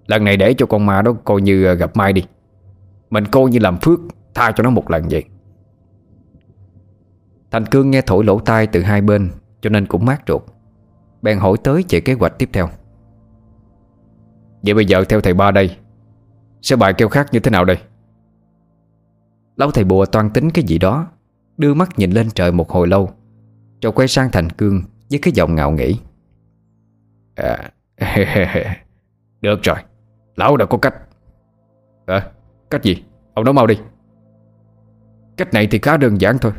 Lần 0.07 0.23
này 0.23 0.37
để 0.37 0.53
cho 0.53 0.65
con 0.65 0.85
ma 0.85 1.01
đó 1.01 1.13
coi 1.23 1.41
như 1.41 1.65
à, 1.65 1.73
gặp 1.73 1.95
mai 1.95 2.13
đi. 2.13 2.25
Mình 3.09 3.25
coi 3.25 3.49
như 3.49 3.59
làm 3.59 3.77
phước, 3.77 3.99
Tha 4.33 4.51
cho 4.51 4.63
nó 4.63 4.69
một 4.69 4.91
lần 4.91 5.03
vậy. 5.09 5.23
Thành 7.51 7.65
Cương 7.65 7.91
nghe 7.91 8.01
thổi 8.01 8.23
lỗ 8.23 8.39
tai 8.39 8.67
từ 8.67 8.81
hai 8.81 9.01
bên, 9.01 9.29
Cho 9.61 9.69
nên 9.69 9.85
cũng 9.85 10.05
mát 10.05 10.21
ruột. 10.27 10.41
Bèn 11.21 11.39
hỏi 11.39 11.57
tới 11.63 11.83
chạy 11.87 12.01
kế 12.01 12.13
hoạch 12.13 12.37
tiếp 12.37 12.49
theo. 12.53 12.69
Vậy 14.63 14.73
bây 14.73 14.85
giờ 14.85 15.03
theo 15.09 15.21
thầy 15.21 15.33
ba 15.33 15.51
đây, 15.51 15.77
Sẽ 16.61 16.75
bài 16.75 16.93
kêu 16.93 17.09
khác 17.09 17.27
như 17.31 17.39
thế 17.39 17.51
nào 17.51 17.65
đây? 17.65 17.77
Lão 19.55 19.71
thầy 19.71 19.83
bùa 19.83 20.05
toan 20.05 20.29
tính 20.29 20.49
cái 20.49 20.63
gì 20.63 20.77
đó, 20.77 21.07
Đưa 21.57 21.73
mắt 21.73 21.99
nhìn 21.99 22.11
lên 22.11 22.29
trời 22.29 22.51
một 22.51 22.69
hồi 22.69 22.87
lâu 22.87 23.11
Rồi 23.81 23.91
quay 23.91 24.07
sang 24.07 24.31
Thành 24.31 24.49
Cương 24.49 24.81
với 25.09 25.19
cái 25.21 25.33
giọng 25.33 25.55
ngạo 25.55 25.71
nghỉ 25.71 25.99
à, 27.35 27.71
Được 29.41 29.63
rồi. 29.63 29.77
Lão 30.35 30.57
đã 30.57 30.65
có 30.65 30.77
cách. 30.77 30.95
À 32.05 32.31
cách 32.73 32.83
gì? 32.83 33.03
Ông 33.33 33.45
nói 33.45 33.53
mau 33.53 33.67
đi. 33.67 33.79
Cách 35.37 35.53
này 35.53 35.67
thì 35.71 35.79
khá 35.81 35.97
đơn 35.97 36.21
giản 36.21 36.37
thôi. 36.37 36.51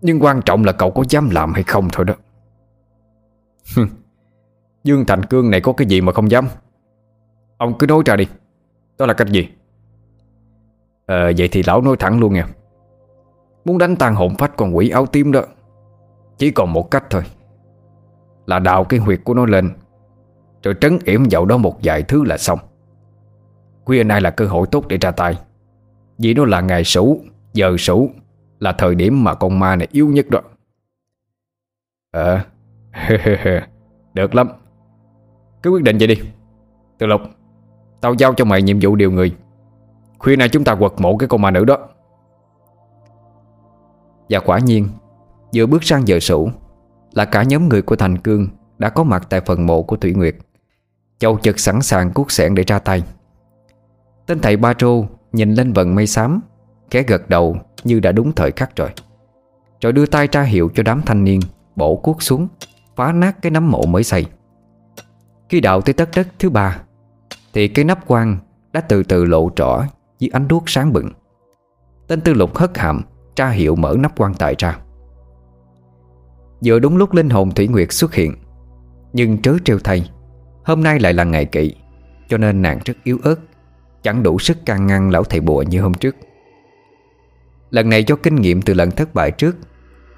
Nhưng 0.00 0.22
quan 0.22 0.42
trọng 0.42 0.64
là 0.64 0.72
cậu 0.72 0.90
có 0.90 1.04
dám 1.08 1.30
làm 1.30 1.52
hay 1.52 1.62
không 1.62 1.88
thôi 1.92 2.04
đó. 2.04 2.14
Dương 4.84 5.04
Thành 5.06 5.22
Cương 5.22 5.50
này 5.50 5.60
có 5.60 5.72
cái 5.72 5.86
gì 5.86 6.00
mà 6.00 6.12
không 6.12 6.30
dám? 6.30 6.48
Ông 7.56 7.78
cứ 7.78 7.86
nói 7.86 8.02
ra 8.06 8.16
đi. 8.16 8.26
Đó 8.98 9.06
là 9.06 9.14
cách 9.14 9.28
gì? 9.28 9.48
À, 11.06 11.30
vậy 11.38 11.48
thì 11.52 11.62
lão 11.66 11.80
nói 11.80 11.96
thẳng 11.96 12.20
luôn 12.20 12.32
nha. 12.32 12.46
Muốn 13.64 13.78
đánh 13.78 13.96
tan 13.96 14.14
hồn 14.14 14.34
phách 14.38 14.56
con 14.56 14.76
quỷ 14.76 14.90
áo 14.90 15.06
tím 15.06 15.32
đó 15.32 15.42
Chỉ 16.38 16.50
còn 16.50 16.72
một 16.72 16.90
cách 16.90 17.04
thôi. 17.10 17.22
Là 18.46 18.58
đào 18.58 18.84
cái 18.84 19.00
huyệt 19.00 19.20
của 19.24 19.34
nó 19.34 19.46
lên, 19.46 19.70
Rồi 20.62 20.74
trấn 20.80 20.98
yểm 21.04 21.22
vào 21.30 21.44
đó 21.44 21.56
một 21.56 21.78
vài 21.82 22.02
thứ 22.02 22.24
là 22.24 22.38
xong. 22.38 22.58
Khuya 23.84 24.04
nay 24.04 24.20
là 24.20 24.30
cơ 24.30 24.46
hội 24.46 24.66
tốt 24.72 24.88
để 24.88 24.98
ra 25.00 25.10
tay, 25.10 25.38
Vì 26.18 26.34
nó 26.34 26.44
là 26.44 26.60
ngày 26.60 26.84
sủ 26.84 27.20
Giờ 27.52 27.76
sủ 27.76 28.10
Là 28.58 28.72
thời 28.72 28.94
điểm 28.94 29.24
mà 29.24 29.34
con 29.34 29.58
ma 29.58 29.76
này 29.76 29.88
yếu 29.92 30.08
nhất 30.08 30.26
đó. 30.30 30.40
Ờ 32.12 32.40
Được 34.14 34.34
lắm. 34.34 34.48
Cứ 35.62 35.70
quyết 35.70 35.82
định 35.82 35.98
vậy 35.98 36.08
đi 36.08 36.16
Từ 36.98 37.06
lục 37.06 37.20
Tao 38.00 38.14
giao 38.14 38.34
cho 38.34 38.44
mày 38.44 38.62
nhiệm 38.62 38.78
vụ 38.82 38.96
điều 38.96 39.10
người. 39.10 39.36
Khuya 40.18 40.36
nay 40.36 40.48
chúng 40.48 40.64
ta 40.64 40.74
quật 40.74 40.92
mộ 40.98 41.16
cái 41.16 41.28
con 41.28 41.42
ma 41.42 41.50
nữ 41.50 41.64
đó. 41.64 41.78
Và 44.30 44.40
quả 44.40 44.58
nhiên, 44.58 44.88
Vừa 45.54 45.66
bước 45.66 45.84
sang 45.84 46.08
giờ 46.08 46.20
sủ 46.20 46.50
là 47.16 47.24
cả 47.24 47.42
nhóm 47.42 47.68
người 47.68 47.82
của 47.82 47.96
Thành 47.96 48.18
Cương 48.18 48.48
Đã 48.78 48.88
có 48.88 49.04
mặt 49.04 49.26
tại 49.30 49.40
phần 49.40 49.66
mộ 49.66 49.82
của 49.82 49.96
Thủy 49.96 50.12
Nguyệt. 50.14 50.36
Châu 51.18 51.38
chật 51.38 51.58
sẵn 51.60 51.82
sàng 51.82 52.12
cuốc 52.12 52.30
sẻn 52.30 52.54
để 52.54 52.62
ra 52.66 52.78
tay. 52.78 53.02
Tên 54.26 54.40
thầy 54.40 54.56
Ba 54.56 54.72
Trô 54.72 55.04
Nhìn 55.32 55.54
lên 55.54 55.72
vần 55.72 55.94
mây 55.94 56.06
xám, 56.06 56.40
Khẽ 56.90 57.02
gật 57.02 57.28
đầu 57.28 57.56
như 57.84 58.00
đã 58.00 58.12
đúng 58.12 58.32
thời 58.32 58.50
khắc 58.50 58.76
rồi. 58.76 58.90
Rồi 59.80 59.92
đưa 59.92 60.06
tay 60.06 60.28
ra 60.32 60.42
hiệu 60.42 60.70
cho 60.74 60.82
đám 60.82 61.02
thanh 61.02 61.24
niên 61.24 61.40
Bổ 61.76 61.96
cuốc 61.96 62.22
xuống, 62.22 62.48
Phá 62.96 63.12
nát 63.12 63.36
cái 63.42 63.50
nấm 63.50 63.70
mộ 63.70 63.86
mới 63.86 64.04
xây. 64.04 64.26
Khi 65.48 65.60
đạo 65.60 65.80
tới 65.80 65.92
tất 65.92 66.10
đất 66.16 66.28
thứ 66.38 66.50
ba, 66.50 66.80
Thì 67.52 67.68
cái 67.68 67.84
nắp 67.84 68.06
quan 68.06 68.38
đã 68.72 68.80
từ 68.80 69.02
từ 69.02 69.24
lộ 69.24 69.50
rõ 69.56 69.84
Dưới 70.18 70.30
ánh 70.32 70.48
đuốc 70.48 70.62
sáng 70.66 70.92
bừng. 70.92 71.10
Tên 72.06 72.20
tư 72.20 72.34
lục 72.34 72.56
hất 72.56 72.78
hàm 72.78 73.02
Tra 73.36 73.48
hiệu 73.48 73.76
mở 73.76 73.96
nắp 73.98 74.18
quan 74.18 74.34
tài 74.34 74.54
ra. 74.58 74.78
Vừa 76.64 76.78
đúng 76.78 76.96
lúc 76.96 77.14
linh 77.14 77.30
hồn 77.30 77.50
Thủy 77.50 77.68
Nguyệt 77.68 77.92
xuất 77.92 78.14
hiện, 78.14 78.34
Nhưng 79.12 79.42
trớ 79.42 79.54
trêu 79.64 79.78
thay, 79.84 80.10
Hôm 80.64 80.82
nay 80.82 81.00
lại 81.00 81.12
là 81.12 81.24
ngày 81.24 81.44
kỵ, 81.44 81.74
Cho 82.28 82.38
nên 82.38 82.62
nàng 82.62 82.78
rất 82.84 82.96
yếu 83.04 83.18
ớt, 83.22 83.36
Chẳng 84.02 84.22
đủ 84.22 84.38
sức 84.38 84.66
can 84.66 84.86
ngăn 84.86 85.10
lão 85.10 85.24
thầy 85.24 85.40
bùa 85.40 85.62
như 85.62 85.80
hôm 85.80 85.94
trước. 85.94 86.16
Lần 87.70 87.88
này 87.88 88.04
do 88.04 88.16
kinh 88.16 88.36
nghiệm 88.36 88.62
từ 88.62 88.74
lần 88.74 88.90
thất 88.90 89.14
bại 89.14 89.30
trước, 89.30 89.56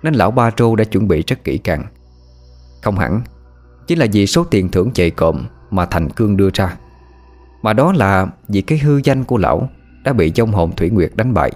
Nên 0.03 0.15
lão 0.15 0.31
Ba 0.31 0.51
Trô 0.51 0.77
đã 0.77 0.85
chuẩn 0.85 1.09
bị 1.09 1.23
rất 1.27 1.45
kỹ 1.45 1.59
càng. 1.59 1.85
Không 2.83 2.99
hẳn, 2.99 3.23
Chỉ 3.87 3.97
là 3.97 4.07
vì 4.13 4.27
số 4.27 4.45
tiền 4.45 4.69
thưởng 4.69 4.91
chạy 4.95 5.11
cộm 5.11 5.47
Mà 5.71 5.87
Thành 5.87 6.11
Cương 6.11 6.37
đưa 6.37 6.51
ra, 6.55 6.77
Mà 7.63 7.73
đó 7.73 7.93
là 7.93 8.27
vì 8.49 8.63
cái 8.63 8.79
hư 8.79 9.01
danh 9.05 9.25
của 9.25 9.39
lão 9.39 9.69
Đã 10.05 10.13
bị 10.13 10.33
dông 10.35 10.53
hồn 10.53 10.73
Thủy 10.77 10.91
Nguyệt 10.91 11.13
đánh 11.15 11.35
bại. 11.35 11.53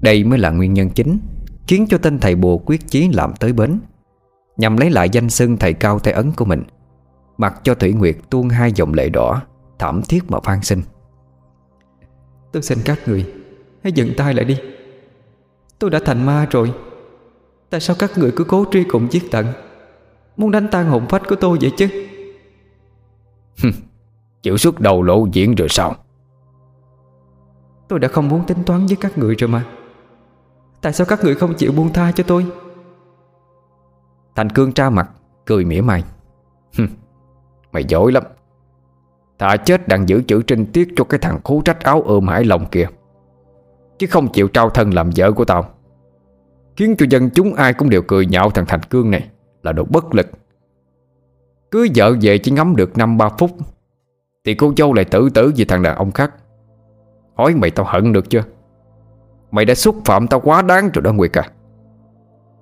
Đây 0.00 0.24
mới 0.24 0.38
là 0.38 0.50
nguyên 0.50 0.74
nhân 0.74 0.90
chính 0.90 1.18
Khiến 1.66 1.86
cho 1.88 1.98
tên 1.98 2.18
thầy 2.18 2.34
bùa 2.34 2.58
quyết 2.58 2.80
chí 2.88 3.08
làm 3.08 3.32
tới 3.40 3.52
bến. 3.52 3.80
Nhằm 4.56 4.76
lấy 4.76 4.90
lại 4.90 5.10
danh 5.10 5.30
xưng 5.30 5.56
thầy 5.56 5.72
cao 5.72 5.98
tay 5.98 6.12
ấn 6.12 6.32
của 6.32 6.44
mình 6.44 6.62
Mặc 7.38 7.60
cho 7.62 7.74
Thủy 7.74 7.92
Nguyệt 7.92 8.16
tuôn 8.30 8.48
hai 8.48 8.72
dòng 8.72 8.94
lệ 8.94 9.08
đỏ 9.08 9.42
Thảm 9.78 10.02
thiết 10.02 10.30
mà 10.30 10.38
van 10.44 10.62
sinh. 10.62 10.82
Tôi 12.52 12.62
xin 12.62 12.78
các 12.84 12.98
người 13.06 13.32
Hãy 13.82 13.92
dừng 13.92 14.14
tay 14.16 14.34
lại 14.34 14.44
đi. 14.44 14.60
Tôi 15.78 15.90
đã 15.90 16.00
thành 16.04 16.26
ma 16.26 16.46
rồi. 16.50 16.74
Tại 17.70 17.80
sao 17.80 17.96
các 17.98 18.18
người 18.18 18.32
cứ 18.36 18.44
cố 18.44 18.64
truy 18.70 18.84
cùng 18.84 19.08
giết 19.10 19.30
tận? 19.30 19.46
Muốn 20.36 20.50
đánh 20.50 20.68
tan 20.70 20.86
hồn 20.86 21.06
phách 21.08 21.28
của 21.28 21.36
tôi 21.36 21.58
vậy 21.60 21.72
chứ? 21.76 21.88
Chịu 24.42 24.56
xuất 24.56 24.80
đầu 24.80 25.02
lộ 25.02 25.26
diễn 25.32 25.54
rồi 25.54 25.68
sao? 25.68 25.94
Tôi 27.88 27.98
đã 27.98 28.08
không 28.08 28.28
muốn 28.28 28.46
tính 28.46 28.58
toán 28.66 28.86
với 28.86 28.96
các 28.96 29.18
người 29.18 29.34
rồi 29.34 29.48
mà 29.48 29.64
Tại 30.84 30.92
sao 30.92 31.06
các 31.10 31.24
người 31.24 31.34
không 31.34 31.54
chịu 31.54 31.72
buông 31.72 31.92
tha 31.92 32.12
cho 32.12 32.24
tôi? 32.26 32.46
Thành 34.34 34.50
cương 34.50 34.72
tra 34.72 34.90
mặt, 34.90 35.10
Cười 35.46 35.64
mỉa 35.64 35.80
mai. 35.80 36.04
Mày 37.72 37.84
giỏi 37.84 38.12
lắm. 38.12 38.22
Thà 39.38 39.56
chết 39.56 39.88
đặng 39.88 40.08
giữ 40.08 40.22
chữ 40.26 40.42
trinh 40.42 40.66
tiết 40.66 40.88
cho 40.96 41.04
cái 41.04 41.18
thằng 41.18 41.40
khú 41.44 41.62
trách 41.62 41.80
áo 41.80 42.02
ôm 42.02 42.28
hải 42.28 42.44
lòng 42.44 42.66
kìa 42.70 42.86
Chứ 43.98 44.06
không 44.10 44.32
chịu 44.32 44.48
trao 44.48 44.70
thân 44.70 44.94
làm 44.94 45.10
vợ 45.16 45.32
của 45.32 45.44
tao. 45.44 45.70
Khiến 46.76 46.94
cho 46.98 47.06
dân 47.10 47.30
chúng 47.30 47.54
ai 47.54 47.74
cũng 47.74 47.90
đều 47.90 48.02
cười 48.02 48.26
nhạo 48.26 48.50
thằng 48.50 48.66
Thành 48.66 48.82
Cương 48.82 49.10
này 49.10 49.28
Là 49.62 49.72
đồ 49.72 49.84
bất 49.84 50.14
lực. 50.14 50.26
Cứ 51.70 51.88
vợ 51.94 52.16
về 52.20 52.38
chỉ 52.38 52.50
ngắm 52.50 52.76
được 52.76 52.98
năm 52.98 53.18
ba 53.18 53.28
phút, 53.28 53.50
Thì 54.44 54.54
cô 54.54 54.72
dâu 54.76 54.92
lại 54.92 55.04
tử 55.04 55.28
tử 55.34 55.52
vì 55.56 55.64
thằng 55.64 55.82
đàn 55.82 55.96
ông 55.96 56.12
khác. 56.12 56.34
Hỏi 57.34 57.54
mày 57.54 57.70
tao 57.70 57.86
hận 57.86 58.12
được 58.12 58.30
chưa? 58.30 58.42
Mày 59.54 59.64
đã 59.64 59.74
xúc 59.74 59.96
phạm 60.04 60.28
tao 60.28 60.40
quá 60.40 60.62
đáng 60.62 60.90
rồi 60.94 61.02
đó, 61.02 61.12
Nguyệt 61.12 61.38
à. 61.38 61.48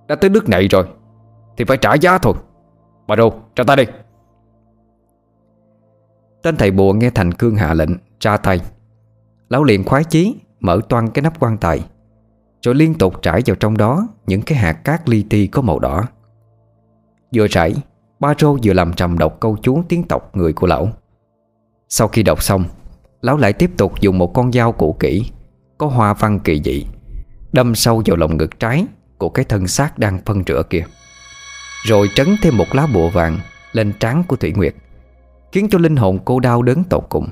Đã 0.08 0.14
tới 0.14 0.30
nước 0.30 0.48
này 0.48 0.68
rồi, 0.68 0.84
Thì 1.56 1.64
phải 1.64 1.76
trả 1.76 1.94
giá 1.94 2.18
thôi. 2.18 2.34
Bà 3.06 3.16
Đô 3.16 3.32
cho 3.54 3.64
ta 3.64 3.76
đi. 3.76 3.84
Tên 6.42 6.56
thầy 6.56 6.70
bùa 6.70 6.92
nghe 6.92 7.10
Thành 7.10 7.32
Cương 7.32 7.54
hạ 7.54 7.74
lệnh, 7.74 7.90
tra 8.18 8.36
tay. 8.36 8.60
Lão 9.48 9.64
liền 9.64 9.84
khoái 9.84 10.04
chí, 10.04 10.36
Mở 10.60 10.80
toan 10.88 11.10
cái 11.10 11.22
nắp 11.22 11.40
quan 11.40 11.58
tài, 11.58 11.86
Rồi 12.62 12.74
liên 12.74 12.94
tục 12.94 13.22
trải 13.22 13.42
vào 13.46 13.56
trong 13.56 13.76
đó 13.76 14.08
Những 14.26 14.42
cái 14.42 14.58
hạt 14.58 14.72
cát 14.72 15.08
li 15.08 15.22
ti 15.30 15.46
có 15.46 15.62
màu 15.62 15.78
đỏ. 15.78 16.04
Vừa 17.34 17.48
trải 17.48 17.74
Ba 18.20 18.34
rô 18.38 18.56
vừa 18.62 18.72
làm 18.72 18.92
trầm 18.92 19.18
đọc 19.18 19.36
câu 19.40 19.56
chú 19.62 19.82
tiếng 19.88 20.02
tộc 20.02 20.36
người 20.36 20.52
của 20.52 20.66
lão. 20.66 20.88
Sau 21.88 22.08
khi 22.08 22.22
đọc 22.22 22.42
xong, 22.42 22.64
Lão 23.20 23.36
lại 23.36 23.52
tiếp 23.52 23.70
tục 23.76 24.00
dùng 24.00 24.18
một 24.18 24.34
con 24.34 24.52
dao 24.52 24.72
cũ 24.72 24.96
kỹ 25.00 25.30
có 25.82 25.88
hoa 25.88 26.14
văn 26.14 26.40
kỳ 26.40 26.60
dị. 26.64 26.86
Đâm 27.52 27.74
sâu 27.74 28.02
vào 28.06 28.16
lồng 28.16 28.36
ngực 28.36 28.60
trái 28.60 28.86
Của 29.18 29.28
cái 29.28 29.44
thân 29.44 29.66
xác 29.66 29.98
đang 29.98 30.18
phân 30.24 30.42
rửa 30.46 30.62
kia. 30.70 30.84
Rồi 31.86 32.08
trấn 32.14 32.28
thêm 32.42 32.56
một 32.56 32.64
lá 32.72 32.86
bùa 32.94 33.08
vàng 33.08 33.38
Lên 33.72 33.92
trán 34.00 34.22
của 34.28 34.36
Thủy 34.36 34.52
Nguyệt 34.52 34.74
Khiến 35.52 35.68
cho 35.70 35.78
linh 35.78 35.96
hồn 35.96 36.18
cô 36.24 36.40
đau 36.40 36.62
đớn 36.62 36.84
tột 36.84 37.06
cùng. 37.08 37.28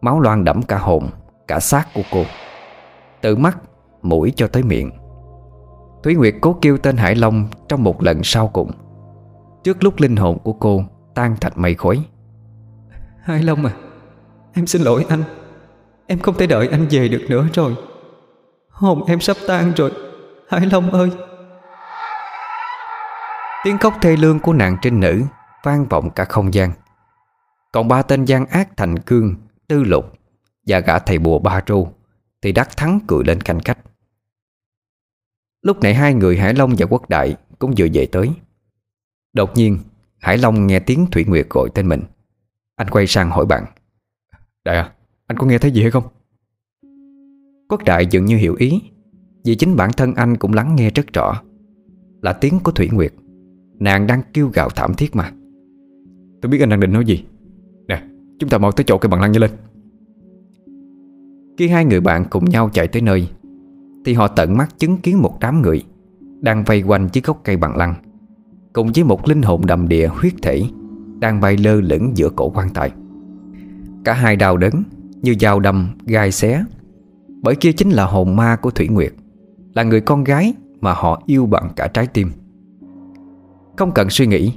Máu 0.00 0.20
loang 0.20 0.44
đẫm 0.44 0.62
cả 0.62 0.78
hồn 0.78 1.08
Cả 1.48 1.60
xác 1.60 1.94
của 1.94 2.02
cô. 2.12 2.24
Từ 3.20 3.36
mắt, 3.36 3.58
mũi 4.02 4.32
cho 4.36 4.46
tới 4.46 4.62
miệng. 4.62 4.90
Thúy 6.02 6.14
Nguyệt 6.14 6.34
cố 6.40 6.58
kêu 6.62 6.78
tên 6.78 6.96
Hải 6.96 7.14
Long 7.14 7.48
Trong 7.68 7.84
một 7.84 8.02
lần 8.02 8.20
sau 8.24 8.48
cùng. 8.48 8.70
Trước 9.64 9.84
lúc 9.84 10.00
linh 10.00 10.16
hồn 10.16 10.38
của 10.38 10.52
cô 10.52 10.84
Tan 11.14 11.36
thành 11.40 11.52
mây 11.56 11.74
khói. 11.74 12.04
Hải 13.22 13.42
Long 13.42 13.64
à 13.64 13.72
Em 14.54 14.66
xin 14.66 14.82
lỗi 14.82 15.04
anh. 15.08 15.22
Em 16.06 16.18
không 16.18 16.34
thể 16.38 16.46
đợi 16.46 16.68
anh 16.68 16.86
về 16.90 17.08
được 17.08 17.26
nữa 17.28 17.46
rồi. 17.54 17.74
Hồn 18.68 19.04
em 19.06 19.20
sắp 19.20 19.36
tan 19.46 19.72
rồi. 19.76 19.92
Hải 20.48 20.66
Long 20.66 20.90
ơi. 20.90 21.10
Tiếng 23.64 23.78
khóc 23.78 23.94
thê 24.02 24.16
lương 24.16 24.40
của 24.40 24.52
nàng 24.52 24.76
trinh 24.82 25.00
nữ 25.00 25.22
Vang 25.64 25.84
vọng 25.84 26.10
cả 26.10 26.24
không 26.24 26.54
gian. 26.54 26.72
Còn 27.72 27.88
ba 27.88 28.02
tên 28.02 28.24
gian 28.24 28.46
ác 28.46 28.68
thành 28.76 28.98
cương 28.98 29.34
Tư 29.68 29.84
lục 29.84 30.12
Và 30.66 30.80
gã 30.80 30.98
thầy 30.98 31.18
bùa 31.18 31.38
ba 31.38 31.60
trô 31.60 31.88
Thì 32.42 32.52
đắc 32.52 32.76
thắng 32.76 33.00
cười 33.06 33.24
lên 33.24 33.40
canh 33.40 33.60
cách 33.60 33.78
Lúc 35.62 35.80
nãy 35.80 35.94
hai 35.94 36.14
người 36.14 36.38
Hải 36.38 36.54
Long 36.54 36.74
và 36.78 36.86
Quốc 36.86 37.08
Đại 37.08 37.36
Cũng 37.58 37.74
vừa 37.78 37.86
về 37.92 38.06
tới. 38.06 38.30
Đột 39.32 39.54
nhiên 39.54 39.78
Hải 40.18 40.38
Long 40.38 40.66
nghe 40.66 40.78
tiếng 40.78 41.06
Thủy 41.10 41.24
Nguyệt 41.24 41.46
gọi 41.50 41.68
tên 41.74 41.88
mình. 41.88 42.02
Anh 42.76 42.90
quay 42.90 43.06
sang 43.06 43.30
hỏi 43.30 43.46
bạn 43.46 43.64
Đại 44.64 44.76
à, 44.76 44.92
anh 45.26 45.36
có 45.36 45.46
nghe 45.46 45.58
thấy 45.58 45.70
gì 45.70 45.82
hay 45.82 45.90
không? 45.90 46.04
Quốc 47.68 47.84
Đại 47.84 48.06
dường 48.06 48.24
như 48.24 48.36
hiểu 48.36 48.54
ý 48.54 48.82
Vì 49.44 49.54
chính 49.54 49.76
bản 49.76 49.90
thân 49.96 50.14
anh 50.14 50.36
cũng 50.36 50.52
lắng 50.52 50.76
nghe 50.76 50.90
rất 50.90 51.12
rõ. 51.12 51.42
Là 52.22 52.32
tiếng 52.32 52.58
của 52.62 52.72
Thủy 52.72 52.88
Nguyệt 52.92 53.12
Nàng 53.78 54.06
đang 54.06 54.22
kêu 54.32 54.50
gào 54.54 54.68
thảm 54.70 54.94
thiết 54.94 55.16
mà. 55.16 55.32
Tôi 56.42 56.50
biết 56.50 56.60
anh 56.60 56.68
đang 56.68 56.80
định 56.80 56.92
nói 56.92 57.04
gì. 57.04 57.24
Nè, 57.88 58.02
chúng 58.38 58.50
ta 58.50 58.58
mau 58.58 58.72
tới 58.72 58.84
chỗ 58.84 58.98
cây 58.98 59.08
bằng 59.08 59.20
lăng 59.20 59.32
như 59.32 59.38
lên. 59.38 59.50
Khi 61.58 61.68
hai 61.68 61.84
người 61.84 62.00
bạn 62.00 62.24
cùng 62.30 62.44
nhau 62.44 62.70
chạy 62.72 62.88
tới 62.88 63.02
nơi 63.02 63.28
Thì 64.04 64.14
họ 64.14 64.28
tận 64.28 64.56
mắt 64.56 64.78
chứng 64.78 64.96
kiến 64.96 65.22
một 65.22 65.36
đám 65.40 65.62
người 65.62 65.82
Đang 66.40 66.64
vây 66.64 66.82
quanh 66.82 67.08
chiếc 67.08 67.26
gốc 67.26 67.40
cây 67.44 67.56
bằng 67.56 67.76
lăng 67.76 67.94
Cùng 68.72 68.92
với 68.94 69.04
một 69.04 69.28
linh 69.28 69.42
hồn 69.42 69.66
đầm 69.66 69.88
địa 69.88 70.06
huyết 70.06 70.32
thể 70.42 70.62
Đang 71.18 71.40
bay 71.40 71.56
lơ 71.56 71.80
lửng 71.80 72.12
giữa 72.14 72.30
cổ 72.36 72.50
quan 72.50 72.68
tài. 72.74 72.90
Cả 74.04 74.12
hai 74.12 74.36
đau 74.36 74.56
đớn 74.56 74.82
như 75.26 75.34
dao 75.40 75.60
đâm, 75.60 75.88
gai 76.06 76.32
xé. 76.32 76.64
Bởi 77.42 77.54
kia 77.54 77.72
chính 77.72 77.90
là 77.90 78.04
hồn 78.04 78.36
ma 78.36 78.56
của 78.56 78.70
Thủy 78.70 78.88
Nguyệt 78.88 79.12
Là 79.74 79.82
người 79.82 80.00
con 80.00 80.24
gái 80.24 80.54
mà 80.80 80.92
họ 80.92 81.22
yêu 81.26 81.46
bằng 81.46 81.70
cả 81.76 81.86
trái 81.86 82.06
tim. 82.06 82.30
Không 83.76 83.92
cần 83.92 84.10
suy 84.10 84.26
nghĩ 84.26 84.52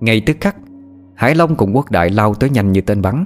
Ngay 0.00 0.20
tức 0.20 0.36
khắc 0.40 0.56
Hải 1.14 1.34
Long 1.34 1.56
cùng 1.56 1.76
quốc 1.76 1.90
đại 1.90 2.10
lao 2.10 2.34
tới 2.34 2.50
nhanh 2.50 2.72
như 2.72 2.80
tên 2.80 3.02
bắn. 3.02 3.24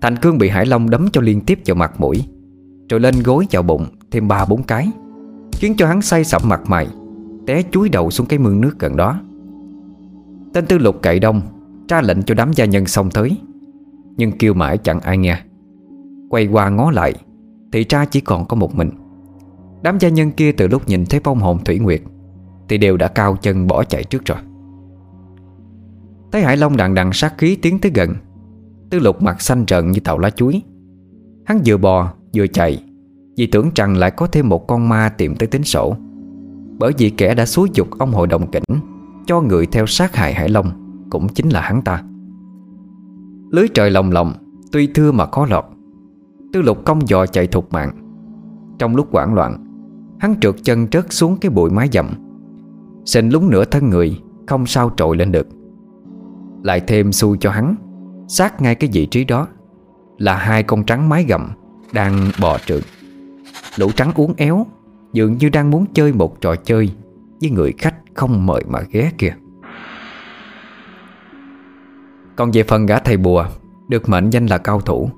Thành 0.00 0.16
Cương 0.16 0.38
bị 0.38 0.48
Hải 0.48 0.66
Long 0.66 0.90
đấm 0.90 1.08
cho 1.12 1.20
liên 1.20 1.40
tiếp 1.40 1.58
vào 1.66 1.74
mặt 1.74 2.00
mũi 2.00 2.16
Rồi 2.88 3.00
lên 3.00 3.14
gối 3.24 3.46
vào 3.50 3.62
bụng 3.62 3.86
Thêm 4.10 4.28
ba 4.28 4.44
bốn 4.44 4.62
cái 4.62 4.90
Khiến 5.52 5.74
cho 5.78 5.86
hắn 5.86 6.02
say 6.02 6.24
sẩm 6.24 6.42
mặt 6.44 6.60
mày 6.66 6.88
Té 7.46 7.62
chuối 7.70 7.88
đầu 7.88 8.10
xuống 8.10 8.26
cái 8.26 8.38
mương 8.38 8.60
nước 8.60 8.78
gần 8.78 8.96
đó. 8.96 9.20
Tên 10.52 10.66
tư 10.66 10.78
lục 10.78 11.02
cậy 11.02 11.20
đông 11.20 11.40
Ra 11.88 12.00
lệnh 12.00 12.22
cho 12.22 12.34
đám 12.34 12.52
gia 12.52 12.64
nhân 12.64 12.86
xông 12.86 13.10
tới 13.10 13.38
Nhưng 14.16 14.32
kêu 14.38 14.54
mãi 14.54 14.78
chẳng 14.78 15.00
ai 15.00 15.18
nghe. 15.18 15.42
Quay 16.28 16.46
qua 16.46 16.68
ngó 16.68 16.90
lại, 16.90 17.14
Thì 17.72 17.84
ra 17.88 18.04
chỉ 18.04 18.20
còn 18.20 18.46
có 18.46 18.56
một 18.56 18.74
mình. 18.74 18.90
Đám 19.82 19.98
gia 19.98 20.08
nhân 20.08 20.30
kia 20.30 20.52
từ 20.52 20.68
lúc 20.68 20.88
nhìn 20.88 21.06
thấy 21.06 21.20
phong 21.24 21.38
hồn 21.38 21.58
Thủy 21.64 21.78
Nguyệt, 21.78 22.02
Thì 22.68 22.78
đều 22.78 22.96
đã 22.96 23.08
cao 23.08 23.36
chân 23.36 23.66
bỏ 23.66 23.84
chạy 23.84 24.04
trước 24.04 24.24
rồi. 24.24 24.38
Thấy 26.32 26.42
Hải 26.42 26.56
Long 26.56 26.76
đằng 26.76 26.94
đằng 26.94 27.12
sát 27.12 27.38
khí 27.38 27.56
tiến 27.56 27.78
tới 27.78 27.92
gần, 27.94 28.14
Tư 28.90 28.98
lục 28.98 29.22
mặt 29.22 29.42
xanh 29.42 29.66
trận 29.66 29.90
như 29.90 30.00
tàu 30.00 30.18
lá 30.18 30.30
chuối. 30.30 30.62
Hắn 31.46 31.60
vừa 31.66 31.76
bò, 31.76 32.12
vừa 32.36 32.46
chạy, 32.46 32.84
Vì 33.36 33.46
tưởng 33.46 33.70
rằng 33.74 33.96
lại 33.96 34.10
có 34.10 34.26
thêm 34.26 34.48
một 34.48 34.66
con 34.66 34.88
ma 34.88 35.08
tìm 35.08 35.36
tới 35.36 35.46
tính 35.46 35.62
sổ. 35.62 35.96
Bởi 36.78 36.92
vì 36.98 37.10
kẻ 37.10 37.34
đã 37.34 37.46
xúi 37.46 37.68
dục 37.74 37.88
ông 37.98 38.12
hội 38.12 38.26
đồng 38.26 38.50
cảnh, 38.50 38.62
Cho 39.26 39.40
người 39.40 39.66
theo 39.66 39.86
sát 39.86 40.16
hại 40.16 40.34
Hải 40.34 40.48
Long 40.48 40.70
Cũng 41.10 41.28
chính 41.28 41.48
là 41.48 41.60
hắn 41.60 41.82
ta. 41.82 42.02
Lưới 43.50 43.68
trời 43.74 43.90
lồng 43.90 44.10
lộng, 44.10 44.32
Tuy 44.72 44.86
thưa 44.86 45.12
mà 45.12 45.26
khó 45.26 45.46
lọt 45.46 45.64
Tư 46.52 46.62
lục 46.62 46.84
công 46.84 47.08
dò 47.08 47.26
chạy 47.26 47.46
thục 47.46 47.72
mạng. 47.72 47.90
Trong 48.78 48.96
lúc 48.96 49.08
hoảng 49.12 49.34
loạn, 49.34 49.64
Hắn 50.20 50.40
trượt 50.40 50.54
chân 50.62 50.86
rớt 50.92 51.12
xuống 51.12 51.36
cái 51.40 51.50
bụi 51.50 51.70
mái 51.70 51.88
dầm. 51.92 52.06
Sình 53.04 53.32
lúng 53.32 53.50
nửa 53.50 53.64
thân 53.64 53.90
người, 53.90 54.20
Không 54.46 54.66
sao 54.66 54.90
trội 54.96 55.16
lên 55.16 55.32
được. 55.32 55.46
Lại 56.62 56.80
thêm 56.86 57.12
xui 57.12 57.36
cho 57.40 57.50
hắn, 57.50 57.74
Sát 58.28 58.62
ngay 58.62 58.74
cái 58.74 58.90
vị 58.92 59.06
trí 59.06 59.24
đó, 59.24 59.46
Là 60.18 60.36
hai 60.36 60.62
con 60.62 60.84
trắng 60.84 61.08
mái 61.08 61.24
gầm 61.24 61.48
Đang 61.92 62.30
bò 62.40 62.58
trượt. 62.66 62.82
Lũ 63.76 63.90
trắng 63.96 64.12
uốn 64.14 64.32
éo, 64.36 64.66
Dường 65.12 65.38
như 65.38 65.48
đang 65.48 65.70
muốn 65.70 65.84
chơi 65.94 66.12
một 66.12 66.40
trò 66.40 66.54
chơi 66.56 66.90
Với 67.40 67.50
người 67.50 67.72
khách 67.78 67.94
không 68.14 68.46
mời 68.46 68.64
mà 68.68 68.80
ghé 68.90 69.10
kìa. 69.18 69.34
Còn 72.36 72.50
về 72.50 72.62
phần 72.62 72.86
gã 72.86 72.98
thầy 72.98 73.16
bùa, 73.16 73.46
Được 73.88 74.08
mệnh 74.08 74.30
danh 74.30 74.46
là 74.46 74.58
cao 74.58 74.80
thủ. 74.80 75.10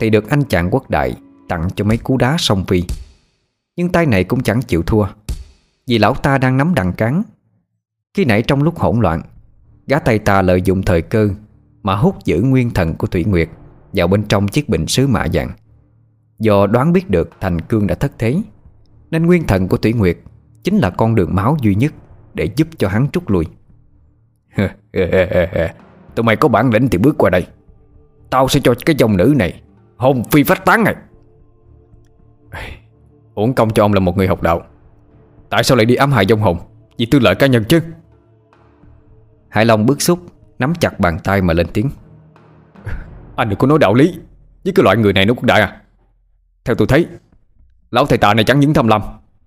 Thì 0.00 0.10
được 0.10 0.30
anh 0.30 0.42
chàng 0.44 0.68
quốc 0.70 0.90
đại 0.90 1.14
Tặng 1.48 1.68
cho 1.76 1.84
mấy 1.84 1.96
cú 1.96 2.16
đá 2.16 2.36
song 2.38 2.64
phi. 2.68 2.84
Nhưng 3.76 3.88
tay 3.88 4.06
này 4.06 4.24
cũng 4.24 4.42
chẳng 4.42 4.62
chịu 4.62 4.82
thua, 4.82 5.06
Vì 5.86 5.98
lão 5.98 6.14
ta 6.14 6.38
đang 6.38 6.56
nắm 6.56 6.74
đằng 6.74 6.92
cán. 6.92 7.22
Khi 8.14 8.24
nãy 8.24 8.42
trong 8.42 8.62
lúc 8.62 8.78
hỗn 8.78 9.00
loạn, 9.00 9.22
Gã 9.86 9.98
tay 9.98 10.18
ta 10.18 10.42
lợi 10.42 10.62
dụng 10.62 10.82
thời 10.82 11.02
cơ 11.02 11.30
Mà 11.82 11.96
hút 11.96 12.24
giữ 12.24 12.42
nguyên 12.42 12.70
thần 12.70 12.94
của 12.94 13.06
Thủy 13.06 13.24
Nguyệt 13.24 13.48
Vào 13.92 14.08
bên 14.08 14.22
trong 14.22 14.48
chiếc 14.48 14.68
bình 14.68 14.86
sứ 14.86 15.06
mạ 15.06 15.26
vàng. 15.32 15.50
Do 16.38 16.66
đoán 16.66 16.92
biết 16.92 17.10
được 17.10 17.30
Thành 17.40 17.60
Cương 17.60 17.86
đã 17.86 17.94
thất 17.94 18.12
thế, 18.18 18.36
Nên 19.10 19.26
nguyên 19.26 19.46
thần 19.46 19.68
của 19.68 19.76
Thủy 19.76 19.92
Nguyệt 19.92 20.18
Chính 20.62 20.78
là 20.78 20.90
con 20.90 21.14
đường 21.14 21.34
máu 21.34 21.56
duy 21.62 21.74
nhất 21.74 21.94
Để 22.34 22.48
giúp 22.56 22.68
cho 22.78 22.88
hắn 22.88 23.10
trút 23.10 23.30
lui. 23.30 23.46
Tụi 26.14 26.24
mày 26.24 26.36
có 26.36 26.48
bản 26.48 26.70
lĩnh 26.70 26.88
thì 26.88 26.98
bước 26.98 27.18
qua 27.18 27.30
đây. 27.30 27.46
Tao 28.30 28.48
sẽ 28.48 28.60
cho 28.64 28.74
cái 28.86 28.96
dòng 28.98 29.16
nữ 29.16 29.34
này 29.36 29.62
Hồn 29.96 30.22
phi 30.30 30.44
phách 30.44 30.64
tán 30.64 30.84
này 30.84 30.94
Uổng 33.34 33.54
công 33.54 33.70
cho 33.70 33.84
ông 33.84 33.92
là 33.92 34.00
một 34.00 34.16
người 34.16 34.26
học 34.26 34.42
đạo. 34.42 34.62
Tại 35.50 35.64
sao 35.64 35.76
lại 35.76 35.86
đi 35.86 35.94
ám 35.94 36.12
hại 36.12 36.26
dông 36.28 36.40
hồn? 36.40 36.58
Vì 36.98 37.06
tư 37.06 37.18
lợi 37.18 37.34
cá 37.34 37.46
nhân 37.46 37.64
chứ. 37.64 37.80
Hải 39.48 39.64
Long 39.64 39.86
bức 39.86 40.02
xúc 40.02 40.18
Nắm 40.58 40.74
chặt 40.80 41.00
bàn 41.00 41.18
tay 41.24 41.42
mà 41.42 41.54
lên 41.54 41.66
tiếng. 41.72 41.90
Anh 43.36 43.48
đừng 43.48 43.58
có 43.58 43.66
nói 43.66 43.78
đạo 43.78 43.94
lý. 43.94 44.18
Với 44.64 44.72
cái 44.72 44.84
loại 44.84 44.96
người 44.96 45.12
này 45.12 45.26
nó 45.26 45.34
cũng 45.34 45.46
đại 45.46 45.60
à. 45.60 45.82
Theo 46.64 46.76
tôi 46.76 46.88
thấy 46.88 47.06
Lão 47.90 48.06
thầy 48.06 48.18
tạ 48.18 48.34
này 48.34 48.44
chẳng 48.44 48.60
những 48.60 48.74
thâm 48.74 48.88
lầm 48.88 49.02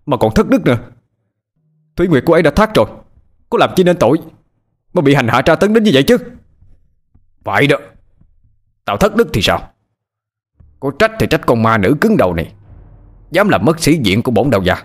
Mà 0.06 0.18
còn 0.18 0.34
thất 0.36 0.50
đức 0.50 0.66
nữa. 0.66 0.78
Thủy 1.96 2.08
Nguyệt 2.08 2.24
cô 2.26 2.34
ấy 2.34 2.42
đã 2.42 2.52
thác 2.52 2.76
rồi. 2.76 2.86
Có 3.50 3.58
làm 3.58 3.70
chi 3.76 3.84
nên 3.84 3.98
tội 3.98 4.18
Mà 4.94 5.02
bị 5.02 5.14
hành 5.14 5.28
hạ 5.28 5.42
tra 5.42 5.56
tấn 5.56 5.74
đến 5.74 5.84
như 5.84 5.92
vậy 5.94 6.04
chứ? 6.04 6.18
Phải 7.44 7.68
đó. 7.68 7.78
Tao 8.86 8.98
thất 8.98 9.16
đức 9.16 9.28
thì 9.34 9.42
sao 9.42 9.70
Có 10.80 10.92
trách 11.00 11.12
thì 11.20 11.28
trách 11.28 11.46
con 11.46 11.64
ma 11.64 11.78
nữ 11.78 11.96
cứng 12.02 12.18
đầu 12.18 12.34
này. 12.34 12.54
Dám 13.32 13.50
làm 13.50 13.66
mất 13.66 13.80
sĩ 13.80 14.00
diện 14.04 14.24
của 14.24 14.32
bổn 14.32 14.50
đầu 14.50 14.64
già 14.64 14.84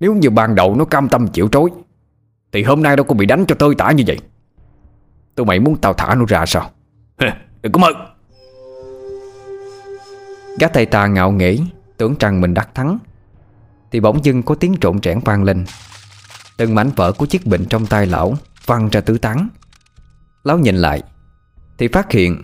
Nếu 0.00 0.14
như 0.14 0.30
ban 0.30 0.54
đầu 0.54 0.76
nó 0.76 0.84
cam 0.84 1.08
tâm 1.08 1.28
chịu 1.28 1.48
trối 1.52 1.70
Thì 2.52 2.62
hôm 2.62 2.82
nay 2.82 2.96
đâu 2.96 3.04
có 3.04 3.14
bị 3.14 3.26
đánh 3.26 3.44
cho 3.46 3.54
tơi 3.54 3.74
tả 3.78 3.90
như 3.90 4.04
vậy. 4.06 4.18
Tụi 5.34 5.46
mày 5.46 5.60
muốn 5.60 5.76
tao 5.76 5.92
thả 5.92 6.14
nó 6.14 6.24
ra 6.28 6.46
sao? 6.46 6.70
Đừng 7.62 7.72
có 7.72 7.78
mơ. 7.78 7.88
Gã 10.58 10.68
thầy 10.68 10.86
tà 10.86 11.06
ngạo 11.06 11.32
nghễ 11.32 11.58
Tưởng 11.96 12.14
rằng 12.20 12.40
mình 12.40 12.54
đắc 12.54 12.74
thắng 12.74 12.98
Thì 13.90 14.00
bỗng 14.00 14.24
dưng 14.24 14.42
có 14.42 14.54
tiếng 14.54 14.76
trộn 14.80 15.00
trẽn 15.00 15.20
vang 15.24 15.44
lên. 15.44 15.64
Từng 16.56 16.74
mảnh 16.74 16.90
vỡ 16.96 17.12
của 17.12 17.26
chiếc 17.26 17.46
bình 17.46 17.64
trong 17.70 17.86
tay 17.86 18.06
lão 18.06 18.34
Văng 18.66 18.88
ra 18.88 19.00
tứ 19.00 19.18
tán. 19.18 19.48
Lão 20.44 20.58
nhìn 20.58 20.76
lại 20.76 21.02
Thì 21.78 21.88
phát 21.88 22.12
hiện 22.12 22.42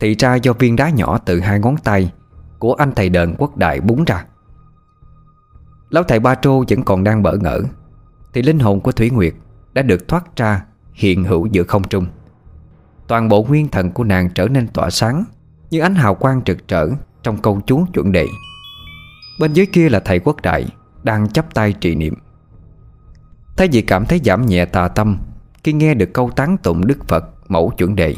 thì 0.00 0.14
ra 0.14 0.34
do 0.34 0.52
viên 0.52 0.76
đá 0.76 0.90
nhỏ 0.90 1.18
từ 1.18 1.40
hai 1.40 1.58
ngón 1.58 1.76
tay 1.76 2.12
Của 2.58 2.74
anh 2.74 2.92
thầy 2.96 3.08
đờn 3.08 3.34
quốc 3.38 3.56
đại 3.56 3.80
búng 3.80 4.04
ra. 4.04 4.24
Lão 5.90 6.02
thầy 6.02 6.20
Ba 6.20 6.34
Trô 6.34 6.64
vẫn 6.68 6.82
còn 6.82 7.04
đang 7.04 7.22
bỡ 7.22 7.36
ngỡ, 7.36 7.60
Thì 8.32 8.42
linh 8.42 8.58
hồn 8.58 8.80
của 8.80 8.92
Thủy 8.92 9.10
Nguyệt 9.10 9.34
Đã 9.72 9.82
được 9.82 10.08
thoát 10.08 10.36
ra 10.36 10.64
hiện 10.92 11.24
hữu 11.24 11.46
giữa 11.46 11.62
không 11.62 11.84
trung. 11.84 12.06
Toàn 13.08 13.28
bộ 13.28 13.42
nguyên 13.42 13.68
thần 13.68 13.90
của 13.90 14.04
nàng 14.04 14.30
trở 14.34 14.48
nên 14.48 14.68
tỏa 14.68 14.90
sáng 14.90 15.24
Như 15.70 15.80
ánh 15.80 15.94
hào 15.94 16.14
quang 16.14 16.42
trực 16.42 16.68
trở 16.68 16.88
Trong 17.22 17.36
câu 17.36 17.60
chú 17.66 17.86
chuẩn 17.92 18.12
đề. 18.12 18.26
Bên 19.40 19.52
dưới 19.52 19.66
kia 19.66 19.88
là 19.88 20.00
thầy 20.00 20.18
quốc 20.18 20.42
đại 20.42 20.68
Đang 21.02 21.28
chắp 21.28 21.54
tay 21.54 21.72
trì 21.72 21.94
niệm. 21.94 22.14
Thấy 23.56 23.68
gì 23.68 23.82
cảm 23.82 24.04
thấy 24.04 24.20
giảm 24.24 24.46
nhẹ 24.46 24.64
tà 24.64 24.88
tâm 24.88 25.18
Khi 25.64 25.72
nghe 25.72 25.94
được 25.94 26.10
câu 26.12 26.30
tán 26.36 26.56
tụng 26.62 26.86
Đức 26.86 27.08
Phật 27.08 27.24
Mẫu 27.48 27.72
chuẩn 27.76 27.96
đề. 27.96 28.14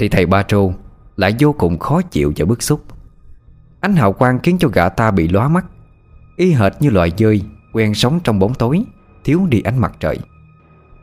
Thì 0.00 0.08
thầy 0.08 0.26
Ba 0.26 0.42
Trô 0.42 0.72
lại 1.16 1.34
vô 1.38 1.52
cùng 1.52 1.78
khó 1.78 2.02
chịu 2.02 2.32
và 2.36 2.44
bức 2.44 2.62
xúc. 2.62 2.80
Ánh 3.80 3.96
hào 3.96 4.12
quang 4.12 4.38
khiến 4.38 4.56
cho 4.58 4.68
gã 4.68 4.88
ta 4.88 5.10
bị 5.10 5.28
lóa 5.28 5.48
mắt, 5.48 5.66
Y 6.36 6.52
hệt 6.52 6.72
như 6.80 6.90
loài 6.90 7.12
dơi 7.18 7.42
Quen 7.72 7.94
sống 7.94 8.20
trong 8.24 8.38
bóng 8.38 8.54
tối, 8.54 8.84
Thiếu 9.24 9.46
đi 9.48 9.60
ánh 9.60 9.78
mặt 9.78 9.92
trời. 10.00 10.18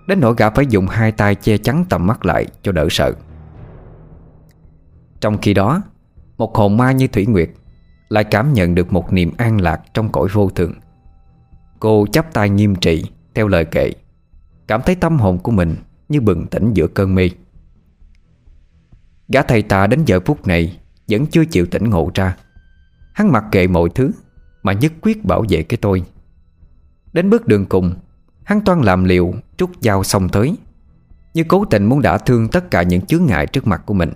Đến 0.08 0.20
nỗi 0.20 0.34
gã 0.38 0.50
phải 0.50 0.66
dùng 0.66 0.88
hai 0.88 1.12
tay 1.12 1.36
che 1.36 1.58
chắn 1.58 1.86
tầm 1.90 2.08
mắt 2.08 2.26
lại 2.26 2.48
Cho 2.62 2.72
đỡ 2.72 2.88
sợ. 2.90 3.14
Trong 5.20 5.38
khi 5.38 5.54
đó, 5.54 5.82
Một 6.38 6.56
hồn 6.56 6.78
ma 6.78 6.92
như 6.92 7.08
Thủy 7.08 7.26
Nguyệt 7.26 7.50
Lại 8.10 8.24
cảm 8.24 8.54
nhận 8.54 8.76
được 8.76 8.94
một 8.94 9.14
niềm 9.14 9.32
an 9.38 9.62
lạc 9.62 9.82
Trong 9.94 10.12
cõi 10.12 10.28
vô 10.34 10.50
thường 10.50 10.74
Cô 11.80 12.06
chắp 12.12 12.34
tay 12.34 12.50
nghiêm 12.50 12.76
trị 12.76 13.04
Theo 13.36 13.48
lời 13.48 13.66
kệ, 13.66 13.92
Cảm 14.68 14.82
thấy 14.82 14.96
tâm 14.96 15.20
hồn 15.20 15.38
của 15.38 15.52
mình 15.52 15.76
Như 16.10 16.22
bừng 16.22 16.48
tỉnh 16.48 16.74
giữa 16.74 16.88
cơn 16.88 17.16
mê. 17.16 17.30
Gã 19.28 19.42
thầy 19.42 19.62
tà 19.62 19.88
đến 19.88 20.06
giờ 20.06 20.20
phút 20.26 20.48
này 20.48 20.80
Vẫn 21.08 21.26
chưa 21.28 21.46
chịu 21.46 21.66
tỉnh 21.66 21.90
ngộ 21.90 22.12
ra. 22.14 22.38
Hắn 23.14 23.32
mặc 23.32 23.44
kệ 23.52 23.68
mọi 23.68 23.90
thứ 23.90 24.12
Mà 24.64 24.74
nhất 24.74 24.94
quyết 25.02 25.26
bảo 25.26 25.44
vệ 25.50 25.64
cái 25.64 25.78
tôi. 25.82 26.04
Đến 27.14 27.30
bước 27.30 27.48
đường 27.48 27.66
cùng, 27.66 27.94
Hắn 28.44 28.62
toan 28.62 28.82
làm 28.82 29.04
liều 29.04 29.34
Trút 29.58 29.70
dao 29.82 30.04
xong 30.04 30.30
tới, 30.30 30.58
Như 31.34 31.44
cố 31.48 31.66
tình 31.66 31.86
muốn 31.86 32.02
đả 32.02 32.18
thương 32.18 32.48
tất 32.48 32.72
cả 32.72 32.82
những 32.82 33.02
chướng 33.02 33.26
ngại 33.26 33.48
trước 33.48 33.68
mặt 33.68 33.82
của 33.86 33.94
mình. 33.94 34.14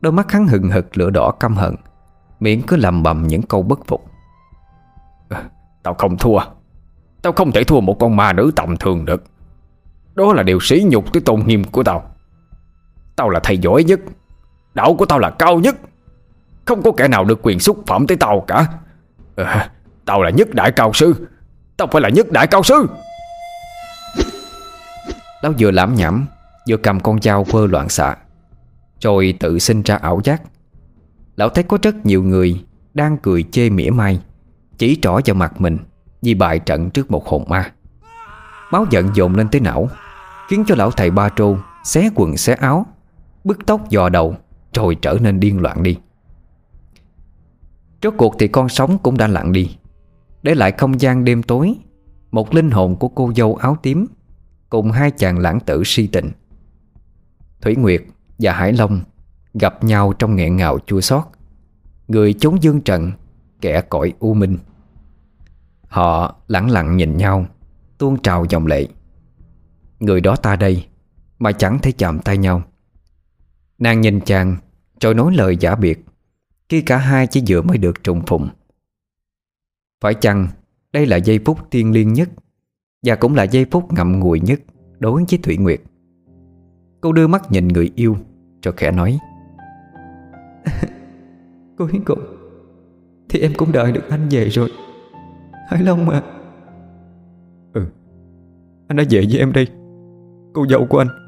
Đôi 0.00 0.12
mắt 0.12 0.32
hắn 0.32 0.46
hừng 0.46 0.70
hực 0.70 0.98
lửa 0.98 1.10
đỏ 1.10 1.30
căm 1.30 1.56
hận, 1.56 1.74
Miệng 2.40 2.62
cứ 2.66 2.76
lầm 2.76 3.02
bầm 3.02 3.26
những 3.26 3.42
câu 3.42 3.62
bất 3.62 3.86
phục. 3.86 4.04
Ờ, 5.28 5.42
tao 5.82 5.94
không 5.94 6.16
thua. 6.18 6.38
Tao 7.22 7.32
không 7.32 7.52
thể 7.52 7.64
thua 7.64 7.80
một 7.80 7.96
con 8.00 8.16
ma 8.16 8.32
nữ 8.32 8.52
tầm 8.56 8.76
thường 8.76 9.04
được. 9.04 9.24
Đó 10.14 10.32
là 10.32 10.42
điều 10.42 10.60
sỉ 10.60 10.84
nhục 10.88 11.12
tới 11.12 11.20
tôn 11.20 11.40
nghiêm 11.46 11.64
của 11.64 11.82
tao. 11.82 12.13
Tao 13.16 13.30
là 13.30 13.40
thầy 13.40 13.58
giỏi 13.58 13.84
nhất. 13.84 14.00
Đạo 14.74 14.94
của 14.94 15.06
tao 15.06 15.18
là 15.18 15.30
cao 15.30 15.58
nhất. 15.58 15.76
Không 16.64 16.82
có 16.82 16.92
kẻ 16.96 17.08
nào 17.08 17.24
được 17.24 17.40
quyền 17.42 17.60
xúc 17.60 17.82
phạm 17.86 18.06
tới 18.06 18.16
tao 18.16 18.44
cả. 18.46 18.66
À, 19.36 19.70
Tao 20.04 20.22
là 20.22 20.30
nhất 20.30 20.54
đại 20.54 20.72
cao 20.72 20.92
sư. 20.92 21.28
Tao 21.76 21.88
phải 21.92 22.02
là 22.02 22.08
nhất 22.08 22.32
đại 22.32 22.46
cao 22.46 22.62
sư. 22.62 22.86
Lão 25.42 25.52
vừa 25.58 25.70
lãm 25.70 25.94
nhảm 25.94 26.26
Vừa 26.68 26.76
cầm 26.76 27.00
con 27.00 27.22
dao 27.22 27.44
vơ 27.44 27.66
loạn 27.66 27.88
xạ 27.88 28.16
Rồi 29.00 29.36
tự 29.40 29.58
sinh 29.58 29.82
ra 29.82 29.96
ảo 29.96 30.20
giác. 30.24 30.42
Lão 31.36 31.48
thấy 31.48 31.64
có 31.64 31.78
rất 31.82 32.06
nhiều 32.06 32.22
người 32.22 32.64
Đang 32.94 33.16
cười 33.16 33.42
chê 33.42 33.70
mỉa 33.70 33.90
mai 33.90 34.20
Chỉ 34.78 34.98
trỏ 35.02 35.20
vào 35.26 35.34
mặt 35.34 35.60
mình 35.60 35.78
Vì 36.22 36.34
bại 36.34 36.58
trận 36.58 36.90
trước 36.90 37.10
một 37.10 37.28
hồn 37.28 37.44
ma. 37.48 37.72
Máu 38.70 38.86
giận 38.90 39.10
dồn 39.14 39.34
lên 39.34 39.48
tới 39.48 39.60
não 39.60 39.88
Khiến 40.48 40.64
cho 40.66 40.74
lão 40.74 40.90
thầy 40.90 41.10
ba 41.10 41.28
trô 41.28 41.56
Xé 41.84 42.10
quần 42.14 42.36
xé 42.36 42.54
áo 42.54 42.86
bức 43.44 43.66
tóc 43.66 43.90
dò 43.90 44.08
đầu, 44.08 44.36
Rồi 44.72 44.96
trở 45.02 45.18
nên 45.20 45.40
điên 45.40 45.60
loạn 45.60 45.82
đi. 45.82 45.96
Rốt 48.02 48.14
cuộc 48.18 48.36
thì 48.38 48.48
con 48.48 48.68
sóng 48.68 48.98
cũng 48.98 49.16
đã 49.16 49.26
lặng 49.26 49.52
đi. 49.52 49.76
Để 50.42 50.54
lại 50.54 50.72
không 50.72 51.00
gian 51.00 51.24
đêm 51.24 51.42
tối, 51.42 51.74
Một 52.30 52.54
linh 52.54 52.70
hồn 52.70 52.96
của 52.96 53.08
cô 53.08 53.32
dâu 53.36 53.56
áo 53.56 53.76
tím, 53.82 54.06
Cùng 54.70 54.90
hai 54.90 55.10
chàng 55.10 55.38
lãng 55.38 55.60
tử 55.60 55.82
si 55.84 56.06
tình. 56.06 56.30
Thủy 57.60 57.76
Nguyệt 57.76 58.02
và 58.38 58.52
Hải 58.52 58.72
Long 58.72 59.00
Gặp 59.54 59.84
nhau 59.84 60.12
trong 60.12 60.36
nghẹn 60.36 60.56
ngào 60.56 60.78
chua 60.86 61.00
xót. 61.00 61.24
Người 62.08 62.32
chốn 62.32 62.62
dương 62.62 62.80
trần 62.80 63.12
Kẻ 63.60 63.80
cõi 63.80 64.12
u 64.18 64.34
minh. 64.34 64.58
Họ 65.88 66.36
lặng 66.48 66.70
lặng 66.70 66.96
nhìn 66.96 67.16
nhau, 67.16 67.46
Tuôn 67.98 68.22
trào 68.22 68.44
dòng 68.48 68.66
lệ. 68.66 68.86
Người 70.00 70.20
đó 70.20 70.36
ta 70.36 70.56
đây 70.56 70.86
Mà 71.38 71.52
chẳng 71.52 71.78
thể 71.78 71.92
chạm 71.92 72.18
tay 72.18 72.38
nhau. 72.38 72.62
Nàng 73.78 74.00
nhìn 74.00 74.20
chàng 74.20 74.56
Rồi 75.00 75.14
nói 75.14 75.34
lời 75.34 75.56
giả 75.56 75.74
biệt. 75.74 76.04
Khi 76.68 76.82
cả 76.82 76.96
hai 76.96 77.26
chỉ 77.26 77.42
vừa 77.48 77.62
mới 77.62 77.78
được 77.78 78.04
trùng 78.04 78.22
phụng 78.26 78.48
Phải 80.00 80.14
chăng 80.14 80.48
Đây 80.92 81.06
là 81.06 81.16
giây 81.16 81.40
phút 81.44 81.58
tiên 81.70 81.92
liêng 81.92 82.12
nhất 82.12 82.28
Và 83.02 83.16
cũng 83.16 83.34
là 83.34 83.42
giây 83.42 83.66
phút 83.70 83.92
ngậm 83.92 84.20
ngùi 84.20 84.40
nhất 84.40 84.60
Đối 84.98 85.24
với 85.30 85.38
Thủy 85.42 85.56
Nguyệt? 85.56 85.80
Cô 87.00 87.12
đưa 87.12 87.26
mắt 87.26 87.52
nhìn 87.52 87.68
người 87.68 87.92
yêu 87.94 88.16
Rồi 88.62 88.74
khẽ 88.76 88.90
nói. 88.90 89.18
Cuối 91.78 92.00
cùng 92.04 92.18
Thì 93.28 93.40
em 93.40 93.52
cũng 93.56 93.72
đợi 93.72 93.92
được 93.92 94.08
anh 94.10 94.28
về 94.30 94.48
rồi. 94.48 94.70
Hải 95.68 95.82
Long 95.82 96.06
mà. 96.06 96.22
Ừ. 97.72 97.86
Anh 98.88 98.96
đã 98.96 99.04
về 99.10 99.24
với 99.30 99.38
em 99.38 99.52
đây 99.52 99.66
Cô 100.54 100.66
dâu 100.66 100.86
của 100.86 100.98
anh 100.98 101.23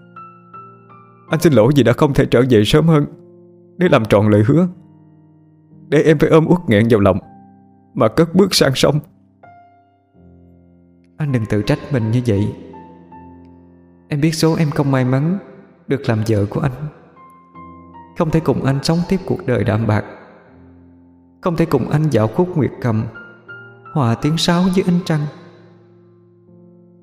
anh 1.28 1.40
xin 1.40 1.52
lỗi 1.52 1.72
vì 1.76 1.82
đã 1.82 1.92
không 1.92 2.14
thể 2.14 2.26
trở 2.30 2.42
về 2.50 2.64
sớm 2.64 2.86
hơn. 2.86 3.06
Để 3.78 3.88
làm 3.88 4.04
tròn 4.04 4.28
lời 4.28 4.42
hứa, 4.46 4.68
Để 5.88 6.02
em 6.02 6.18
phải 6.18 6.30
ôm 6.30 6.46
uất 6.46 6.58
nghẹn 6.68 6.86
vào 6.90 7.00
lòng, 7.00 7.18
Mà 7.94 8.08
cất 8.08 8.34
bước 8.34 8.54
sang 8.54 8.74
sông. 8.74 8.98
Anh 11.16 11.32
đừng 11.32 11.46
tự 11.46 11.62
trách 11.62 11.78
mình 11.92 12.10
như 12.10 12.22
vậy. 12.26 12.48
Em 14.08 14.20
biết 14.20 14.34
số 14.34 14.56
em 14.56 14.70
không 14.70 14.90
may 14.90 15.04
mắn 15.04 15.38
Được 15.88 16.00
làm 16.06 16.18
vợ 16.28 16.46
của 16.50 16.60
anh. 16.60 16.72
Không 18.18 18.30
thể 18.30 18.40
cùng 18.40 18.64
anh 18.64 18.78
sống 18.82 18.98
tiếp 19.08 19.20
cuộc 19.26 19.46
đời 19.46 19.64
đạm 19.64 19.86
bạc. 19.86 20.04
Không 21.40 21.56
thể 21.56 21.66
cùng 21.66 21.90
anh 21.90 22.02
dạo 22.10 22.28
khúc 22.28 22.56
nguyệt 22.56 22.72
cầm, 22.82 23.04
Hòa 23.92 24.14
tiếng 24.14 24.36
sáo 24.36 24.62
với 24.74 24.84
ánh 24.86 24.98
trăng. 25.04 25.20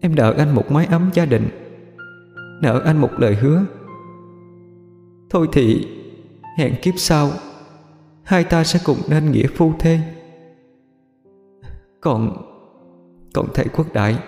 Em 0.02 0.16
nợ 0.16 0.34
anh 0.38 0.56
một 0.56 0.72
mái 0.72 0.86
ấm 0.86 1.10
gia 1.14 1.26
đình, 1.26 1.50
Nợ 2.62 2.82
anh 2.86 3.02
một 3.02 3.10
lời 3.18 3.36
hứa. 3.36 3.66
Thôi 5.34 5.48
thì 5.54 5.88
Hẹn 6.56 6.76
kiếp 6.82 6.94
sau. 6.98 7.32
Hai 8.24 8.44
ta 8.44 8.64
sẽ 8.64 8.80
cùng 8.86 8.98
nên 9.10 9.32
nghĩa 9.32 9.48
phu 9.48 9.74
thê. 9.80 10.00
Còn 12.02 12.38
Còn 13.34 13.48
thầy 13.54 13.66
quốc 13.74 13.94
đại. 13.94 14.20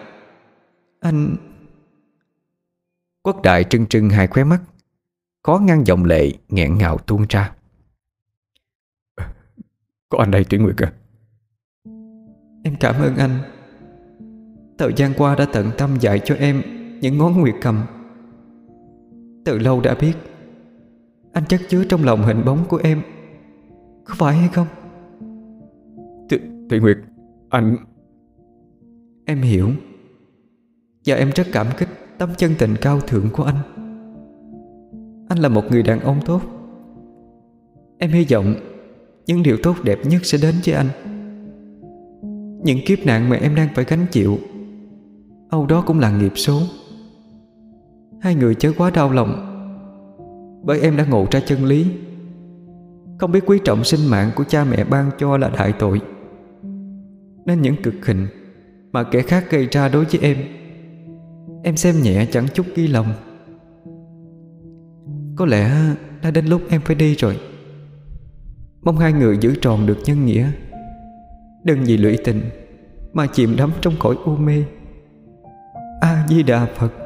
Anh 0.99 1.35
Quốc 3.23 3.41
đại 3.43 3.63
trưng 3.63 3.85
trưng 3.85 4.09
hai 4.09 4.27
khóe 4.27 4.43
mắt 4.43 4.61
Khó 5.43 5.57
ngăn 5.57 5.87
dòng 5.87 6.05
lệ 6.05 6.31
nghẹn 6.49 6.77
ngào 6.77 6.97
tuôn 6.97 7.25
ra. 7.29 7.55
Có 10.09 10.17
anh 10.19 10.31
đây 10.31 10.45
Tuyển 10.49 10.63
Nguyệt 10.63 10.75
à? 10.77 10.93
Em 12.63 12.75
cảm 12.79 12.95
ơn 12.95 13.15
anh. 13.15 13.39
Thời 14.77 14.93
gian 14.95 15.13
qua 15.17 15.35
đã 15.35 15.45
tận 15.53 15.71
tâm 15.77 15.97
dạy 15.99 16.21
cho 16.25 16.35
em 16.35 16.61
Những 17.01 17.17
ngón 17.17 17.41
nguyệt 17.41 17.55
cầm. 17.61 17.85
Từ 19.45 19.57
lâu 19.57 19.81
đã 19.81 19.95
biết 19.95 20.13
Anh 21.35 21.45
chất 21.45 21.61
chứa 21.69 21.83
trong 21.83 22.03
lòng 22.03 22.23
hình 22.23 22.45
bóng 22.45 22.65
của 22.67 22.79
em. 22.83 23.01
Có 24.05 24.15
phải 24.17 24.35
hay 24.35 24.49
không? 24.53 24.67
Thủy 26.69 26.79
Nguyệt 26.79 26.97
Anh 27.49 27.77
Em 29.25 29.41
hiểu. 29.41 29.69
Và 31.05 31.15
em 31.15 31.31
rất 31.35 31.47
cảm 31.51 31.67
kích 31.77 31.87
Tâm 32.17 32.29
chân 32.37 32.51
tình 32.59 32.75
cao 32.81 32.99
thượng 32.99 33.29
của 33.33 33.43
anh. 33.43 33.55
Anh 35.29 35.39
là 35.39 35.49
một 35.49 35.63
người 35.69 35.83
đàn 35.83 35.99
ông 35.99 36.19
tốt. 36.25 36.41
Em 37.97 38.11
hy 38.11 38.25
vọng 38.31 38.55
Những 39.25 39.43
điều 39.43 39.57
tốt 39.63 39.75
đẹp 39.83 39.99
nhất 40.05 40.25
sẽ 40.25 40.37
đến 40.41 40.55
với 40.65 40.75
anh. 40.75 40.87
Những 42.63 42.79
kiếp 42.85 42.99
nạn 43.05 43.29
mà 43.29 43.35
em 43.35 43.55
đang 43.55 43.67
phải 43.75 43.85
gánh 43.85 44.05
chịu 44.11 44.37
Âu 45.49 45.65
đó 45.65 45.83
cũng 45.87 45.99
là 45.99 46.17
nghiệp 46.17 46.33
số. 46.35 46.61
Hai 48.21 48.35
người 48.35 48.55
chớ 48.55 48.71
quá 48.77 48.89
đau 48.89 49.11
lòng 49.11 49.54
bởi 50.65 50.79
em 50.79 50.97
đã 50.97 51.05
ngộ 51.05 51.25
ra 51.31 51.39
chân 51.39 51.65
lý. 51.65 51.85
Không 53.19 53.31
biết 53.31 53.43
quý 53.45 53.59
trọng 53.65 53.83
sinh 53.83 54.09
mạng 54.09 54.31
của 54.35 54.43
cha 54.43 54.63
mẹ 54.63 54.83
ban 54.83 55.11
cho 55.17 55.37
là 55.37 55.49
đại 55.49 55.73
tội. 55.79 56.01
Nên 57.45 57.61
những 57.61 57.75
cực 57.83 58.05
hình 58.05 58.27
Mà 58.91 59.03
kẻ 59.03 59.21
khác 59.21 59.45
gây 59.49 59.67
ra 59.71 59.89
đối 59.89 60.05
với 60.05 60.19
em 60.21 60.37
Em 61.63 61.77
xem 61.77 61.95
nhẹ 62.01 62.25
chẳng 62.31 62.47
chút 62.53 62.65
ghi 62.75 62.87
lòng. 62.87 63.13
Có 65.35 65.45
lẽ 65.45 65.71
đã 66.23 66.31
đến 66.31 66.45
lúc 66.45 66.61
em 66.69 66.81
phải 66.81 66.95
đi 66.95 67.15
rồi. 67.15 67.39
Mong 68.81 68.97
hai 68.97 69.13
người 69.13 69.37
giữ 69.37 69.55
tròn 69.61 69.85
được 69.85 69.97
nhân 70.05 70.25
nghĩa. 70.25 70.51
Đừng 71.63 71.83
vì 71.83 71.97
lụy 71.97 72.17
tình 72.25 72.41
Mà 73.13 73.27
chìm 73.27 73.55
đắm 73.57 73.71
trong 73.81 73.93
cõi 73.99 74.15
u 74.25 74.35
mê. 74.35 74.63
A-di-đà 76.01 76.65
Phật. 76.65 77.04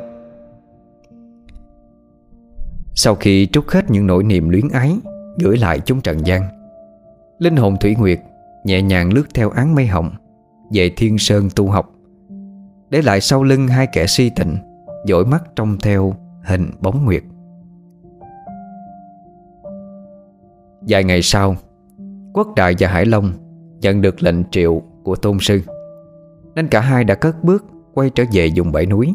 Sau 3.01 3.15
khi 3.15 3.47
trút 3.51 3.67
hết 3.67 3.91
những 3.91 4.07
nỗi 4.07 4.23
niềm 4.23 4.49
luyến 4.49 4.69
ái, 4.69 4.97
Gửi 5.39 5.57
lại 5.57 5.79
chúng 5.79 6.01
trần 6.01 6.25
gian, 6.25 6.41
Linh 7.37 7.55
hồn 7.55 7.75
Thủy 7.81 7.95
Nguyệt 7.99 8.19
Nhẹ 8.63 8.81
nhàng 8.81 9.13
lướt 9.13 9.23
theo 9.33 9.49
án 9.49 9.75
mây 9.75 9.87
hồng 9.87 10.11
Về 10.71 10.91
thiên 10.97 11.17
sơn 11.17 11.49
tu 11.55 11.67
học, 11.67 11.91
Để 12.89 13.01
lại 13.01 13.21
sau 13.21 13.43
lưng 13.43 13.67
hai 13.67 13.87
kẻ 13.93 14.07
si 14.07 14.31
tình 14.35 14.55
dõi 15.05 15.25
mắt 15.25 15.43
trông 15.55 15.77
theo 15.77 16.13
hình 16.43 16.71
bóng 16.79 17.05
nguyệt. 17.05 17.23
Vài 20.87 21.03
ngày 21.03 21.21
sau, 21.21 21.55
Quốc 22.33 22.47
Đại 22.55 22.75
và 22.79 22.87
Hải 22.87 23.05
Long 23.05 23.31
Nhận 23.81 24.01
được 24.01 24.23
lệnh 24.23 24.43
triệu 24.51 24.81
của 25.03 25.15
tôn 25.15 25.37
sư, 25.41 25.61
Nên 26.55 26.67
cả 26.67 26.79
hai 26.79 27.03
đã 27.03 27.15
cất 27.15 27.43
bước 27.43 27.65
Quay 27.93 28.09
trở 28.09 28.23
về 28.33 28.49
vùng 28.55 28.71
bảy 28.71 28.85
núi. 28.85 29.13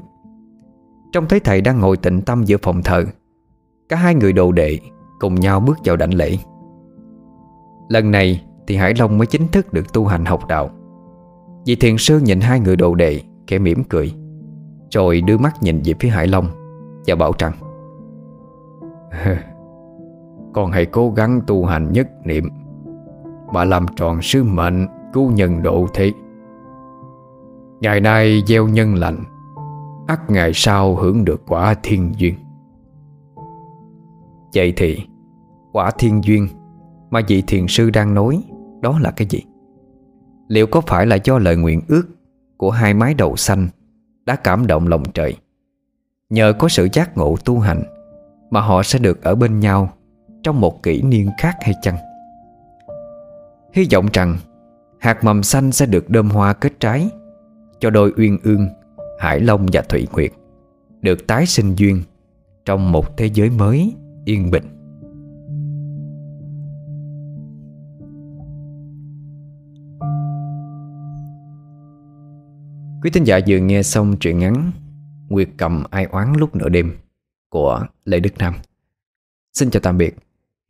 Trông 1.12 1.28
thấy 1.28 1.40
thầy 1.40 1.60
đang 1.60 1.80
ngồi 1.80 1.96
tịnh 1.96 2.22
tâm 2.22 2.44
giữa 2.44 2.56
phòng 2.62 2.82
thờ 2.82 3.04
Cả 3.88 3.96
hai 3.96 4.14
người 4.14 4.32
đồ 4.32 4.52
đệ 4.52 4.78
Cùng 5.18 5.34
nhau 5.34 5.60
bước 5.60 5.78
vào 5.84 5.96
đảnh 5.96 6.14
lễ. 6.14 6.36
Lần 7.88 8.10
này 8.10 8.44
thì 8.66 8.76
Hải 8.76 8.94
Long 8.98 9.18
mới 9.18 9.26
chính 9.26 9.48
thức 9.48 9.72
được 9.72 9.92
tu 9.92 10.04
hành 10.06 10.24
học 10.24 10.48
đạo. 10.48 10.70
Vì 11.66 11.74
thiền 11.74 11.96
sư 11.98 12.20
nhìn 12.20 12.40
hai 12.40 12.60
người 12.60 12.76
đồ 12.76 12.94
đệ 12.94 13.20
Kẻ 13.46 13.58
mỉm 13.58 13.84
cười, 13.84 14.12
Rồi 14.90 15.20
đưa 15.20 15.38
mắt 15.38 15.62
nhìn 15.62 15.80
về 15.84 15.94
phía 16.00 16.08
Hải 16.08 16.26
Long 16.26 16.46
Và 17.06 17.14
bảo 17.14 17.32
rằng, 17.38 17.52
Con 20.54 20.70
hãy 20.70 20.86
cố 20.86 21.10
gắng 21.10 21.40
tu 21.46 21.64
hành 21.64 21.92
nhất 21.92 22.08
niệm, 22.24 22.48
Mà 23.52 23.64
làm 23.64 23.86
tròn 23.96 24.22
sứ 24.22 24.44
mệnh 24.44 24.86
Cứu 25.12 25.30
nhân 25.30 25.62
độ 25.62 25.86
thế. 25.94 26.12
Ngày 27.80 28.00
nay 28.00 28.42
gieo 28.46 28.68
nhân 28.68 28.94
lành, 28.94 29.24
ắt 30.06 30.30
ngày 30.30 30.52
sau 30.54 30.94
hưởng 30.94 31.24
được 31.24 31.42
quả 31.46 31.74
thiên 31.82 32.12
duyên. 32.16 32.34
Vậy 34.54 34.72
thì, 34.76 34.98
Quả 35.74 35.90
thiên 35.98 36.24
duyên 36.24 36.48
Mà 37.10 37.20
vị 37.28 37.42
thiền 37.46 37.66
sư 37.68 37.90
đang 37.90 38.14
nói 38.14 38.42
Đó 38.80 38.98
là 38.98 39.10
cái 39.10 39.28
gì? 39.30 39.40
Liệu 40.48 40.66
có 40.66 40.80
phải 40.80 41.06
là 41.06 41.16
do 41.24 41.38
lời 41.38 41.56
nguyện 41.56 41.80
ước 41.88 42.04
Của 42.56 42.70
hai 42.70 42.94
mái 42.94 43.14
đầu 43.14 43.36
xanh 43.36 43.68
Đã 44.26 44.36
cảm 44.36 44.66
động 44.66 44.88
lòng 44.88 45.02
trời? 45.14 45.36
Nhờ 46.30 46.52
có 46.58 46.68
sự 46.68 46.88
giác 46.92 47.16
ngộ 47.16 47.36
tu 47.44 47.58
hành 47.58 47.82
Mà 48.50 48.60
họ 48.60 48.82
sẽ 48.82 48.98
được 48.98 49.22
ở 49.22 49.34
bên 49.34 49.60
nhau 49.60 49.88
Trong 50.42 50.60
một 50.60 50.82
kỷ 50.82 51.02
niên 51.02 51.30
khác 51.38 51.56
hay 51.60 51.74
chăng? 51.82 51.96
Hy 53.72 53.86
vọng 53.92 54.06
rằng 54.12 54.36
Hạt 54.98 55.24
mầm 55.24 55.42
xanh 55.42 55.72
sẽ 55.72 55.86
được 55.86 56.10
đơm 56.10 56.30
hoa 56.30 56.52
kết 56.52 56.72
trái 56.80 57.08
Cho 57.80 57.90
đôi 57.90 58.12
uyên 58.16 58.38
ương, 58.42 58.68
Hải 59.18 59.40
Long 59.40 59.66
và 59.72 59.82
Thủy 59.82 60.08
Nguyệt 60.12 60.32
Được 61.00 61.26
tái 61.26 61.46
sinh 61.46 61.74
duyên 61.74 62.02
Trong 62.64 62.92
một 62.92 63.16
thế 63.16 63.26
giới 63.26 63.50
mới 63.50 63.94
yên 64.24 64.50
bình. 64.50 64.64
Quý 73.02 73.10
thính 73.10 73.24
giả 73.24 73.40
vừa 73.48 73.58
nghe 73.58 73.82
xong 73.82 74.16
truyện 74.20 74.38
ngắn 74.38 74.72
Nguyệt 75.28 75.48
cầm 75.56 75.84
ai 75.90 76.04
oán 76.04 76.32
lúc 76.36 76.56
nửa 76.56 76.68
đêm 76.68 76.96
Của 77.48 77.86
Lê 78.04 78.20
Đức 78.20 78.38
Nam. 78.38 78.54
Xin 79.52 79.70
chào 79.70 79.80
tạm 79.80 79.98
biệt. 79.98 80.16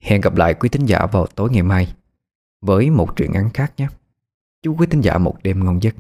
Hẹn 0.03 0.21
gặp 0.21 0.37
lại 0.37 0.55
quý 0.55 0.69
thính 0.69 0.87
giả 0.87 1.07
vào 1.13 1.27
tối 1.27 1.51
ngày 1.53 1.63
mai 1.63 1.95
Với 2.61 2.91
một 2.91 3.17
truyện 3.17 3.33
ngắn 3.33 3.51
khác 3.55 3.73
nhé. 3.77 3.89
Chúc 4.63 4.81
quý 4.81 4.87
thính 4.91 5.01
giả 5.01 5.19
một 5.19 5.37
đêm 5.43 5.65
ngon 5.65 5.83
giấc. 5.83 5.95